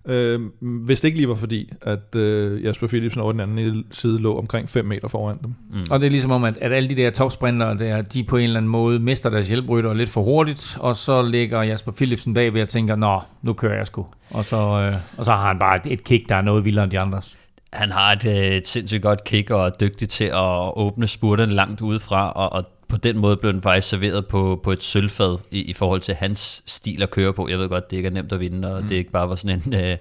Øh, 0.08 0.40
hvis 0.62 1.02
det 1.02 1.08
ikke 1.08 1.18
lige 1.18 1.30
var 1.30 1.36
fordi, 1.36 1.70
at 1.82 2.16
øh, 2.16 2.64
Jasper 2.64 2.88
Philipsen 2.88 3.22
over 3.22 3.32
den 3.32 3.42
anden 3.42 3.86
side 3.92 4.22
lå 4.22 4.38
omkring 4.38 4.70
5 4.70 4.86
meter 4.86 5.08
foran 5.08 5.38
dem. 5.44 5.54
Mm. 5.72 5.84
Og 5.92 6.00
det 6.00 6.06
er 6.06 6.10
ligesom 6.10 6.32
om, 6.32 6.44
at, 6.44 6.58
at 6.62 6.74
alle 6.74 6.90
de 6.90 6.96
der 6.96 7.10
topsprinter, 7.10 7.74
der, 7.74 8.02
de 8.02 8.24
på 8.24 8.38
en 8.38 8.44
eller 8.44 8.58
anden 8.58 8.72
måde 8.72 9.00
mister 9.00 9.30
deres 9.30 9.48
hjælprytter 9.48 9.94
lidt 9.94 10.10
for 10.10 10.24
hurtigt, 10.24 10.78
og 10.80 10.96
så 10.96 11.22
ligger 11.22 11.62
Jasper 11.62 11.92
Philipsen 11.92 12.34
bagved 12.34 12.62
og 12.62 12.68
tænker, 12.68 12.96
nå, 12.96 13.22
nu 13.42 13.54
kører 13.54 13.78
jeg 13.78 13.88
sgu. 13.88 14.06
Og 14.30 14.46
så, 14.46 14.58
øh, 14.58 14.94
og 15.18 15.26
så 15.26 15.32
har 15.32 15.48
han 15.48 15.60
bare 15.60 15.76
et, 15.76 15.94
et 15.94 16.04
kick, 16.04 16.30
der 16.30 16.36
er 16.36 16.42
noget 16.42 16.66
vildere 16.66 16.84
end 16.84 16.92
de 16.92 17.00
andres. 17.00 17.38
Han 17.74 17.92
har 17.92 18.12
et, 18.12 18.26
øh, 18.26 18.34
et 18.34 18.68
sindssygt 18.68 19.02
godt 19.02 19.24
kick 19.24 19.50
og 19.50 19.66
er 19.66 19.70
dygtig 19.70 20.10
til 20.10 20.26
at 20.26 20.78
åbne 20.78 21.08
spurten 21.08 21.52
langt 21.52 21.82
udefra, 21.82 22.32
og, 22.32 22.54
og 22.54 22.77
på 22.88 22.98
den 22.98 23.18
måde 23.18 23.38
blev 23.38 23.54
den 23.54 23.62
faktisk 23.62 23.90
serveret 23.90 24.28
på, 24.28 24.60
på 24.64 24.72
et 24.72 24.84
sølvfad 24.84 25.38
i, 25.52 25.62
i 25.62 25.74
forhold 25.74 26.02
til 26.02 26.16
hans 26.16 26.64
stil 26.66 27.04
at 27.04 27.12
køre 27.12 27.34
på. 27.34 27.50
Jeg 27.50 27.60
ved 27.60 27.70
godt, 27.70 27.90
det 27.92 27.98
ikke 27.98 28.08
er 28.08 28.14
nemt 28.14 28.32
at 28.32 28.40
vinde, 28.40 28.74
og 28.74 28.82
mm. 28.82 28.88
det 28.88 28.96
ikke 28.96 29.12
bare 29.12 29.30
var 29.30 29.36
sådan 29.36 29.62
en, 29.66 29.74
øh, 29.74 29.98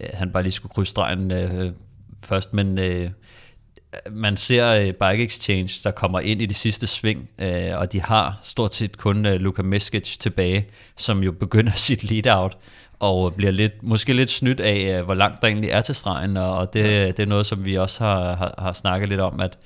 øh, 0.00 0.08
han 0.14 0.32
bare 0.32 0.42
lige 0.42 0.52
skulle 0.52 0.72
krydse 0.72 0.90
stregen 0.90 1.30
øh, 1.30 1.72
først, 2.22 2.54
men 2.54 2.78
øh, 2.78 3.10
man 4.10 4.36
ser 4.36 4.70
øh, 4.70 4.92
Bike 4.92 5.24
Exchange, 5.24 5.80
der 5.84 5.90
kommer 5.90 6.20
ind 6.20 6.42
i 6.42 6.46
det 6.46 6.56
sidste 6.56 6.86
sving, 6.86 7.28
øh, 7.38 7.78
og 7.78 7.92
de 7.92 8.00
har 8.00 8.40
stort 8.42 8.74
set 8.74 8.96
kun 8.96 9.26
øh, 9.26 9.40
Luka 9.40 9.62
Meskic 9.62 10.16
tilbage, 10.18 10.66
som 10.96 11.22
jo 11.22 11.32
begynder 11.32 11.72
sit 11.88 12.10
lead-out, 12.10 12.56
og 12.98 13.34
bliver 13.34 13.52
lidt, 13.52 13.82
måske 13.82 14.12
lidt 14.12 14.30
snydt 14.30 14.60
af, 14.60 14.98
øh, 14.98 15.04
hvor 15.04 15.14
langt 15.14 15.42
der 15.42 15.48
egentlig 15.48 15.70
er 15.70 15.80
til 15.80 15.94
stregen, 15.94 16.36
og, 16.36 16.56
og 16.58 16.74
det, 16.74 17.16
det 17.16 17.22
er 17.22 17.26
noget, 17.26 17.46
som 17.46 17.64
vi 17.64 17.74
også 17.74 18.04
har, 18.04 18.34
har, 18.34 18.54
har 18.58 18.72
snakket 18.72 19.08
lidt 19.08 19.20
om, 19.20 19.40
at 19.40 19.58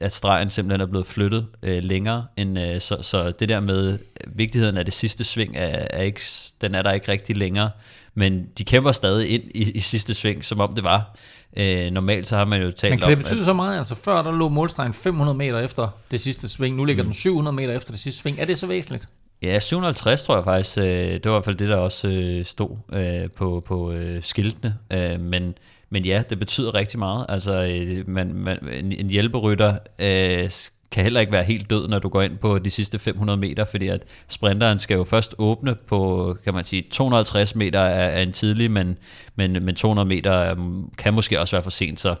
at 0.00 0.12
stregen 0.12 0.50
simpelthen 0.50 0.80
er 0.80 0.86
blevet 0.86 1.06
flyttet 1.06 1.46
øh, 1.62 1.84
længere, 1.84 2.26
end, 2.36 2.58
øh, 2.58 2.80
så, 2.80 2.98
så 3.02 3.30
det 3.30 3.48
der 3.48 3.60
med 3.60 3.98
vigtigheden 4.26 4.76
af 4.76 4.84
det 4.84 4.94
sidste 4.94 5.24
sving, 5.24 5.56
er, 5.56 5.86
er 5.90 6.02
ikke, 6.02 6.20
den 6.60 6.74
er 6.74 6.82
der 6.82 6.92
ikke 6.92 7.12
rigtig 7.12 7.36
længere, 7.36 7.70
men 8.14 8.46
de 8.58 8.64
kæmper 8.64 8.92
stadig 8.92 9.30
ind 9.30 9.42
i, 9.54 9.70
i 9.70 9.80
sidste 9.80 10.14
sving, 10.14 10.44
som 10.44 10.60
om 10.60 10.74
det 10.74 10.84
var. 10.84 11.16
Øh, 11.56 11.90
normalt 11.90 12.26
så 12.26 12.36
har 12.36 12.44
man 12.44 12.62
jo 12.62 12.70
talt 12.70 12.90
Men 12.90 12.98
kan 12.98 13.08
det 13.08 13.18
betyde 13.18 13.38
at, 13.38 13.44
så 13.44 13.52
meget? 13.52 13.78
Altså 13.78 13.94
før 13.94 14.22
der 14.22 14.32
lå 14.32 14.48
målstregen 14.48 14.92
500 14.92 15.38
meter 15.38 15.58
efter 15.58 15.88
det 16.10 16.20
sidste 16.20 16.48
sving, 16.48 16.76
nu 16.76 16.84
ligger 16.84 17.02
mm. 17.02 17.06
den 17.06 17.14
700 17.14 17.56
meter 17.56 17.72
efter 17.76 17.92
det 17.92 18.00
sidste 18.00 18.20
sving. 18.22 18.40
Er 18.40 18.44
det 18.44 18.58
så 18.58 18.66
væsentligt? 18.66 19.08
Ja, 19.42 19.58
750 19.58 20.22
tror 20.22 20.34
jeg 20.34 20.44
faktisk. 20.44 20.78
Øh, 20.78 20.84
det 20.84 21.24
var 21.24 21.30
i 21.30 21.34
hvert 21.34 21.44
fald 21.44 21.56
det, 21.56 21.68
der 21.68 21.76
også 21.76 22.08
øh, 22.08 22.44
stod 22.44 22.76
øh, 22.92 23.30
på, 23.30 23.62
på 23.66 23.92
øh, 23.92 24.22
skiltene. 24.22 24.76
Øh, 24.92 25.20
men 25.20 25.54
men 25.96 26.04
ja, 26.04 26.22
det 26.30 26.38
betyder 26.38 26.74
rigtig 26.74 26.98
meget. 26.98 27.26
Altså, 27.28 27.52
øh, 27.52 28.08
man, 28.08 28.34
man, 28.34 28.58
en, 28.72 28.92
en 28.92 29.10
hjælperytter 29.10 29.78
øh, 29.98 30.50
kan 30.90 31.02
heller 31.02 31.20
ikke 31.20 31.32
være 31.32 31.44
helt 31.44 31.70
død, 31.70 31.88
når 31.88 31.98
du 31.98 32.08
går 32.08 32.22
ind 32.22 32.38
på 32.38 32.58
de 32.58 32.70
sidste 32.70 32.98
500 32.98 33.36
meter, 33.36 33.64
fordi 33.64 33.88
at 33.88 34.02
sprinteren 34.28 34.78
skal 34.78 34.94
jo 34.94 35.04
først 35.04 35.34
åbne 35.38 35.74
på, 35.74 36.36
kan 36.44 36.54
man 36.54 36.64
sige, 36.64 36.82
250 36.90 37.54
meter 37.54 37.80
er, 37.80 38.08
er 38.08 38.22
en 38.22 38.32
tidlig, 38.32 38.70
men, 38.70 38.98
men, 39.36 39.64
men 39.64 39.74
200 39.74 40.08
meter 40.08 40.54
mm, 40.54 40.90
kan 40.98 41.14
måske 41.14 41.40
også 41.40 41.56
være 41.56 41.62
for 41.62 41.70
sent, 41.70 42.00
så 42.00 42.14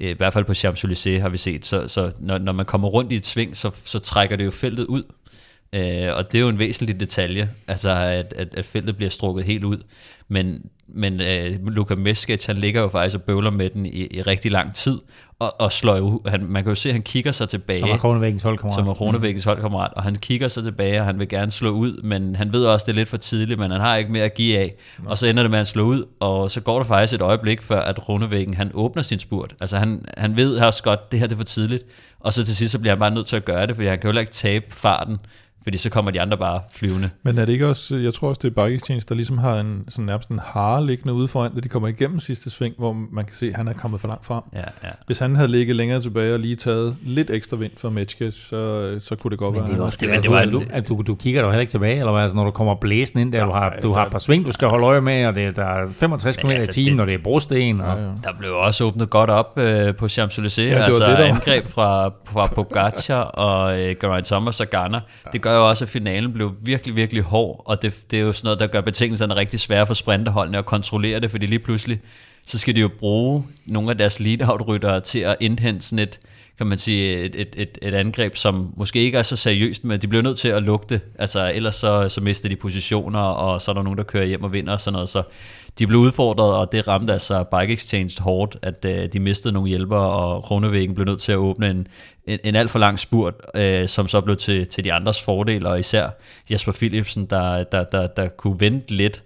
øh, 0.00 0.10
i 0.10 0.12
hvert 0.14 0.32
fald 0.32 0.44
på 0.44 0.52
Champs-Élysées 0.52 1.20
har 1.20 1.28
vi 1.28 1.36
set, 1.36 1.66
så, 1.66 1.88
så 1.88 2.12
når, 2.18 2.38
når 2.38 2.52
man 2.52 2.66
kommer 2.66 2.88
rundt 2.88 3.12
i 3.12 3.16
et 3.16 3.26
sving, 3.26 3.56
så, 3.56 3.70
så 3.84 3.98
trækker 3.98 4.36
det 4.36 4.44
jo 4.44 4.50
feltet 4.50 4.84
ud, 4.84 5.02
øh, 5.72 6.16
og 6.16 6.32
det 6.32 6.38
er 6.38 6.42
jo 6.42 6.48
en 6.48 6.58
væsentlig 6.58 7.00
detalje, 7.00 7.50
altså 7.68 7.90
at, 7.90 8.34
at, 8.36 8.48
at 8.54 8.64
feltet 8.64 8.96
bliver 8.96 9.10
strukket 9.10 9.44
helt 9.44 9.64
ud, 9.64 9.78
men 10.28 10.62
men 10.94 11.20
øh, 11.20 11.66
Luka 11.66 11.94
Meskic, 11.94 12.46
han 12.46 12.58
ligger 12.58 12.80
jo 12.80 12.88
faktisk 12.88 13.16
og 13.16 13.22
bøvler 13.22 13.50
med 13.50 13.70
den 13.70 13.86
i, 13.86 14.06
i 14.10 14.22
rigtig 14.22 14.52
lang 14.52 14.74
tid, 14.74 14.98
og, 15.38 15.60
og 15.60 15.72
slår 15.72 15.96
jo, 15.96 16.22
han, 16.26 16.44
man 16.44 16.62
kan 16.62 16.70
jo 16.70 16.74
se, 16.74 16.88
at 16.88 16.92
han 16.92 17.02
kigger 17.02 17.32
sig 17.32 17.48
tilbage. 17.48 17.78
Som 17.78 17.90
er 17.90 17.96
Kronevæggens 17.96 18.42
holdkammerat. 18.42 18.74
Som 18.74 18.88
er 18.88 18.94
Kronevæggens 18.94 19.44
holdkammerat, 19.44 19.92
og 19.96 20.02
han 20.02 20.16
kigger 20.16 20.48
sig 20.48 20.64
tilbage, 20.64 21.00
og 21.00 21.06
han 21.06 21.18
vil 21.18 21.28
gerne 21.28 21.50
slå 21.50 21.70
ud, 21.70 22.02
men 22.02 22.36
han 22.36 22.52
ved 22.52 22.66
også, 22.66 22.84
det 22.86 22.92
er 22.92 22.96
lidt 22.96 23.08
for 23.08 23.16
tidligt, 23.16 23.60
men 23.60 23.70
han 23.70 23.80
har 23.80 23.96
ikke 23.96 24.12
mere 24.12 24.24
at 24.24 24.34
give 24.34 24.58
af. 24.58 24.74
Ja. 25.04 25.10
Og 25.10 25.18
så 25.18 25.26
ender 25.26 25.42
det 25.42 25.50
med 25.50 25.58
at 25.58 25.66
slå 25.66 25.84
ud, 25.84 26.04
og 26.20 26.50
så 26.50 26.60
går 26.60 26.78
det 26.78 26.86
faktisk 26.86 27.14
et 27.14 27.22
øjeblik, 27.22 27.62
før 27.62 27.80
at 27.80 27.96
Kronevæggen, 27.96 28.54
han 28.54 28.70
åbner 28.74 29.02
sin 29.02 29.18
spurt. 29.18 29.54
Altså 29.60 29.76
han, 29.76 30.04
han 30.16 30.36
ved 30.36 30.56
også 30.56 30.82
godt, 30.82 31.12
det 31.12 31.20
her 31.20 31.26
det 31.26 31.34
er 31.34 31.36
for 31.36 31.44
tidligt, 31.44 31.84
og 32.20 32.32
så 32.32 32.44
til 32.44 32.56
sidst 32.56 32.72
så 32.72 32.78
bliver 32.78 32.92
han 32.92 32.98
bare 32.98 33.10
nødt 33.10 33.26
til 33.26 33.36
at 33.36 33.44
gøre 33.44 33.66
det, 33.66 33.76
for 33.76 33.82
han 33.82 33.98
kan 33.98 34.12
jo 34.12 34.18
ikke 34.18 34.32
tabe 34.32 34.64
farten 34.70 35.18
fordi 35.62 35.78
så 35.78 35.90
kommer 35.90 36.10
de 36.10 36.20
andre 36.20 36.36
bare 36.38 36.60
flyvende. 36.72 37.10
Men 37.22 37.38
er 37.38 37.44
det 37.44 37.52
ikke 37.52 37.68
også, 37.68 37.96
jeg 37.96 38.14
tror 38.14 38.28
også, 38.28 38.40
det 38.44 38.56
er 38.56 38.62
Bike 38.64 38.76
Exchange, 38.76 39.02
der 39.08 39.14
ligesom 39.14 39.38
har 39.38 39.56
en 39.60 39.84
sådan 39.88 40.04
nærmest 40.04 40.28
en 40.28 40.40
hare 40.44 40.86
liggende 40.86 41.12
ude 41.14 41.28
foran, 41.28 41.54
da 41.54 41.60
de 41.60 41.68
kommer 41.68 41.88
igennem 41.88 42.20
sidste 42.20 42.50
sving, 42.50 42.74
hvor 42.78 42.92
man 43.12 43.24
kan 43.24 43.34
se, 43.34 43.46
at 43.46 43.54
han 43.56 43.68
er 43.68 43.72
kommet 43.72 44.00
for 44.00 44.08
langt 44.08 44.26
frem. 44.26 44.42
Ja, 44.54 44.58
ja. 44.58 44.88
Hvis 45.06 45.18
han 45.18 45.36
havde 45.36 45.48
ligget 45.50 45.76
længere 45.76 46.00
tilbage 46.00 46.32
og 46.34 46.38
lige 46.38 46.56
taget 46.56 46.96
lidt 47.02 47.30
ekstra 47.30 47.56
vind 47.56 47.72
for 47.76 47.90
Metcalf, 47.90 48.34
så, 48.34 48.94
så 49.00 49.16
kunne 49.16 49.30
det 49.30 49.38
godt 49.38 49.52
Men 49.54 49.60
være. 49.60 49.66
det 49.68 49.74
han 49.76 49.84
også 49.84 49.98
det, 50.00 50.08
måske- 50.08 50.22
det, 50.22 50.30
var, 50.30 50.38
at 50.38 50.52
du, 50.52 50.62
at 50.70 50.88
du, 50.88 51.02
du 51.06 51.14
kigger 51.14 51.40
jo 51.40 51.46
heller 51.50 51.60
ikke 51.60 51.70
tilbage, 51.70 51.98
eller 51.98 52.12
hvad, 52.12 52.22
altså, 52.22 52.36
når 52.36 52.44
du 52.44 52.50
kommer 52.50 52.74
blæsende 52.74 53.22
ind 53.22 53.32
der, 53.32 53.44
du 53.44 53.50
har, 53.52 53.74
du 53.82 53.92
har 53.92 54.04
et 54.06 54.12
par 54.12 54.18
sving, 54.18 54.44
du 54.46 54.52
skal 54.52 54.68
holde 54.68 54.86
øje 54.86 55.00
med, 55.00 55.26
og 55.26 55.34
det, 55.34 55.56
der 55.56 55.64
er 55.64 55.88
65 55.96 56.36
km 56.36 56.46
altså, 56.48 56.70
i 56.70 56.72
timen, 56.72 56.92
det- 56.92 57.00
og 57.00 57.06
det 57.06 57.14
er 57.14 57.18
brosten. 57.24 57.80
Og, 57.80 57.96
Der 58.24 58.32
blev 58.38 58.52
også 58.52 58.84
åbnet 58.84 59.10
godt 59.10 59.30
op 59.30 59.58
øh, 59.58 59.94
på 59.94 60.06
Champs-Élysées. 60.06 60.60
det 60.62 60.70
Ja, 60.70 60.82
altså 60.84 61.04
det, 61.06 61.18
der 61.18 61.24
angreb 61.24 61.66
fra, 61.66 62.10
fra 62.24 62.46
Pogacar 62.54 63.22
og 63.46 63.80
øh, 63.80 63.96
Geraint 64.00 64.26
Thomas 64.26 64.60
og 64.60 64.66
Garner. 64.70 65.00
Det 65.32 65.42
gør 65.42 65.51
jo 65.54 65.68
også, 65.68 65.84
at 65.84 65.88
finalen 65.88 66.32
blev 66.32 66.54
virkelig, 66.62 66.96
virkelig 66.96 67.22
hård, 67.22 67.62
og 67.66 67.82
det, 67.82 68.10
det 68.10 68.18
er 68.18 68.22
jo 68.22 68.32
sådan 68.32 68.46
noget, 68.46 68.60
der 68.60 68.66
gør 68.66 68.80
betingelserne 68.80 69.36
rigtig 69.36 69.60
svære 69.60 69.86
for 69.86 69.94
sprinterholdene 69.94 70.58
at 70.58 70.66
kontrollere 70.66 71.20
det, 71.20 71.30
fordi 71.30 71.46
lige 71.46 71.58
pludselig, 71.58 72.00
så 72.46 72.58
skal 72.58 72.76
de 72.76 72.80
jo 72.80 72.90
bruge 72.98 73.44
nogle 73.66 73.90
af 73.90 73.98
deres 73.98 74.20
lead-out-ryttere 74.20 75.00
til 75.00 75.18
at 75.18 75.36
indhente 75.40 75.86
sådan 75.86 75.98
et, 75.98 76.20
kan 76.58 76.66
man 76.66 76.78
sige, 76.78 77.16
et, 77.16 77.34
et, 77.34 77.54
et, 77.56 77.78
et 77.82 77.94
angreb, 77.94 78.36
som 78.36 78.72
måske 78.76 78.98
ikke 79.00 79.18
er 79.18 79.22
så 79.22 79.36
seriøst, 79.36 79.84
men 79.84 80.00
de 80.00 80.08
bliver 80.08 80.22
nødt 80.22 80.38
til 80.38 80.48
at 80.48 80.62
lugte, 80.62 81.00
altså 81.18 81.52
ellers 81.54 81.74
så, 81.74 82.08
så 82.08 82.20
mister 82.20 82.48
de 82.48 82.56
positioner, 82.56 83.20
og 83.20 83.60
så 83.60 83.70
er 83.70 83.74
der 83.74 83.82
nogen, 83.82 83.98
der 83.98 84.04
kører 84.04 84.24
hjem 84.24 84.42
og 84.42 84.52
vinder 84.52 84.72
og 84.72 84.80
sådan 84.80 84.92
noget, 84.92 85.08
så 85.08 85.22
de 85.78 85.86
blev 85.86 85.98
udfordret, 86.00 86.54
og 86.54 86.72
det 86.72 86.88
ramte 86.88 87.12
altså 87.12 87.44
Bike 87.44 87.72
Exchange 87.72 88.22
hårdt, 88.22 88.56
at 88.62 88.84
øh, 88.88 89.06
de 89.12 89.20
mistede 89.20 89.54
nogle 89.54 89.68
hjælpere, 89.68 90.10
og 90.10 90.42
Kronevæggen 90.42 90.94
blev 90.94 91.04
nødt 91.04 91.20
til 91.20 91.32
at 91.32 91.38
åbne 91.38 91.70
en, 91.70 91.86
en, 92.26 92.38
en 92.44 92.56
alt 92.56 92.70
for 92.70 92.78
lang 92.78 92.98
spurt, 92.98 93.34
øh, 93.54 93.88
som 93.88 94.08
så 94.08 94.20
blev 94.20 94.36
til, 94.36 94.66
til 94.66 94.84
de 94.84 94.92
andres 94.92 95.22
fordel, 95.22 95.66
og 95.66 95.78
især 95.78 96.08
Jesper 96.50 96.72
Philipsen, 96.72 97.26
der, 97.26 97.64
der, 97.64 97.84
der, 97.84 98.06
der 98.06 98.28
kunne 98.28 98.60
vente 98.60 98.94
lidt, 98.94 99.22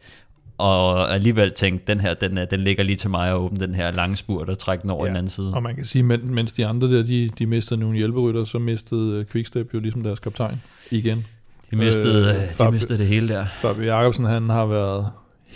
og 0.58 1.14
alligevel 1.14 1.50
tænkte, 1.52 1.92
den 1.92 2.00
her, 2.00 2.14
den, 2.14 2.38
er- 2.38 2.44
den 2.44 2.60
ligger 2.60 2.84
lige 2.84 2.96
til 2.96 3.10
mig 3.10 3.28
at 3.28 3.34
åbne 3.34 3.60
den 3.60 3.74
her 3.74 3.90
lange 3.92 4.16
spurt 4.16 4.48
og 4.48 4.58
trække 4.58 4.82
den 4.82 4.90
over 4.90 5.04
ja. 5.04 5.08
den 5.08 5.16
anden 5.16 5.30
side. 5.30 5.52
Og 5.54 5.62
man 5.62 5.74
kan 5.74 5.84
sige, 5.84 6.02
men, 6.02 6.34
mens 6.34 6.52
de 6.52 6.66
andre 6.66 6.96
der, 6.96 7.02
de, 7.02 7.30
de 7.38 7.46
mistede 7.46 7.80
nogle 7.80 7.96
hjælperytter, 7.96 8.44
så 8.44 8.58
mistede 8.58 9.18
uh, 9.20 9.24
Quickstep 9.32 9.74
jo 9.74 9.78
ligesom 9.80 10.02
deres 10.02 10.20
kaptajn 10.20 10.62
igen. 10.90 11.26
De 11.70 11.76
mistede, 11.76 12.34
øh, 12.60 12.66
de 12.66 12.72
mistede 12.72 12.98
det 12.98 13.06
hele 13.06 13.28
der. 13.28 13.44
Fabio 13.54 13.84
Jacobsen, 13.84 14.24
han 14.24 14.50
har 14.50 14.66
været 14.66 15.10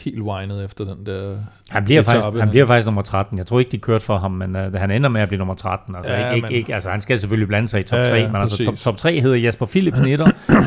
helt 0.05 0.21
whinet 0.21 0.65
efter 0.65 0.85
den 0.85 1.07
der 1.07 1.37
Han 1.71 1.85
bliver, 1.85 2.03
faktisk, 2.03 2.39
han 2.41 2.51
bliver 2.51 2.67
faktisk 2.67 2.85
nummer 2.87 3.03
13. 3.03 3.39
Jeg 3.39 3.47
tror 3.47 3.59
ikke, 3.59 3.71
de 3.71 3.79
kørte 3.79 4.05
for 4.05 4.17
ham, 4.19 4.31
men 4.31 4.57
uh, 4.57 4.75
han 4.75 4.91
ender 4.91 5.09
med 5.09 5.21
at 5.21 5.29
blive 5.29 5.39
nummer 5.39 5.55
13. 5.55 5.97
Altså, 5.97 6.13
Ja, 6.13 6.21
ja, 6.29 6.35
ikke, 6.35 6.47
men- 6.47 6.57
ikke, 6.57 6.75
altså, 6.75 6.91
han 6.91 7.01
skal 7.01 7.19
selvfølgelig 7.19 7.49
blande 7.49 7.69
sig 7.69 7.81
i 7.81 7.83
top 7.83 7.99
Ja, 7.99 8.05
3, 8.05 8.15
ja, 8.17 8.27
men 8.33 8.37
altså, 8.37 8.65
top, 8.65 8.77
top 8.77 8.97
3 8.97 9.21
hedder 9.21 9.37
Jesper 9.37 9.67
Philipsen 9.67 10.07
1, 10.13 10.21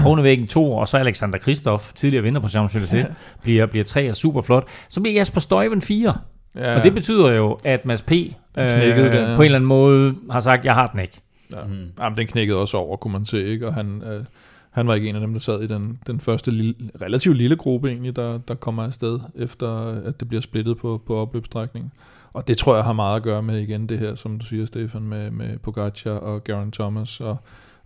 Kronevæggen 0.04 0.48
2, 0.48 0.72
og 0.74 0.88
så 0.88 0.98
Alexander 0.98 1.38
Kristoff, 1.38 1.94
tidligere 1.94 2.24
vinder 2.24 2.42
på 2.42 2.48
Champs-Élysées, 2.48 3.14
bliver, 3.44 3.66
bliver 3.66 3.84
3 3.86 4.10
og 4.10 4.16
super 4.16 4.42
flot. 4.42 4.68
Så 4.90 5.02
bliver 5.02 5.20
Jesper 5.20 5.40
Stuyven 5.42 5.82
4. 5.82 6.14
Ja. 6.56 6.72
Ja. 6.72 6.78
Og 6.78 6.84
det 6.84 6.94
betyder 6.94 7.32
jo, 7.32 7.58
at 7.66 7.86
Mads 7.86 8.02
P. 8.02 8.12
Øh, 8.12 8.70
knækkede 8.70 9.30
ja. 9.30 9.36
på 9.36 9.42
en 9.42 9.46
eller 9.46 9.56
anden 9.56 9.68
måde 9.68 10.16
har 10.32 10.40
sagt, 10.40 10.66
jeg 10.66 10.74
har 10.74 10.88
den 10.88 11.00
ikke. 11.00 11.20
Ja. 11.54 11.58
Mm. 11.68 11.74
Jamen, 12.02 12.18
den 12.18 12.28
knækkede 12.28 12.58
også 12.60 12.78
over, 12.78 12.98
kunne 12.98 13.14
man 13.14 13.26
se, 13.26 13.46
ikke? 13.46 13.68
Og 13.68 13.74
han, 13.74 14.02
øh, 14.12 14.26
han 14.74 14.88
var 14.88 14.94
ikke 14.94 15.10
en 15.10 15.16
af 15.16 15.22
dem, 15.22 15.34
der 15.34 15.40
sad 15.40 15.62
i 15.62 15.68
den, 15.68 16.00
den 16.08 16.20
første 16.20 16.52
lille, 16.52 16.76
relativt 17.02 17.38
lille 17.38 17.56
gruppe 17.56 17.90
egentlig, 17.90 18.16
der, 18.16 18.38
der 18.38 18.54
kommer 18.54 18.84
afsted, 18.84 19.20
efter 19.36 19.68
at 20.06 20.20
det 20.20 20.28
bliver 20.28 20.42
splittet 20.42 20.78
på, 20.78 21.02
på 21.08 21.16
opløbsstrækningen. 21.16 21.92
Og 22.34 22.48
det 22.48 22.58
tror 22.58 22.76
jeg 22.76 22.84
har 22.84 22.94
meget 22.94 23.16
at 23.16 23.24
gøre 23.24 23.44
med 23.44 23.60
igen 23.60 23.90
det 23.90 24.00
her, 24.00 24.16
som 24.16 24.40
du 24.40 24.46
siger, 24.46 24.66
Stefan, 24.66 25.02
med, 25.02 25.32
med 25.32 25.58
Pogacar 25.58 26.12
og 26.12 26.44
Geraint 26.44 26.74
Thomas 26.74 27.22
og, 27.22 27.38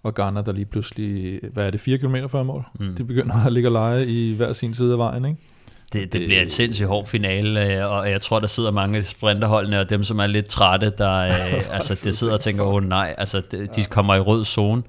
og 0.03 0.14
Garner, 0.14 0.41
der 0.41 0.51
lige 0.51 0.65
pludselig, 0.65 1.39
hvad 1.53 1.65
er 1.68 1.72
det, 1.72 1.80
4 1.80 1.97
km 1.97 2.15
før 2.30 2.43
mål? 2.43 2.64
Mm. 2.80 2.95
De 2.95 3.03
begynder 3.03 3.45
at 3.45 3.53
ligge 3.53 3.69
og 3.69 3.73
lege 3.73 4.07
i 4.07 4.35
hver 4.35 4.53
sin 4.53 4.73
side 4.73 4.91
af 4.91 4.97
vejen, 4.97 5.26
ikke? 5.26 5.38
Det, 5.93 6.14
det 6.14 6.26
bliver 6.26 6.41
en 6.41 6.49
sindssygt 6.49 6.88
hård 6.88 7.05
finale, 7.05 7.76
øh, 7.76 7.91
og 7.91 8.11
jeg 8.11 8.22
tror, 8.22 8.39
der 8.39 8.47
sidder 8.47 8.72
mange 8.72 9.03
sprinterholdene, 9.03 9.80
og 9.80 9.89
dem, 9.89 10.03
som 10.03 10.19
er 10.19 10.27
lidt 10.27 10.45
trætte, 10.45 10.93
der 10.97 11.19
øh, 11.19 11.53
altså, 11.76 12.01
det 12.05 12.18
sidder 12.18 12.34
og 12.34 12.39
tænker, 12.39 12.64
åh 12.64 12.73
oh, 12.73 12.84
nej, 12.84 13.15
altså, 13.18 13.41
de 13.76 13.84
kommer 13.84 14.15
i 14.15 14.19
rød 14.19 14.45
zone 14.45 14.84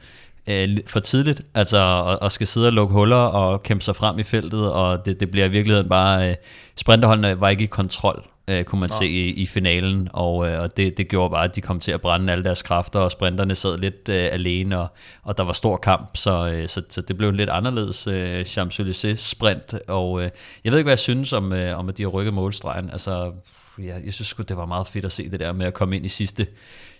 øh, 0.48 0.78
for 0.86 1.00
tidligt, 1.00 1.42
altså, 1.54 1.78
og, 1.78 2.22
og 2.22 2.32
skal 2.32 2.46
sidde 2.46 2.66
og 2.66 2.72
lukke 2.72 2.92
huller 2.92 3.16
og 3.16 3.62
kæmpe 3.62 3.84
sig 3.84 3.96
frem 3.96 4.18
i 4.18 4.22
feltet, 4.22 4.72
og 4.72 5.06
det, 5.06 5.20
det 5.20 5.30
bliver 5.30 5.46
i 5.46 5.50
virkeligheden 5.50 5.88
bare, 5.88 6.30
øh, 6.30 6.36
sprinterholdene 6.76 7.40
var 7.40 7.48
ikke 7.48 7.64
i 7.64 7.66
kontrol, 7.66 8.24
øh, 8.48 8.64
kunne 8.64 8.80
man 8.80 8.90
Nej. 8.90 8.98
se 8.98 9.06
i, 9.06 9.28
i 9.28 9.46
finalen, 9.46 10.08
og, 10.12 10.48
øh, 10.48 10.60
og 10.60 10.76
det, 10.76 10.96
det 10.96 11.08
gjorde 11.08 11.30
bare, 11.30 11.44
at 11.44 11.56
de 11.56 11.60
kom 11.60 11.80
til 11.80 11.92
at 11.92 12.00
brænde 12.00 12.32
alle 12.32 12.44
deres 12.44 12.62
kræfter, 12.62 13.00
og 13.00 13.10
sprinterne 13.10 13.54
sad 13.54 13.78
lidt 13.78 14.08
øh, 14.08 14.28
alene, 14.32 14.80
og, 14.80 14.88
og 15.22 15.36
der 15.36 15.44
var 15.44 15.52
stor 15.52 15.76
kamp, 15.76 16.16
så, 16.16 16.50
øh, 16.52 16.68
så, 16.68 16.82
så 16.88 17.00
det 17.00 17.16
blev 17.16 17.28
en 17.28 17.36
lidt 17.36 17.50
anderledes 17.50 18.06
øh, 18.06 18.40
Champs-Élysées 18.40 19.16
sprint, 19.16 19.74
og 19.88 20.22
øh, 20.22 20.30
jeg 20.64 20.72
ved 20.72 20.78
ikke, 20.78 20.86
hvad 20.86 20.92
jeg 20.92 20.98
synes 20.98 21.32
om, 21.32 21.52
øh, 21.52 21.78
om 21.78 21.88
at 21.88 21.98
de 21.98 22.02
har 22.02 22.10
rykket 22.10 22.34
målstregen, 22.34 22.90
altså 22.90 23.32
ja, 23.78 23.96
jeg 24.04 24.12
synes 24.12 24.28
sgu, 24.28 24.42
det 24.42 24.56
var 24.56 24.66
meget 24.66 24.86
fedt 24.86 25.04
at 25.04 25.12
se 25.12 25.30
det 25.30 25.40
der 25.40 25.52
med 25.52 25.66
at 25.66 25.74
komme 25.74 25.96
ind 25.96 26.06
i 26.06 26.08
sidste, 26.08 26.46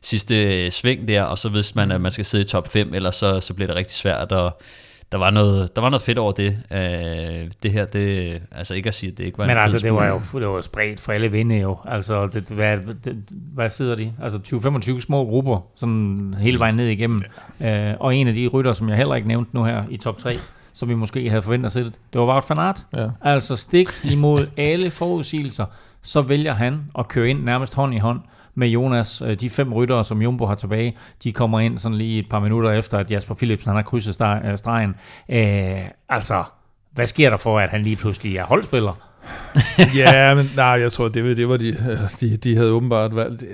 sidste 0.03 0.65
øh, 0.65 0.71
sving 0.71 1.09
der, 1.09 1.23
og 1.23 1.39
så 1.39 1.49
vidste 1.49 1.77
man, 1.77 1.91
at 1.93 2.01
man 2.01 2.13
skal 2.13 2.25
sidde 2.25 2.45
i 2.45 2.47
top 2.47 2.69
5, 2.69 2.95
ellers 2.95 3.15
så, 3.15 3.41
så 3.41 3.55
bliver 3.55 3.67
det 3.67 3.77
rigtig 3.77 3.97
svært, 3.97 4.33
og 4.33 4.63
der 5.13 5.19
var 5.19 5.31
noget, 5.31 5.77
der 5.77 5.83
var 5.83 5.89
noget 5.89 6.03
fedt 6.03 6.19
over 6.19 6.33
det. 6.33 6.59
Øh, 6.73 7.51
det 7.63 7.73
her, 7.73 7.85
det, 7.85 8.43
altså 8.53 8.75
ikke 8.75 8.89
at 8.89 8.95
sige, 8.95 9.13
at 9.13 9.19
det 9.19 9.25
ikke 9.25 9.39
var 9.39 9.45
Men 9.45 9.57
en 9.57 9.63
altså, 9.63 9.79
fed 9.79 9.85
det 9.85 9.95
var 9.95 10.07
jo 10.07 10.41
det 10.41 10.49
var 10.49 10.61
spredt 10.61 11.01
for 11.01 11.13
alle 11.13 11.31
vinde 11.31 11.57
jo. 11.57 11.79
Altså, 11.85 12.29
det, 12.33 12.43
hvad, 12.43 12.79
det, 13.05 13.17
hvad 13.31 13.71
sidder 13.71 13.95
de? 13.95 14.13
Altså 14.23 14.39
20-25 14.97 15.01
små 15.01 15.25
grupper, 15.25 15.61
sådan 15.77 16.35
hele 16.39 16.59
vejen 16.59 16.75
ned 16.75 16.87
igennem. 16.87 17.21
Øh, 17.61 17.95
og 18.01 18.17
en 18.17 18.29
af 18.29 18.35
de 18.35 18.47
rytter, 18.47 18.73
som 18.73 18.89
jeg 18.89 18.97
heller 18.97 19.15
ikke 19.15 19.29
nævnte 19.29 19.51
nu 19.55 19.65
her 19.65 19.85
i 19.91 19.97
top 19.97 20.19
3, 20.19 20.37
som 20.73 20.89
vi 20.89 20.95
måske 20.95 21.31
havde 21.31 21.43
forventet 21.43 21.67
at 21.67 21.73
se 21.73 21.85
det, 21.85 21.95
det 22.13 22.21
var 22.21 22.27
Wout 22.27 22.45
van 22.49 22.59
Aert. 22.59 22.87
Ja. 22.97 23.09
Altså 23.23 23.57
stik 23.57 23.89
imod 24.05 24.47
alle 24.57 24.91
forudsigelser, 24.91 25.67
så 26.03 26.23
vælger 26.23 26.53
han 26.53 26.81
at 26.99 27.09
køre 27.09 27.29
ind 27.29 27.45
nærmest 27.45 27.75
hånd 27.75 27.95
i 27.95 27.99
hånd 27.99 28.21
med 28.59 28.69
Jonas. 28.69 29.23
Øh, 29.23 29.35
de 29.35 29.51
fem 29.51 29.73
ryttere, 29.73 30.05
som 30.05 30.23
Jumbo 30.23 30.47
har 30.47 30.55
tilbage, 30.55 30.97
de 31.25 31.33
kommer 31.33 31.61
ind 31.61 31.79
sådan 31.79 31.99
lige 31.99 32.19
et 32.19 32.29
par 32.29 32.41
minutter 32.41 32.71
efter, 32.71 32.99
at 32.99 33.11
Jasper 33.11 33.35
Philipsen 33.35 33.69
han 33.69 33.77
har 33.77 33.83
krydset 33.83 34.21
øh, 34.45 34.59
stregen. 34.59 34.95
Øh, 35.29 35.89
altså, 36.09 36.45
hvad 36.93 37.07
sker 37.07 37.31
der 37.31 37.37
for, 37.37 37.59
at 37.59 37.71
han 37.71 37.83
lige 37.83 37.97
pludselig 37.97 38.37
er 38.37 38.45
holdspiller? 38.45 39.11
ja, 39.97 40.35
men 40.35 40.51
nej, 40.57 40.65
jeg 40.65 40.93
tror, 40.93 41.09
det, 41.09 41.37
det 41.37 41.49
var 41.49 41.57
de, 41.57 41.73
de, 42.21 42.37
de 42.37 42.57
havde 42.57 42.71
åbenbart 42.71 43.17
valgt. 43.17 43.45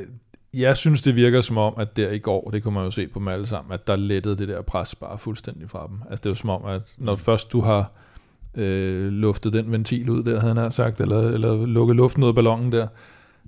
Jeg 0.55 0.77
synes, 0.77 1.03
det 1.03 1.17
virker 1.17 1.41
som 1.41 1.59
om, 1.59 1.75
at 1.79 1.97
der 1.97 2.11
i 2.11 2.19
går, 2.19 2.51
det 2.51 2.63
kunne 2.63 2.75
man 2.75 2.85
jo 2.85 2.91
se 2.91 3.07
på 3.07 3.19
dem 3.19 3.29
alle 3.29 3.47
sammen, 3.47 3.73
at 3.73 3.87
der 3.87 3.97
lettede 3.97 4.37
det 4.37 4.49
der 4.49 4.63
pres 4.63 4.95
bare 4.95 5.19
fuldstændig 5.19 5.71
fra 5.71 5.87
dem. 5.89 5.99
Altså 6.11 6.23
det 6.23 6.31
var 6.31 6.35
som 6.35 6.51
om, 6.51 6.65
at 6.65 6.83
når 6.99 7.17
først 7.17 7.53
du 7.53 7.61
har 7.61 7.93
øh, 8.55 9.13
luftet 9.13 9.53
den 9.53 9.73
ventil 9.73 10.11
ud 10.11 10.23
der, 10.23 10.41
havde 10.41 10.55
han 10.55 10.73
sagt, 10.73 11.01
eller, 11.01 11.21
eller 11.21 11.67
lukket 11.67 11.97
luften 11.97 12.23
ud 12.23 12.29
af 12.29 12.35
ballonen 12.35 12.73
der, 12.73 12.87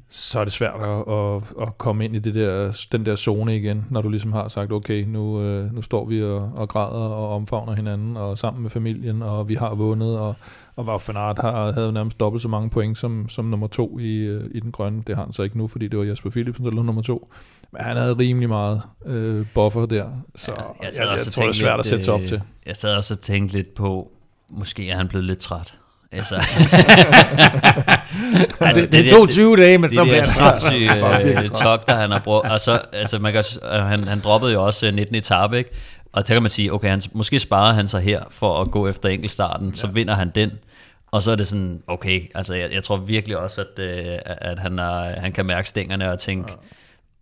så 0.09 0.41
er 0.41 0.45
det 0.45 0.53
svært 0.53 0.75
at, 0.81 1.15
at, 1.15 1.67
at 1.69 1.79
komme 1.79 2.05
ind 2.05 2.17
i 2.17 2.19
det 2.19 2.35
der, 2.35 2.87
den 2.93 3.07
der 3.07 3.17
zone 3.17 3.57
igen, 3.57 3.85
når 3.91 4.03
du 4.03 4.09
ligesom 4.09 4.33
har 4.33 4.49
sagt, 4.49 4.73
okay, 4.73 5.05
nu, 5.05 5.43
øh, 5.43 5.75
nu 5.75 5.83
står 5.83 6.05
vi 6.05 6.23
og, 6.23 6.53
og 6.55 6.69
græder 6.69 7.09
og 7.09 7.35
omfavner 7.35 7.75
hinanden, 7.75 8.17
og 8.17 8.39
sammen 8.39 8.63
med 8.63 8.71
familien, 8.71 9.23
og 9.23 9.49
vi 9.49 9.55
har 9.55 9.75
vundet, 9.75 10.19
og, 10.19 10.35
og 10.77 11.03
van 11.09 11.17
Aert 11.17 11.39
har, 11.39 11.73
havde 11.73 11.93
nærmest 11.93 12.21
dobbelt 12.21 12.43
så 12.43 12.49
mange 12.49 12.71
point 12.71 12.99
som, 12.99 13.29
som 13.29 13.45
nummer 13.45 13.67
to 13.67 13.99
i, 13.99 14.17
øh, 14.17 14.51
i 14.55 14.61
den 14.61 14.73
grønne. 14.73 15.03
Det 15.07 15.17
har 15.17 15.25
han 15.25 15.33
så 15.33 15.43
ikke 15.43 15.59
nu, 15.59 15.67
fordi 15.67 15.89
det 15.89 15.99
var 15.99 16.05
Jesper 16.05 16.31
Philipsen, 16.31 16.65
der 16.65 16.71
lå 16.71 16.83
nummer 16.83 17.03
to. 17.03 17.33
Men 17.73 17.83
han 17.83 17.97
havde 17.97 18.15
rimelig 18.15 18.49
meget 18.49 18.83
øh, 19.07 19.47
buffer 19.55 19.87
der, 19.87 20.07
så 20.35 20.53
ja, 20.53 20.57
jeg, 20.59 20.69
jeg, 20.83 20.93
jeg, 20.99 21.09
også 21.09 21.31
tror, 21.31 21.43
det 21.43 21.49
er 21.49 21.53
svært 21.53 21.71
tænkte 21.71 21.79
at 21.79 21.87
sætte 21.87 22.05
sig 22.05 22.15
op 22.15 22.21
lidt, 22.21 22.29
til. 22.29 22.37
øh, 22.37 22.43
Jeg 22.67 22.77
sad 22.77 22.97
også 22.97 23.15
og 23.15 23.21
tænkte 23.21 23.57
lidt 23.57 23.75
på, 23.75 24.11
måske 24.51 24.91
er 24.91 24.97
han 24.97 25.09
blevet 25.09 25.25
lidt 25.25 25.39
træt. 25.39 25.79
Altså, 28.61 28.81
Det- 28.83 28.93
det 28.93 29.11
tog 29.11 29.29
20 29.29 29.57
dage, 29.57 29.79
men 29.79 29.95
så 29.95 30.03
blev 30.05 30.15
han 30.15 30.25
træt. 30.25 30.61
sindssyge, 30.61 30.95
øh, 31.41 31.49
tog, 31.49 31.87
der 31.87 31.97
han 31.97 32.11
har 32.11 32.21
brugt. 32.25 32.51
Og 32.51 32.61
så, 32.61 32.81
altså, 32.93 33.19
man 33.19 33.33
kan, 33.33 33.45
øh, 33.73 33.85
han, 33.85 34.09
han 34.09 34.21
droppede 34.21 34.53
jo 34.53 34.65
også 34.67 34.87
øh, 34.87 34.95
19 34.95 35.15
etape, 35.17 35.59
ikke? 35.59 35.71
Og 36.13 36.29
der 36.29 36.35
kan 36.35 36.43
man 36.43 36.51
sige, 36.51 36.73
okay, 36.73 36.89
han, 36.91 37.03
måske 37.13 37.39
sparer 37.39 37.73
han 37.73 37.89
sig 37.89 38.01
her 38.01 38.23
for 38.31 38.61
at 38.61 38.71
gå 38.71 38.89
efter 38.89 39.09
enkeltstarten, 39.09 39.75
så 39.75 39.87
vinder 39.87 40.15
han 40.15 40.31
den. 40.35 40.51
Og 41.13 41.23
så 41.23 41.33
er 41.33 41.37
det 41.37 41.47
sådan, 41.47 41.81
okay, 41.87 42.21
altså 42.35 42.55
jeg, 42.55 42.73
jeg 42.73 42.83
tror 42.83 42.97
virkelig 42.97 43.37
også, 43.39 43.61
at, 43.61 43.85
øh, 43.85 44.05
at 44.27 44.59
han, 44.59 44.79
er, 44.79 45.21
han 45.21 45.33
kan 45.33 45.47
mærke 45.47 45.69
stængerne 45.69 46.13
og 46.13 46.19
tænke, 46.19 46.53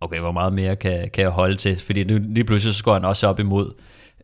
okay, 0.01 0.19
hvor 0.19 0.31
meget 0.31 0.53
mere 0.53 0.75
kan, 0.75 1.09
kan 1.13 1.21
jeg 1.21 1.29
holde 1.31 1.55
til? 1.55 1.79
Fordi 1.85 2.03
nu, 2.03 2.19
lige 2.29 2.43
pludselig 2.43 2.75
så 2.75 2.83
går 2.83 2.93
han 2.93 3.05
også 3.05 3.27
op 3.27 3.39
imod 3.39 3.71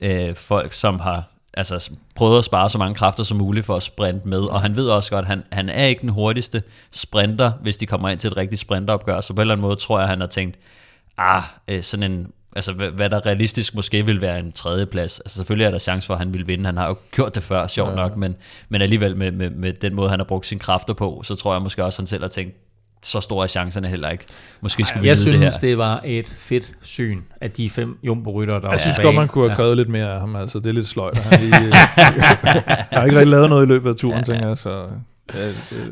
øh, 0.02 0.36
folk, 0.36 0.74
som 0.74 1.00
har 1.00 1.24
altså, 1.54 1.92
prøvet 2.16 2.38
at 2.38 2.46
spare 2.46 2.70
så 2.70 2.78
mange 2.78 2.96
kræfter 2.96 3.24
som 3.24 3.38
muligt 3.38 3.66
for 3.66 3.76
at 3.76 3.84
sprinte 3.84 4.28
med, 4.28 4.40
og 4.40 4.62
han 4.62 4.76
ved 4.76 4.90
også 4.90 5.10
godt, 5.12 5.22
at 5.22 5.28
han, 5.28 5.44
han 5.52 5.70
er 5.70 5.86
ikke 5.86 6.02
den 6.02 6.10
hurtigste 6.10 6.64
sprinter, 6.92 7.52
hvis 7.62 7.78
de 7.78 7.86
kommer 7.86 8.10
ind 8.10 8.20
til 8.20 8.28
et 8.32 8.38
rigtigt 8.38 8.62
sprinteropgør, 8.62 9.22
så 9.22 9.34
på 9.34 9.42
en 9.42 9.42
eller 9.42 9.54
anden 9.54 9.62
måde 9.62 9.76
tror 9.76 10.00
jeg, 10.00 10.08
han 10.08 10.20
har 10.20 10.28
tænkt, 10.28 10.58
ah, 11.18 11.44
øh, 11.68 11.84
sådan 11.84 12.12
en, 12.12 12.28
altså 12.56 12.74
hvad, 12.74 13.10
der 13.10 13.26
realistisk 13.26 13.76
måske 13.76 14.06
vil 14.06 14.22
være 14.22 14.40
en 14.40 14.52
tredjeplads, 14.52 15.20
altså 15.20 15.36
selvfølgelig 15.36 15.66
er 15.66 15.72
der 15.72 15.80
chance 15.80 16.06
for, 16.06 16.14
at 16.14 16.20
han 16.20 16.34
vil 16.34 16.48
vinde, 16.48 16.66
han 16.66 16.78
har 16.78 16.88
jo 16.88 16.96
gjort 17.12 17.36
det 17.36 17.44
før, 17.44 17.68
sjovt 17.68 17.90
Ja. 17.90 17.96
nok, 17.96 18.18
men, 18.18 18.36
men 18.70 18.82
alligevel 18.82 19.18
med, 19.18 19.32
med, 19.32 19.50
med 19.50 19.74
den 19.74 19.96
måde, 19.96 20.10
han 20.10 20.20
har 20.20 20.26
brugt 20.26 20.46
sine 20.46 20.60
kræfter 20.60 20.94
på, 20.94 21.22
så 21.24 21.36
tror 21.36 21.54
jeg 21.54 21.62
måske 21.62 21.84
også, 21.86 22.02
han 22.02 22.08
selv 22.08 22.24
har 22.24 22.28
tænkt, 22.28 22.56
så 23.04 23.20
store 23.20 23.44
er 23.44 23.48
chancerne 23.48 23.88
heller 23.88 24.10
ikke. 24.10 24.24
Måske 24.62 24.86
skal 24.86 25.02
vi 25.02 25.08
Jeg 25.08 25.18
synes, 25.18 25.36
det 25.36 25.44
her. 25.44 25.50
det, 25.50 25.62
det 25.62 25.78
var 25.78 26.02
et 26.06 26.28
fedt 26.28 26.72
syn 26.82 27.22
af 27.42 27.52
de 27.52 27.70
fem 27.70 27.98
jumbo-rytter, 28.04 28.60
der 28.60 28.70
Jeg 28.70 28.80
synes 28.80 29.00
godt, 29.00 29.16
man 29.16 29.28
kunne 29.28 29.48
have 29.48 29.56
krævet 29.56 29.78
lidt 29.78 29.90
mere 29.90 30.14
af 30.14 30.20
ham. 30.20 30.36
Altså, 30.36 30.60
det 30.60 30.66
er 30.66 30.74
lidt 30.74 30.88
sløjt. 30.88 31.18
at 31.18 31.24
Han 31.24 31.40
lige, 31.40 31.56
jeg 31.66 32.86
har 32.92 33.04
ikke 33.04 33.18
rigtig 33.18 33.28
lavet 33.32 33.50
noget 33.50 33.66
i 33.66 33.70
løbet 33.70 33.90
af 33.90 33.96
turen, 33.96 34.18
ja, 34.18 34.24
tænker 34.24 34.48
jeg. 34.48 34.58
Så. 34.58 34.88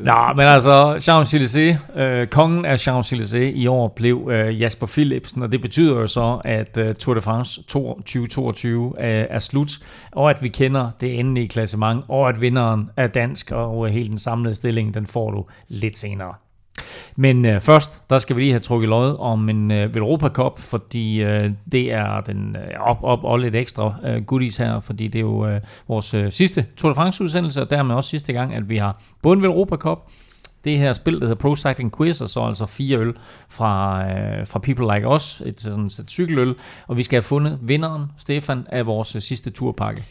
Nå, 0.00 0.32
men 0.36 0.46
altså, 0.46 0.96
Champs-Élysées, 0.96 2.00
øh, 2.00 2.26
kongen 2.26 2.64
af 2.64 2.88
Champs-Élysées 2.88 3.38
i 3.38 3.66
år 3.66 3.88
blev 3.88 4.28
øh, 4.32 4.60
Jasper 4.60 4.86
Philipsen, 4.86 5.42
og 5.42 5.52
det 5.52 5.60
betyder 5.60 5.94
jo 5.94 6.06
så, 6.06 6.40
at 6.44 6.76
øh, 6.76 6.94
Tour 6.94 7.14
de 7.14 7.20
France 7.20 7.62
2022 7.62 8.94
er, 8.98 9.26
er 9.30 9.38
slut, 9.38 9.70
og 10.12 10.30
at 10.30 10.42
vi 10.42 10.48
kender 10.48 10.90
det 11.00 11.18
endelige 11.18 11.48
klassement, 11.48 12.04
og 12.08 12.28
at 12.28 12.40
vinderen 12.40 12.90
er 12.96 13.06
dansk, 13.06 13.50
og 13.50 13.86
øh, 13.86 13.92
hele 13.92 14.08
den 14.08 14.18
samlede 14.18 14.54
stilling, 14.54 14.94
den 14.94 15.06
får 15.06 15.30
du 15.30 15.44
lidt 15.68 15.98
senere. 15.98 16.34
Men 17.16 17.44
øh, 17.44 17.60
først, 17.60 18.10
der 18.10 18.18
skal 18.18 18.36
vi 18.36 18.40
lige 18.40 18.52
have 18.52 18.60
trukket 18.60 18.88
lod 18.88 19.16
om 19.18 19.48
en 19.48 19.70
øh, 19.70 19.96
Europa 19.96 20.28
Cup, 20.28 20.58
fordi 20.58 21.22
øh, 21.22 21.50
det 21.72 21.92
er 21.92 22.20
den 22.20 22.56
øh, 22.56 22.80
op, 22.80 22.98
op 23.02 23.24
og 23.24 23.38
lidt 23.38 23.54
ekstra 23.54 23.94
øh, 24.04 24.24
goodies 24.24 24.56
her, 24.56 24.80
fordi 24.80 25.06
det 25.06 25.18
er 25.18 25.20
jo 25.20 25.46
øh, 25.46 25.60
vores 25.88 26.14
øh, 26.14 26.32
sidste 26.32 26.66
Tour 26.76 26.90
de 26.90 26.94
France 26.94 27.24
udsendelse, 27.24 27.62
og 27.62 27.70
dermed 27.70 27.94
også 27.94 28.10
sidste 28.10 28.32
gang, 28.32 28.54
at 28.54 28.68
vi 28.68 28.76
har 28.76 29.02
både 29.22 29.38
en 29.38 29.44
Europa 29.44 29.76
Cup, 29.76 29.98
det 30.64 30.78
her 30.78 30.92
spil, 30.92 31.14
der 31.14 31.20
hedder 31.20 31.34
Pro 31.34 31.56
Cycling 31.56 31.96
Quiz, 31.96 32.20
og 32.20 32.28
så 32.28 32.40
altså 32.40 32.66
fire 32.66 32.98
øl 32.98 33.14
fra, 33.48 34.04
øh, 34.04 34.46
fra 34.46 34.58
People 34.58 34.94
Like 34.94 35.08
Us, 35.08 35.42
et, 35.46 35.60
sådan 35.60 35.86
et 35.86 36.04
cykeløl, 36.08 36.54
og 36.86 36.96
vi 36.96 37.02
skal 37.02 37.16
have 37.16 37.22
fundet 37.22 37.58
vinderen, 37.62 38.06
Stefan, 38.16 38.66
af 38.68 38.86
vores 38.86 39.16
øh, 39.16 39.22
sidste 39.22 39.50
turpakke. 39.50 40.02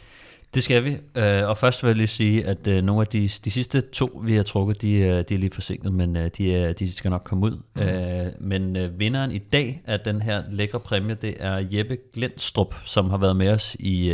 Det 0.54 0.62
skal 0.62 0.84
vi, 0.84 0.96
øh, 1.14 1.48
og 1.48 1.56
først 1.56 1.82
vil 1.82 1.88
jeg 1.88 1.96
lige 1.96 2.06
sige, 2.06 2.46
at 2.46 2.66
øh, 2.66 2.82
nogle 2.82 3.00
af 3.00 3.06
de, 3.06 3.28
de 3.44 3.50
sidste 3.50 3.80
to, 3.80 4.20
vi 4.24 4.34
har 4.34 4.42
trukket, 4.42 4.82
de, 4.82 4.92
øh, 4.92 5.24
de 5.28 5.34
er 5.34 5.38
lige 5.38 5.50
forsinket, 5.50 5.92
men 5.92 6.14
de, 6.14 6.54
er, 6.54 6.72
de 6.72 6.92
skal 6.92 7.10
nok 7.10 7.22
komme 7.24 7.46
ud. 7.46 7.58
Mm. 7.76 8.48
Men 8.48 8.76
vinderen 8.98 9.32
i 9.32 9.38
dag 9.38 9.82
af 9.86 10.00
den 10.00 10.22
her 10.22 10.42
lækre 10.50 10.80
præmie, 10.80 11.14
det 11.14 11.34
er 11.38 11.66
Jeppe 11.70 11.96
Glendstrup, 12.14 12.74
som 12.84 13.10
har 13.10 13.18
været 13.18 13.36
med 13.36 13.48
os 13.48 13.76
i 13.80 14.10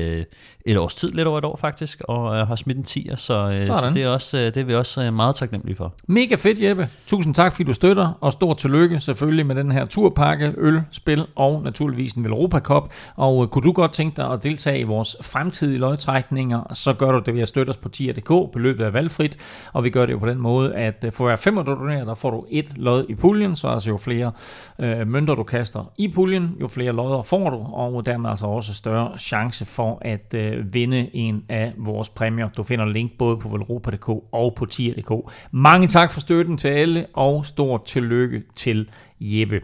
et 0.66 0.78
års 0.78 0.94
tid, 0.94 1.12
lidt 1.12 1.28
over 1.28 1.38
et 1.38 1.44
år 1.44 1.56
faktisk, 1.56 2.02
og 2.08 2.46
har 2.46 2.54
smidt 2.54 2.78
en 2.78 2.84
10'er, 2.84 3.16
så, 3.16 3.64
så 3.66 3.90
det, 3.94 4.02
er 4.02 4.08
også, 4.08 4.36
det 4.36 4.56
er 4.56 4.64
vi 4.64 4.74
også 4.74 5.10
meget 5.10 5.34
taknemmelige 5.34 5.76
for. 5.76 5.94
Mega 6.06 6.34
fedt, 6.34 6.62
Jeppe. 6.62 6.88
Tusind 7.06 7.34
tak, 7.34 7.52
fordi 7.52 7.64
du 7.64 7.72
støtter, 7.72 8.18
og 8.20 8.32
stort 8.32 8.58
tillykke 8.58 9.00
selvfølgelig 9.00 9.46
med 9.46 9.54
den 9.54 9.72
her 9.72 9.84
turpakke, 9.84 10.54
øl, 10.58 10.82
spil 10.90 11.26
og 11.36 11.62
naturligvis 11.62 12.12
en 12.12 12.26
Europa 12.26 12.58
Cup. 12.58 12.92
Og 13.16 13.50
kunne 13.50 13.62
du 13.62 13.72
godt 13.72 13.92
tænke 13.92 14.16
dig 14.16 14.32
at 14.32 14.44
deltage 14.44 14.78
i 14.80 14.82
vores 14.82 15.16
fremtidige 15.22 15.78
løgtræk, 15.78 16.16
trækninger, 16.16 16.72
så 16.72 16.92
gør 16.92 17.12
du 17.12 17.18
det 17.26 17.34
ved 17.34 17.42
at 17.42 17.48
støtte 17.48 17.70
os 17.70 17.76
på 17.76 17.88
tier.dk. 17.88 18.52
Beløbet 18.52 18.86
er 18.86 18.90
valgfrit, 18.90 19.38
og 19.72 19.84
vi 19.84 19.90
gør 19.90 20.06
det 20.06 20.12
jo 20.12 20.18
på 20.18 20.26
den 20.26 20.38
måde, 20.38 20.74
at 20.74 21.04
øh, 21.04 21.12
for 21.12 21.24
hver 21.24 21.36
5 21.36 21.56
du 21.56 21.62
donerer, 21.62 22.04
der 22.04 22.14
får 22.14 22.30
du 22.30 22.44
et 22.50 22.78
lod 22.78 23.06
i 23.08 23.14
puljen, 23.14 23.56
så 23.56 23.68
altså 23.68 23.90
jo 23.90 23.96
flere 23.96 24.32
øh, 24.78 25.06
mønter 25.06 25.34
du 25.34 25.42
kaster 25.42 25.92
i 25.98 26.08
puljen, 26.14 26.56
jo 26.60 26.68
flere 26.68 26.92
lodder 26.92 27.22
får 27.22 27.50
du, 27.50 27.56
og 27.56 28.06
dermed 28.06 28.30
altså 28.30 28.46
også 28.46 28.74
større 28.74 29.18
chance 29.18 29.64
for 29.64 29.98
at 30.02 30.34
øh, 30.34 30.55
vinde 30.64 31.10
en 31.16 31.44
af 31.48 31.72
vores 31.76 32.08
præmier. 32.08 32.48
Du 32.48 32.62
finder 32.62 32.84
link 32.84 33.12
både 33.18 33.36
på 33.36 33.48
velropa.dk 33.48 34.08
og 34.32 34.54
på 34.56 34.66
tier.dk. 34.66 35.32
Mange 35.50 35.86
tak 35.86 36.12
for 36.12 36.20
støtten 36.20 36.56
til 36.56 36.68
alle, 36.68 37.06
og 37.14 37.46
stort 37.46 37.84
tillykke 37.84 38.42
til 38.56 38.90
Jeppe. 39.20 39.60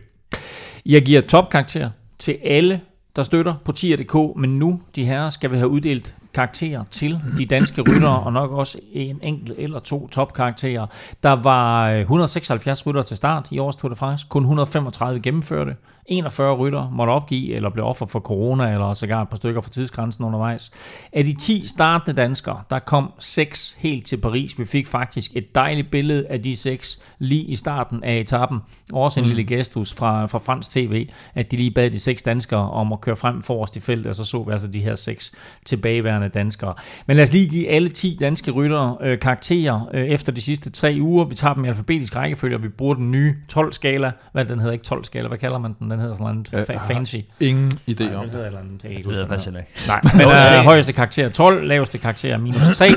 Jeg 0.87 1.03
giver 1.03 1.21
topkarakter 1.21 1.91
til 2.19 2.39
alle, 2.45 2.81
der 3.17 3.23
støtter 3.23 3.55
på 3.65 3.73
tier.dk, 3.73 4.41
men 4.41 4.59
nu, 4.59 4.81
de 4.97 5.05
her, 5.05 5.29
skal 5.29 5.51
vi 5.51 5.57
have 5.57 5.69
uddelt 5.69 6.17
karakterer 6.35 6.85
til 6.85 7.21
de 7.39 7.45
danske 7.45 7.83
ryttere, 7.83 8.21
og 8.21 8.33
nok 8.33 8.51
også 8.51 8.79
en 8.93 9.19
enkelt 9.23 9.59
eller 9.59 9.81
to 9.81 10.09
topkarakterer. 10.09 10.87
Der 11.23 11.33
var 11.33 11.91
176 11.91 12.81
øh, 12.81 12.87
ryttere 12.87 13.05
til 13.05 13.17
start 13.17 13.53
i 13.53 13.59
års 13.59 13.77
Tour 13.77 13.89
de 13.89 13.97
France, 13.97 14.27
kun 14.29 14.43
135 14.43 15.21
gennemførte. 15.21 15.77
41 16.07 16.55
rytter 16.57 16.91
måtte 16.91 17.11
opgive 17.11 17.55
eller 17.55 17.71
blev 17.71 17.85
offer 17.85 18.07
for 18.07 18.21
corona, 18.21 18.73
eller 18.73 18.95
sågar 18.95 19.23
et 19.23 19.29
par 19.29 19.37
stykker 19.37 19.61
for 19.61 19.71
tidsgrænsen 19.71 20.25
undervejs. 20.25 20.71
Af 21.13 21.25
de 21.25 21.35
10 21.35 21.67
startende 21.67 22.23
danskere, 22.23 22.63
der 22.71 22.79
kom 22.79 23.13
6 23.19 23.77
helt 23.79 24.07
til 24.07 24.17
Paris. 24.17 24.59
Vi 24.59 24.65
fik 24.65 24.87
faktisk 24.87 25.37
et 25.37 25.55
dejligt 25.55 25.91
billede 25.91 26.27
af 26.27 26.43
de 26.43 26.57
6 26.57 27.01
lige 27.19 27.45
i 27.45 27.57
starten 27.57 28.05
af 28.05 28.21
etappen. 28.21 28.61
Også 28.93 29.21
en 29.21 29.27
mm. 29.27 29.29
lille 29.29 29.57
gestus 29.57 29.95
fra, 29.95 30.27
fra 30.27 30.39
fransk 30.39 30.71
tv, 30.71 31.09
at 31.35 31.51
de 31.51 31.57
lige 31.57 31.71
bad 31.71 31.91
de 31.91 32.01
6 32.01 32.23
danskere 32.23 32.71
om 32.71 32.93
at 32.93 33.01
køre 33.01 33.17
frem 33.17 33.43
forrest 33.43 33.77
i 33.77 33.81
feltet, 33.81 34.07
og 34.07 34.15
så 34.15 34.25
så 34.25 34.43
vi 34.43 34.53
altså 34.53 34.69
de 34.69 34.81
her 34.81 34.95
6 34.95 35.33
tilbageværende 35.67 36.22
danskere. 36.29 36.75
Men 37.07 37.17
lad 37.17 37.23
os 37.23 37.33
lige 37.33 37.49
give 37.49 37.69
alle 37.69 37.89
10 37.89 38.17
danske 38.21 38.51
ryttere 38.51 38.97
øh, 39.03 39.19
karakterer 39.19 39.89
øh, 39.95 40.05
efter 40.05 40.33
de 40.33 40.41
sidste 40.41 40.71
tre 40.71 40.99
uger. 41.01 41.25
Vi 41.25 41.35
tager 41.35 41.55
dem 41.55 41.65
i 41.65 41.69
alfabetisk 41.69 42.17
rækkefølge, 42.17 42.57
og 42.57 42.63
vi 42.63 42.69
bruger 42.69 42.95
den 42.95 43.11
nye 43.11 43.35
12-skala. 43.53 44.11
Hvad 44.33 44.45
den 44.45 44.59
hedder 44.61 44.73
ikke 44.73 44.85
12-skala, 44.95 45.29
hvad 45.29 45.39
kalder 45.39 45.59
man 45.59 45.75
den? 45.79 45.91
Den 45.91 46.01
hedder 46.01 46.15
sådan 46.15 46.47
noget 46.53 46.71
fa- 46.71 46.93
fancy. 46.93 47.17
Ingen 47.41 47.73
idé 47.91 48.05
Nej, 48.05 48.15
om 48.15 48.29
det. 48.29 48.41
Et 48.41 48.45
andet, 48.47 48.83
det 48.83 49.07
ved 49.09 49.19
jeg 49.19 49.29
faktisk 49.29 49.49
ikke. 49.49 49.65
Nej, 49.87 50.01
men 50.19 50.27
uh, 50.27 50.65
højeste 50.65 50.93
karakter 50.93 51.29
12, 51.29 51.65
laveste 51.67 51.99
karakter 51.99 52.37
minus 52.39 52.63
3, 52.75 52.89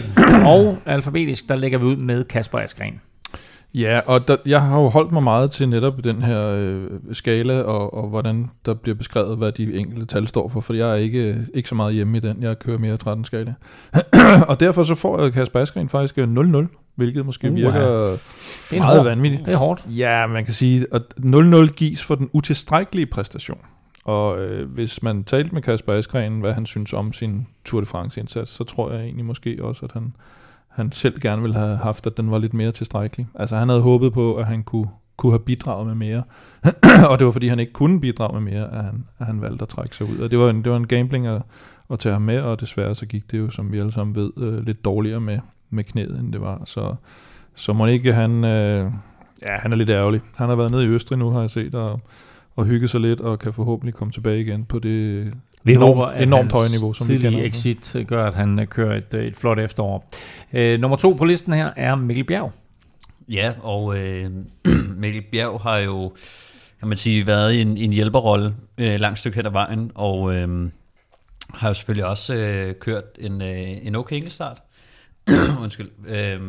og 0.45 0.77
alfabetisk, 0.85 1.49
der 1.49 1.55
lægger 1.55 1.77
vi 1.77 1.85
ud 1.85 1.95
med 1.95 2.23
Kasper 2.23 2.59
Askren. 2.59 3.01
Ja, 3.79 4.01
og 4.05 4.27
der, 4.27 4.37
jeg 4.45 4.61
har 4.61 4.79
jo 4.81 4.89
holdt 4.89 5.11
mig 5.11 5.23
meget 5.23 5.51
til 5.51 5.69
netop 5.69 6.03
den 6.03 6.21
her 6.21 6.47
øh, 6.47 6.83
skala, 7.13 7.61
og, 7.61 7.93
og 7.93 8.09
hvordan 8.09 8.49
der 8.65 8.73
bliver 8.73 8.95
beskrevet, 8.95 9.37
hvad 9.37 9.51
de 9.51 9.75
enkelte 9.75 10.05
tal 10.05 10.27
står 10.27 10.47
for, 10.47 10.59
for 10.59 10.73
jeg 10.73 10.91
er 10.91 10.95
ikke, 10.95 11.45
ikke 11.53 11.69
så 11.69 11.75
meget 11.75 11.93
hjemme 11.93 12.17
i 12.17 12.19
den. 12.19 12.43
Jeg 12.43 12.59
kører 12.59 12.77
mere 12.77 12.97
13 12.97 13.25
skala. 13.25 13.53
og 14.49 14.59
derfor 14.59 14.83
så 14.83 14.95
får 14.95 15.29
Kasper 15.29 15.59
Askren 15.59 15.89
faktisk 15.89 16.17
0-0, 16.17 16.21
øh, 16.21 16.67
hvilket 16.95 17.25
måske 17.25 17.49
uh, 17.49 17.55
virker 17.55 17.79
det 17.79 18.77
er 18.77 18.77
meget 18.77 18.97
hård. 18.97 19.05
vanvittigt. 19.05 19.45
Det 19.45 19.53
er 19.53 19.57
hårdt. 19.57 19.85
Ja, 19.89 20.27
man 20.27 20.45
kan 20.45 20.53
sige, 20.53 20.85
at 20.91 21.01
0-0 21.19 21.67
gives 21.67 22.03
for 22.03 22.15
den 22.15 22.29
utilstrækkelige 22.33 23.05
præstation. 23.05 23.59
Og 24.05 24.39
øh, 24.39 24.69
hvis 24.71 25.03
man 25.03 25.23
talte 25.23 25.53
med 25.53 25.61
Kasper 25.61 25.93
Askren, 25.93 26.39
hvad 26.39 26.53
han 26.53 26.65
synes 26.65 26.93
om 26.93 27.13
sin 27.13 27.47
Tour 27.65 27.81
de 27.81 27.85
France 27.85 28.19
indsats, 28.19 28.51
så 28.51 28.63
tror 28.63 28.91
jeg 28.91 29.01
egentlig 29.01 29.25
måske 29.25 29.57
også, 29.61 29.85
at 29.85 29.91
han 29.91 30.13
han 30.75 30.91
selv 30.91 31.19
gerne 31.19 31.41
ville 31.41 31.57
have 31.57 31.77
haft, 31.77 32.07
at 32.07 32.17
den 32.17 32.31
var 32.31 32.37
lidt 32.37 32.53
mere 32.53 32.71
tilstrækkelig. 32.71 33.27
Altså 33.35 33.57
han 33.57 33.69
havde 33.69 33.81
håbet 33.81 34.13
på, 34.13 34.35
at 34.35 34.45
han 34.45 34.63
kunne, 34.63 34.87
kunne 35.17 35.31
have 35.31 35.39
bidraget 35.39 35.87
med 35.87 35.95
mere. 35.95 36.23
og 37.09 37.19
det 37.19 37.25
var 37.25 37.31
fordi, 37.31 37.47
han 37.47 37.59
ikke 37.59 37.73
kunne 37.73 37.99
bidrage 37.99 38.41
med 38.41 38.51
mere, 38.51 38.73
at 38.73 38.83
han, 38.83 39.05
at 39.19 39.25
han 39.25 39.41
valgte 39.41 39.61
at 39.61 39.69
trække 39.69 39.95
sig 39.95 40.05
ud. 40.05 40.17
Og 40.17 40.31
det 40.31 40.39
var 40.39 40.49
en, 40.49 40.63
det 40.63 40.71
var 40.71 40.77
en 40.77 40.87
gambling 40.87 41.27
at, 41.27 41.41
at 41.89 41.99
tage 41.99 42.13
ham 42.13 42.21
med, 42.21 42.39
og 42.39 42.59
desværre 42.59 42.95
så 42.95 43.05
gik 43.05 43.31
det 43.31 43.39
jo, 43.39 43.49
som 43.49 43.73
vi 43.73 43.79
alle 43.79 43.91
sammen 43.91 44.15
ved, 44.15 44.31
øh, 44.37 44.65
lidt 44.65 44.85
dårligere 44.85 45.19
med, 45.19 45.39
med 45.69 45.83
knæet, 45.83 46.19
end 46.19 46.33
det 46.33 46.41
var. 46.41 46.61
Så, 46.65 46.95
så 47.55 47.73
må 47.73 47.85
ikke 47.85 48.13
han... 48.13 48.43
Øh, 48.43 48.91
ja, 49.41 49.57
han 49.57 49.71
er 49.71 49.75
lidt 49.75 49.89
ærgerlig. 49.89 50.21
Han 50.35 50.49
har 50.49 50.55
været 50.55 50.71
nede 50.71 50.83
i 50.85 50.87
Østrig 50.87 51.19
nu, 51.19 51.29
har 51.29 51.41
jeg 51.41 51.49
set, 51.49 51.75
og, 51.75 52.01
og 52.55 52.65
hygget 52.65 52.89
sig 52.89 53.01
lidt, 53.01 53.21
og 53.21 53.39
kan 53.39 53.53
forhåbentlig 53.53 53.93
komme 53.93 54.11
tilbage 54.11 54.41
igen 54.41 54.65
på 54.65 54.79
det 54.79 55.33
vi 55.65 55.73
enormt, 55.73 55.95
håber, 55.95 56.05
at 56.05 56.23
enormt 56.23 56.51
høje 56.51 56.69
niveau, 56.69 56.93
som 56.93 57.09
vi 57.09 57.17
kender. 57.17 57.43
exit 57.43 57.95
gør, 58.07 58.27
at 58.27 58.33
han 58.33 58.59
øh, 58.59 58.67
kører 58.67 58.97
et, 58.97 59.13
øh, 59.13 59.25
et 59.25 59.35
flot 59.35 59.59
efterår. 59.59 60.09
Øh, 60.53 60.79
nummer 60.79 60.97
to 60.97 61.13
på 61.13 61.25
listen 61.25 61.53
her 61.53 61.71
er 61.75 61.95
Mikkel 61.95 62.25
Bjerg. 62.25 62.51
Ja, 63.29 63.53
og 63.61 63.97
øh, 63.97 64.31
Mikkel 65.01 65.23
Bjerg 65.31 65.61
har 65.61 65.77
jo, 65.77 66.13
kan 66.79 66.87
man 66.87 66.97
sige, 66.97 67.27
været 67.27 67.53
i 67.53 67.61
en, 67.61 67.77
en 67.77 67.93
hjælperrolle 67.93 68.55
øh, 68.77 68.99
langt 68.99 69.19
stykke 69.19 69.35
hen 69.35 69.45
ad 69.45 69.51
vejen, 69.51 69.91
og 69.95 70.35
øh, 70.35 70.69
har 71.53 71.67
jo 71.67 71.73
selvfølgelig 71.73 72.05
også 72.05 72.33
øh, 72.33 72.75
kørt 72.79 73.03
en, 73.19 73.41
øh, 73.41 73.87
en 73.87 73.95
okay 73.95 74.15
enkeltstart. 74.15 74.57
Undskyld. 75.63 75.89
Øh, 76.07 76.39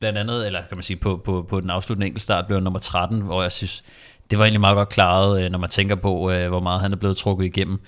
blandt 0.00 0.18
andet, 0.18 0.46
eller 0.46 0.60
kan 0.68 0.76
man 0.76 0.82
sige, 0.82 0.96
på, 0.96 1.22
på, 1.24 1.46
på 1.48 1.60
den 1.60 1.70
afsluttende 1.70 2.06
enkeltstart 2.06 2.46
blev 2.46 2.60
nummer 2.60 2.80
13, 2.80 3.20
hvor 3.20 3.42
jeg 3.42 3.52
synes, 3.52 3.82
det 4.30 4.38
var 4.38 4.44
egentlig 4.44 4.60
meget 4.60 4.76
godt 4.76 4.88
klaret, 4.88 5.44
øh, 5.44 5.50
når 5.50 5.58
man 5.58 5.70
tænker 5.70 5.94
på, 5.94 6.30
øh, 6.30 6.48
hvor 6.48 6.60
meget 6.60 6.80
han 6.80 6.92
er 6.92 6.96
blevet 6.96 7.16
trukket 7.16 7.44
igennem. 7.46 7.80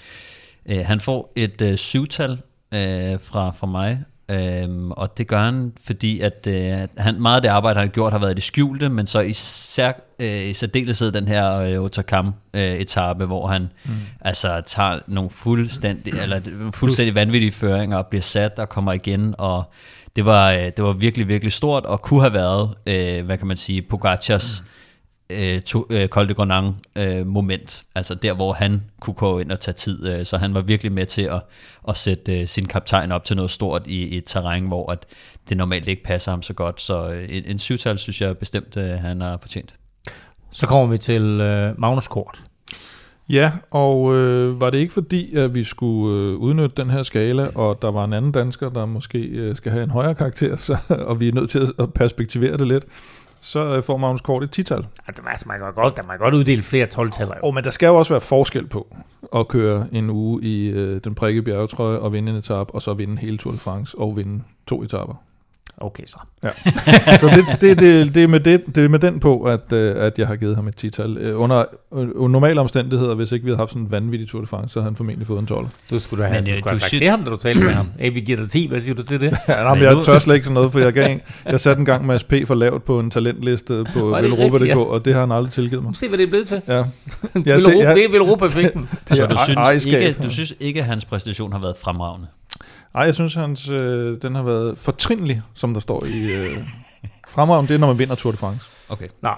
Øh, 0.69 0.78
han 0.85 1.01
får 1.01 1.32
et 1.36 1.62
øh, 1.62 1.77
syvtal 1.77 2.31
øh, 2.74 3.20
fra, 3.20 3.51
fra 3.51 3.66
mig, 3.66 4.05
Øhm, 4.31 4.90
og 4.90 5.19
det 5.19 5.27
gør 5.27 5.43
han, 5.43 5.73
fordi 5.86 6.20
at 6.20 6.47
øh, 6.47 6.78
han, 6.99 7.20
meget 7.20 7.36
af 7.36 7.43
det 7.43 7.49
arbejde, 7.49 7.81
han 7.81 7.89
har 7.89 7.93
gjort, 7.93 8.12
har 8.12 8.19
været 8.19 8.31
i 8.31 8.35
det 8.35 8.43
skjulte, 8.43 8.89
men 8.89 9.07
så 9.07 9.20
især, 9.20 9.93
øh, 10.19 10.49
i 10.49 10.53
særdeleshed 10.53 11.12
den 11.12 11.28
her 11.28 11.59
øh, 11.59 11.85
Otakam 11.85 12.35
øh, 12.55 12.62
etape, 12.62 13.24
hvor 13.24 13.47
han 13.47 13.69
mm. 13.85 13.90
altså 14.20 14.62
tager 14.66 14.99
nogle 15.07 15.31
fuldstændig, 15.31 16.12
eller 16.23 16.40
fuldstændig 16.74 17.15
vanvittige 17.15 17.53
føringer 17.53 17.97
og 17.97 18.07
bliver 18.07 18.23
sat 18.23 18.59
og 18.59 18.69
kommer 18.69 18.93
igen, 18.93 19.35
og 19.39 19.65
det 20.16 20.24
var, 20.24 20.53
øh, 20.53 20.59
det 20.59 20.82
var 20.85 20.93
virkelig, 20.93 21.28
virkelig 21.28 21.53
stort, 21.53 21.86
og 21.86 22.03
kunne 22.03 22.20
have 22.20 22.35
været, 22.35 22.74
øh, 22.86 23.27
hvad 23.27 23.39
kan 23.39 23.47
man 23.47 23.57
sige, 23.57 23.82
Pogacars 23.82 24.61
mm 24.61 24.77
øh, 25.30 25.60
to, 25.60 25.86
øh, 25.90 26.09
Col 26.09 26.28
de 26.28 26.34
Grenang 26.34 26.82
øh, 26.96 27.26
moment, 27.26 27.84
altså 27.94 28.14
der, 28.14 28.34
hvor 28.34 28.52
han 28.52 28.82
kunne 29.00 29.14
gå 29.14 29.38
ind 29.38 29.52
og 29.52 29.60
tage 29.60 29.74
tid, 29.74 30.09
øh, 30.09 30.26
så 30.26 30.36
han 30.36 30.55
var 30.55 30.60
virkelig 30.60 30.92
med 30.92 31.06
til 31.06 31.22
at, 31.22 31.42
at 31.88 31.96
sætte 31.96 32.40
øh, 32.40 32.48
sin 32.48 32.66
kaptajn 32.66 33.12
op 33.12 33.24
til 33.24 33.36
noget 33.36 33.50
stort 33.50 33.82
i, 33.86 34.06
i 34.06 34.16
et 34.16 34.24
terræn, 34.26 34.66
hvor 34.66 34.92
at 34.92 35.06
det 35.48 35.56
normalt 35.56 35.88
ikke 35.88 36.02
passer 36.02 36.30
ham 36.30 36.42
så 36.42 36.55
godt, 36.55 36.80
så 36.80 37.10
øh, 37.10 37.26
en, 37.30 37.44
en 37.46 37.59
syvtal 37.59 37.98
synes 37.98 38.20
jeg 38.20 38.38
bestemt, 38.38 38.76
øh, 38.76 38.90
han 38.90 39.20
har 39.20 39.36
fortjent. 39.36 39.74
Så 40.50 40.66
kommer 40.66 40.86
vi 40.86 40.98
til 40.98 41.22
øh, 41.22 41.80
Magnus 41.80 42.09
Kort. 42.09 42.44
Ja, 43.28 43.52
og 43.70 44.14
øh, 44.16 44.60
var 44.60 44.70
det 44.70 44.78
ikke 44.78 44.92
fordi, 44.92 45.36
at 45.36 45.55
vi 45.55 45.64
skulle 45.64 46.32
øh, 46.32 46.36
udnytte 46.36 46.82
den 46.82 46.90
her 46.90 47.02
skala, 47.02 47.48
og 47.55 47.82
der 47.82 47.90
var 47.90 48.05
en 48.05 48.12
anden 48.12 48.32
dansker, 48.32 48.68
der 48.68 48.86
måske 48.86 49.18
øh, 49.18 49.56
skal 49.56 49.72
have 49.72 49.84
en 49.84 49.90
højere 49.90 50.14
karakter, 50.14 50.56
så, 50.66 50.76
og 50.88 51.20
vi 51.20 51.28
er 51.28 51.32
nødt 51.32 51.50
til 51.50 51.72
at 51.78 51.94
perspektivere 51.94 52.56
det 52.56 52.66
lidt, 52.66 52.84
så 53.40 53.77
øh, 53.77 53.82
får 53.82 53.97
Magnus 53.97 54.20
Kort 54.20 54.43
et 54.43 54.59
10-tal. 54.59 54.77
Ja, 54.78 55.12
det 55.12 55.23
altså, 55.27 55.44
man 55.48 55.60
kan 55.60 55.73
godt, 55.74 55.97
der 55.97 56.02
man 56.02 56.19
godt 56.19 56.35
uddele 56.35 56.62
flere 56.62 56.86
12-taller. 56.94 57.35
Oh, 57.43 57.55
men 57.55 57.65
der 57.65 57.70
skal 57.70 57.86
jo 57.86 57.97
også 57.97 58.12
være 58.12 58.20
forskel 58.20 58.66
på 58.66 58.97
at 59.35 59.48
køre 59.48 59.86
en 59.93 60.10
uge 60.10 60.43
i 60.43 60.70
øh, 60.70 61.01
den 61.05 61.15
prikke 61.15 61.43
bjergetrøje 61.43 61.98
og 61.98 62.12
vinde 62.12 62.32
en 62.32 62.39
etape, 62.39 62.74
og 62.74 62.82
så 62.82 62.94
vinde 62.94 63.19
hele 63.19 63.39
Tour 63.39 63.52
de 63.52 63.59
France 63.59 63.98
og 63.98 64.16
vinde 64.16 64.43
to 64.66 64.82
etaper. 64.82 65.23
Okay, 65.80 66.02
så. 66.06 66.16
Ja. 66.42 66.48
Så 67.18 67.26
det, 67.26 67.60
det, 67.60 67.80
det, 67.80 68.14
det, 68.14 68.22
er 68.22 68.26
med 68.26 68.40
det, 68.40 68.62
det 68.74 68.84
er 68.84 68.88
med 68.88 68.98
den 68.98 69.20
på, 69.20 69.42
at, 69.42 69.72
øh, 69.72 70.06
at 70.06 70.18
jeg 70.18 70.26
har 70.26 70.36
givet 70.36 70.56
ham 70.56 70.68
et 70.68 70.84
10-tal. 70.84 71.34
Under, 71.34 71.64
under 71.90 72.28
normale 72.28 72.60
omstændigheder, 72.60 73.14
hvis 73.14 73.32
ikke 73.32 73.44
vi 73.44 73.50
havde 73.50 73.59
haft 73.59 73.70
sådan 73.70 73.82
en 73.82 73.90
vanvittig 73.90 74.28
Tour 74.28 74.40
de 74.40 74.46
France, 74.46 74.72
så 74.72 74.80
havde 74.80 74.90
han 74.90 74.96
formentlig 74.96 75.26
fået 75.26 75.40
en 75.40 75.46
12. 75.46 75.68
Du 75.90 75.98
skulle 75.98 76.24
da 76.24 76.28
have, 76.28 76.42
men, 76.42 76.50
du 76.50 76.59
skulle 76.59 76.70
have 76.70 76.78
sagt 76.78 76.90
til 76.90 77.09
ham, 77.09 77.24
da 77.24 77.30
du 77.30 77.36
talte 77.36 77.64
med 77.64 77.72
ham. 77.72 77.88
Hey, 77.98 78.14
vi 78.14 78.20
giver 78.20 78.40
dig 78.40 78.50
10, 78.50 78.68
hvad 78.68 78.80
siger 78.80 78.94
du 78.94 79.02
til 79.02 79.20
det? 79.20 79.26
ja, 79.48 79.62
nej, 79.62 79.74
men 79.74 79.82
jeg 79.82 79.96
tør 80.05 80.18
slet 80.18 80.34
ikke 80.34 80.44
sådan 80.44 80.55
noget, 80.55 80.72
for 80.72 80.78
jeg, 80.78 80.92
gav 80.92 81.18
jeg 81.44 81.60
satte 81.60 81.80
en 81.80 81.86
gang 81.86 82.06
med 82.06 82.18
SP 82.22 82.32
for 82.46 82.55
lavt 82.55 82.84
på 82.84 83.00
en 83.00 83.10
talentliste 83.10 83.84
på 83.94 84.06
Velropa.dk, 84.06 84.66
ja. 84.66 84.78
og 84.78 85.05
det 85.05 85.12
har 85.12 85.20
han 85.20 85.32
aldrig 85.32 85.52
tilgivet 85.52 85.84
mig. 85.84 85.96
Se, 85.96 86.09
hvad 86.09 86.18
det 86.18 86.24
er 86.24 86.28
blevet 86.28 86.48
til. 86.48 86.62
Ja. 86.68 86.74
Jeg 87.46 87.60
se, 87.60 87.70
jeg, 87.70 87.96
det 87.96 88.05
er 88.05 88.10
Velropa-effekten. 88.10 88.88
så 89.06 89.26
du 89.26 89.36
synes, 89.44 89.84
ikke, 89.84 90.12
du 90.22 90.30
synes 90.30 90.55
ikke, 90.60 90.80
at 90.80 90.86
hans 90.86 91.05
præstation 91.05 91.52
har 91.52 91.59
været 91.59 91.74
fremragende? 91.82 92.26
Nej, 92.94 93.02
jeg 93.02 93.15
synes, 93.15 93.35
hans, 93.35 93.69
øh, 93.69 94.23
den 94.23 94.35
har 94.35 94.43
været 94.43 94.78
fortrinlig, 94.78 95.43
som 95.55 95.73
der 95.74 95.81
står 95.81 96.05
i 96.05 96.32
øh, 96.32 96.65
fremragende. 97.28 97.69
Det 97.69 97.74
er, 97.74 97.78
når 97.78 97.86
man 97.86 97.98
vinder 97.98 98.15
Tour 98.15 98.32
de 98.32 98.39
France. 98.39 98.70
Okay. 98.89 99.09
Nå, 99.23 99.31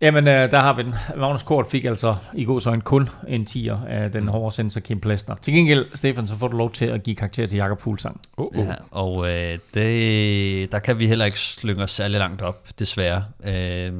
Jamen, 0.00 0.28
øh, 0.28 0.50
der 0.50 0.60
har 0.60 0.76
vi 0.76 0.82
den. 0.82 0.94
Magnus 1.16 1.42
Kort 1.42 1.66
fik 1.66 1.84
altså 1.84 2.16
i 2.34 2.44
god 2.44 2.60
så 2.60 2.72
en 2.72 2.80
kun 2.80 3.08
en 3.28 3.46
tier 3.46 3.78
af 3.88 4.12
den 4.12 4.28
hårde 4.28 4.54
sensor 4.54 4.80
Kim 4.80 5.00
Plesner. 5.00 5.36
Til 5.42 5.54
gengæld, 5.54 5.86
Stefan, 5.94 6.26
så 6.26 6.36
får 6.38 6.48
du 6.48 6.56
lov 6.56 6.72
til 6.72 6.86
at 6.86 7.02
give 7.02 7.16
karakter 7.16 7.46
til 7.46 7.56
Jakob 7.56 7.80
Fuglsang. 7.80 8.20
Oh, 8.36 8.46
oh. 8.46 8.66
Ja, 8.66 8.74
og 8.90 9.28
øh, 9.28 9.58
det, 9.74 10.72
der 10.72 10.78
kan 10.78 10.98
vi 10.98 11.08
heller 11.08 11.24
ikke 11.24 11.38
slynge 11.38 11.82
os 11.82 11.90
særlig 11.90 12.18
langt 12.18 12.42
op, 12.42 12.68
desværre. 12.78 13.24
Øh, 13.44 13.92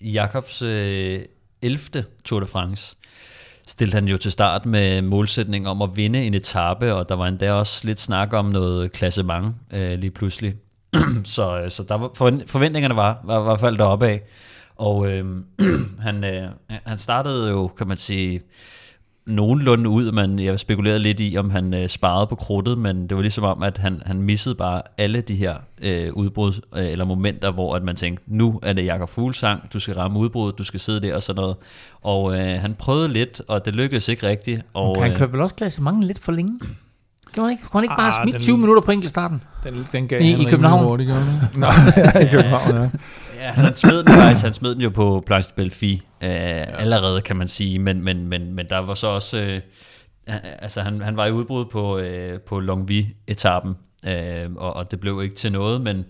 Jakobs 0.00 0.62
øh, 0.62 1.22
11. 1.62 2.04
Tour 2.24 2.40
de 2.40 2.46
France 2.46 2.96
stillede 3.68 3.94
han 3.94 4.08
jo 4.08 4.16
til 4.16 4.32
start 4.32 4.66
med 4.66 5.02
målsætning 5.02 5.68
om 5.68 5.82
at 5.82 5.90
vinde 5.94 6.22
en 6.22 6.34
etape, 6.34 6.94
og 6.94 7.08
der 7.08 7.14
var 7.14 7.26
endda 7.26 7.52
også 7.52 7.86
lidt 7.86 8.00
snak 8.00 8.32
om 8.32 8.44
noget 8.44 8.92
klassement 8.92 9.54
øh, 9.72 9.98
lige 9.98 10.10
pludselig. 10.10 10.54
så, 11.24 11.60
øh, 11.60 11.70
så 11.70 11.82
der 11.82 11.94
var, 11.94 12.10
forventningerne 12.46 12.96
var, 12.96 13.20
var, 13.24 13.34
var 13.34 13.40
i 13.40 13.44
hvert 13.44 13.60
fald 13.60 13.78
deroppe 13.78 14.06
af. 14.06 14.22
Og 14.76 15.10
øh, 15.10 15.24
han, 16.06 16.24
øh, 16.24 16.50
han 16.86 16.98
startede 16.98 17.50
jo, 17.50 17.66
kan 17.66 17.88
man 17.88 17.96
sige, 17.96 18.40
nogenlunde 19.28 19.90
ud, 19.90 20.12
men 20.12 20.38
jeg 20.38 20.60
spekulerede 20.60 20.98
lidt 20.98 21.20
i, 21.20 21.36
om 21.38 21.50
han 21.50 21.74
øh, 21.74 21.88
sparede 21.88 22.26
på 22.26 22.34
krudtet, 22.34 22.78
men 22.78 23.06
det 23.08 23.16
var 23.16 23.20
ligesom 23.20 23.44
om, 23.44 23.62
at 23.62 23.78
han, 23.78 24.02
han 24.06 24.22
missede 24.22 24.54
bare 24.54 24.82
alle 24.98 25.20
de 25.20 25.34
her 25.34 25.54
øh, 25.82 26.12
udbrud, 26.12 26.60
øh, 26.76 26.86
eller 26.86 27.04
momenter, 27.04 27.50
hvor 27.50 27.76
at 27.76 27.82
man 27.82 27.96
tænkte, 27.96 28.24
nu 28.26 28.60
er 28.62 28.72
det 28.72 28.84
Jakob 28.84 29.08
Fuglsang, 29.08 29.72
du 29.72 29.78
skal 29.78 29.94
ramme 29.94 30.18
udbruddet, 30.18 30.58
du 30.58 30.64
skal 30.64 30.80
sidde 30.80 31.00
der 31.00 31.14
og 31.14 31.22
sådan 31.22 31.40
noget. 31.40 31.56
Og 32.02 32.38
øh, 32.38 32.60
han 32.60 32.74
prøvede 32.74 33.08
lidt, 33.08 33.42
og 33.48 33.64
det 33.64 33.74
lykkedes 33.74 34.08
ikke 34.08 34.28
rigtigt. 34.28 34.62
Og, 34.74 35.02
han 35.02 35.14
kørte 35.16 35.32
vel 35.32 35.40
også 35.40 35.78
mange 35.80 36.06
lidt 36.06 36.18
for 36.18 36.32
længe? 36.32 36.60
Kan 37.34 37.42
man 37.42 37.50
ikke, 37.52 37.62
kunne 37.62 37.78
han 37.78 37.84
ikke 37.84 37.96
bare 37.96 38.20
ah, 38.20 38.22
smidt 38.22 38.42
20 38.42 38.58
minutter 38.58 38.82
på 38.82 38.90
enkeltstarten? 38.90 39.42
Den, 39.64 39.86
den 39.92 40.08
gav 40.08 40.20
I, 40.20 40.42
i 40.42 40.44
København? 40.44 40.84
Hurtigt, 40.84 41.10
Nej, 41.56 41.70
i 42.24 42.26
København, 42.30 42.76
ja. 42.76 42.90
Ja, 43.38 43.56
så 43.56 43.62
han 43.62 43.76
smed 43.76 44.02
den 44.02 44.14
faktisk, 44.14 44.44
han 44.44 44.52
smed 44.52 44.74
den 44.74 44.82
jo 44.82 44.88
på 44.90 45.22
Planche 45.26 45.52
de 45.56 45.56
Belfi 45.56 45.92
øh, 46.22 46.30
ja. 46.30 46.64
allerede, 46.64 47.20
kan 47.20 47.36
man 47.36 47.48
sige, 47.48 47.78
men, 47.78 48.02
men, 48.02 48.26
men, 48.26 48.54
men 48.54 48.66
der 48.70 48.78
var 48.78 48.94
så 48.94 49.06
også, 49.06 49.38
øh, 49.38 49.60
altså 50.58 50.82
han, 50.82 51.00
han 51.00 51.16
var 51.16 51.26
i 51.26 51.32
udbrud 51.32 51.64
på, 51.64 51.98
øh, 51.98 52.40
på 52.40 52.60
Longvi-etappen, 52.60 53.74
øh, 54.06 54.52
og, 54.56 54.76
og 54.76 54.90
det 54.90 55.00
blev 55.00 55.22
ikke 55.22 55.34
til 55.34 55.52
noget, 55.52 55.80
men, 55.80 56.04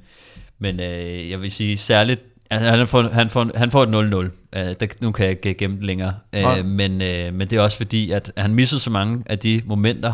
men 0.58 0.80
øh, 0.80 1.30
jeg 1.30 1.40
vil 1.40 1.50
sige 1.50 1.76
særligt, 1.76 2.20
Altså, 2.50 2.70
han, 2.70 2.86
får, 2.86 3.02
han, 3.02 3.30
får, 3.30 3.50
han 3.54 3.70
får 3.70 3.82
et 3.82 3.88
0-0. 3.88 4.58
Uh, 4.60 4.72
det, 4.80 5.02
nu 5.02 5.12
kan 5.12 5.24
jeg 5.24 5.30
ikke 5.30 5.54
gemme 5.54 5.76
det 5.76 5.84
længere. 5.84 6.14
Uh, 6.36 6.64
men, 6.64 6.92
uh, 6.92 7.34
men 7.34 7.40
det 7.40 7.52
er 7.52 7.60
også 7.60 7.76
fordi, 7.76 8.10
at 8.10 8.32
han 8.36 8.54
missede 8.54 8.80
så 8.80 8.90
mange 8.90 9.22
af 9.26 9.38
de 9.38 9.62
momenter, 9.66 10.12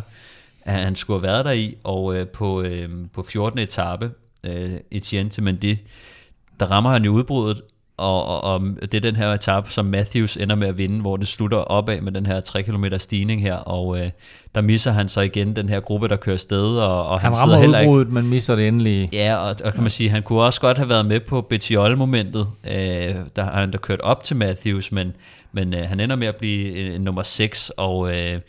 at 0.63 0.75
han 0.75 0.97
skulle 0.97 1.21
have 1.21 1.33
været 1.33 1.45
der 1.45 1.51
i. 1.51 1.75
Og 1.85 2.05
uh, 2.05 2.29
på, 2.29 2.61
uh, 2.61 2.69
på 3.13 3.23
14. 3.23 3.59
etape, 3.59 4.11
uh, 4.49 4.71
Etienne 4.91 5.31
til 5.31 5.43
Mendy, 5.43 5.77
der 6.65 6.71
rammer 6.71 6.91
han 6.91 7.05
jo 7.05 7.13
udbruddet, 7.13 7.63
og, 7.97 8.27
og, 8.27 8.43
og 8.43 8.63
det 8.83 8.95
er 8.95 9.01
den 9.01 9.17
her 9.17 9.33
etape, 9.33 9.71
som 9.71 9.87
Matthews 9.87 10.37
ender 10.37 10.57
med 10.57 10.69
at 10.69 10.79
vinde, 10.79 11.01
hvor 11.01 11.17
det 11.17 11.29
slutter 11.29 11.59
opad 11.59 12.01
med 12.01 12.13
den 12.13 12.27
her 12.27 12.41
3 12.41 12.63
km 12.63 12.85
stigning 12.99 13.43
her, 13.43 13.55
og 13.55 13.99
øh, 14.01 14.11
der 14.55 14.61
misser 14.61 14.93
han 14.93 15.09
så 15.09 15.21
igen 15.21 15.57
den 15.57 15.69
her 15.69 15.81
gruppe, 15.81 16.09
der 16.09 16.17
kører 16.17 16.37
sted, 16.37 16.77
og, 16.77 17.09
og 17.09 17.21
han, 17.21 17.33
han 17.33 17.41
rammer 17.41 17.57
heller 17.57 17.81
udbruddet, 17.81 18.07
ikke... 18.07 18.15
men 18.15 18.31
misser 18.31 18.57
det 18.57 18.69
endelig. 18.69 19.09
Ja, 19.13 19.37
og, 19.37 19.57
og 19.65 19.73
kan 19.73 19.83
man 19.83 19.91
sige, 19.91 20.11
han 20.11 20.23
kunne 20.23 20.43
også 20.43 20.61
godt 20.61 20.79
have 20.79 20.89
været 20.89 21.07
med 21.07 21.21
på 21.21 21.41
Bettiol-momentet, 21.41 22.47
øh, 22.67 22.73
der 23.37 23.43
har 23.43 23.61
han 23.61 23.73
der 23.73 23.79
kørt 23.79 24.01
op 24.01 24.25
til 24.25 24.37
Matthews, 24.37 24.93
men, 24.93 25.13
men 25.53 25.75
øh, 25.75 25.89
han 25.89 26.01
ender 26.01 26.17
med 26.17 26.27
at 26.27 26.37
blive 26.37 26.95
en 26.95 27.01
nummer 27.01 27.23
6, 27.23 27.71
og 27.77 28.17
øh, 28.17 28.41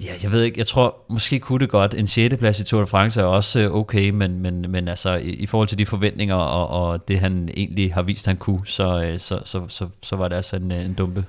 Ja, 0.00 0.12
jeg 0.22 0.32
ved 0.32 0.42
ikke, 0.42 0.58
jeg 0.58 0.66
tror 0.66 0.96
måske 1.08 1.38
kunne 1.38 1.58
det 1.58 1.68
godt. 1.68 1.94
En 1.94 2.06
6. 2.06 2.36
plads 2.36 2.60
i 2.60 2.64
Tour 2.64 2.80
de 2.80 2.86
France 2.86 3.20
er 3.20 3.24
også 3.24 3.60
øh, 3.60 3.74
okay, 3.74 4.10
men, 4.10 4.42
men, 4.42 4.70
men 4.70 4.88
altså 4.88 5.14
i, 5.14 5.28
i 5.28 5.46
forhold 5.46 5.68
til 5.68 5.78
de 5.78 5.86
forventninger 5.86 6.34
og, 6.34 6.88
og 6.88 7.08
det 7.08 7.18
han 7.18 7.48
egentlig 7.56 7.94
har 7.94 8.02
vist, 8.02 8.26
han 8.26 8.36
kunne, 8.36 8.60
så, 8.64 9.02
øh, 9.02 9.18
så, 9.18 9.40
så, 9.44 9.62
så, 9.68 9.86
så 10.02 10.16
var 10.16 10.28
det 10.28 10.36
altså 10.36 10.56
en, 10.56 10.72
øh, 10.72 10.84
en 10.84 10.94
dumpe. 10.94 11.24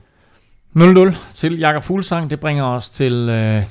0-0 0.77 1.15
til 1.33 1.59
Jakob 1.59 1.83
Fuglsang. 1.83 2.29
Det 2.29 2.39
bringer 2.39 2.63
os 2.63 2.89
til 2.89 3.13
øh, 3.13 3.65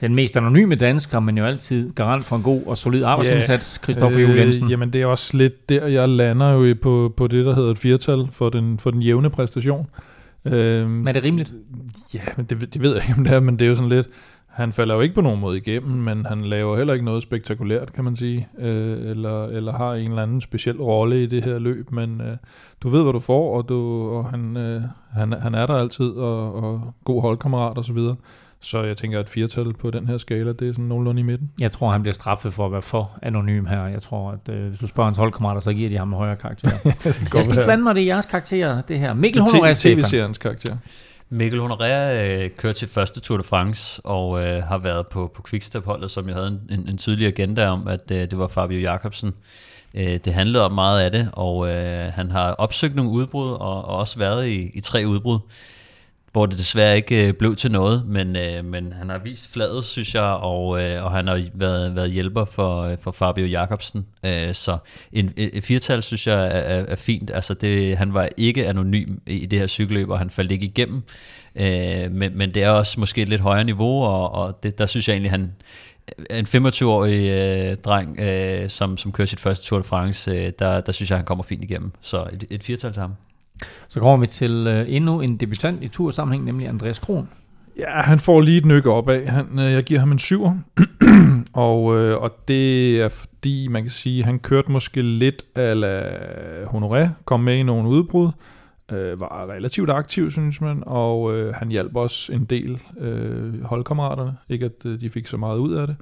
den 0.00 0.14
mest 0.14 0.36
anonyme 0.36 0.74
dansker, 0.74 1.20
men 1.20 1.38
jo 1.38 1.44
altid 1.46 1.92
garant 1.92 2.24
for 2.24 2.36
en 2.36 2.42
god 2.42 2.62
og 2.66 2.78
solid 2.78 3.04
arbejdsindsats, 3.04 3.80
Christoffer 3.82 4.30
øh, 4.30 4.36
Jensen. 4.36 4.70
Jamen 4.70 4.92
det 4.92 5.02
er 5.02 5.06
også 5.06 5.36
lidt 5.36 5.68
der, 5.68 5.86
jeg 5.86 6.08
lander 6.08 6.52
jo 6.52 6.74
på, 6.82 7.14
på 7.16 7.26
det, 7.26 7.44
der 7.44 7.54
hedder 7.54 7.70
et 7.70 7.78
firtal 7.78 8.28
for 8.32 8.48
den, 8.48 8.78
for 8.78 8.90
den 8.90 9.02
jævne 9.02 9.30
præstation. 9.30 9.86
Øh, 10.52 10.90
men 10.90 11.08
er 11.08 11.12
det 11.12 11.22
rimeligt? 11.22 11.52
Ja, 12.14 12.20
men 12.36 12.46
det, 12.46 12.74
det 12.74 12.82
ved 12.82 12.94
jeg 12.94 13.02
ikke, 13.08 13.18
om 13.18 13.24
det 13.24 13.32
er, 13.32 13.40
men 13.40 13.58
det 13.58 13.64
er 13.64 13.68
jo 13.68 13.74
sådan 13.74 13.88
lidt... 13.88 14.08
Han 14.46 14.72
falder 14.72 14.94
jo 14.94 15.00
ikke 15.00 15.14
på 15.14 15.20
nogen 15.20 15.40
måde 15.40 15.56
igennem, 15.56 15.92
men 15.92 16.26
han 16.26 16.40
laver 16.40 16.76
heller 16.76 16.92
ikke 16.92 17.04
noget 17.04 17.22
spektakulært, 17.22 17.92
kan 17.92 18.04
man 18.04 18.16
sige, 18.16 18.48
øh, 18.58 19.10
eller, 19.10 19.46
eller 19.46 19.72
har 19.72 19.94
en 19.94 20.08
eller 20.08 20.22
anden 20.22 20.40
speciel 20.40 20.76
rolle 20.82 21.22
i 21.22 21.26
det 21.26 21.44
her 21.44 21.58
løb, 21.58 21.92
men 21.92 22.20
øh, 22.20 22.36
du 22.82 22.88
ved, 22.88 23.02
hvad 23.02 23.12
du 23.12 23.18
får, 23.18 23.56
og, 23.56 23.68
du, 23.68 24.08
og 24.08 24.30
han, 24.30 24.56
øh, 24.56 24.82
han, 25.12 25.32
han 25.32 25.54
er 25.54 25.66
der 25.66 25.74
altid, 25.74 26.10
og, 26.10 26.54
og 26.54 26.94
god 27.04 27.22
holdkammerat 27.22 27.78
og 27.78 27.84
så 27.84 27.92
videre. 27.92 28.16
Så 28.60 28.82
jeg 28.82 28.96
tænker, 28.96 29.20
at 29.20 29.28
firtal 29.28 29.72
på 29.72 29.90
den 29.90 30.08
her 30.08 30.18
skala, 30.18 30.52
det 30.52 30.68
er 30.68 30.72
sådan 30.72 30.84
nogenlunde 30.84 31.20
i 31.20 31.22
midten. 31.22 31.50
Jeg 31.60 31.72
tror, 31.72 31.92
han 31.92 32.02
bliver 32.02 32.14
straffet 32.14 32.52
for 32.52 32.66
at 32.66 32.72
være 32.72 32.82
for 32.82 33.18
anonym 33.22 33.66
her. 33.66 33.86
Jeg 33.86 34.02
tror, 34.02 34.30
at 34.30 34.54
øh, 34.54 34.68
hvis 34.68 34.78
du 34.78 34.86
spørger 34.86 35.08
hans 35.08 35.18
holdkammerater, 35.18 35.60
så 35.60 35.72
giver 35.72 35.88
de 35.88 35.96
ham 35.96 36.08
en 36.08 36.14
højere 36.14 36.36
karakter. 36.36 36.70
jeg 37.04 37.14
skal 37.14 37.40
ikke 37.40 37.64
blande 37.64 37.84
mig 37.84 37.94
det 37.94 38.00
i 38.00 38.06
jeres 38.06 38.26
karakterer, 38.26 38.82
det 38.82 38.98
her. 38.98 39.14
Mikkel 39.14 39.42
Honoré, 39.42 39.74
TV-seriens 39.74 40.38
karakter. 40.38 40.76
Mikkel 41.30 41.60
Honoré 41.60 41.84
øh, 41.84 42.50
kørte 42.50 42.78
til 42.78 42.88
første 42.88 43.20
Tour 43.20 43.38
de 43.38 43.44
France 43.44 44.00
og 44.04 44.44
øh, 44.44 44.62
har 44.62 44.78
været 44.78 45.06
på, 45.06 45.32
på 45.34 45.42
Quickstep-holdet, 45.48 46.10
som 46.10 46.28
jeg 46.28 46.34
havde 46.34 46.48
en, 46.48 46.60
en, 46.78 46.88
en 46.88 46.98
tydelig 46.98 47.26
agenda 47.26 47.68
om, 47.68 47.88
at 47.88 48.10
øh, 48.10 48.20
det 48.20 48.38
var 48.38 48.48
Fabio 48.48 48.80
Jacobsen. 48.80 49.34
Øh, 49.94 50.18
det 50.24 50.32
handlede 50.32 50.64
om 50.64 50.72
meget 50.72 51.00
af 51.00 51.10
det, 51.10 51.28
og 51.32 51.68
øh, 51.68 52.12
han 52.12 52.30
har 52.30 52.52
opsøgt 52.52 52.94
nogle 52.94 53.10
udbrud 53.10 53.50
og, 53.50 53.84
og 53.84 53.96
også 53.96 54.18
været 54.18 54.46
i, 54.46 54.70
i 54.74 54.80
tre 54.80 55.04
udbrud 55.06 55.38
hvor 56.32 56.46
det 56.46 56.58
desværre 56.58 56.96
ikke 56.96 57.28
øh, 57.28 57.34
blev 57.34 57.56
til 57.56 57.70
noget, 57.72 58.06
men, 58.06 58.36
øh, 58.36 58.64
men 58.64 58.92
han 58.92 59.08
har 59.08 59.18
vist 59.18 59.52
fladet, 59.52 59.84
synes 59.84 60.14
jeg, 60.14 60.22
og, 60.22 60.82
øh, 60.82 61.04
og 61.04 61.10
han 61.10 61.26
har 61.26 61.42
været, 61.54 61.96
været 61.96 62.10
hjælper 62.10 62.44
for, 62.44 62.82
øh, 62.82 62.98
for 63.00 63.10
Fabio 63.10 63.46
Jacobsen. 63.46 64.06
Øh, 64.24 64.54
så 64.54 64.78
en, 65.12 65.32
et 65.36 65.64
firtal, 65.64 66.02
synes 66.02 66.26
jeg, 66.26 66.46
er, 66.46 66.84
er 66.88 66.96
fint. 66.96 67.30
Altså 67.34 67.54
det, 67.54 67.96
han 67.96 68.14
var 68.14 68.28
ikke 68.36 68.66
anonym 68.68 69.18
i 69.26 69.46
det 69.46 69.58
her 69.58 69.66
cykelløb, 69.66 70.08
og 70.10 70.18
han 70.18 70.30
faldt 70.30 70.52
ikke 70.52 70.66
igennem. 70.66 71.02
Øh, 71.56 72.12
men, 72.12 72.38
men 72.38 72.54
det 72.54 72.62
er 72.62 72.70
også 72.70 73.00
måske 73.00 73.22
et 73.22 73.28
lidt 73.28 73.40
højere 73.40 73.64
niveau, 73.64 74.02
og, 74.02 74.30
og 74.30 74.62
det, 74.62 74.78
der 74.78 74.86
synes 74.86 75.08
jeg 75.08 75.14
egentlig, 75.14 75.30
han 75.30 75.52
øh, 76.30 76.38
en 76.38 76.46
25-årig 76.46 77.28
øh, 77.28 77.76
dreng, 77.76 78.20
øh, 78.20 78.68
som, 78.68 78.96
som 78.96 79.12
kører 79.12 79.26
sit 79.26 79.40
første 79.40 79.66
Tour 79.66 79.78
de 79.78 79.84
France, 79.84 80.30
øh, 80.30 80.52
der, 80.58 80.80
der 80.80 80.92
synes 80.92 81.10
jeg, 81.10 81.18
han 81.18 81.24
kommer 81.24 81.44
fint 81.44 81.64
igennem. 81.64 81.92
Så 82.00 82.28
et, 82.32 82.44
et 82.50 82.62
firtal 82.62 82.92
til 82.92 83.00
ham. 83.00 83.14
Så 83.88 84.00
kommer 84.00 84.16
vi 84.16 84.26
til 84.26 84.66
øh, 84.66 84.84
endnu 84.88 85.20
en 85.20 85.36
debutant 85.36 85.82
i 85.82 85.88
tursammenhæng, 85.88 86.44
nemlig 86.44 86.68
Andreas 86.68 86.98
Kron. 86.98 87.28
Ja, 87.78 88.00
han 88.02 88.18
får 88.18 88.40
lige 88.40 88.58
et 88.58 88.64
nykke 88.64 88.90
af. 88.90 89.26
Han, 89.28 89.46
øh, 89.58 89.72
jeg 89.72 89.84
giver 89.84 90.00
ham 90.00 90.12
en 90.12 90.18
syver. 90.18 90.56
og, 91.52 91.98
øh, 91.98 92.22
og 92.22 92.30
det 92.48 93.00
er 93.00 93.08
fordi, 93.08 93.68
man 93.68 93.82
kan 93.82 93.90
sige, 93.90 94.24
han 94.24 94.38
kørte 94.38 94.70
måske 94.70 95.02
lidt 95.02 95.44
ala 95.54 96.02
Honoré, 96.64 97.08
kom 97.24 97.40
med 97.40 97.56
i 97.56 97.62
nogle 97.62 97.88
udbrud, 97.88 98.30
øh, 98.92 99.20
var 99.20 99.50
relativt 99.50 99.90
aktiv, 99.90 100.30
synes 100.30 100.60
man, 100.60 100.82
og 100.86 101.36
øh, 101.36 101.54
han 101.54 101.68
hjalp 101.68 101.96
også 101.96 102.32
en 102.32 102.44
del 102.44 102.82
øh, 102.98 103.62
holdkammeraterne. 103.62 104.36
Ikke 104.48 104.64
at 104.64 104.86
øh, 104.86 105.00
de 105.00 105.08
fik 105.08 105.26
så 105.26 105.36
meget 105.36 105.58
ud 105.58 105.74
af 105.74 105.86
det. 105.86 105.96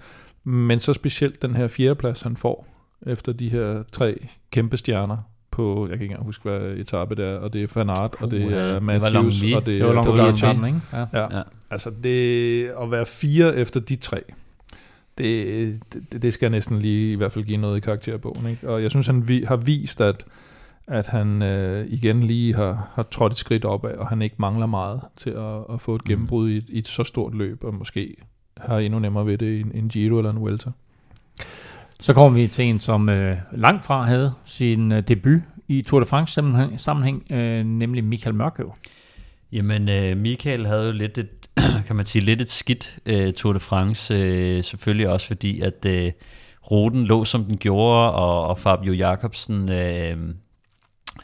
Men 0.45 0.81
så 0.81 0.93
specielt 0.93 1.43
den 1.43 1.57
her 1.57 1.69
fjerdeplads, 1.69 2.23
han 2.23 2.37
får 2.37 2.67
efter 3.07 3.33
de 3.33 3.49
her 3.49 3.83
tre 3.93 4.27
kæmpe 4.51 4.77
stjerner, 4.77 5.17
på, 5.55 5.89
jeg 5.89 5.99
kan 5.99 6.03
ikke 6.03 6.13
engang 6.13 6.25
huske, 6.25 6.43
hvad 6.43 6.77
etape 6.77 7.15
det 7.15 7.25
er, 7.25 7.39
og 7.39 7.53
det 7.53 7.63
er 7.63 7.67
Van 7.75 7.89
Aert, 7.91 8.15
og 8.21 8.31
det 8.31 8.43
er 8.43 8.81
Matthews, 8.81 9.41
det 9.41 9.57
og 9.57 9.67
det, 9.67 9.81
det 9.81 9.87
var 9.87 10.03
Pogacar, 10.03 10.67
ikke? 10.67 10.81
Ja. 10.93 11.07
ja. 11.13 11.37
ja. 11.37 11.43
Altså 11.71 11.91
det, 12.03 12.65
at 12.83 12.91
være 12.91 13.07
fire 13.07 13.57
efter 13.57 13.81
de 13.81 13.97
tre, 13.97 14.23
det, 15.19 15.81
det, 15.93 16.23
det 16.23 16.33
skal 16.33 16.51
næsten 16.51 16.79
lige 16.79 17.13
i 17.13 17.17
hvert 17.17 17.33
fald 17.33 17.45
give 17.45 17.59
noget 17.59 17.77
i 17.77 17.81
karakterbogen. 17.81 18.47
Ikke? 18.47 18.69
Og 18.69 18.83
jeg 18.83 18.91
synes, 18.91 19.07
han 19.07 19.29
vi, 19.29 19.45
har 19.49 19.57
vist, 19.57 20.01
at, 20.01 20.25
at 20.87 21.09
han 21.09 21.43
øh, 21.43 21.87
igen 21.89 22.23
lige 22.23 22.55
har, 22.55 22.91
har 22.95 23.03
trådt 23.03 23.33
et 23.33 23.39
skridt 23.39 23.65
opad, 23.65 23.95
og 23.95 24.09
han 24.09 24.23
ikke 24.23 24.37
mangler 24.39 24.67
meget 24.67 25.01
til 25.17 25.31
at, 25.31 25.75
at 25.75 25.81
få 25.81 25.95
et 25.95 26.03
mm. 26.05 26.09
gennembrud 26.09 26.51
i, 26.51 26.65
i 26.69 26.79
et 26.79 26.89
så 26.89 27.05
stort 27.05 27.35
løb, 27.35 27.65
og 27.65 27.75
måske 27.75 28.17
har 28.57 28.79
endnu 28.79 28.99
nemmere 28.99 29.27
ved 29.27 29.39
det 29.39 29.47
i 29.47 29.61
en, 29.61 29.71
en 29.75 29.89
Giro 29.89 30.19
eller 30.19 30.31
en 30.31 30.41
Vuelta. 30.41 30.71
Så 32.01 32.15
kommer 32.15 32.39
vi 32.39 32.47
til 32.47 32.65
en, 32.65 32.81
som 32.81 33.09
øh, 33.09 33.37
langt 33.53 33.85
fra 33.85 34.03
havde 34.03 34.33
sin 34.45 34.93
øh, 34.93 35.03
debut 35.09 35.41
i 35.69 35.83
Tour 35.83 36.01
de 36.01 36.07
France 36.07 36.35
sammenhæng, 36.35 36.81
sammenhæng 36.81 37.33
øh, 37.33 37.65
nemlig 37.65 38.05
Michael 38.05 38.35
Mørkøv. 38.35 38.75
Jamen, 39.53 39.89
øh, 39.89 40.17
Michael 40.17 40.67
havde 40.67 40.87
jo 40.87 40.93
lidt 40.93 41.19
et, 41.19 41.49
kan 41.87 41.97
man 41.97 42.07
sige, 42.07 42.25
lidt 42.25 42.41
et 42.41 42.51
skidt 42.51 42.99
øh, 43.07 43.33
Tour 43.33 43.53
de 43.53 43.61
France, 43.61 44.15
øh, 44.15 44.65
selvfølgelig 44.65 45.09
også 45.09 45.27
fordi, 45.27 45.61
at 45.61 45.87
øh, 45.87 46.13
ruten 46.71 47.05
lå 47.05 47.25
som 47.25 47.45
den 47.45 47.57
gjorde, 47.57 48.13
og, 48.13 48.47
og 48.47 48.59
Fabio 48.59 48.93
Jacobsen 48.93 49.73
øh, 49.73 50.17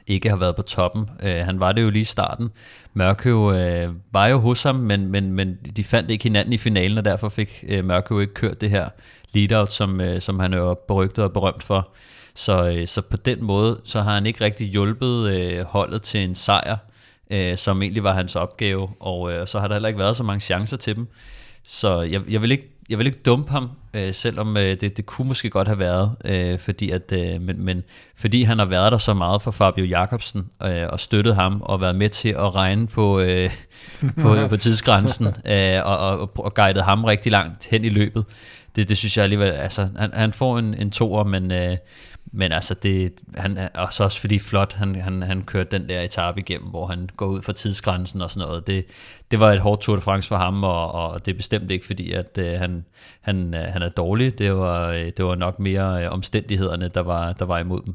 ikke 0.07 0.29
har 0.29 0.37
været 0.37 0.57
på 0.57 0.63
toppen. 0.63 1.11
Øh, 1.23 1.37
han 1.37 1.61
var 1.61 1.73
det 1.73 1.83
jo 1.83 1.91
lige 1.91 2.01
i 2.01 2.05
starten. 2.05 2.49
Mørkøv 2.95 3.53
øh, 3.55 3.95
var 4.13 4.27
jo 4.27 4.39
hos 4.39 4.63
ham, 4.63 4.75
men, 4.75 5.07
men, 5.07 5.33
men 5.33 5.57
de 5.77 5.85
fandt 5.85 6.11
ikke 6.11 6.25
hinanden 6.25 6.53
i 6.53 6.59
finalen, 6.59 6.99
og 6.99 7.05
derfor 7.05 7.29
fik 7.29 7.65
øh, 7.69 7.85
Mørkøv 7.85 8.21
ikke 8.21 8.35
kørt 8.35 8.61
det 8.61 8.71
her 8.71 8.89
lead-out, 9.35 9.73
som, 9.73 10.01
øh, 10.01 10.21
som 10.21 10.39
han 10.39 10.53
er 10.53 10.75
berygtet 10.89 11.25
og 11.25 11.33
berømt 11.33 11.63
for. 11.63 11.89
Så, 12.35 12.71
øh, 12.71 12.89
så 12.89 13.01
på 13.01 13.17
den 13.17 13.45
måde, 13.45 13.81
så 13.85 14.03
har 14.03 14.15
han 14.15 14.27
ikke 14.27 14.45
rigtig 14.45 14.69
hjulpet 14.69 15.31
øh, 15.31 15.65
holdet 15.65 16.03
til 16.03 16.21
en 16.21 16.35
sejr, 16.35 16.77
øh, 17.31 17.57
som 17.57 17.83
egentlig 17.83 18.05
var 18.05 18.13
hans 18.13 18.37
opgave, 18.37 18.89
og 19.01 19.33
øh, 19.33 19.47
så 19.47 19.61
har 19.61 19.69
der 19.69 19.75
heller 19.75 19.89
ikke 19.89 20.01
været 20.01 20.17
så 20.17 20.23
mange 20.23 20.41
chancer 20.41 20.77
til 20.77 20.97
dem. 20.97 21.09
Så 21.65 22.01
jeg, 22.01 22.23
jeg 22.29 22.43
vil 22.43 22.51
ikke 22.51 22.69
jeg 22.91 22.99
vil 22.99 23.07
ikke 23.07 23.19
dumpe 23.19 23.51
ham, 23.51 23.71
øh, 23.95 24.15
selvom 24.15 24.57
øh, 24.57 24.81
det, 24.81 24.97
det 24.97 25.07
kunne 25.07 25.29
måske 25.29 25.51
godt 25.51 25.69
have 25.69 25.79
været, 25.79 26.17
øh, 26.25 26.59
fordi 26.59 26.91
at, 26.91 27.13
øh, 27.13 27.41
men, 27.41 27.65
men 27.65 27.83
fordi 28.17 28.43
han 28.43 28.59
har 28.59 28.67
været 28.67 28.93
der 28.93 28.99
så 28.99 29.15
meget 29.15 29.43
for 29.43 29.51
Fabio 29.51 29.85
Jacobsen 29.85 30.47
øh, 30.63 30.87
og 30.89 31.01
støttet 31.01 31.35
ham 31.35 31.63
og 31.63 31.81
været 31.81 31.97
med 31.97 32.09
til 32.09 32.29
at 32.29 32.57
regne 32.57 32.87
på, 32.87 33.21
øh, 33.21 33.51
på, 34.23 34.37
på 34.49 34.57
tidsgrænsen 34.57 35.27
øh, 35.53 35.81
og, 35.85 35.99
og, 35.99 36.31
og 36.39 36.55
guidet 36.55 36.85
ham 36.85 37.05
rigtig 37.05 37.33
langt 37.33 37.69
hen 37.71 37.85
i 37.85 37.89
løbet. 37.89 38.25
Det, 38.77 38.89
det 38.89 38.97
synes 38.97 39.17
jeg 39.17 39.23
alligevel, 39.23 39.51
altså 39.51 39.89
han, 39.97 40.11
han 40.13 40.33
får 40.33 40.59
en, 40.59 40.75
en 40.75 40.91
toer, 40.91 41.25
men, 41.25 41.51
øh, 41.51 41.77
men 42.33 42.53
altså, 42.53 42.75
det, 42.75 43.13
han 43.37 43.59
er 43.59 43.69
også, 43.75 44.05
også 44.05 44.21
fordi 44.21 44.39
flot, 44.39 44.73
han, 44.73 44.95
han, 44.95 45.23
han 45.23 45.43
kørte 45.43 45.79
den 45.79 45.89
der 45.89 46.01
etape 46.01 46.41
igennem, 46.41 46.69
hvor 46.69 46.87
han 46.87 47.09
går 47.17 47.27
ud 47.27 47.43
for 47.43 47.53
tidsgrænsen 47.53 48.23
og 48.23 48.31
sådan 48.31 48.49
noget. 48.49 48.67
Det, 48.67 48.85
det 49.31 49.41
var 49.41 49.53
et 49.53 49.61
hårdt 49.61 49.81
Tour 49.81 49.97
de 49.97 50.03
France 50.03 50.29
for 50.29 50.37
ham, 50.37 50.65
og, 50.65 50.93
og 50.93 51.27
det 51.27 51.33
er 51.33 51.37
bestemt 51.37 51.71
ikke 51.71 51.87
fordi, 51.87 52.13
at 52.13 52.39
øh, 52.39 52.59
han, 52.59 52.85
han, 53.21 53.55
øh, 53.55 53.61
han 53.61 53.83
er 53.83 53.89
dårlig. 53.89 54.39
Det 54.39 54.57
var, 54.57 54.89
øh, 54.89 55.13
det 55.17 55.25
var 55.25 55.35
nok 55.35 55.59
mere 55.59 56.05
øh, 56.05 56.13
omstændighederne, 56.13 56.89
der 56.89 57.01
var, 57.01 57.33
der 57.33 57.45
var 57.45 57.59
imod 57.59 57.83
dem. 57.87 57.95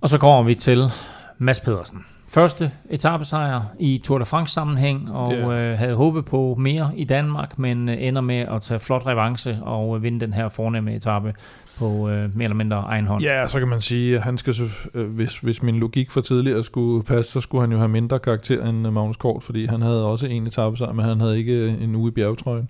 Og 0.00 0.08
så 0.08 0.18
kommer 0.18 0.42
vi 0.42 0.54
til 0.54 0.90
Mads 1.38 1.60
Pedersen. 1.60 2.04
Første 2.28 2.70
etappesejr 2.90 3.62
i 3.78 4.00
Tour 4.04 4.18
de 4.18 4.24
France 4.24 4.52
sammenhæng, 4.54 5.12
og 5.12 5.32
yeah. 5.32 5.72
øh, 5.72 5.78
havde 5.78 5.94
håbet 5.94 6.24
på 6.24 6.56
mere 6.58 6.90
i 6.96 7.04
Danmark, 7.04 7.58
men 7.58 7.88
øh, 7.88 7.96
ender 7.98 8.20
med 8.20 8.38
at 8.38 8.62
tage 8.62 8.80
flot 8.80 9.06
revanche 9.06 9.58
og 9.62 9.96
øh, 9.96 10.02
vinde 10.02 10.20
den 10.20 10.32
her 10.32 10.48
fornemme 10.48 10.94
etape 10.94 11.34
på 11.78 12.08
øh, 12.08 12.36
mere 12.36 12.44
eller 12.44 12.54
mindre 12.54 12.76
egen 12.76 13.06
hånd. 13.06 13.22
Ja, 13.22 13.48
så 13.48 13.58
kan 13.58 13.68
man 13.68 13.80
sige, 13.80 14.16
at 14.16 14.22
han 14.22 14.38
skal, 14.38 14.54
øh, 14.94 15.10
hvis, 15.10 15.38
hvis 15.38 15.62
min 15.62 15.78
logik 15.78 16.10
for 16.10 16.20
tidligere 16.20 16.64
skulle 16.64 17.04
passe, 17.04 17.32
så 17.32 17.40
skulle 17.40 17.62
han 17.62 17.72
jo 17.72 17.78
have 17.78 17.88
mindre 17.88 18.18
karakter 18.18 18.68
end 18.68 18.86
øh, 18.86 18.92
Magnus 18.92 19.16
Kort, 19.16 19.42
fordi 19.42 19.66
han 19.66 19.82
havde 19.82 20.06
også 20.06 20.26
en 20.26 20.46
etape 20.46 20.76
sammen, 20.76 20.96
men 20.96 21.04
han 21.04 21.20
havde 21.20 21.38
ikke 21.38 21.52
øh, 21.52 21.82
en 21.82 21.94
uge 21.94 22.08
i 22.08 22.12
bjergetrøjen. 22.12 22.68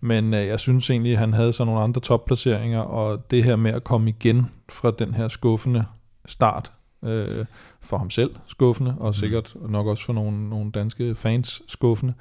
Men 0.00 0.34
øh, 0.34 0.46
jeg 0.46 0.60
synes 0.60 0.90
egentlig, 0.90 1.12
at 1.12 1.18
han 1.18 1.32
havde 1.32 1.52
så 1.52 1.64
nogle 1.64 1.80
andre 1.80 2.00
topplaceringer, 2.00 2.80
og 2.80 3.30
det 3.30 3.44
her 3.44 3.56
med 3.56 3.72
at 3.72 3.84
komme 3.84 4.08
igen 4.08 4.46
fra 4.72 4.92
den 4.98 5.14
her 5.14 5.28
skuffende 5.28 5.84
start, 6.26 6.72
øh, 7.02 7.44
for 7.80 7.98
ham 7.98 8.10
selv 8.10 8.30
skuffende, 8.46 8.94
og 8.98 9.08
mm. 9.08 9.12
sikkert 9.12 9.56
nok 9.68 9.86
også 9.86 10.04
for 10.04 10.12
nogle, 10.12 10.48
nogle 10.48 10.70
danske 10.70 11.14
fans 11.14 11.62
skuffende, 11.66 12.14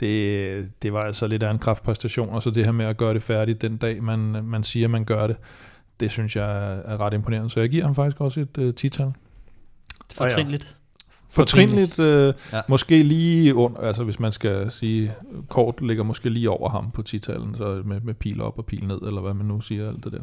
det, 0.00 0.70
det 0.82 0.92
var 0.92 1.00
altså 1.00 1.26
lidt 1.26 1.42
af 1.42 1.50
en 1.50 1.58
kraftpræstation, 1.58 2.28
og 2.28 2.42
så 2.42 2.50
det 2.50 2.64
her 2.64 2.72
med 2.72 2.84
at 2.84 2.96
gøre 2.96 3.14
det 3.14 3.22
færdigt 3.22 3.62
den 3.62 3.76
dag, 3.76 4.02
man, 4.02 4.18
man 4.44 4.64
siger, 4.64 4.88
man 4.88 5.04
gør 5.04 5.26
det, 5.26 5.36
det 6.00 6.10
synes 6.10 6.36
jeg 6.36 6.74
er 6.84 7.00
ret 7.00 7.14
imponerende. 7.14 7.50
Så 7.50 7.60
jeg 7.60 7.68
giver 7.68 7.84
ham 7.84 7.94
faktisk 7.94 8.20
også 8.20 8.40
et 8.40 8.58
uh, 8.58 8.74
tital. 8.74 9.12
Fortrinligt. 10.14 10.78
Fortrinligt, 11.28 11.98
øh, 11.98 12.34
ja. 12.52 12.60
måske 12.68 13.02
lige 13.02 13.54
under, 13.54 13.80
altså 13.80 14.04
hvis 14.04 14.20
man 14.20 14.32
skal 14.32 14.70
sige, 14.70 15.14
kort 15.48 15.80
ligger 15.80 16.04
måske 16.04 16.30
lige 16.30 16.50
over 16.50 16.68
ham 16.68 16.90
på 16.90 17.02
titalen, 17.02 17.56
så 17.56 17.82
med, 17.84 18.00
med 18.00 18.14
pil 18.14 18.40
op 18.40 18.58
og 18.58 18.66
pil 18.66 18.86
ned, 18.86 18.98
eller 19.02 19.20
hvad 19.20 19.34
man 19.34 19.46
nu 19.46 19.60
siger, 19.60 19.88
alt 19.88 20.04
det 20.04 20.12
der, 20.12 20.22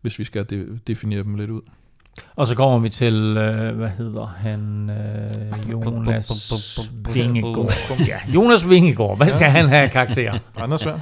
hvis 0.00 0.18
vi 0.18 0.24
skal 0.24 0.50
de, 0.50 0.78
definere 0.86 1.22
dem 1.22 1.34
lidt 1.34 1.50
ud. 1.50 1.62
Og 2.36 2.46
så 2.46 2.54
kommer 2.54 2.78
vi 2.78 2.88
til, 2.88 3.14
øh, 3.14 3.76
hvad 3.76 3.88
hedder 3.88 4.34
han, 4.42 4.90
øh, 4.90 5.72
Jonas 5.72 6.42
Vingegaard. 7.14 7.72
Ja, 8.06 8.32
Jonas 8.34 8.68
Vingegaard. 8.68 9.16
Hvad 9.16 9.30
skal 9.30 9.50
han 9.50 9.68
have 9.68 9.88
karakter? 9.88 10.32
Han 10.58 10.72
er 10.72 10.76
svær. 10.76 10.94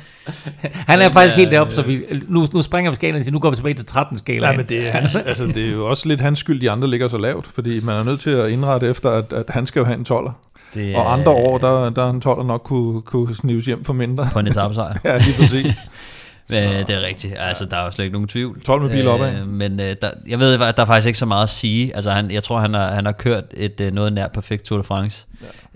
Han 0.72 1.00
er 1.00 1.08
faktisk 1.08 1.36
helt 1.36 1.50
deroppe, 1.50 1.72
så 1.72 1.82
vi, 1.82 2.00
nu, 2.28 2.46
nu 2.52 2.62
springer 2.62 2.90
vi 2.90 2.94
skalaen, 2.94 3.32
nu 3.32 3.38
går 3.38 3.50
vi 3.50 3.56
tilbage 3.56 3.74
til 3.74 3.86
13 3.86 4.16
skalaen. 4.16 4.42
Ja, 4.42 4.56
men 4.56 4.66
det 4.66 4.88
er, 4.88 4.90
hans, 4.90 5.16
altså, 5.16 5.46
det 5.46 5.64
er 5.64 5.70
jo 5.70 5.88
også 5.88 6.08
lidt 6.08 6.20
hans 6.20 6.38
skyld, 6.38 6.60
de 6.60 6.70
andre 6.70 6.88
ligger 6.88 7.08
så 7.08 7.18
lavt, 7.18 7.46
fordi 7.46 7.80
man 7.80 7.96
er 7.96 8.02
nødt 8.02 8.20
til 8.20 8.30
at 8.30 8.50
indrette 8.50 8.88
efter, 8.88 9.10
at, 9.10 9.32
at 9.32 9.44
han 9.48 9.66
skal 9.66 9.80
jo 9.80 9.84
have 9.84 9.98
en 9.98 10.06
12'er. 10.10 10.32
Det, 10.74 10.96
og 10.96 11.12
andre 11.12 11.32
år, 11.32 11.58
der, 11.58 11.90
der 11.90 12.10
en 12.10 12.22
12'er 12.26 12.46
nok 12.46 12.62
kunne, 12.64 13.02
kunne 13.02 13.34
snives 13.34 13.66
hjem 13.66 13.84
for 13.84 13.92
mindre. 13.92 14.28
På 14.32 14.38
en 14.38 14.46
etappesejr. 14.46 14.98
ja, 15.04 15.16
lige 15.16 15.34
præcis. 15.38 15.76
Men 16.50 16.86
det 16.86 16.94
er 16.94 17.06
rigtigt. 17.06 17.34
Altså, 17.38 17.64
der 17.64 17.76
er 17.76 17.84
jo 17.84 17.90
slet 17.90 18.04
ikke 18.04 18.12
nogen 18.12 18.28
tvivl. 18.28 18.60
12 18.60 18.82
med 18.82 18.90
bil 18.90 19.08
opad. 19.08 19.34
Øh, 19.34 19.48
men 19.48 19.80
øh, 19.80 19.96
der, 20.02 20.10
jeg 20.28 20.38
ved, 20.38 20.62
at 20.62 20.76
der 20.76 20.82
er 20.82 20.86
faktisk 20.86 21.06
ikke 21.06 21.18
så 21.18 21.26
meget 21.26 21.42
at 21.42 21.50
sige. 21.50 21.94
Altså, 21.94 22.10
han, 22.10 22.30
jeg 22.30 22.42
tror, 22.42 22.60
han 22.60 22.74
har, 22.74 22.90
han 22.90 23.04
har 23.04 23.12
kørt 23.12 23.44
et 23.54 23.80
øh, 23.80 23.92
noget 23.92 24.12
nær 24.12 24.28
perfekt 24.28 24.64
Tour 24.64 24.78
de 24.78 24.84
France. 24.84 25.26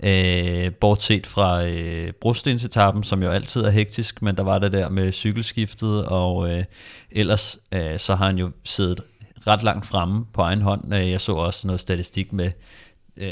Ja. 0.03 0.65
Øh, 0.65 0.71
bortset 0.71 1.27
fra 1.27 1.65
øh, 1.65 2.11
brostensetappen, 2.21 3.03
som 3.03 3.23
jo 3.23 3.29
altid 3.29 3.61
er 3.61 3.69
hektisk, 3.69 4.21
men 4.21 4.35
der 4.35 4.43
var 4.43 4.59
det 4.59 4.71
der 4.71 4.89
med 4.89 5.11
cykelskiftet, 5.11 6.05
og 6.05 6.51
øh, 6.51 6.63
ellers 7.11 7.57
øh, 7.71 7.99
så 7.99 8.15
har 8.15 8.25
han 8.25 8.37
jo 8.37 8.51
siddet 8.63 9.01
ret 9.47 9.63
langt 9.63 9.85
fremme 9.85 10.25
på 10.33 10.41
egen 10.41 10.61
hånd. 10.61 10.93
Øh, 10.93 11.11
jeg 11.11 11.21
så 11.21 11.33
også 11.33 11.67
noget 11.67 11.79
statistik 11.79 12.33
med, 12.33 12.51
øh, 13.17 13.29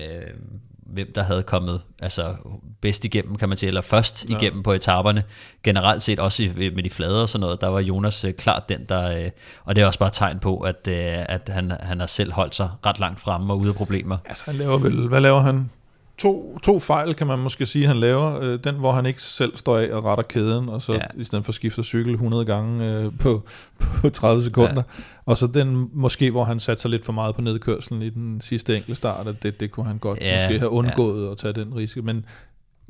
hvem 0.86 1.12
der 1.16 1.24
havde 1.24 1.44
kommet 1.44 1.82
altså 2.02 2.36
bedst 2.82 3.06
igennem, 3.06 3.36
kan 3.36 3.50
man 3.50 3.58
sige, 3.58 3.68
eller 3.68 3.82
først 3.82 4.26
ja. 4.30 4.38
igennem 4.38 4.64
på 4.64 4.74
etaperne. 4.74 5.24
Generelt 5.64 6.04
set 6.04 6.20
også 6.20 6.50
med 6.56 6.84
de 6.84 6.90
flade 6.90 7.22
og 7.22 7.30
sådan 7.30 7.40
noget, 7.40 7.62
der 7.62 7.68
var 7.68 7.80
Jonas 7.80 8.26
øh, 8.26 8.34
klart 8.34 8.70
den, 8.70 8.86
der... 8.90 9.24
Øh, 9.24 9.30
og 9.64 9.76
det 9.76 9.82
er 9.82 9.86
også 9.86 10.00
bare 10.00 10.08
et 10.08 10.14
tegn 10.14 10.40
på, 10.40 10.60
at, 10.60 10.88
øh, 10.88 10.96
at 11.30 11.50
han, 11.50 11.72
han 11.80 12.00
har 12.00 12.08
selv 12.08 12.32
holdt 12.32 12.56
sig 12.56 12.70
ret 12.86 13.00
langt 13.00 13.20
fremme 13.20 13.54
og 13.54 13.60
ude 13.60 13.70
af 13.70 13.76
problemer. 13.76 14.18
Altså 14.26 14.44
han 14.46 14.56
laver 14.56 14.78
vel... 14.78 15.08
Hvad 15.08 15.22
laver 15.22 15.40
han? 15.40 15.70
To, 16.18 16.58
to 16.64 16.80
fejl, 16.80 17.14
kan 17.16 17.28
man 17.28 17.40
måske 17.40 17.66
sige, 17.66 17.88
han 17.88 17.98
laver. 17.98 18.40
Øh, 18.42 18.60
den, 18.64 18.76
hvor 18.76 18.92
han 18.92 19.06
ikke 19.06 19.22
selv 19.22 19.58
står 19.58 19.78
af 19.78 19.92
og 19.92 20.06
retter 20.06 20.24
kæden, 20.24 20.70
og 20.70 20.82
så 20.82 20.94
ja. 20.94 21.00
i 21.18 21.24
stedet 21.24 21.46
for 21.46 21.52
skifter 21.52 21.84
cykel 21.84 22.14
100 22.14 22.46
gange 22.46 22.92
øh, 22.92 23.12
på, 23.20 23.44
på 23.80 24.10
30 24.10 24.44
sekunder. 24.44 24.84
Ja. 24.98 25.04
Og 25.26 25.38
så 25.38 25.48
den 25.48 25.90
måske, 25.94 26.32
hvor 26.32 26.44
han 26.44 26.60
satte 26.60 26.82
sig 26.82 26.92
lidt 26.92 27.06
for 27.06 27.14
meget 27.14 27.36
på 27.36 27.42
nedkørselen 27.42 28.02
i 28.02 28.10
den 28.10 28.42
sidste 28.42 28.78
enkle 28.78 28.96
start, 28.96 29.28
at 29.28 29.44
det, 29.44 29.60
det 29.60 29.72
kunne 29.72 29.86
han 29.86 29.98
godt 29.98 30.22
ja. 30.22 30.36
måske 30.36 30.60
have 30.60 30.70
undgået 30.70 31.26
ja. 31.26 31.32
at 31.32 31.38
tage 31.38 31.54
den 31.54 31.76
risiko. 31.76 32.02
Men 32.02 32.26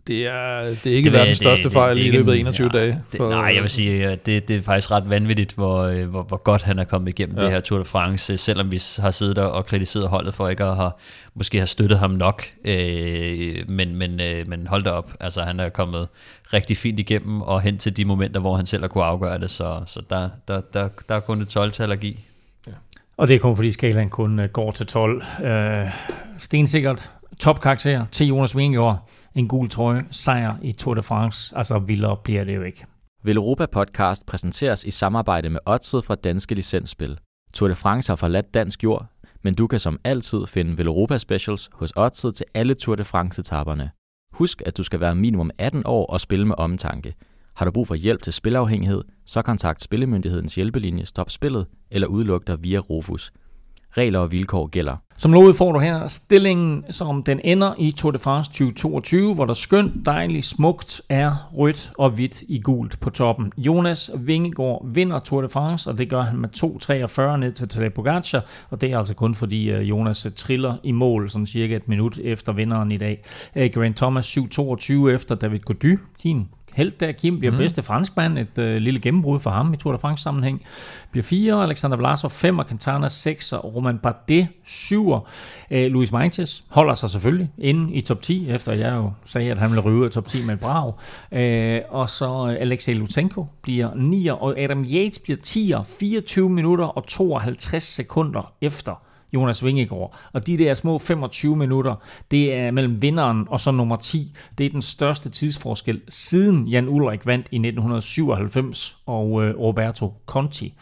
det 0.07 0.27
er, 0.27 0.61
det 0.83 0.91
er 0.91 0.95
ikke 0.95 1.09
det, 1.09 1.13
verdens 1.13 1.39
det, 1.39 1.47
største 1.47 1.63
det, 1.63 1.71
fejl 1.71 1.95
det, 1.95 2.03
det, 2.03 2.09
i 2.09 2.11
løbet 2.11 2.31
af 2.31 2.37
21 2.37 2.69
ja, 2.73 2.79
dage. 2.79 3.03
For, 3.17 3.23
det, 3.23 3.33
nej, 3.33 3.51
jeg 3.53 3.61
vil 3.61 3.69
sige, 3.69 4.07
at 4.07 4.25
det, 4.25 4.47
det 4.47 4.55
er 4.55 4.61
faktisk 4.61 4.91
ret 4.91 5.09
vanvittigt, 5.09 5.53
hvor, 5.53 5.77
øh, 5.83 6.09
hvor, 6.09 6.23
hvor 6.23 6.37
godt 6.37 6.61
han 6.61 6.79
er 6.79 6.83
kommet 6.83 7.09
igennem 7.09 7.37
ja. 7.37 7.43
det 7.43 7.51
her 7.51 7.59
Tour 7.59 7.79
de 7.79 7.85
France, 7.85 8.37
selvom 8.37 8.71
vi 8.71 8.81
har 8.99 9.11
siddet 9.11 9.37
og 9.37 9.65
kritiseret 9.65 10.07
holdet 10.07 10.33
for 10.33 10.49
ikke 10.49 10.63
at 10.63 10.75
have, 10.75 10.91
måske 11.33 11.57
have 11.57 11.67
støttet 11.67 11.99
ham 11.99 12.11
nok. 12.11 12.43
Øh, 12.65 13.69
men, 13.69 13.95
men, 13.95 14.19
øh, 14.19 14.47
men 14.47 14.67
hold 14.67 14.83
da 14.83 14.89
op, 14.89 15.13
altså 15.19 15.41
han 15.41 15.59
er 15.59 15.69
kommet 15.69 16.07
rigtig 16.53 16.77
fint 16.77 16.99
igennem 16.99 17.41
og 17.41 17.61
hen 17.61 17.77
til 17.77 17.97
de 17.97 18.05
momenter, 18.05 18.39
hvor 18.39 18.55
han 18.55 18.65
selv 18.65 18.83
har 18.83 18.87
kunne 18.87 19.03
afgøre 19.03 19.39
det, 19.39 19.49
så, 19.49 19.81
så 19.87 20.01
der, 20.09 20.29
der, 20.47 20.61
der, 20.73 20.89
der 21.09 21.15
er 21.15 21.19
kun 21.19 21.41
et 21.41 21.47
12 21.47 21.71
til 21.71 21.83
allergi. 21.83 22.25
Ja. 22.67 22.71
Og 23.17 23.27
det 23.27 23.35
er 23.35 23.39
kun 23.39 23.55
fordi 23.55 23.71
skalaen 23.71 24.09
kun 24.09 24.39
øh, 24.39 24.49
går 24.49 24.71
til 24.71 24.85
12. 24.85 25.23
Øh, 25.43 25.87
stensikkert 26.37 27.11
topkarakter 27.39 28.05
til 28.05 28.27
Jonas 28.27 28.57
Vingegaard 28.57 29.09
en 29.35 29.47
gul 29.47 29.69
trøje, 29.69 30.05
sejr 30.11 30.55
i 30.61 30.71
Tour 30.71 30.93
de 30.93 31.01
France. 31.01 31.57
Altså 31.57 31.79
vildere 31.79 32.17
bliver 32.23 32.43
det 32.43 32.55
jo 32.55 32.61
ikke. 32.61 32.85
Vil 33.23 33.37
Europa 33.37 33.65
Podcast 33.65 34.25
præsenteres 34.25 34.83
i 34.83 34.91
samarbejde 34.91 35.49
med 35.49 35.59
Odset 35.65 36.05
fra 36.05 36.15
Danske 36.15 36.55
Licensspil. 36.55 37.19
Tour 37.53 37.67
de 37.67 37.75
France 37.75 38.11
har 38.11 38.15
forladt 38.15 38.53
dansk 38.53 38.83
jord, 38.83 39.05
men 39.43 39.55
du 39.55 39.67
kan 39.67 39.79
som 39.79 39.99
altid 40.03 40.47
finde 40.47 40.77
Vel 40.77 40.87
Europa 40.87 41.17
Specials 41.17 41.69
hos 41.73 41.93
Odset 41.95 42.35
til 42.35 42.45
alle 42.53 42.73
Tour 42.73 42.95
de 42.95 43.03
France-etaperne. 43.03 43.91
Husk, 44.33 44.61
at 44.65 44.77
du 44.77 44.83
skal 44.83 44.99
være 44.99 45.15
minimum 45.15 45.49
18 45.57 45.83
år 45.85 46.05
og 46.05 46.21
spille 46.21 46.47
med 46.47 46.55
omtanke. 46.57 47.15
Har 47.55 47.65
du 47.65 47.71
brug 47.71 47.87
for 47.87 47.95
hjælp 47.95 48.21
til 48.21 48.33
spilafhængighed, 48.33 49.03
så 49.25 49.41
kontakt 49.41 49.83
Spillemyndighedens 49.83 50.55
hjælpelinje 50.55 51.05
Stop 51.05 51.29
Spillet 51.29 51.65
eller 51.91 52.07
udluk 52.07 52.47
dig 52.47 52.63
via 52.63 52.79
Rufus. 52.79 53.31
Regler 53.97 54.19
og 54.19 54.31
vilkår 54.31 54.67
gælder. 54.67 54.95
Som 55.17 55.33
lovet 55.33 55.55
får 55.55 55.71
du 55.71 55.79
her 55.79 56.07
stillingen, 56.07 56.85
som 56.89 57.23
den 57.23 57.39
ender 57.43 57.73
i 57.77 57.91
Tour 57.91 58.11
de 58.11 58.19
France 58.19 58.51
2022, 58.51 59.33
hvor 59.33 59.45
der 59.45 59.53
skønt, 59.53 60.05
dejligt, 60.05 60.45
smukt 60.45 61.01
er 61.09 61.51
rødt 61.53 61.91
og 61.97 62.09
hvidt 62.09 62.41
i 62.41 62.59
gult 62.59 62.99
på 62.99 63.09
toppen. 63.09 63.51
Jonas 63.57 64.11
Vingegaard 64.17 64.85
vinder 64.93 65.19
Tour 65.19 65.41
de 65.41 65.49
France, 65.49 65.89
og 65.89 65.97
det 65.97 66.09
gør 66.09 66.21
han 66.21 66.37
med 66.37 66.49
2.43 67.31 67.37
ned 67.37 67.51
til 67.51 67.67
Tadej 67.67 67.89
Pogacar, 67.89 68.45
og 68.69 68.81
det 68.81 68.91
er 68.91 68.97
altså 68.97 69.15
kun 69.15 69.35
fordi 69.35 69.69
øh, 69.69 69.89
Jonas 69.89 70.25
øh, 70.25 70.31
triller 70.31 70.73
i 70.83 70.91
mål, 70.91 71.29
sådan 71.29 71.45
cirka 71.45 71.75
et 71.75 71.87
minut 71.87 72.17
efter 72.17 72.53
vinderen 72.53 72.91
i 72.91 72.97
dag. 72.97 73.23
Øh, 73.55 73.69
Grant 73.73 73.97
Thomas 73.97 74.37
7.22 74.37 75.07
efter 75.07 75.35
David 75.35 75.59
Gody, 75.59 75.99
din 76.23 76.47
helt 76.75 76.99
der. 76.99 77.11
Kim 77.11 77.39
bliver 77.39 77.51
mm. 77.51 77.57
bedste 77.57 77.83
franskmand. 77.83 78.39
Et 78.39 78.57
øh, 78.57 78.77
lille 78.77 78.99
gennembrud 78.99 79.39
for 79.39 79.49
ham 79.49 79.73
i 79.73 79.77
Tour 79.77 79.93
de 79.93 79.97
France 79.99 80.23
sammenhæng. 80.23 80.61
Bliver 81.11 81.23
4. 81.23 81.63
Alexander 81.63 81.97
Vlasov 81.97 82.29
5. 82.29 82.59
Quintana 82.67 83.07
6. 83.07 83.53
Roman 83.53 83.97
Bardet 83.97 84.47
7. 84.65 85.13
Øh, 85.71 85.91
Luis 85.91 86.11
Meintjes 86.11 86.63
holder 86.69 86.93
sig 86.93 87.09
selvfølgelig 87.09 87.49
inde 87.57 87.93
i 87.93 88.01
top 88.01 88.21
10, 88.21 88.49
efter 88.49 88.71
jeg 88.71 88.95
jo 88.95 89.11
sagde, 89.25 89.51
at 89.51 89.57
han 89.57 89.69
ville 89.69 89.81
ryge 89.81 90.05
af 90.05 90.11
top 90.11 90.27
10 90.27 90.45
med 90.45 90.53
et 90.53 90.59
brag. 90.59 90.93
Øh, 91.31 91.81
og 91.89 92.09
så 92.09 92.47
øh, 92.49 92.61
Alexei 92.61 92.93
Lutsenko 92.93 93.47
bliver 93.61 93.95
9. 93.95 94.27
Og 94.27 94.59
Adam 94.59 94.83
Yates 94.83 95.19
bliver 95.19 95.37
10. 95.37 95.73
24 95.85 96.49
minutter 96.49 96.85
og 96.85 97.07
52 97.07 97.83
sekunder 97.83 98.53
efter 98.61 99.05
Jonas 99.35 99.65
Vingegaard. 99.65 100.15
Og 100.33 100.47
de 100.47 100.57
der 100.57 100.73
små 100.73 100.99
25 100.99 101.55
minutter, 101.55 101.95
det 102.31 102.53
er 102.53 102.71
mellem 102.71 103.01
vinderen 103.01 103.47
og 103.49 103.59
så 103.59 103.71
nummer 103.71 103.95
10. 103.95 104.35
Det 104.57 104.65
er 104.65 104.69
den 104.69 104.81
største 104.81 105.29
tidsforskel 105.29 106.01
siden 106.09 106.67
Jan 106.67 106.89
Ulrik 106.89 107.25
vandt 107.25 107.47
i 107.51 107.55
1997 107.55 108.97
og 109.05 109.43
øh, 109.43 109.59
Roberto 109.59 110.13
Conti 110.25 110.73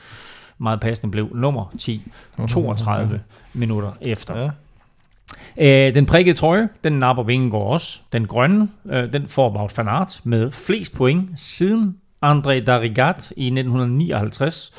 meget 0.57 0.80
passende 0.80 1.11
blev 1.11 1.30
nummer 1.35 1.73
10, 1.80 2.01
32 2.49 3.21
minutter 3.53 3.91
efter. 4.01 4.38
Ja. 4.38 4.49
Øh, 5.57 5.93
den 5.93 6.05
prikkede 6.05 6.38
trøje, 6.38 6.69
den 6.84 6.93
napper 6.93 7.23
Vingegaard 7.23 7.67
også. 7.67 8.01
Den 8.13 8.27
grønne, 8.27 8.69
øh, 8.85 9.13
den 9.13 9.27
får 9.27 9.49
Wout 9.49 9.77
van 9.77 9.88
Aert 9.88 10.21
med 10.23 10.51
flest 10.51 10.95
point 10.95 11.30
siden 11.35 11.97
André 12.25 12.63
Darigat 12.63 13.34
i 13.38 13.45
1959. 13.45 14.73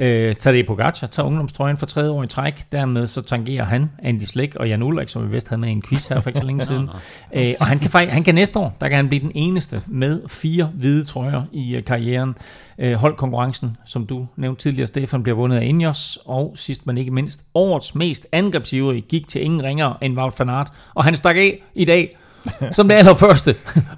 Øh, 0.00 0.34
Tadej 0.34 0.62
Pogacar 0.66 1.06
tager 1.06 1.26
ungdomstrøjen 1.26 1.76
for 1.76 1.86
tredje 1.86 2.10
år 2.10 2.22
i 2.22 2.26
træk. 2.26 2.72
Dermed 2.72 3.06
så 3.06 3.22
tangerer 3.22 3.64
han 3.64 3.90
Andy 4.02 4.22
Slick 4.22 4.56
og 4.56 4.68
Jan 4.68 4.82
Ulrik, 4.82 5.08
som 5.08 5.22
vi 5.22 5.32
vist 5.32 5.48
havde 5.48 5.60
med 5.60 5.68
i 5.68 5.72
en 5.72 5.82
quiz 5.82 6.08
her 6.08 6.20
for 6.20 6.30
ikke 6.30 6.40
så 6.40 6.46
længe 6.46 6.62
siden. 6.70 6.88
Øh, 7.34 7.54
og 7.60 7.66
han 7.66 7.78
kan, 7.78 8.08
han 8.08 8.24
kan 8.24 8.34
næste 8.34 8.58
år, 8.58 8.76
der 8.80 8.88
kan 8.88 8.96
han 8.96 9.08
blive 9.08 9.22
den 9.22 9.32
eneste 9.34 9.82
med 9.86 10.22
fire 10.28 10.70
hvide 10.74 11.04
trøjer 11.04 11.42
i 11.52 11.76
øh, 11.76 11.84
karrieren. 11.84 12.34
Øh, 12.78 12.94
holdkonkurrencen, 12.94 13.76
som 13.84 14.06
du 14.06 14.26
nævnte 14.36 14.62
tidligere, 14.62 14.86
Stefan, 14.86 15.22
bliver 15.22 15.36
vundet 15.36 15.56
af 15.56 15.64
Ineos. 15.64 16.18
Og 16.24 16.52
sidst 16.54 16.86
men 16.86 16.98
ikke 16.98 17.10
mindst, 17.10 17.44
årets 17.54 17.94
mest 17.94 18.26
angrebsivrige 18.32 19.00
gik 19.00 19.28
til 19.28 19.42
ingen 19.42 19.62
ringere 19.62 19.96
end 20.02 20.18
Wout 20.18 20.34
van 20.38 20.48
Aert. 20.48 20.72
Og 20.94 21.04
han 21.04 21.14
stak 21.14 21.36
af 21.36 21.62
i 21.74 21.84
dag 21.84 22.16
som 22.76 22.88
det 22.88 22.94
allerførste 22.94 23.54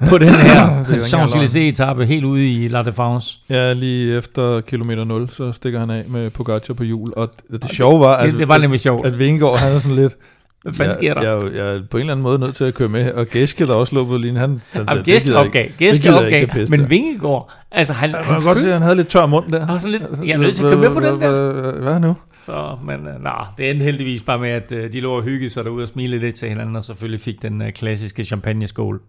på 0.08 0.18
den 0.18 0.28
her 0.28 0.60
er 0.70 0.82
Champs-Élysées-etappe 0.84 2.02
helt 2.04 2.24
ude 2.24 2.50
i 2.50 2.68
La 2.68 2.82
Défense. 2.82 3.38
Ja, 3.50 3.72
lige 3.72 4.16
efter 4.16 4.60
kilometer 4.60 5.04
0, 5.04 5.30
så 5.30 5.52
stikker 5.52 5.78
han 5.80 5.90
af 5.90 6.04
med 6.08 6.30
Pogacar 6.30 6.74
på 6.74 6.82
hjul. 6.84 7.12
Og 7.16 7.30
det, 7.50 7.62
det 7.62 7.70
sjove 7.70 8.00
var, 8.00 8.16
at, 8.16 8.30
Det- 8.30 8.38
det 8.38 8.48
var 8.48 8.58
nemlig 8.58 8.80
sjovt. 8.80 9.06
at 9.06 9.18
Vingegaard, 9.18 9.58
han 9.58 9.72
er 9.72 9.78
sådan 9.78 9.96
lidt... 9.96 10.12
Hvad 10.62 10.72
fanden 10.72 10.92
sker 10.94 11.14
der? 11.14 11.22
Jeg, 11.22 11.44
jeg, 11.44 11.54
jeg, 11.54 11.74
er 11.74 11.80
på 11.90 11.96
en 11.96 12.00
eller 12.00 12.12
anden 12.12 12.22
måde 12.22 12.38
nødt 12.38 12.54
til 12.56 12.64
at 12.64 12.74
køre 12.74 12.88
med. 12.88 13.12
Og 13.12 13.26
Gæske, 13.26 13.66
der 13.66 13.74
også 13.74 13.94
lå 13.94 14.04
på 14.04 14.16
linjen, 14.16 14.36
han... 14.36 14.60
han 14.72 14.88
sagde, 14.88 15.02
Gæske 15.02 15.36
opgav. 15.36 15.66
Gæske 15.78 16.14
opgav, 16.14 16.48
men. 16.70 16.90
Vingegaard, 16.90 17.50
altså 17.72 17.92
han... 17.92 18.10
Man 18.10 18.24
kan 18.24 18.42
godt 18.46 18.58
se, 18.58 18.66
at 18.66 18.72
han 18.72 18.82
havde 18.82 18.96
lidt 18.96 19.08
tør 19.08 19.26
mund 19.26 19.52
der. 19.52 19.66
Og 19.68 19.80
så 19.80 19.88
lidt, 19.88 20.02
jeg 20.24 20.32
er 20.32 20.36
nødt 20.38 20.56
til 20.56 20.64
at 20.64 20.70
komme 20.70 20.88
med 20.88 20.94
på 20.94 21.00
den 21.00 21.20
der. 21.20 21.52
Hvad, 21.52 21.72
hvad 21.72 22.00
nu? 22.00 22.16
Så, 22.42 22.78
men 22.84 23.06
øh, 23.08 23.22
nej, 23.22 23.44
det 23.58 23.70
endte 23.70 23.84
heldigvis 23.84 24.22
bare 24.22 24.38
med, 24.38 24.50
at 24.50 24.72
øh, 24.72 24.92
de 24.92 25.00
lå 25.00 25.16
og 25.16 25.22
hyggede 25.22 25.50
sig 25.50 25.64
derude 25.64 25.82
og 25.82 25.88
smile 25.88 26.18
lidt 26.18 26.34
til 26.34 26.48
hinanden, 26.48 26.76
og 26.76 26.82
selvfølgelig 26.82 27.20
fik 27.20 27.42
den 27.42 27.62
øh, 27.62 27.72
klassiske 27.72 28.24
champagneskål. 28.24 29.00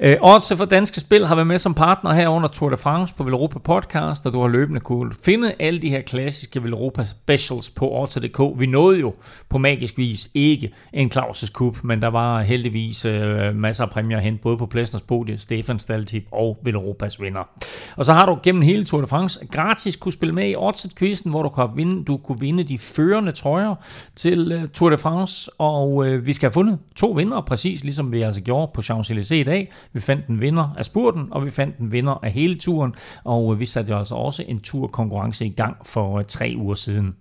Øh, 0.00 0.16
Odds 0.20 0.52
for 0.56 0.64
Danske 0.64 1.00
Spil 1.00 1.26
har 1.26 1.34
været 1.34 1.46
med 1.46 1.58
som 1.58 1.74
partner 1.74 2.12
her 2.12 2.28
under 2.28 2.48
Tour 2.48 2.70
de 2.70 2.76
France 2.76 3.14
på 3.14 3.24
Velropa 3.24 3.58
Podcast, 3.58 4.26
og 4.26 4.32
du 4.32 4.40
har 4.40 4.48
løbende 4.48 4.80
kunne 4.80 5.12
finde 5.24 5.54
alle 5.58 5.82
de 5.82 5.90
her 5.90 6.00
klassiske 6.00 6.62
Velropa 6.62 7.04
Specials 7.04 7.70
på 7.70 8.00
Odds.dk. 8.00 8.40
Vi 8.60 8.66
nåede 8.66 8.98
jo 8.98 9.14
på 9.48 9.58
magisk 9.58 9.98
vis 9.98 10.30
ikke 10.34 10.72
en 10.92 11.10
Claus' 11.14 11.52
Cup, 11.52 11.84
men 11.84 12.02
der 12.02 12.08
var 12.08 12.42
heldigvis 12.42 13.04
øh, 13.04 13.54
masser 13.54 13.84
af 13.84 13.90
præmier 13.90 14.20
hen, 14.20 14.38
både 14.38 14.56
på 14.56 14.66
Plæstners 14.66 15.02
podie, 15.02 15.38
Stefan 15.38 15.78
Staltip 15.78 16.24
og 16.32 16.58
Velropas 16.62 17.20
vinder. 17.20 17.48
Og 17.96 18.04
så 18.04 18.12
har 18.12 18.26
du 18.26 18.38
gennem 18.42 18.62
hele 18.62 18.84
Tour 18.84 19.00
de 19.00 19.06
France 19.06 19.46
gratis 19.52 19.96
kunne 19.96 20.12
spille 20.12 20.34
med 20.34 20.48
i 20.48 20.54
Odds-quizzen, 20.56 21.30
hvor 21.30 21.42
du 21.42 21.48
kunne 21.48 21.76
vinde, 21.76 22.04
du 22.04 22.16
kunne 22.16 22.40
vinde 22.40 22.65
de 22.68 22.78
førende 22.78 23.32
trøjer 23.32 23.74
til 24.14 24.62
uh, 24.62 24.68
Tour 24.68 24.90
de 24.90 24.98
France, 24.98 25.50
og 25.58 25.94
uh, 25.94 26.26
vi 26.26 26.32
skal 26.32 26.46
have 26.46 26.52
fundet 26.52 26.78
to 26.96 27.10
vinder, 27.10 27.40
præcis 27.40 27.84
ligesom 27.84 28.12
vi 28.12 28.22
altså 28.22 28.42
gjorde 28.42 28.70
på 28.74 28.80
Champs-Élysées 28.80 29.34
i 29.34 29.42
dag. 29.42 29.68
Vi 29.92 30.00
fandt 30.00 30.26
en 30.26 30.40
vinder 30.40 30.74
af 30.78 30.84
spurten, 30.84 31.28
og 31.30 31.44
vi 31.44 31.50
fandt 31.50 31.76
en 31.76 31.92
vinder 31.92 32.20
af 32.22 32.30
hele 32.30 32.58
turen, 32.58 32.94
og 33.24 33.46
uh, 33.46 33.60
vi 33.60 33.64
satte 33.64 33.92
jo 33.92 33.98
altså 33.98 34.14
også 34.14 34.44
en 34.48 34.60
turkonkurrence 34.60 35.46
i 35.46 35.50
gang 35.50 35.76
for 35.86 36.18
uh, 36.18 36.22
tre 36.28 36.54
uger 36.58 36.74
siden. 36.74 37.16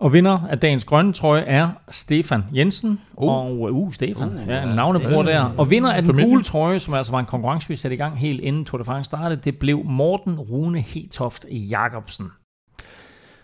Og 0.00 0.12
vinder 0.12 0.38
af 0.50 0.58
dagens 0.58 0.84
grønne 0.84 1.12
trøje 1.12 1.40
er 1.40 1.68
Stefan 1.90 2.44
Jensen. 2.54 3.00
Uh. 3.14 3.28
Og 3.28 3.60
uh, 3.60 3.92
Stefan, 3.92 4.28
uh, 4.28 4.48
ja, 4.48 4.62
en 4.62 4.68
navnebror 4.68 5.22
der. 5.22 5.54
Og 5.58 5.70
vinder 5.70 5.92
af 5.92 6.02
den 6.02 6.20
gule 6.20 6.42
trøje, 6.42 6.78
som 6.78 6.94
altså 6.94 7.12
var 7.12 7.18
en 7.18 7.26
konkurrence, 7.26 7.68
vi 7.68 7.76
satte 7.76 7.94
i 7.94 7.98
gang 7.98 8.18
helt 8.18 8.40
inden 8.40 8.64
Tour 8.64 8.78
de 8.78 8.84
France 8.84 9.04
startede, 9.04 9.40
det 9.40 9.58
blev 9.58 9.84
Morten 9.84 10.40
Rune 10.40 10.80
Hetoft 10.80 11.46
Jacobsen. 11.50 12.26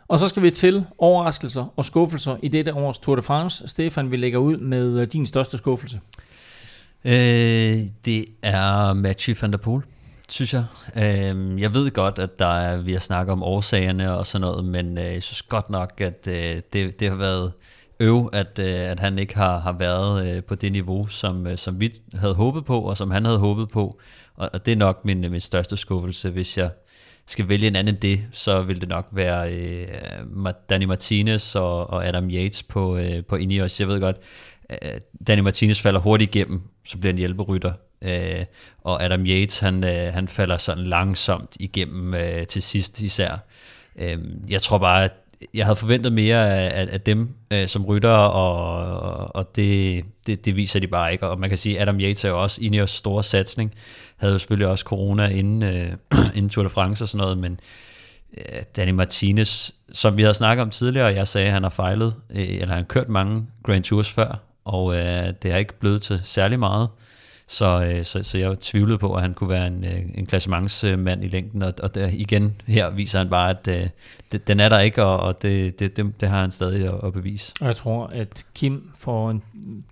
Og 0.08 0.18
så 0.18 0.28
skal 0.28 0.42
vi 0.42 0.50
til 0.50 0.84
overraskelser 0.98 1.72
og 1.76 1.84
skuffelser 1.84 2.36
i 2.42 2.48
dette 2.48 2.74
års 2.74 2.98
Tour 2.98 3.16
de 3.16 3.22
France. 3.22 3.68
Stefan, 3.68 4.10
vi 4.10 4.16
lægger 4.16 4.38
ud 4.38 4.56
med 4.56 5.00
øh, 5.00 5.06
din 5.06 5.26
største 5.26 5.58
skuffelse. 5.58 6.00
Øh, 7.04 7.78
det 8.04 8.24
er 8.42 8.92
Mathieu 8.92 9.36
van 9.40 9.52
der 9.52 9.58
Poel, 9.58 9.82
synes 10.28 10.54
jeg. 10.54 10.64
Øh, 10.96 11.60
jeg 11.60 11.74
ved 11.74 11.90
godt, 11.90 12.18
at 12.18 12.38
der 12.38 12.46
er, 12.46 12.76
vi 12.76 12.92
har 12.92 13.00
snakket 13.00 13.32
om 13.32 13.42
årsagerne 13.42 14.16
og 14.16 14.26
sådan 14.26 14.40
noget, 14.40 14.64
men 14.64 14.98
øh, 14.98 15.04
jeg 15.04 15.22
synes 15.22 15.42
godt 15.42 15.70
nok, 15.70 16.00
at 16.00 16.28
øh, 16.28 16.62
det, 16.72 17.00
det 17.00 17.08
har 17.08 17.16
været 17.16 17.52
øv, 18.00 18.30
at, 18.32 18.58
øh, 18.58 18.90
at 18.90 19.00
han 19.00 19.18
ikke 19.18 19.36
har, 19.36 19.58
har 19.58 19.72
været 19.72 20.36
øh, 20.36 20.44
på 20.44 20.54
det 20.54 20.72
niveau, 20.72 21.06
som, 21.06 21.46
øh, 21.46 21.58
som 21.58 21.80
vi 21.80 21.94
havde 22.14 22.34
håbet 22.34 22.64
på, 22.64 22.80
og 22.80 22.96
som 22.96 23.10
han 23.10 23.24
havde 23.24 23.38
håbet 23.38 23.68
på. 23.68 24.00
Og, 24.36 24.50
og 24.52 24.66
det 24.66 24.72
er 24.72 24.76
nok 24.76 25.04
min, 25.04 25.24
øh, 25.24 25.30
min 25.30 25.40
største 25.40 25.76
skuffelse, 25.76 26.30
hvis 26.30 26.58
jeg 26.58 26.70
skal 27.28 27.48
vælge 27.48 27.66
en 27.66 27.76
anden 27.76 27.94
end 27.94 28.00
det, 28.02 28.26
så 28.32 28.62
vil 28.62 28.80
det 28.80 28.88
nok 28.88 29.08
være 29.12 29.54
øh, 29.54 29.88
Danny 30.70 30.84
Martinez 30.84 31.54
og, 31.54 31.90
og 31.90 32.06
Adam 32.06 32.30
Yates 32.30 32.62
på, 32.62 32.96
øh, 32.96 33.24
på 33.24 33.36
Ineos. 33.36 33.80
Jeg 33.80 33.88
ved 33.88 34.00
godt, 34.00 34.16
øh, 34.70 35.00
Danny 35.26 35.42
Martinez 35.42 35.80
falder 35.80 36.00
hurtigt 36.00 36.34
igennem, 36.34 36.62
så 36.84 36.98
bliver 36.98 37.12
han 37.12 37.18
hjælperytter. 37.18 37.72
Øh, 38.02 38.44
og 38.80 39.04
Adam 39.04 39.26
Yates, 39.26 39.58
han, 39.58 39.84
øh, 39.84 40.12
han 40.12 40.28
falder 40.28 40.56
sådan 40.56 40.84
langsomt 40.84 41.56
igennem 41.60 42.14
øh, 42.14 42.46
til 42.46 42.62
sidst 42.62 43.00
især. 43.00 43.46
Øh, 43.96 44.18
jeg 44.48 44.62
tror 44.62 44.78
bare, 44.78 45.04
at 45.04 45.12
jeg 45.54 45.66
havde 45.66 45.76
forventet 45.76 46.12
mere 46.12 46.50
af, 46.50 46.88
af, 46.92 47.00
dem 47.00 47.34
øh, 47.50 47.66
som 47.66 47.84
rytter, 47.84 48.10
og, 48.10 49.36
og, 49.36 49.56
det, 49.56 50.04
det, 50.26 50.44
det 50.44 50.56
viser 50.56 50.80
de 50.80 50.86
bare 50.86 51.12
ikke. 51.12 51.26
Og 51.26 51.40
man 51.40 51.48
kan 51.48 51.58
sige, 51.58 51.76
at 51.76 51.82
Adam 51.82 52.00
Yates 52.00 52.24
er 52.24 52.28
jo 52.28 52.42
også 52.42 52.60
Ineos 52.62 52.90
store 52.90 53.24
satsning. 53.24 53.74
Havde 54.16 54.32
jo 54.32 54.38
selvfølgelig 54.38 54.68
også 54.68 54.84
corona 54.84 55.26
inden, 55.26 55.62
øh, 55.62 55.92
inden 56.36 56.48
Tour 56.48 56.64
de 56.64 56.70
France 56.70 57.04
og 57.04 57.08
sådan 57.08 57.22
noget, 57.22 57.38
men 57.38 57.60
øh, 58.38 58.62
Danny 58.76 58.92
Martinez, 58.92 59.70
som 59.92 60.16
vi 60.16 60.22
havde 60.22 60.34
snakket 60.34 60.62
om 60.62 60.70
tidligere, 60.70 61.06
og 61.06 61.14
jeg 61.14 61.28
sagde, 61.28 61.46
at 61.46 61.52
han 61.52 61.62
har 61.62 61.70
fejlet, 61.70 62.14
øh, 62.30 62.48
eller 62.48 62.66
han 62.66 62.68
har 62.68 62.82
kørt 62.82 63.08
mange 63.08 63.46
Grand 63.64 63.82
Tours 63.82 64.10
før, 64.10 64.40
og 64.64 64.96
øh, 64.96 65.32
det 65.42 65.52
er 65.52 65.56
ikke 65.56 65.78
blevet 65.78 66.02
til 66.02 66.20
særlig 66.24 66.58
meget. 66.58 66.88
Så, 67.50 67.84
øh, 67.84 68.04
så, 68.04 68.22
så 68.22 68.38
jeg 68.38 68.58
tvivlede 68.60 68.98
på, 68.98 69.14
at 69.14 69.22
han 69.22 69.34
kunne 69.34 69.50
være 69.50 69.66
en, 69.66 69.84
øh, 69.84 70.00
en 70.14 70.26
klassementsmand 70.26 71.24
i 71.24 71.28
længden, 71.28 71.62
og, 71.62 71.72
og 71.82 71.94
der, 71.94 72.08
igen 72.12 72.54
her 72.66 72.90
viser 72.90 73.18
han 73.18 73.28
bare, 73.28 73.50
at 73.50 73.68
øh, 73.68 73.86
det, 74.32 74.48
den 74.48 74.60
er 74.60 74.68
der 74.68 74.78
ikke, 74.78 75.04
og, 75.04 75.20
og 75.20 75.42
det, 75.42 75.80
det, 75.80 75.96
det, 75.96 76.20
det 76.20 76.28
har 76.28 76.40
han 76.40 76.50
stadig 76.50 76.86
at, 76.86 76.94
at 77.04 77.12
bevise. 77.12 77.52
Og 77.60 77.66
jeg 77.66 77.76
tror, 77.76 78.06
at 78.06 78.44
Kim 78.54 78.90
for 78.98 79.30
en, 79.30 79.42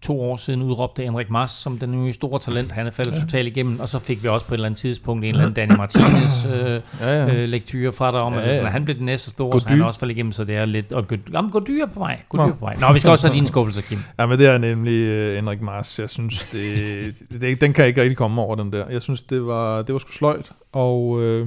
to 0.03 0.21
år 0.21 0.37
siden 0.37 0.63
udråbte 0.63 1.03
Henrik 1.03 1.31
Mars 1.31 1.51
som 1.51 1.79
den 1.79 1.91
nye 1.91 2.13
store 2.13 2.39
talent. 2.39 2.73
Han 2.73 2.87
er 2.87 2.91
faldet 2.91 3.13
ja. 3.13 3.21
totalt 3.21 3.47
igennem, 3.47 3.81
og 3.81 3.89
så 3.89 3.99
fik 3.99 4.23
vi 4.23 4.29
også 4.29 4.47
på 4.47 4.55
et 4.55 4.57
eller 4.57 4.67
andet 4.67 4.79
tidspunkt 4.79 5.25
en 5.25 5.29
eller 5.29 5.43
anden 5.43 5.55
Danny 5.55 5.77
Martinez 5.77 6.47
øh, 6.47 6.53
Ja, 7.01 7.25
ja. 7.25 7.35
øh, 7.35 7.49
lektyre 7.49 7.93
fra 7.93 8.11
dig 8.11 8.21
om, 8.21 8.33
Ja, 8.33 8.41
at 8.41 8.49
ja. 8.49 8.57
sådan, 8.57 8.73
han 8.73 8.85
blev 8.85 8.97
den 8.97 9.07
næste 9.07 9.31
store, 9.31 9.51
Gå 9.51 9.59
så 9.59 9.69
han 9.69 9.81
er 9.81 9.85
også 9.85 10.01
faldet 10.01 10.15
igennem, 10.15 10.33
så 10.33 10.45
det 10.45 10.57
er 10.57 10.65
lidt... 10.65 10.93
Og 10.93 11.09
gå, 11.09 11.17
jamen, 11.33 11.51
gå 11.51 11.61
dyr 11.69 11.87
på 11.87 11.99
vej. 11.99 12.21
Gå 12.29 12.47
dyr 12.47 12.53
på 12.53 12.61
vej. 12.61 12.77
Nå, 12.81 12.93
vi 12.93 12.99
skal 12.99 13.11
også 13.11 13.27
have 13.27 13.35
dine 13.35 13.49
skuffelser, 13.49 13.83
Kim. 13.83 13.99
Ja, 14.19 14.27
men 14.27 14.39
det 14.39 14.47
er 14.47 14.59
nemlig 14.59 15.29
uh, 15.29 15.35
Henrik 15.35 15.61
Mars. 15.61 15.99
Jeg 15.99 16.11
synes, 16.11 16.45
det, 16.45 17.15
det, 17.31 17.41
den 17.55 17.73
kan 17.73 17.87
ikke 17.87 18.03
rigtig 18.03 18.17
komme 18.17 18.43
over, 18.43 18.55
den 18.55 18.73
der. 18.73 18.85
Jeg 18.91 19.03
synes, 19.03 19.21
det 19.21 19.47
var, 19.47 19.83
det 19.83 19.93
var 19.93 19.99
sgu 19.99 20.13
sløjt, 20.13 20.53
og 20.73 21.23
øh, 21.23 21.47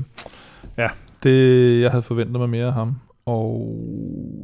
ja, 0.78 0.88
det, 1.24 1.82
jeg 1.82 1.92
havde 1.92 2.02
forventet 2.02 2.40
mig 2.40 2.50
mere 2.50 2.66
af 2.66 2.74
ham. 2.74 2.96
Og 3.26 3.76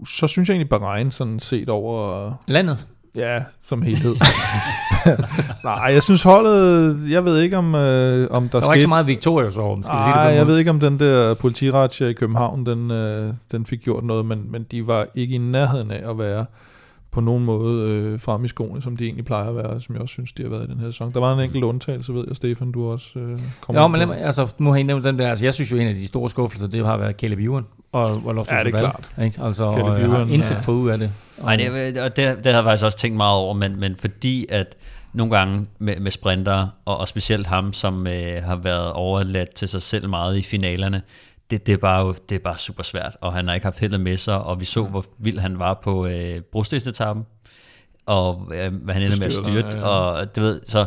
så 0.07 0.27
synes 0.27 0.49
jeg 0.49 0.53
egentlig 0.53 0.69
Bahrain 0.69 1.11
sådan 1.11 1.39
set 1.39 1.69
over... 1.69 2.31
Landet? 2.47 2.87
Ja, 3.15 3.43
som 3.63 3.81
helhed. 3.81 4.15
Nej, 5.63 5.89
jeg 5.93 6.03
synes 6.03 6.23
holdet, 6.23 6.97
jeg 7.11 7.25
ved 7.25 7.41
ikke 7.41 7.57
om, 7.57 7.75
øh, 7.75 8.27
om 8.31 8.49
der, 8.49 8.59
Der 8.59 8.67
var 8.67 8.73
ikke 8.73 8.81
så 8.81 8.89
meget 8.89 9.07
Victorious 9.07 9.57
over 9.57 9.75
dem, 9.75 9.83
skal 9.83 9.97
vi 9.97 10.01
sige 10.01 10.07
det 10.07 10.13
på 10.13 10.19
Nej, 10.19 10.33
jeg 10.33 10.47
ved 10.47 10.57
ikke 10.57 10.69
om 10.69 10.79
den 10.79 10.99
der 10.99 11.33
politiratsja 11.33 12.07
i 12.07 12.13
København, 12.13 12.65
den, 12.65 12.91
øh, 12.91 13.33
den 13.51 13.65
fik 13.65 13.81
gjort 13.81 14.03
noget, 14.03 14.25
men, 14.25 14.51
men 14.51 14.65
de 14.71 14.87
var 14.87 15.07
ikke 15.15 15.35
i 15.35 15.37
nærheden 15.37 15.91
af 15.91 16.09
at 16.09 16.17
være 16.19 16.45
på 17.15 17.21
nogen 17.21 17.45
måde 17.45 17.89
øh, 17.89 18.19
frem 18.19 18.45
i 18.45 18.47
skoene, 18.47 18.81
som 18.81 18.97
de 18.97 19.03
egentlig 19.05 19.25
plejer 19.25 19.49
at 19.49 19.55
være, 19.55 19.81
som 19.81 19.95
jeg 19.95 20.01
også 20.01 20.13
synes, 20.13 20.31
de 20.33 20.43
har 20.43 20.49
været 20.49 20.63
i 20.69 20.71
den 20.71 20.79
her 20.79 20.87
sæson. 20.91 21.13
Der 21.13 21.19
var 21.19 21.33
en 21.33 21.39
enkelt 21.39 21.63
undtagelse, 21.63 22.13
ved 22.13 22.23
jeg, 22.27 22.35
Stefan, 22.35 22.71
du 22.71 22.91
også 22.91 23.19
øh, 23.19 23.39
kommer 23.61 23.83
ind 23.83 23.91
men 23.91 23.99
lad 23.99 24.07
mig- 24.07 24.21
altså, 24.21 24.53
nu 24.57 24.69
har 24.69 24.77
I 24.77 24.83
nævnt 24.83 25.03
den 25.03 25.19
der, 25.19 25.29
altså 25.29 25.45
jeg 25.45 25.53
synes 25.53 25.71
jo, 25.71 25.77
en 25.77 25.87
af 25.87 25.95
de 25.95 26.07
store 26.07 26.29
skuffelser, 26.29 26.67
det 26.67 26.85
har 26.85 26.97
været 26.97 27.15
Caleb 27.15 27.39
Ewan 27.39 27.63
og, 27.91 28.21
og 28.25 28.35
Loftus 28.35 28.51
Ja, 28.53 28.59
det 28.63 28.65
er 28.73 28.77
Cheval, 28.77 28.79
klart. 28.79 29.25
Ikke? 29.25 29.41
Altså, 29.43 29.71
Caleb 29.71 29.85
og 29.87 29.99
jeg 30.01 30.09
har 30.09 30.17
Ewan, 30.17 30.29
intet 30.29 30.51
ja. 30.51 30.57
for 30.59 30.71
ud 30.71 30.89
af 30.89 30.97
det. 30.97 31.11
Nej, 31.43 31.55
det, 31.55 31.97
og 31.97 32.15
det, 32.15 32.37
det 32.37 32.45
har 32.45 32.53
jeg 32.53 32.63
faktisk 32.63 32.85
også 32.85 32.97
tænkt 32.97 33.17
meget 33.17 33.37
over, 33.37 33.53
men, 33.53 33.79
men 33.79 33.95
fordi 33.95 34.45
at 34.49 34.75
nogle 35.13 35.37
gange 35.37 35.65
med, 35.79 35.99
med 35.99 36.11
sprinter, 36.11 36.67
og, 36.85 36.97
og 36.97 37.07
specielt 37.07 37.47
ham, 37.47 37.73
som 37.73 38.07
øh, 38.07 38.13
har 38.43 38.55
været 38.55 38.91
overladt 38.93 39.53
til 39.55 39.67
sig 39.67 39.81
selv 39.81 40.09
meget 40.09 40.37
i 40.37 40.41
finalerne, 40.41 41.01
det, 41.51 41.67
det, 41.67 41.73
er 41.73 41.77
bare, 41.77 42.13
det 42.29 42.35
er 42.35 42.39
bare 42.39 42.57
super 42.57 42.83
svært, 42.83 43.17
og 43.21 43.33
han 43.33 43.47
har 43.47 43.55
ikke 43.55 43.65
haft 43.65 43.79
heldet 43.79 44.01
med 44.01 44.17
sig, 44.17 44.41
og 44.41 44.59
vi 44.59 44.65
så, 44.65 44.83
hvor 44.83 45.05
vild 45.17 45.39
han 45.39 45.59
var 45.59 45.73
på 45.73 46.07
øh, 46.07 46.41
brostensetappen, 46.51 47.25
og 48.05 48.51
øh, 48.55 48.73
hvad 48.73 48.93
han 48.93 49.03
ender 49.03 49.17
med 49.17 49.25
at 49.25 49.33
styrte, 49.33 49.67
ja, 49.67 49.77
ja. 49.77 49.87
og 49.87 50.35
det 50.35 50.43
ved, 50.43 50.61
så 50.65 50.85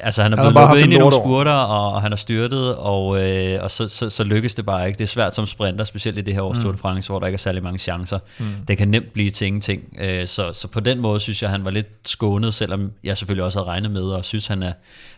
Altså 0.00 0.22
han 0.22 0.32
er 0.32 0.36
blevet 0.36 0.54
lukket 0.54 0.78
ind 0.78 0.92
i 0.92 0.98
nogle 0.98 1.14
spurter, 1.14 1.52
og, 1.52 1.92
og 1.92 2.02
han 2.02 2.12
har 2.12 2.16
styrtet, 2.16 2.76
og, 2.76 3.22
øh, 3.22 3.62
og 3.62 3.70
så, 3.70 3.88
så, 3.88 4.10
så 4.10 4.24
lykkes 4.24 4.54
det 4.54 4.66
bare 4.66 4.86
ikke. 4.86 4.98
Det 4.98 5.04
er 5.04 5.08
svært 5.08 5.34
som 5.34 5.46
sprinter, 5.46 5.84
specielt 5.84 6.18
i 6.18 6.20
det 6.20 6.34
her 6.34 6.42
års 6.42 6.56
mm. 6.56 6.62
Tour 6.62 6.72
de 6.72 6.78
France, 6.78 7.08
hvor 7.08 7.18
der 7.18 7.26
ikke 7.26 7.36
er 7.36 7.38
særlig 7.38 7.62
mange 7.62 7.78
chancer. 7.78 8.18
Mm. 8.38 8.46
Det 8.68 8.78
kan 8.78 8.88
nemt 8.88 9.12
blive 9.12 9.30
til 9.30 9.46
ingenting. 9.46 9.96
Øh, 10.00 10.26
så, 10.26 10.52
så 10.52 10.68
på 10.68 10.80
den 10.80 11.00
måde 11.00 11.20
synes 11.20 11.42
jeg, 11.42 11.50
han 11.50 11.64
var 11.64 11.70
lidt 11.70 11.88
skånet, 12.04 12.54
selvom 12.54 12.92
jeg 13.04 13.16
selvfølgelig 13.16 13.44
også 13.44 13.58
havde 13.58 13.68
regnet 13.68 13.90
med, 13.90 14.02
og 14.02 14.24
synes, 14.24 14.46
han 14.46 14.62
er, 14.62 14.72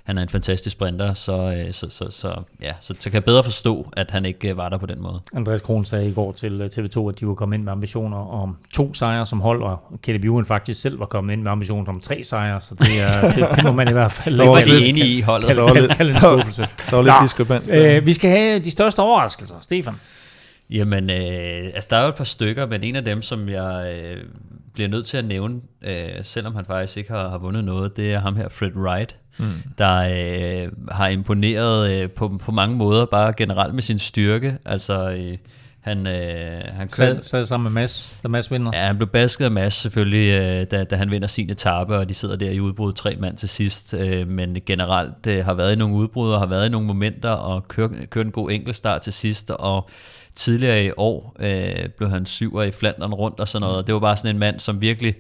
han 0.05 0.19
er 0.19 0.23
en 0.23 0.29
fantastisk 0.29 0.73
sprinter, 0.73 1.15
så, 1.15 1.33
øh, 1.33 1.73
så, 1.73 1.87
så, 1.91 2.11
så, 2.11 2.35
ja, 2.63 2.73
så, 2.81 2.95
så 2.99 3.11
kan 3.11 3.15
jeg 3.15 3.25
bedre 3.25 3.45
forstå, 3.45 3.89
at 3.93 4.11
han 4.11 4.25
ikke 4.25 4.51
øh, 4.51 4.57
var 4.57 4.69
der 4.69 4.79
på 4.79 4.87
den 4.87 5.03
måde. 5.03 5.21
Andreas 5.35 5.61
Kron 5.61 5.85
sagde 5.85 6.09
i 6.09 6.13
går 6.13 6.33
til 6.33 6.61
øh, 6.61 6.67
TV2, 6.67 7.09
at 7.09 7.21
de 7.21 7.27
var 7.27 7.35
kommet 7.35 7.57
ind 7.57 7.65
med 7.65 7.73
ambitioner 7.73 8.17
om 8.17 8.57
to 8.75 8.95
sejre 8.95 9.27
som 9.27 9.41
hold, 9.41 9.63
og 9.63 9.83
Kelly 10.03 10.27
Ewan 10.27 10.45
faktisk 10.45 10.81
selv 10.81 11.01
var 11.01 11.07
kommet 11.07 11.33
ind 11.33 11.43
med 11.43 11.51
ambitioner 11.53 11.89
om 11.93 12.01
tre 12.01 12.25
sejre, 12.25 12.61
så 12.61 12.75
det, 12.75 13.03
er, 13.03 13.31
det, 13.37 13.57
det 13.57 13.65
må 13.65 13.73
man 13.73 13.89
i 13.89 13.93
hvert 13.93 14.13
fald 14.13 14.41
ikke 14.41 14.51
var 14.51 14.61
de 14.61 14.87
enige 14.87 15.07
i 15.07 15.21
holdet. 15.21 15.49
Der 15.57 15.63
var 15.63 15.75
lidt, 15.75 15.99
der, 15.99 16.67
der 16.91 16.97
var 16.97 17.03
lidt 17.03 17.15
diskrepans. 17.23 17.71
Øh, 17.71 18.07
vi 18.07 18.13
skal 18.13 18.31
have 18.31 18.59
de 18.59 18.71
største 18.71 19.01
overraskelser. 19.01 19.55
Stefan? 19.61 19.95
Jamen, 20.71 21.11
øh, 21.11 21.71
altså 21.75 21.87
der 21.91 21.97
er 21.97 22.03
jo 22.03 22.09
et 22.09 22.15
par 22.15 22.25
stykker, 22.25 22.67
men 22.67 22.83
en 22.83 22.97
af 22.97 23.05
dem, 23.05 23.23
som 23.23 23.49
jeg 23.49 23.97
øh, 23.97 24.25
bliver 24.81 24.89
nødt 24.91 25.07
til 25.07 25.17
at 25.17 25.25
nævne, 25.25 25.61
øh, 25.83 26.09
selvom 26.23 26.55
han 26.55 26.65
faktisk 26.65 26.97
ikke 26.97 27.11
har, 27.11 27.29
har 27.29 27.39
vundet 27.39 27.65
noget, 27.65 27.97
det 27.97 28.13
er 28.13 28.19
ham 28.19 28.37
her, 28.37 28.49
Fred 28.49 28.77
Wright, 28.77 29.17
mm. 29.39 29.45
der 29.79 29.97
øh, 29.97 30.73
har 30.91 31.09
imponeret 31.09 32.03
øh, 32.03 32.11
på, 32.11 32.39
på 32.43 32.53
mange 32.53 32.77
måder, 32.77 33.07
bare 33.07 33.33
generelt 33.37 33.75
med 33.75 33.83
sin 33.83 33.99
styrke. 33.99 34.59
Altså, 34.65 35.11
øh, 35.11 35.39
han, 35.81 36.07
øh, 36.07 36.63
han 36.73 36.89
sad, 36.89 37.23
sad 37.23 37.45
sammen 37.45 37.73
med 37.73 37.83
Mads, 37.83 38.21
da 38.23 38.29
Mads 38.29 38.51
vinder. 38.51 38.71
Ja, 38.75 38.87
han 38.87 38.97
blev 38.97 39.09
basket 39.09 39.45
af 39.45 39.51
Mads 39.51 39.75
selvfølgelig, 39.75 40.35
øh, 40.35 40.67
da, 40.71 40.85
da 40.85 40.97
han 40.97 41.11
vinder 41.11 41.29
sin 41.29 41.51
etape, 41.51 41.97
og 41.97 42.09
de 42.09 42.15
sidder 42.15 42.37
der 42.37 42.51
i 42.51 42.61
udbrud 42.61 42.93
tre 42.93 43.17
mand 43.17 43.37
til 43.37 43.49
sidst. 43.49 43.95
Øh, 43.95 44.29
men 44.29 44.57
generelt 44.67 45.27
øh, 45.27 45.45
har 45.45 45.55
været 45.55 45.73
i 45.73 45.77
nogle 45.77 45.95
udbrud, 45.95 46.33
og 46.33 46.39
har 46.39 46.47
været 46.47 46.67
i 46.67 46.71
nogle 46.71 46.87
momenter, 46.87 47.31
og 47.31 47.69
kørt, 47.69 47.91
kørt 48.11 48.27
en 48.27 48.33
god 48.33 48.51
enkeltstart 48.51 49.03
til 49.03 49.13
sidst, 49.13 49.51
og 49.51 49.89
tidligere 50.35 50.85
i 50.85 50.91
år 50.97 51.37
øh, 51.41 51.89
blev 51.89 52.11
han 52.11 52.27
syver 52.27 52.63
i 52.63 52.71
Flandern 52.71 53.15
rundt 53.15 53.41
og 53.41 53.49
sådan 53.49 53.69
noget. 53.69 53.87
Det 53.87 53.95
var 53.95 54.01
bare 54.01 54.17
sådan 54.17 54.37
en 54.37 54.39
mand, 54.39 54.61
som 54.61 54.81
virkelig 54.81 55.15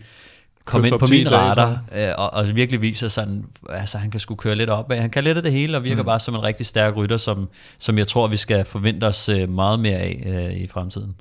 kom 0.64 0.84
ind 0.84 0.98
på 0.98 1.06
min 1.10 1.32
radar, 1.32 1.84
øh, 1.96 2.08
og, 2.18 2.34
og 2.34 2.54
virkelig 2.54 2.80
viser 2.80 3.08
sådan, 3.08 3.44
altså 3.68 3.98
han 3.98 4.10
kan 4.10 4.20
sgu 4.20 4.34
køre 4.34 4.54
lidt 4.54 4.70
op 4.70 4.92
Han 4.92 5.10
kan 5.10 5.24
lidt 5.24 5.36
af 5.36 5.42
det 5.42 5.52
hele, 5.52 5.76
og 5.76 5.84
virker 5.84 6.02
mm. 6.02 6.06
bare 6.06 6.20
som 6.20 6.34
en 6.34 6.42
rigtig 6.42 6.66
stærk 6.66 6.96
rytter, 6.96 7.16
som, 7.16 7.48
som 7.78 7.98
jeg 7.98 8.08
tror, 8.08 8.28
vi 8.28 8.36
skal 8.36 8.64
forvente 8.64 9.04
os 9.04 9.28
øh, 9.28 9.48
meget 9.48 9.80
mere 9.80 9.98
af 9.98 10.22
øh, 10.26 10.56
i 10.56 10.66
fremtiden. 10.66 11.14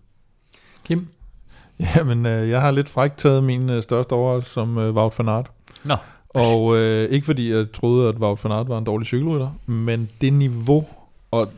Kim? 0.85 1.07
Jamen, 1.95 2.25
øh, 2.25 2.49
jeg 2.49 2.61
har 2.61 2.71
lidt 2.71 2.89
frækt 2.89 3.17
taget 3.17 3.43
min 3.43 3.69
øh, 3.69 3.83
største 3.83 4.13
overraskelse 4.13 4.53
som 4.53 4.77
øh, 4.77 4.95
Wout 4.95 5.19
van 5.19 5.29
Aert. 5.29 5.51
Nå. 5.83 5.95
Og 6.29 6.77
øh, 6.77 7.09
ikke 7.09 7.25
fordi 7.25 7.53
jeg 7.53 7.71
troede, 7.71 8.09
at 8.09 8.15
Wout 8.15 8.43
van 8.43 8.51
Aert 8.51 8.69
var 8.69 8.77
en 8.77 8.83
dårlig 8.83 9.07
cykelrytter, 9.07 9.49
men 9.65 10.09
det 10.21 10.33
niveau 10.33 10.87
og 11.31 11.51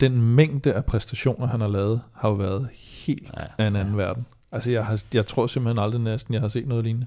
den 0.00 0.22
mængde 0.22 0.72
af 0.72 0.84
præstationer, 0.84 1.46
han 1.46 1.60
har 1.60 1.68
lavet, 1.68 2.00
har 2.12 2.28
jo 2.28 2.34
været 2.34 2.68
helt 3.06 3.30
ja, 3.40 3.46
af 3.64 3.66
en 3.68 3.76
anden 3.76 3.94
ja. 3.94 4.02
verden. 4.02 4.26
Altså, 4.52 4.70
jeg, 4.70 4.84
har, 4.84 5.02
jeg 5.14 5.26
tror 5.26 5.46
simpelthen 5.46 5.84
aldrig 5.84 6.00
næsten, 6.00 6.34
jeg 6.34 6.40
har 6.40 6.48
set 6.48 6.68
noget 6.68 6.84
lignende. 6.84 7.06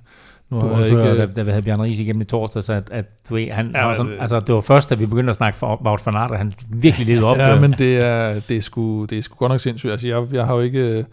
Nu 0.49 0.57
du 0.57 0.67
har 0.67 0.69
også 0.69 0.91
hørt, 0.91 1.19
ikke, 1.19 1.33
da, 1.33 1.41
vi 1.41 1.49
havde 1.49 1.63
Bjørn 1.63 1.81
Ries 1.81 1.99
igennem 1.99 2.21
i 2.21 2.25
torsdag, 2.25 2.63
så 2.63 2.73
at, 2.73 2.89
at 2.91 3.05
du 3.29 3.33
ved, 3.33 3.49
han, 3.51 3.71
ja, 3.75 3.93
sådan, 3.93 4.11
det, 4.11 4.21
altså, 4.21 4.39
det 4.39 4.55
var 4.55 4.61
først, 4.61 4.89
da 4.89 4.95
vi 4.95 5.05
begyndte 5.05 5.29
at 5.29 5.35
snakke 5.35 5.57
for 5.57 5.81
Wout 5.85 6.05
van 6.05 6.15
Aert, 6.15 6.37
han 6.37 6.53
virkelig 6.69 7.07
levede 7.07 7.25
op. 7.25 7.37
Ja, 7.37 7.59
men 7.59 7.71
det 7.71 7.97
er, 7.97 8.39
det 8.39 8.57
er, 8.57 8.61
sgu, 8.61 9.05
det 9.05 9.17
er 9.17 9.21
sgu 9.21 9.35
godt 9.35 9.51
nok 9.51 9.59
sindssygt. 9.59 9.91
Altså, 9.91 10.07
jeg, 10.07 10.27
jeg 10.33 10.45
har 10.45 10.53
jo 10.53 10.59
ikke 10.59 10.99
uh, 10.99 11.05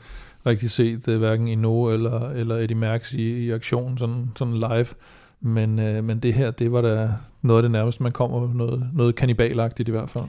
rigtig 0.47 0.71
set 0.71 1.09
uh, 1.09 1.17
hverken 1.17 1.49
Ino 1.49 1.85
eller, 1.85 2.31
eller 2.31 2.57
Eddie 2.57 2.77
Merckx 2.77 3.13
i, 3.13 3.23
i 3.23 3.51
aktion 3.51 3.99
sådan, 3.99 4.31
sådan 4.37 4.55
live. 4.55 4.87
Men, 5.41 5.79
uh, 5.79 6.05
men 6.05 6.19
det 6.19 6.35
her, 6.35 6.51
det 6.51 6.73
var 6.73 6.81
da 6.81 7.09
noget 7.43 7.59
af 7.59 7.63
det 7.63 7.71
nærmeste, 7.71 8.03
man 8.03 8.13
kommer 8.13 8.55
noget, 8.55 8.89
noget 8.95 9.15
kanibalagtigt 9.15 9.89
i 9.89 9.93
hvert 9.93 10.11
fald. 10.11 10.25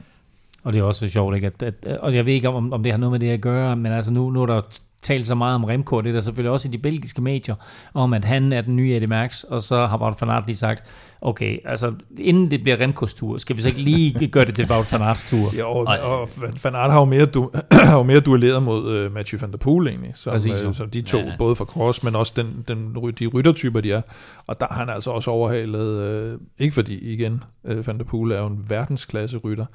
Og 0.66 0.72
det 0.72 0.78
er 0.78 0.82
også 0.82 1.08
sjovt, 1.08 1.34
ikke? 1.34 1.46
At, 1.46 1.62
at, 1.62 1.98
og 1.98 2.14
jeg 2.14 2.26
ved 2.26 2.32
ikke, 2.32 2.48
om, 2.48 2.72
om 2.72 2.82
det 2.82 2.92
har 2.92 2.98
noget 2.98 3.12
med 3.12 3.20
det 3.20 3.30
at 3.30 3.40
gøre, 3.40 3.76
men 3.76 3.92
altså 3.92 4.12
nu, 4.12 4.30
nu 4.30 4.42
er 4.42 4.46
der 4.46 4.80
talt 5.02 5.26
så 5.26 5.34
meget 5.34 5.54
om 5.54 5.64
Remco, 5.64 6.00
det 6.00 6.08
er 6.08 6.12
der 6.12 6.20
selvfølgelig 6.20 6.50
også 6.50 6.68
i 6.68 6.72
de 6.72 6.78
belgiske 6.78 7.22
medier, 7.22 7.54
om 7.94 8.12
at 8.12 8.24
han 8.24 8.52
er 8.52 8.60
den 8.60 8.76
nye 8.76 8.94
Eddie 8.94 9.06
Merckx, 9.06 9.42
og 9.42 9.62
så 9.62 9.86
har 9.86 9.98
Wout 9.98 10.20
van 10.20 10.30
Aert 10.30 10.46
lige 10.46 10.56
sagt, 10.56 10.84
okay, 11.20 11.58
altså 11.64 11.92
inden 12.18 12.50
det 12.50 12.62
bliver 12.62 12.80
Remcos 12.80 13.14
tur, 13.14 13.38
skal 13.38 13.56
vi 13.56 13.62
så 13.62 13.68
ikke 13.68 13.80
lige 13.80 14.28
gøre 14.28 14.44
det 14.44 14.54
til 14.54 14.66
Wout 14.70 14.92
van 14.92 15.02
Aerts 15.02 15.30
tur? 15.30 15.58
Jo, 15.58 15.68
og, 15.70 15.86
og 16.02 16.28
Van 16.64 16.74
Aert 16.74 16.92
har 16.92 16.98
jo 16.98 17.04
mere, 17.04 17.26
du, 17.26 17.50
har 17.72 17.96
jo 17.96 18.02
mere 18.02 18.20
duelleret 18.20 18.62
mod 18.62 19.06
uh, 19.06 19.12
Mathieu 19.14 19.40
van 19.40 19.50
der 19.50 19.58
Poel 19.58 19.88
egentlig, 19.88 20.10
som, 20.14 20.32
Præcis, 20.32 20.64
uh, 20.64 20.74
som 20.74 20.90
de 20.90 21.00
to, 21.00 21.18
ja. 21.18 21.32
både 21.38 21.56
for 21.56 21.64
cross, 21.64 22.02
men 22.02 22.16
også 22.16 22.32
den, 22.36 22.64
den, 22.68 22.94
de 23.18 23.26
ryttertyper, 23.26 23.80
de 23.80 23.92
er, 23.92 24.02
og 24.46 24.60
der 24.60 24.66
har 24.70 24.80
han 24.80 24.90
altså 24.90 25.10
også 25.10 25.30
overhalet, 25.30 26.32
uh, 26.32 26.40
ikke 26.58 26.74
fordi 26.74 27.12
igen, 27.12 27.44
uh, 27.64 27.86
van 27.86 27.98
der 27.98 28.04
Poel 28.04 28.32
er 28.32 28.38
jo 28.38 28.46
en 28.46 28.64
verdensklasse 28.68 29.38
rytter, 29.38 29.66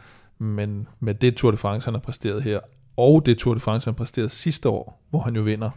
men 0.42 0.88
med 1.00 1.16
det 1.16 1.36
Tour 1.36 1.52
de 1.52 1.58
France, 1.58 1.88
han 1.88 1.94
har 1.94 2.02
præsteret 2.02 2.44
her, 2.44 2.60
og 2.98 3.26
det 3.26 3.38
Tour 3.38 3.54
de 3.54 3.60
France, 3.60 3.88
han 3.88 3.96
præsterede 3.96 4.30
sidste 4.30 4.70
år, 4.70 5.06
hvor 5.10 5.20
han 5.20 5.36
jo 5.36 5.42
vinder 5.42 5.70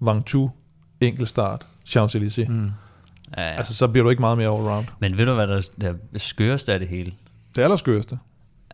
Ventoux, 0.00 0.50
enkeltstart, 1.00 1.66
Champs-Élysées. 1.88 2.48
Mm. 2.48 2.70
Ja, 3.36 3.42
ja. 3.42 3.56
Altså, 3.56 3.74
så 3.74 3.88
bliver 3.88 4.04
du 4.04 4.10
ikke 4.10 4.20
meget 4.20 4.38
mere 4.38 4.48
allround. 4.48 4.86
Men 4.98 5.16
ved 5.16 5.26
du, 5.26 5.34
hvad 5.34 5.46
der 5.46 5.62
er 5.82 5.94
skøreste 6.16 6.72
af 6.72 6.78
det 6.78 6.88
hele? 6.88 7.12
Det 7.56 7.62
allerskøreste. 7.62 8.18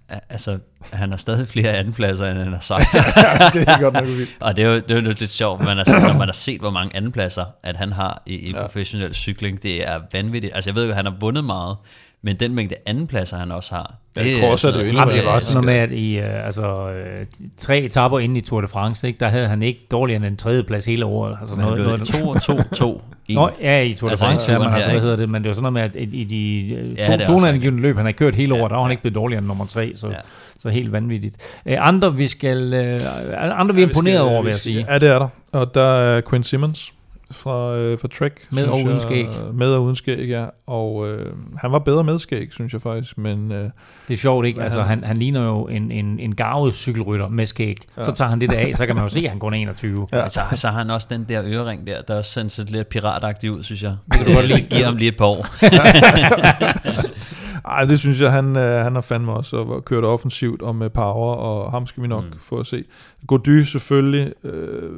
Altså, 0.09 0.59
han 0.93 1.11
har 1.11 1.17
stadig 1.17 1.49
flere 1.49 1.73
andenpladser, 1.73 2.31
end 2.31 2.39
han 2.39 2.53
har 2.53 2.61
sagt. 2.61 2.85
det 3.55 3.69
er 3.69 3.81
godt 3.81 3.95
nok 3.95 4.07
vildt. 4.07 4.37
Og 4.41 4.57
det 4.57 4.65
er 4.65 4.69
jo, 4.69 4.75
det 4.75 4.91
er 4.91 4.95
jo 4.95 5.01
lidt 5.01 5.31
sjovt, 5.31 5.65
men 5.65 5.79
altså, 5.79 6.01
når 6.01 6.19
man 6.19 6.29
har 6.29 6.33
set, 6.33 6.61
hvor 6.61 6.71
mange 6.71 6.97
andenpladser, 6.97 7.45
at 7.63 7.77
han 7.77 7.93
har 7.93 8.23
i, 8.27 8.35
i 8.35 8.51
ja. 8.51 8.63
professionel 8.63 9.15
cykling, 9.15 9.63
det 9.63 9.89
er 9.89 10.01
vanvittigt. 10.13 10.55
Altså, 10.55 10.71
jeg 10.71 10.75
ved 10.75 10.85
jo, 10.85 10.91
at 10.91 10.97
han 10.97 11.05
har 11.05 11.17
vundet 11.21 11.45
meget, 11.45 11.77
men 12.23 12.37
den 12.37 12.55
mængde 12.55 12.75
andenpladser, 12.87 13.37
han 13.37 13.53
også 13.53 13.75
har, 13.75 13.95
det 14.17 14.25
ja, 14.25 14.41
crosser 14.41 14.71
det 14.71 14.79
jo 14.79 14.89
endnu 14.89 15.13
Det 15.13 15.25
var 15.25 15.31
også 15.31 15.53
noget 15.55 15.67
med, 15.67 15.75
at 15.75 15.91
i 15.91 16.19
uh, 16.19 16.47
altså, 16.47 16.89
uh, 16.89 17.27
tre 17.57 17.79
etapper 17.79 18.19
inden 18.19 18.37
i 18.37 18.41
Tour 18.41 18.61
de 18.61 18.69
France, 18.69 19.07
ikke, 19.07 19.19
der 19.21 19.29
havde 19.29 19.49
han 19.49 19.63
ikke 19.63 19.87
dårligere 19.91 20.17
end 20.17 20.25
en 20.25 20.37
tredje 20.37 20.63
plads 20.63 20.87
hele 20.87 21.05
året. 21.05 21.37
Altså, 21.41 21.57
noget, 21.57 21.79
noget, 21.79 22.07
2 22.07 22.29
og 22.29 22.43
2 22.43 22.63
2 22.75 23.03
Nå, 23.29 23.51
ja, 23.61 23.83
i 23.83 23.95
Tour 23.95 24.09
de 24.09 24.13
altså, 24.13 24.25
France, 24.25 24.53
ja, 24.53 24.59
men 24.59 24.69
altså, 24.69 24.91
hvad 24.91 25.01
hedder 25.01 25.17
det, 25.17 25.29
men 25.29 25.43
det 25.43 25.49
var 25.49 25.55
sådan 25.55 25.73
noget 25.73 25.93
med, 25.95 26.03
at 26.03 26.13
i, 26.13 26.25
de 26.25 26.95
ja, 26.99 27.17
to, 27.17 27.41
to 27.41 27.71
løb, 27.71 27.97
han 27.97 28.05
har 28.05 28.13
kørt 28.13 28.35
hele 28.35 28.55
året, 28.55 28.63
ja, 28.63 28.69
der 28.69 28.75
var 28.75 28.83
han 28.83 28.91
ikke 28.91 29.03
blevet 29.03 29.15
dårligere 29.15 29.39
end 29.39 29.47
nummer 29.47 29.67
tre, 29.67 29.93
så, 29.95 30.09
ja. 30.09 30.15
så 30.59 30.69
helt 30.69 30.93
vanvittigt. 30.93 31.61
Uh, 31.67 31.73
andre, 31.79 32.17
vi 32.17 32.27
skal, 32.27 32.75
uh, 32.75 33.61
andre 33.61 33.75
vi 33.75 33.83
er 33.83 33.87
imponeret 33.87 34.21
over, 34.21 34.43
vil 34.43 34.51
jeg 34.51 34.59
sige. 34.59 34.85
Ja, 34.89 34.99
det 34.99 35.09
er 35.09 35.19
der. 35.19 35.29
Og 35.53 35.75
der 35.75 35.83
er 35.83 36.21
Quinn 36.21 36.43
Simmons, 36.43 36.93
fra, 37.31 37.77
øh, 37.77 37.99
fra 37.99 38.09
Trek. 38.09 38.47
Med 38.51 38.65
og 38.65 38.79
uden 38.85 39.01
skæg. 39.01 39.27
Med 39.55 39.73
og 39.73 39.83
uden 39.83 39.97
skæg, 39.97 40.29
ja. 40.29 40.47
Og 40.67 41.09
øh, 41.09 41.33
han 41.59 41.73
var 41.73 41.79
bedre 41.79 42.05
med 42.05 42.19
skæg, 42.19 42.53
synes 42.53 42.73
jeg 42.73 42.81
faktisk. 42.81 43.19
Men, 43.19 43.53
øh, 43.53 43.71
det 44.09 44.15
er 44.15 44.17
sjovt, 44.17 44.47
ikke? 44.47 44.63
Altså, 44.63 44.83
han, 44.83 45.05
han 45.05 45.17
ligner 45.17 45.45
jo 45.45 45.65
en, 45.65 45.91
en, 45.91 46.19
en 46.19 46.35
garvet 46.35 46.75
cykelrytter 46.75 47.29
med 47.29 47.47
skæg. 47.47 47.77
Ja. 47.97 48.03
Så 48.03 48.13
tager 48.13 48.29
han 48.29 48.41
det 48.41 48.51
der 48.51 48.59
af, 48.59 48.73
så 48.75 48.87
kan 48.87 48.95
man 48.95 49.05
jo 49.05 49.09
se, 49.09 49.21
at 49.21 49.31
han 49.31 49.39
går 49.39 49.51
21. 49.53 50.07
Ja. 50.13 50.23
Altså, 50.23 50.41
så 50.55 50.69
har 50.69 50.79
han 50.79 50.91
også 50.91 51.09
den 51.11 51.25
der 51.29 51.43
ørering 51.45 51.87
der, 51.87 52.03
der 52.03 52.19
også 52.19 52.49
sendt 52.49 52.71
lidt 52.71 52.89
piratagtigt 52.89 53.53
ud, 53.53 53.63
synes 53.63 53.83
jeg. 53.83 53.97
Det 54.13 54.19
kan 54.19 54.27
du 54.27 54.35
godt 54.35 54.47
lige 54.47 54.67
give 54.71 54.85
ham 54.85 54.97
lige 54.97 55.09
et 55.09 55.17
par 55.17 55.27
år. 55.27 55.47
Ej, 57.67 57.85
det 57.85 57.99
synes 57.99 58.21
jeg, 58.21 58.33
han, 58.33 58.57
øh, 58.57 58.85
han 58.85 58.95
har 58.95 59.01
fandme 59.01 59.33
også 59.33 59.57
og 59.57 59.85
kørt 59.85 60.05
offensivt 60.05 60.63
og 60.63 60.77
med 60.77 60.91
power, 60.91 61.35
og 61.35 61.71
ham 61.71 61.87
skal 61.87 62.03
vi 62.03 62.09
nok 62.09 62.25
mm. 62.25 62.39
få 62.39 62.59
at 62.59 62.67
se. 62.67 62.85
Gody 63.27 63.63
selvfølgelig. 63.63 64.33
Øh, 64.45 64.91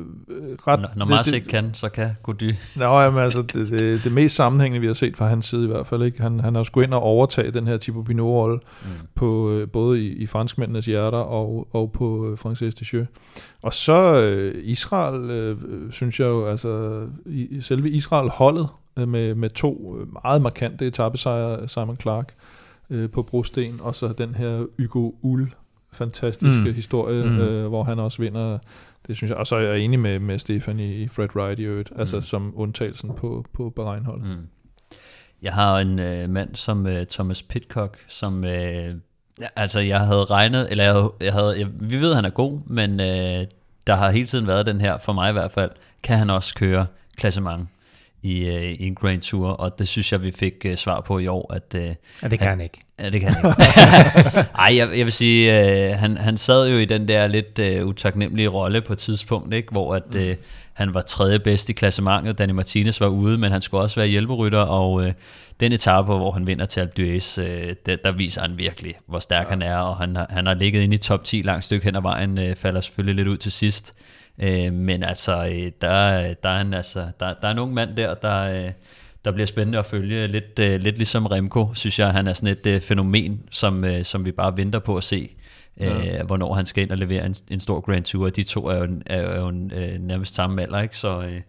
ret, 0.68 0.80
når 0.80 0.88
når 0.96 1.06
Mars 1.06 1.32
ikke 1.32 1.46
kan, 1.46 1.74
så 1.74 1.88
kan 1.88 2.10
Gody. 2.22 2.54
Nå, 2.76 3.00
jamen, 3.00 3.20
altså, 3.20 3.42
det, 3.42 3.70
det, 3.70 4.04
det 4.04 4.12
mest 4.12 4.36
sammenhængende, 4.36 4.80
vi 4.80 4.86
har 4.86 4.94
set 4.94 5.16
fra 5.16 5.26
hans 5.26 5.46
side 5.46 5.64
i 5.64 5.66
hvert 5.66 5.86
fald. 5.86 6.02
Ikke? 6.02 6.22
Han, 6.22 6.40
han 6.40 6.54
har 6.54 6.62
sgu 6.62 6.80
ind 6.80 6.94
og 6.94 7.02
overtage 7.02 7.50
den 7.50 7.66
her 7.66 7.76
Thibaut 7.76 8.06
Pinot-rolle, 8.06 8.58
mm. 8.82 8.88
på, 9.14 9.50
øh, 9.50 9.68
både 9.68 10.06
i, 10.06 10.12
i 10.12 10.26
franskmændenes 10.26 10.86
hjerter 10.86 11.18
og, 11.18 11.68
og 11.72 11.92
på 11.92 12.30
øh, 12.30 12.38
Francis 12.38 12.74
Descheux. 12.74 13.06
Og 13.62 13.74
så 13.74 14.22
øh, 14.22 14.54
Israel, 14.64 15.30
øh, 15.30 15.56
synes 15.90 16.20
jeg 16.20 16.26
jo, 16.26 16.46
altså 16.46 17.02
i, 17.26 17.60
selve 17.60 17.90
Israel-holdet, 17.90 18.68
øh, 18.98 19.08
med, 19.08 19.34
med 19.34 19.50
to 19.50 19.96
meget 20.22 20.42
markante 20.42 20.86
etappesejre, 20.86 21.68
Simon 21.68 21.96
Clark 22.00 22.34
øh, 22.90 23.10
på 23.10 23.22
brosten, 23.22 23.80
og 23.82 23.94
så 23.94 24.08
den 24.08 24.34
her 24.34 24.66
Hugo 24.78 25.12
Ull 25.22 25.54
fantastiske 25.92 26.60
mm. 26.60 26.74
historie, 26.74 27.24
mm. 27.24 27.40
Øh, 27.40 27.68
hvor 27.68 27.84
han 27.84 27.98
også 27.98 28.22
vinder. 28.22 28.58
Det 29.06 29.16
synes 29.16 29.30
jeg, 29.30 29.38
og 29.38 29.46
så 29.46 29.56
er 29.56 29.60
jeg 29.60 29.80
enig 29.80 29.98
med, 29.98 30.18
med 30.18 30.38
Stefan 30.38 30.80
i 30.80 31.08
Fred 31.08 31.36
Wright 31.36 31.58
i 31.58 31.62
øvrigt, 31.62 31.92
altså 31.96 32.16
mm. 32.16 32.22
som 32.22 32.52
undtagelsen 32.56 33.10
på, 33.16 33.44
på 33.52 33.70
Bahrein-holdet. 33.76 34.28
Mm. 34.28 34.46
Jeg 35.42 35.52
har 35.52 35.78
en 35.78 35.98
øh, 35.98 36.30
mand 36.30 36.54
som 36.54 36.86
øh, 36.86 37.06
Thomas 37.06 37.42
Pitcock, 37.42 37.98
som 38.08 38.44
øh, 38.44 38.94
altså 39.56 39.80
jeg 39.80 40.00
havde 40.00 40.24
regnet, 40.24 40.70
eller 40.70 40.84
jeg 40.84 40.92
havde, 40.92 41.12
jeg 41.20 41.32
havde 41.32 41.58
jeg, 41.58 41.68
vi 41.80 42.00
ved, 42.00 42.10
at 42.10 42.16
han 42.16 42.24
er 42.24 42.30
god, 42.30 42.60
men 42.66 43.00
øh, 43.00 43.46
der 43.86 43.94
har 43.94 44.10
hele 44.10 44.26
tiden 44.26 44.46
været 44.46 44.66
den 44.66 44.80
her, 44.80 44.98
for 44.98 45.12
mig 45.12 45.30
i 45.30 45.32
hvert 45.32 45.52
fald, 45.52 45.70
kan 46.02 46.18
han 46.18 46.30
også 46.30 46.54
køre 46.54 46.86
klassement 47.16 47.68
i, 48.22 48.44
øh, 48.44 48.62
i 48.62 48.86
en 48.86 48.94
Grand 48.94 49.18
Tour, 49.20 49.48
og 49.48 49.78
det 49.78 49.88
synes 49.88 50.12
jeg, 50.12 50.22
vi 50.22 50.30
fik 50.30 50.52
øh, 50.64 50.76
svar 50.76 51.00
på 51.00 51.18
i 51.18 51.26
år. 51.26 51.54
At, 51.54 51.74
øh, 51.74 51.94
Ja, 52.22 52.28
det 52.28 52.38
kan 52.38 52.48
han 52.48 52.60
ikke. 52.60 52.78
Ja, 53.00 53.10
det 53.10 53.20
kan 53.20 53.30
han 53.34 53.46
ikke. 54.18 54.30
Ej, 54.58 54.76
jeg, 54.76 54.88
jeg 54.98 55.04
vil 55.04 55.12
sige, 55.12 55.60
øh, 55.92 55.98
han, 55.98 56.16
han 56.16 56.38
sad 56.38 56.70
jo 56.70 56.78
i 56.78 56.84
den 56.84 57.08
der 57.08 57.26
lidt 57.28 57.58
øh, 57.58 57.86
utaknemmelige 57.86 58.48
rolle 58.48 58.80
på 58.80 58.92
et 58.92 58.98
tidspunkt, 58.98 59.54
ikke? 59.54 59.68
hvor 59.72 59.94
at, 59.94 60.14
øh, 60.16 60.36
han 60.72 60.94
var 60.94 61.00
tredje 61.00 61.38
bedst 61.38 61.68
i 61.70 61.72
klassementet, 61.72 62.38
Danny 62.38 62.52
Martinez 62.52 63.00
var 63.00 63.06
ude, 63.06 63.38
men 63.38 63.52
han 63.52 63.62
skulle 63.62 63.82
også 63.82 63.96
være 64.00 64.08
hjælperytter, 64.08 64.58
og 64.60 65.06
øh, 65.06 65.12
den 65.60 65.72
etape, 65.72 66.06
hvor 66.06 66.30
han 66.30 66.46
vinder 66.46 66.66
til 66.66 66.80
Alpe 66.80 66.92
d'Huez, 67.02 67.40
øh, 67.40 67.74
der, 67.86 67.96
der 68.04 68.12
viser 68.12 68.40
han 68.42 68.58
virkelig, 68.58 68.94
hvor 69.08 69.18
stærk 69.18 69.44
ja. 69.46 69.50
han 69.50 69.62
er, 69.62 69.76
og 69.76 69.96
han, 69.96 70.16
har- 70.16 70.26
han 70.30 70.46
har 70.46 70.54
ligget 70.54 70.80
inde 70.82 70.94
i 70.94 70.98
top 70.98 71.24
10 71.24 71.42
langt 71.42 71.64
stykke 71.64 71.84
hen 71.84 71.96
ad 71.96 72.02
vejen, 72.02 72.38
øh, 72.38 72.56
falder 72.56 72.80
selvfølgelig 72.80 73.14
lidt 73.16 73.28
ud 73.28 73.36
til 73.36 73.52
sidst, 73.52 73.94
øh, 74.42 74.72
men 74.72 75.02
altså, 75.02 75.46
øh, 75.46 75.72
der, 75.80 75.88
er- 75.88 76.34
der, 76.34 76.48
er 76.48 76.60
en, 76.60 76.74
altså 76.74 77.00
der, 77.20 77.34
der 77.42 77.48
er 77.48 77.52
en 77.52 77.58
ung 77.58 77.74
mand 77.74 77.96
der, 77.96 78.14
der, 78.14 78.64
øh, 78.66 78.72
der 79.24 79.32
bliver 79.32 79.46
spændende 79.46 79.78
at 79.78 79.86
følge, 79.86 80.26
lidt, 80.26 80.58
øh, 80.60 80.80
lidt 80.80 80.96
ligesom 80.96 81.26
Remco, 81.26 81.74
synes 81.74 81.98
jeg, 81.98 82.12
han 82.12 82.26
er 82.26 82.32
sådan 82.32 82.48
et 82.48 82.66
øh, 82.66 82.80
fænomen, 82.80 83.40
som, 83.50 83.84
øh, 83.84 84.04
som 84.04 84.26
vi 84.26 84.32
bare 84.32 84.56
venter 84.56 84.78
på 84.78 84.96
at 84.96 85.04
se, 85.04 85.30
Ja. 85.80 86.20
øh, 86.20 86.26
hvornår 86.26 86.54
han 86.54 86.66
skal 86.66 86.82
ind 86.82 86.90
og 86.90 86.98
levere 86.98 87.26
en, 87.26 87.34
en 87.50 87.60
stor 87.60 87.80
Grand 87.80 88.04
Tour, 88.04 88.28
de 88.28 88.42
to 88.42 88.66
er 88.66 88.78
jo, 88.78 88.88
er 89.06 89.40
jo 89.40 89.48
en, 89.48 89.72
øh, 89.74 89.98
nærmest 90.00 90.34
samme 90.34 90.62
alder, 90.62 90.80
ikke? 90.80 90.96
Så, 90.96 91.20
øh, 91.20 91.40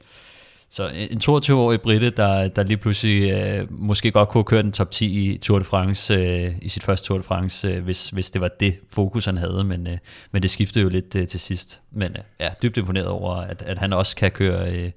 så 0.71 0.87
en 0.87 1.21
22-årig 1.23 1.81
Britte, 1.81 2.09
der, 2.09 2.47
der 2.47 2.63
lige 2.63 2.77
pludselig 2.77 3.31
øh, 3.31 3.81
måske 3.81 4.11
godt 4.11 4.29
kunne 4.29 4.39
have 4.39 4.45
kørt 4.45 4.65
en 4.65 4.71
top 4.71 4.91
10 4.91 5.33
i 5.33 5.37
Tour 5.37 5.59
de 5.59 5.65
France, 5.65 6.13
øh, 6.13 6.51
i 6.61 6.69
sit 6.69 6.83
første 6.83 7.07
Tour 7.07 7.17
de 7.17 7.23
France, 7.23 7.67
øh, 7.67 7.83
hvis, 7.83 8.09
hvis 8.09 8.31
det 8.31 8.41
var 8.41 8.47
det 8.47 8.79
fokus, 8.89 9.25
han 9.25 9.37
havde, 9.37 9.63
men, 9.63 9.87
øh, 9.87 9.97
men 10.31 10.41
det 10.41 10.49
skiftede 10.49 10.83
jo 10.83 10.89
lidt 10.89 11.15
øh, 11.15 11.27
til 11.27 11.39
sidst. 11.39 11.81
Men 11.91 12.11
øh, 12.11 12.23
ja, 12.39 12.49
dybt 12.63 12.77
imponeret 12.77 13.07
over, 13.07 13.35
at, 13.35 13.61
at 13.61 13.77
han 13.77 13.93
også 13.93 14.15
kan 14.15 14.31
køre 14.31 14.71
øh, 14.75 14.91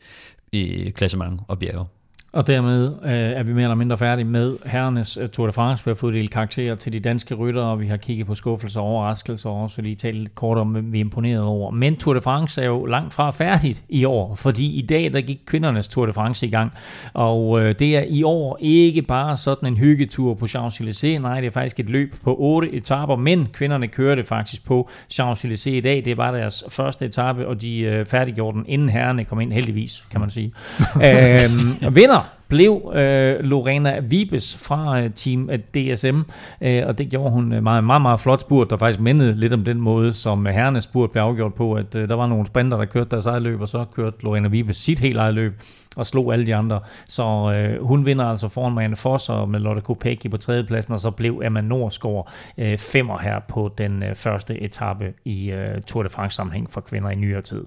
i 0.53 0.91
klassement 0.91 1.41
og 1.49 1.59
bjerge. 1.59 1.87
Og 2.33 2.47
dermed 2.47 2.87
øh, 3.05 3.11
er 3.11 3.43
vi 3.43 3.53
mere 3.53 3.63
eller 3.63 3.75
mindre 3.75 3.99
færdige 3.99 4.25
med 4.25 4.57
herrenes 4.67 5.17
øh, 5.17 5.29
Tour 5.29 5.47
de 5.47 5.53
France. 5.53 5.85
Vi 5.85 5.91
har 5.91 5.95
fået 5.95 6.15
delt 6.15 6.31
karakterer 6.31 6.75
til 6.75 6.93
de 6.93 6.99
danske 6.99 7.35
ryttere, 7.35 7.65
og 7.65 7.81
vi 7.81 7.87
har 7.87 7.97
kigget 7.97 8.27
på 8.27 8.35
skuffelser 8.35 8.81
og 8.81 8.87
overraskelser, 8.87 9.51
og 9.51 9.63
også 9.63 9.83
lige 9.83 9.95
talt 9.95 10.17
lidt 10.17 10.35
kort 10.35 10.59
om, 10.59 10.69
hvem 10.69 10.93
vi 10.93 10.99
er 10.99 11.01
imponeret 11.01 11.43
over. 11.43 11.71
Men 11.71 11.97
Tour 11.97 12.15
de 12.15 12.21
France 12.21 12.63
er 12.63 12.67
jo 12.67 12.85
langt 12.85 13.15
fra 13.15 13.31
færdigt 13.31 13.83
i 13.89 14.05
år, 14.05 14.35
fordi 14.35 14.79
i 14.79 14.87
dag 14.87 15.13
der 15.13 15.21
gik 15.21 15.41
kvindernes 15.47 15.89
Tour 15.89 16.07
de 16.07 16.13
France 16.13 16.47
i 16.47 16.51
gang. 16.51 16.73
Og 17.15 17.61
øh, 17.61 17.75
det 17.79 17.97
er 17.97 18.05
i 18.09 18.23
år 18.23 18.59
ikke 18.61 19.03
bare 19.03 19.37
sådan 19.37 19.69
en 19.69 19.77
hyggetur 19.77 20.35
på 20.35 20.47
Champs-Élysées, 20.47 21.19
nej, 21.19 21.41
det 21.41 21.47
er 21.47 21.51
faktisk 21.51 21.81
et 21.81 21.91
løb 21.91 22.15
på 22.25 22.37
otte 22.39 22.73
etaper, 22.73 23.17
men 23.17 23.49
kvinderne 23.53 23.89
kørte 23.89 24.25
faktisk 24.25 24.65
på 24.65 24.89
Champs-Élysées 25.13 25.71
i 25.71 25.81
dag. 25.81 26.05
Det 26.05 26.17
var 26.17 26.31
deres 26.31 26.65
første 26.69 27.05
etape, 27.05 27.49
og 27.49 27.63
de 27.63 27.81
øh, 27.81 28.07
færdiggjorde 28.07 28.59
den, 28.59 28.65
inden 28.69 28.89
herrerne 28.89 29.25
kom 29.25 29.41
ind, 29.41 29.53
heldigvis, 29.53 30.05
kan 30.11 30.21
man 30.21 30.31
sige. 30.31 30.53
øhm, 30.97 31.95
vinder 31.95 32.22
blev 32.49 32.93
øh, 32.95 33.41
Lorena 33.41 34.01
Vibes 34.01 34.67
fra 34.67 35.01
øh, 35.01 35.11
Team 35.15 35.51
øh, 35.51 35.59
DSM, 35.59 36.21
øh, 36.61 36.83
og 36.87 36.99
det 36.99 37.11
gjorde 37.11 37.31
hun 37.31 37.53
øh, 37.53 37.63
meget, 37.63 37.85
meget, 37.85 38.03
meget 38.03 38.21
flot 38.21 38.41
spurt, 38.41 38.71
der 38.71 38.77
faktisk 38.77 39.01
mindede 39.01 39.35
lidt 39.35 39.53
om 39.53 39.65
den 39.65 39.81
måde, 39.81 40.13
som 40.13 40.47
øh, 40.47 40.55
herrenes 40.55 40.85
spurt 40.85 41.11
blev 41.11 41.23
afgjort 41.23 41.55
på, 41.55 41.75
at 41.75 41.95
øh, 41.95 42.09
der 42.09 42.15
var 42.15 42.27
nogle 42.27 42.47
sprinter, 42.47 42.77
der 42.77 42.85
kørte 42.85 43.11
deres 43.11 43.27
eget 43.27 43.43
løb, 43.43 43.61
og 43.61 43.69
så 43.69 43.85
kørte 43.95 44.17
Lorena 44.23 44.49
Vibes 44.49 44.77
sit 44.77 44.99
helt 44.99 45.17
eget 45.17 45.35
løb, 45.35 45.53
og 45.97 46.07
slog 46.07 46.33
alle 46.33 46.47
de 46.47 46.55
andre. 46.55 46.81
Så 47.09 47.23
øh, 47.23 47.87
hun 47.87 48.07
vinder 48.07 48.25
altså 48.25 48.49
foran 48.49 48.73
Marianne 48.73 48.97
Foss 48.97 49.29
og 49.29 49.49
med 49.49 49.61
Lotte 49.61 49.81
Kopecky 49.81 50.31
på 50.31 50.37
tredjepladsen, 50.37 50.95
og 50.95 51.01
så 51.01 51.11
blev 51.11 51.43
Emma 51.45 51.61
Norsgaard 51.61 52.33
øh, 52.59 52.79
femmer 52.79 53.19
her 53.19 53.41
på 53.49 53.75
den 53.79 54.03
øh, 54.03 54.15
første 54.15 54.61
etape 54.61 55.13
i 55.25 55.51
øh, 55.51 55.83
Tour 55.83 56.03
de 56.03 56.09
France 56.09 56.37
sammenhæng 56.37 56.71
for 56.71 56.81
kvinder 56.81 57.11
i 57.11 57.15
nyere 57.15 57.43
tid. 57.43 57.65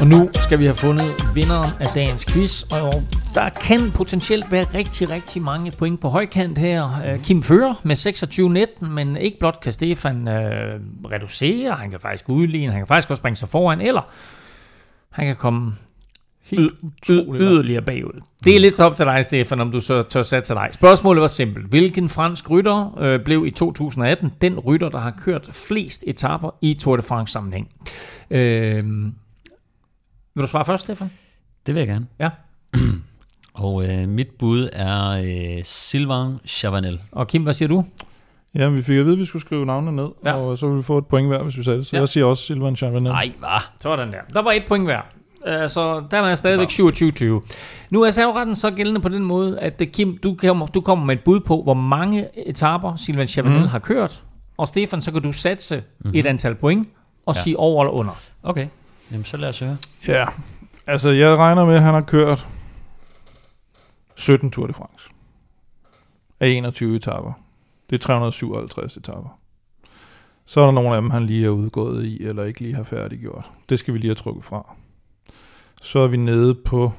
Og 0.00 0.06
nu 0.06 0.30
skal 0.34 0.58
vi 0.58 0.64
have 0.64 0.74
fundet 0.74 1.06
vinderen 1.34 1.70
af 1.80 1.86
dagens 1.94 2.24
quiz, 2.24 2.62
og 2.62 3.02
der 3.34 3.48
kan 3.48 3.92
potentielt 3.94 4.52
være 4.52 4.64
rigtig, 4.74 5.10
rigtig 5.10 5.42
mange 5.42 5.70
point 5.70 6.00
på 6.00 6.08
højkant 6.08 6.58
her. 6.58 7.02
Øh, 7.06 7.24
Kim 7.24 7.42
fører 7.42 7.74
med 7.84 7.96
26-19, 8.82 8.86
men 8.88 9.16
ikke 9.16 9.38
blot 9.38 9.60
kan 9.62 9.72
Stefan 9.72 10.28
øh, 10.28 10.80
reducere, 11.10 11.72
han 11.72 11.90
kan 11.90 12.00
faktisk 12.00 12.28
udligne, 12.28 12.72
han 12.72 12.80
kan 12.80 12.86
faktisk 12.86 13.10
også 13.10 13.20
springe 13.20 13.36
sig 13.36 13.48
foran, 13.48 13.80
eller 13.80 14.00
han 15.10 15.26
kan 15.26 15.36
komme 15.36 15.72
Helt 16.50 16.72
yd- 17.10 17.34
yderligere 17.40 17.82
bagud. 17.82 18.20
Det 18.44 18.56
er 18.56 18.60
lidt 18.60 18.80
op 18.80 18.96
til 18.96 19.06
dig, 19.06 19.24
Stefan, 19.24 19.60
om 19.60 19.72
du 19.72 19.80
så 19.80 20.02
tør 20.02 20.22
satse 20.22 20.54
dig. 20.54 20.68
Spørgsmålet 20.72 21.20
var 21.20 21.28
simpelt. 21.28 21.66
Hvilken 21.66 22.08
fransk 22.08 22.50
rytter 22.50 22.98
øh, 23.00 23.20
blev 23.24 23.46
i 23.46 23.50
2018 23.50 24.32
den 24.40 24.58
rytter, 24.58 24.88
der 24.88 24.98
har 24.98 25.14
kørt 25.24 25.48
flest 25.52 26.04
etapper 26.06 26.50
i 26.62 26.74
Tour 26.74 26.96
de 26.96 27.02
France 27.02 27.32
sammenhæng? 27.32 27.68
Øh, 28.30 28.82
vil 30.38 30.42
du 30.46 30.50
svare 30.50 30.64
først, 30.64 30.84
Stefan? 30.84 31.10
Det 31.66 31.74
vil 31.74 31.80
jeg 31.80 31.88
gerne. 31.88 32.06
Ja. 32.20 32.30
Og 33.54 33.88
øh, 33.88 34.08
mit 34.08 34.28
bud 34.38 34.68
er 34.72 35.08
øh, 35.10 35.64
Sylvain 35.64 36.38
Chavanel. 36.46 37.00
Og 37.12 37.28
Kim, 37.28 37.42
hvad 37.42 37.52
siger 37.52 37.68
du? 37.68 37.84
Ja, 38.54 38.68
vi 38.68 38.82
fik 38.82 38.96
at 38.98 39.04
vide, 39.04 39.12
at 39.14 39.18
vi 39.18 39.24
skulle 39.24 39.42
skrive 39.42 39.66
navnene 39.66 39.96
ned, 39.96 40.08
ja. 40.24 40.32
og 40.32 40.58
så 40.58 40.66
ville 40.66 40.76
vi 40.76 40.82
få 40.82 40.98
et 40.98 41.06
point 41.06 41.28
hver, 41.28 41.42
hvis 41.42 41.56
vi 41.58 41.62
sagde 41.62 41.78
det. 41.78 41.86
Så 41.86 41.96
Ja. 41.96 42.00
jeg 42.00 42.08
siger 42.08 42.26
også 42.26 42.42
Silvan 42.42 42.76
Chavanel. 42.76 43.02
Nej, 43.02 43.32
hvad? 43.38 43.48
Sådan 43.80 44.12
der. 44.12 44.18
Der 44.32 44.42
var 44.42 44.52
et 44.52 44.62
point 44.68 44.84
hver. 44.84 45.00
Øh, 45.46 45.68
Så 45.68 46.02
der 46.10 46.16
er 46.22 46.34
stadigvæk 46.34 46.68
27-20. 46.70 47.40
Nu 47.90 48.02
er 48.02 48.10
serveretten 48.10 48.54
så 48.56 48.70
gældende 48.70 49.00
på 49.00 49.08
den 49.08 49.22
måde, 49.24 49.60
at 49.60 49.80
øh, 49.82 49.88
Kim, 49.88 50.18
du 50.22 50.34
kommer, 50.34 50.66
du 50.66 50.80
kommer 50.80 51.04
med 51.04 51.16
et 51.16 51.24
bud 51.24 51.40
på, 51.40 51.62
hvor 51.62 51.74
mange 51.74 52.28
etaper 52.48 52.96
Silvan 52.96 53.26
Chavanel 53.26 53.58
Mhm. 53.58 53.68
har 53.68 53.78
kørt. 53.78 54.22
Og 54.56 54.68
Stefan, 54.68 55.00
så 55.00 55.12
kan 55.12 55.22
du 55.22 55.32
satse 55.32 55.82
Mhm. 56.04 56.12
et 56.14 56.26
antal 56.26 56.54
point 56.54 56.88
og 57.26 57.34
Ja. 57.34 57.40
sige 57.40 57.56
over 57.58 57.84
eller 57.84 57.92
under. 57.92 58.12
Okay, 58.42 58.66
jamen 59.10 59.24
så 59.24 59.36
lad 59.36 59.48
os 59.48 59.58
høre. 59.58 59.76
Ja, 60.08 60.26
altså 60.86 61.10
jeg 61.10 61.36
regner 61.36 61.64
med, 61.64 61.74
at 61.74 61.82
han 61.82 61.94
har 61.94 62.00
kørt 62.00 62.46
17 64.16 64.50
Tour 64.50 64.66
de 64.66 64.72
France. 64.72 65.10
Af 66.40 66.48
21 66.48 66.96
etapper. 66.96 67.32
Det 67.90 67.96
er 67.96 68.00
357 68.00 68.96
etapper. 68.96 69.38
Så 70.44 70.60
er 70.60 70.64
der 70.64 70.72
nogle 70.72 70.94
af 70.94 71.02
dem, 71.02 71.10
han 71.10 71.26
lige 71.26 71.46
er 71.46 71.50
udgået 71.50 72.06
i, 72.06 72.22
eller 72.22 72.44
ikke 72.44 72.60
lige 72.60 72.74
har 72.74 72.82
færdiggjort. 72.82 73.50
Det 73.68 73.78
skal 73.78 73.94
vi 73.94 73.98
lige 73.98 74.08
have 74.08 74.14
trukket 74.14 74.44
fra. 74.44 74.74
Så 75.82 75.98
er 75.98 76.06
vi 76.06 76.16
nede 76.16 76.54
på 76.54 76.92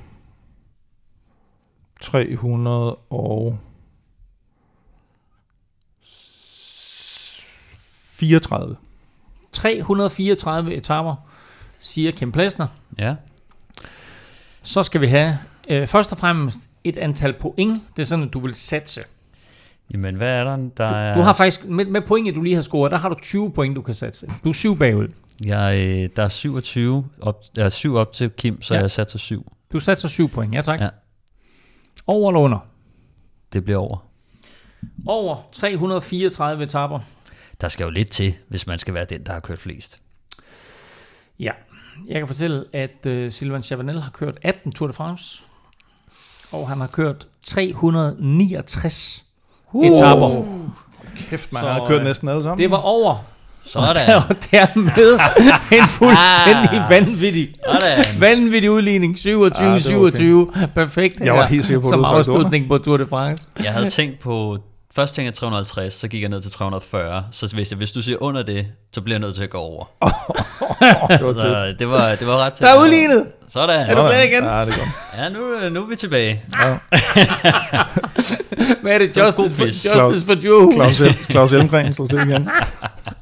300 2.01 2.95
og 2.95 3.57
34. 8.19 8.75
334 9.51 10.73
etaper, 10.73 11.15
siger 11.79 12.11
Kim 12.11 12.31
Plesner. 12.31 12.67
Ja. 12.97 13.15
Så 14.61 14.83
skal 14.83 15.01
vi 15.01 15.07
have 15.07 15.37
øh, 15.69 15.87
først 15.87 16.11
og 16.11 16.17
fremmest 16.17 16.59
et 16.83 16.97
antal 16.97 17.33
point. 17.33 17.81
Det 17.95 18.01
er 18.01 18.05
sådan, 18.05 18.25
at 18.25 18.33
du 18.33 18.39
vil 18.39 18.53
satse. 18.53 19.01
Jamen, 19.93 20.15
hvad 20.15 20.29
er 20.29 20.43
der? 20.43 20.69
Der 20.77 20.85
er... 20.85 21.13
Du 21.15 21.21
har 21.21 21.33
faktisk, 21.33 21.65
med, 21.65 21.85
med 21.85 22.01
pointet, 22.01 22.35
du 22.35 22.41
lige 22.41 22.55
har 22.55 22.61
scoret, 22.61 22.91
der 22.91 22.97
har 22.97 23.09
du 23.09 23.15
20 23.21 23.51
point, 23.53 23.75
du 23.75 23.81
kan 23.81 23.93
satse. 23.93 24.27
Du 24.43 24.49
er 24.49 24.53
syv 24.53 24.77
bagud. 24.77 25.07
Jeg, 25.45 25.77
øh, 25.79 26.09
der 26.15 26.23
er 26.23 26.27
27, 26.29 27.05
op, 27.21 27.43
der 27.55 27.65
er 27.65 27.69
7 27.69 27.95
op 27.95 28.13
til 28.13 28.29
Kim, 28.29 28.61
så 28.61 28.73
Ja. 28.73 28.77
ja. 28.77 28.81
jeg 28.81 28.91
satser 28.91 29.19
7. 29.19 29.51
Du 29.73 29.79
satser 29.79 30.07
7 30.07 30.29
point, 30.29 30.55
ja 30.55 30.61
tak. 30.61 30.81
Ja. 30.81 30.89
Over 32.07 32.31
eller 32.31 32.39
under? 32.39 32.59
Det 33.53 33.63
bliver 33.63 33.79
over. 33.79 33.97
Over 35.05 35.37
334 35.51 36.63
etaper. 36.63 36.99
Der 37.61 37.67
skal 37.67 37.83
jo 37.83 37.89
lidt 37.89 38.11
til, 38.11 38.35
hvis 38.47 38.67
man 38.67 38.79
skal 38.79 38.93
være 38.93 39.05
den, 39.05 39.23
der 39.23 39.33
har 39.33 39.39
kørt 39.39 39.59
flest. 39.59 39.99
Ja, 41.39 41.51
jeg 42.07 42.17
kan 42.17 42.27
fortælle, 42.27 42.63
at 42.73 43.05
uh, 43.07 43.31
Sylvain 43.31 43.63
Chavanel 43.63 44.01
har 44.01 44.11
kørt 44.11 44.33
18 44.41 44.71
Tour 44.71 44.87
de 44.87 44.93
France, 44.93 45.43
og 46.51 46.69
han 46.69 46.79
har 46.79 46.87
kørt 46.87 47.27
369 47.45 49.23
Uh. 49.73 49.87
etaper. 49.87 50.43
Kæft, 51.29 51.53
man 51.53 51.63
har 51.63 51.85
kørt 51.87 52.03
næsten 52.03 52.27
alle 52.29 52.43
sammen. 52.43 52.59
Det 52.63 52.71
var 52.71 52.77
over. 52.77 53.15
Sådan. 53.63 54.15
Og 54.29 54.35
dermed 54.51 55.19
en 55.81 55.87
fuldstændig 55.87 56.83
vanvittig, 56.89 57.55
Sådan. 57.65 58.21
vanvittig 58.21 58.71
udligning. 58.71 59.15
27-27. 59.17 59.29
Ah, 59.63 60.35
okay. 60.35 60.67
Perfekt. 60.75 61.19
Jeg 61.19 61.33
var 61.33 61.41
her, 61.41 61.47
helt 61.47 61.65
sikker 61.65 61.81
på, 61.81 61.87
at 61.87 61.89
Som 61.89 62.05
afslutning 62.05 62.67
på 62.67 62.77
Tour 62.77 62.97
de 62.97 63.07
France. 63.07 63.47
Jeg 63.63 63.73
havde 63.73 63.89
tænkt 63.89 64.19
på, 64.19 64.57
først 64.95 65.15
tænkte 65.15 65.27
jeg 65.27 65.33
350, 65.33 65.93
så 65.93 66.07
gik 66.07 66.21
jeg 66.21 66.29
ned 66.29 66.41
til 66.41 66.51
340. 66.51 67.25
Så 67.31 67.55
hvis, 67.55 67.71
jeg, 67.71 67.77
hvis 67.77 67.91
du 67.91 68.01
siger 68.01 68.17
under 68.23 68.43
det, 68.43 68.67
så 68.91 69.01
bliver 69.01 69.15
jeg 69.15 69.19
nødt 69.19 69.35
til 69.35 69.43
at 69.43 69.49
gå 69.49 69.57
over. 69.57 69.85
det 71.09 71.25
var 71.25 71.33
så 71.39 71.75
det 71.79 71.89
var, 71.89 72.15
det 72.19 72.27
var 72.27 72.37
ret 72.37 72.53
tæt. 72.53 72.67
Der 72.67 72.73
er 72.73 72.79
udlignet. 72.81 73.27
Sådan. 73.53 73.89
Er 73.89 73.95
du 73.95 74.01
glad 74.01 74.23
igen? 74.23 74.43
Ja, 74.43 74.65
det 74.65 74.73
er 74.73 74.77
godt. 74.77 74.89
Ja, 75.17 75.29
nu, 75.29 75.69
nu 75.69 75.83
er 75.83 75.87
vi 75.89 75.95
tilbage. 75.95 76.43
Ja. 76.63 76.67
Hvad 78.81 78.91
er 78.93 78.97
det? 78.97 79.17
Justice 79.17 79.55
for, 79.55 79.63
justice 79.65 80.25
for 80.25 80.45
Joe. 80.45 80.71
Claus, 80.73 81.01
El- 81.01 81.13
Claus 81.31 81.51
Elmgren 81.53 81.93
slår 81.93 82.07
til 82.07 82.17
igen. 82.17 82.49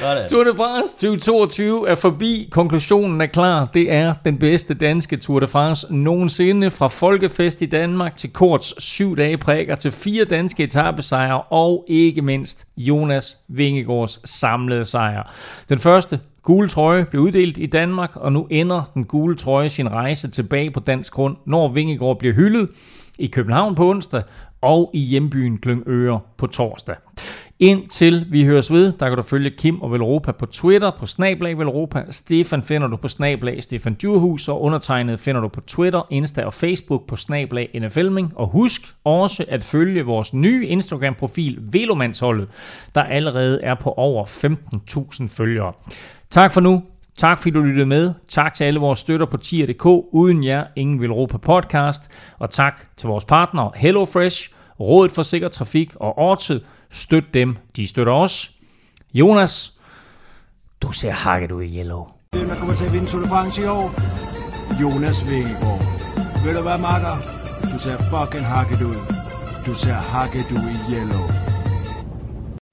Sådan. 0.00 0.28
Tour 0.28 0.44
de 0.44 0.54
France 0.56 0.92
2022 0.94 1.88
er 1.88 1.94
forbi. 1.94 2.48
Konklusionen 2.50 3.20
er 3.20 3.26
klar. 3.26 3.68
Det 3.74 3.92
er 3.92 4.14
den 4.24 4.38
bedste 4.38 4.74
danske 4.74 5.16
Tour 5.16 5.40
de 5.40 5.46
France 5.46 5.94
nogensinde. 5.94 6.70
Fra 6.70 6.88
Folkefest 6.88 7.62
i 7.62 7.66
Danmark 7.66 8.16
til 8.16 8.32
Korts 8.32 8.82
syv 8.82 9.16
dage 9.16 9.38
præger 9.38 9.74
til 9.74 9.92
fire 9.92 10.24
danske 10.24 10.62
etappesejre 10.62 11.42
og 11.42 11.84
ikke 11.88 12.22
mindst 12.22 12.66
Jonas 12.76 13.38
Vingegaards 13.48 14.30
samlede 14.30 14.84
sejr. 14.84 15.32
Den 15.68 15.78
første 15.78 16.20
gule 16.42 16.68
trøje 16.68 17.04
blev 17.04 17.22
uddelt 17.22 17.58
i 17.58 17.66
Danmark, 17.66 18.16
og 18.16 18.32
nu 18.32 18.46
ender 18.50 18.82
den 18.94 19.04
gule 19.04 19.36
trøje 19.36 19.68
sin 19.68 19.92
rejse 19.92 20.30
tilbage 20.30 20.70
på 20.70 20.80
dansk 20.80 21.12
grund, 21.12 21.36
når 21.46 21.68
Vingegaard 21.68 22.18
bliver 22.18 22.34
hyldet 22.34 22.68
i 23.18 23.26
København 23.26 23.74
på 23.74 23.90
onsdag 23.90 24.22
og 24.60 24.90
i 24.94 25.00
hjembyen 25.00 25.58
Glyngøre 25.62 26.20
på 26.36 26.46
torsdag. 26.46 26.94
Indtil 27.58 28.26
vi 28.30 28.44
høres 28.44 28.72
ved, 28.72 28.92
der 28.92 29.08
kan 29.08 29.16
du 29.16 29.22
følge 29.22 29.50
Kim 29.50 29.80
og 29.80 29.92
Velropa 29.92 30.32
på 30.32 30.46
Twitter, 30.46 30.90
på 30.90 31.06
Snablag 31.06 31.58
Velropa. 31.58 32.04
Stefan 32.10 32.62
finder 32.62 32.88
du 32.88 32.96
på 32.96 33.08
Snablag 33.08 33.62
Stefan 33.62 33.94
Djurhus, 33.94 34.48
og 34.48 34.62
undertegnet 34.62 35.20
finder 35.20 35.40
du 35.40 35.48
på 35.48 35.60
Twitter, 35.60 36.06
Insta 36.10 36.44
og 36.44 36.54
Facebook 36.54 37.06
på 37.08 37.16
Snablag 37.16 37.80
NFLming. 37.80 38.32
Og 38.34 38.48
husk 38.48 38.82
også 39.04 39.44
at 39.48 39.64
følge 39.64 40.02
vores 40.02 40.34
nye 40.34 40.66
Instagram-profil 40.66 41.58
Velomandsholdet, 41.60 42.48
der 42.94 43.02
allerede 43.02 43.62
er 43.62 43.74
på 43.74 43.90
over 43.90 44.24
15.000 44.24 45.28
følgere. 45.28 45.72
Tak 46.30 46.52
for 46.52 46.60
nu. 46.60 46.82
Tak 47.18 47.38
fordi 47.38 47.50
du 47.50 47.60
lyttede 47.60 47.86
med. 47.86 48.12
Tak 48.28 48.54
til 48.54 48.64
alle 48.64 48.80
vores 48.80 48.98
støtter 48.98 49.26
på 49.26 49.36
tier.dk. 49.36 49.86
Uden 50.12 50.44
jer, 50.44 50.64
ingen 50.76 51.00
vil 51.00 51.12
råbe 51.12 51.38
podcast. 51.38 52.10
Og 52.38 52.50
tak 52.50 52.80
til 52.96 53.08
vores 53.08 53.24
partnere 53.24 53.70
HelloFresh, 53.74 54.50
Rådet 54.80 55.12
for 55.12 55.22
Sikker 55.22 55.48
Trafik 55.48 55.94
og 55.94 56.18
Ortet. 56.18 56.62
Støt 56.90 57.24
dem, 57.34 57.56
de 57.76 57.88
støtter 57.88 58.12
os. 58.12 58.52
Jonas, 59.14 59.74
du 60.80 60.92
ser 60.92 61.12
hakket 61.12 61.52
ud 61.52 61.62
i 61.62 61.78
yellow. 61.78 62.06
Hvem 62.32 62.48
der 62.48 62.56
kommer 62.56 62.74
til 62.74 62.84
at 62.84 62.92
vinde 62.92 63.06
Tour 63.06 63.22
de 63.22 63.28
France 63.28 63.62
i 63.62 63.64
år? 63.64 63.94
Jonas 64.82 65.28
Vingegaard. 65.30 65.80
Ved 66.44 66.54
du 66.56 66.62
hvad, 66.62 66.78
makker? 66.78 67.16
Du 67.72 67.78
ser 67.78 67.96
fucking 67.96 68.46
hakket 68.46 68.82
ud. 68.82 68.96
Du 69.66 69.74
ser 69.74 69.92
hakket 69.94 70.46
ud 70.50 70.70
i 70.70 70.94
yellow. 70.94 71.24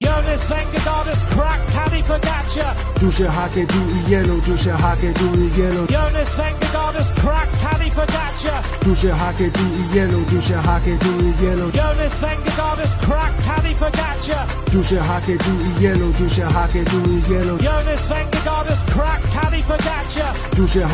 Jonas 0.04 0.42
Vingegaard 0.50 1.06
has 1.12 1.22
cracked 1.34 1.66
Taddy 1.74 2.02
Pogacar. 2.08 2.72
Du 3.00 3.10
ser 3.10 3.30
hakket 3.30 3.70
ud 3.80 3.88
i 3.98 4.00
yellow. 4.12 4.38
Du 4.48 4.56
ser 4.56 4.76
hakket 4.84 5.16
ud 5.22 5.38
i 5.46 5.48
yellow. 5.60 5.84
Jonas 5.96 6.30
Vingegaard 6.38 6.94
has 7.00 7.10
cracked 7.22 7.54
Taddy 7.62 7.88
Pogacar. 7.96 8.60
Du 8.84 8.94
ser 8.94 9.14
hakket 9.14 9.56
ud 9.64 9.72
i 9.82 9.84
yellow. 9.96 10.22
Du 10.32 10.40
ser 10.48 10.60
hakket 10.68 11.02
ud 11.12 11.22
i 11.30 11.32
yellow. 11.44 11.68
Jonas 11.80 12.16
Vingegaard 12.22 12.78
has 12.84 12.94
cracked 13.06 13.38
Taddy 13.46 13.72
Pogacar. 13.80 14.44
Du 14.72 14.82
ser 14.82 15.02
hakket 15.10 15.42
ud 15.52 15.60
i 15.70 15.72
yellow. 15.84 16.10
Du 16.20 16.28
ser 16.28 16.48
hakket 16.58 16.92
ud 16.98 17.08
i 17.18 17.20
yellow. 17.32 17.56
Jonas 17.68 18.04
Vingegaard 18.12 18.66
has 18.72 18.82
cracked 18.94 19.28
Taddy 19.34 19.60
Pogacar. 19.68 20.32
Du 20.58 20.66
ser 20.66 20.86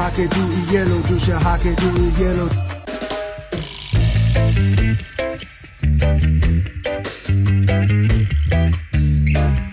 ud 0.43 0.51
i 0.61 0.63
yellow. 0.75 1.01
Du 1.11 1.19
ser 1.19 1.39
ud 1.95 2.01
i 2.09 2.23
yellow. 2.23 2.49
Thank 8.51 8.75
you. 9.29 9.70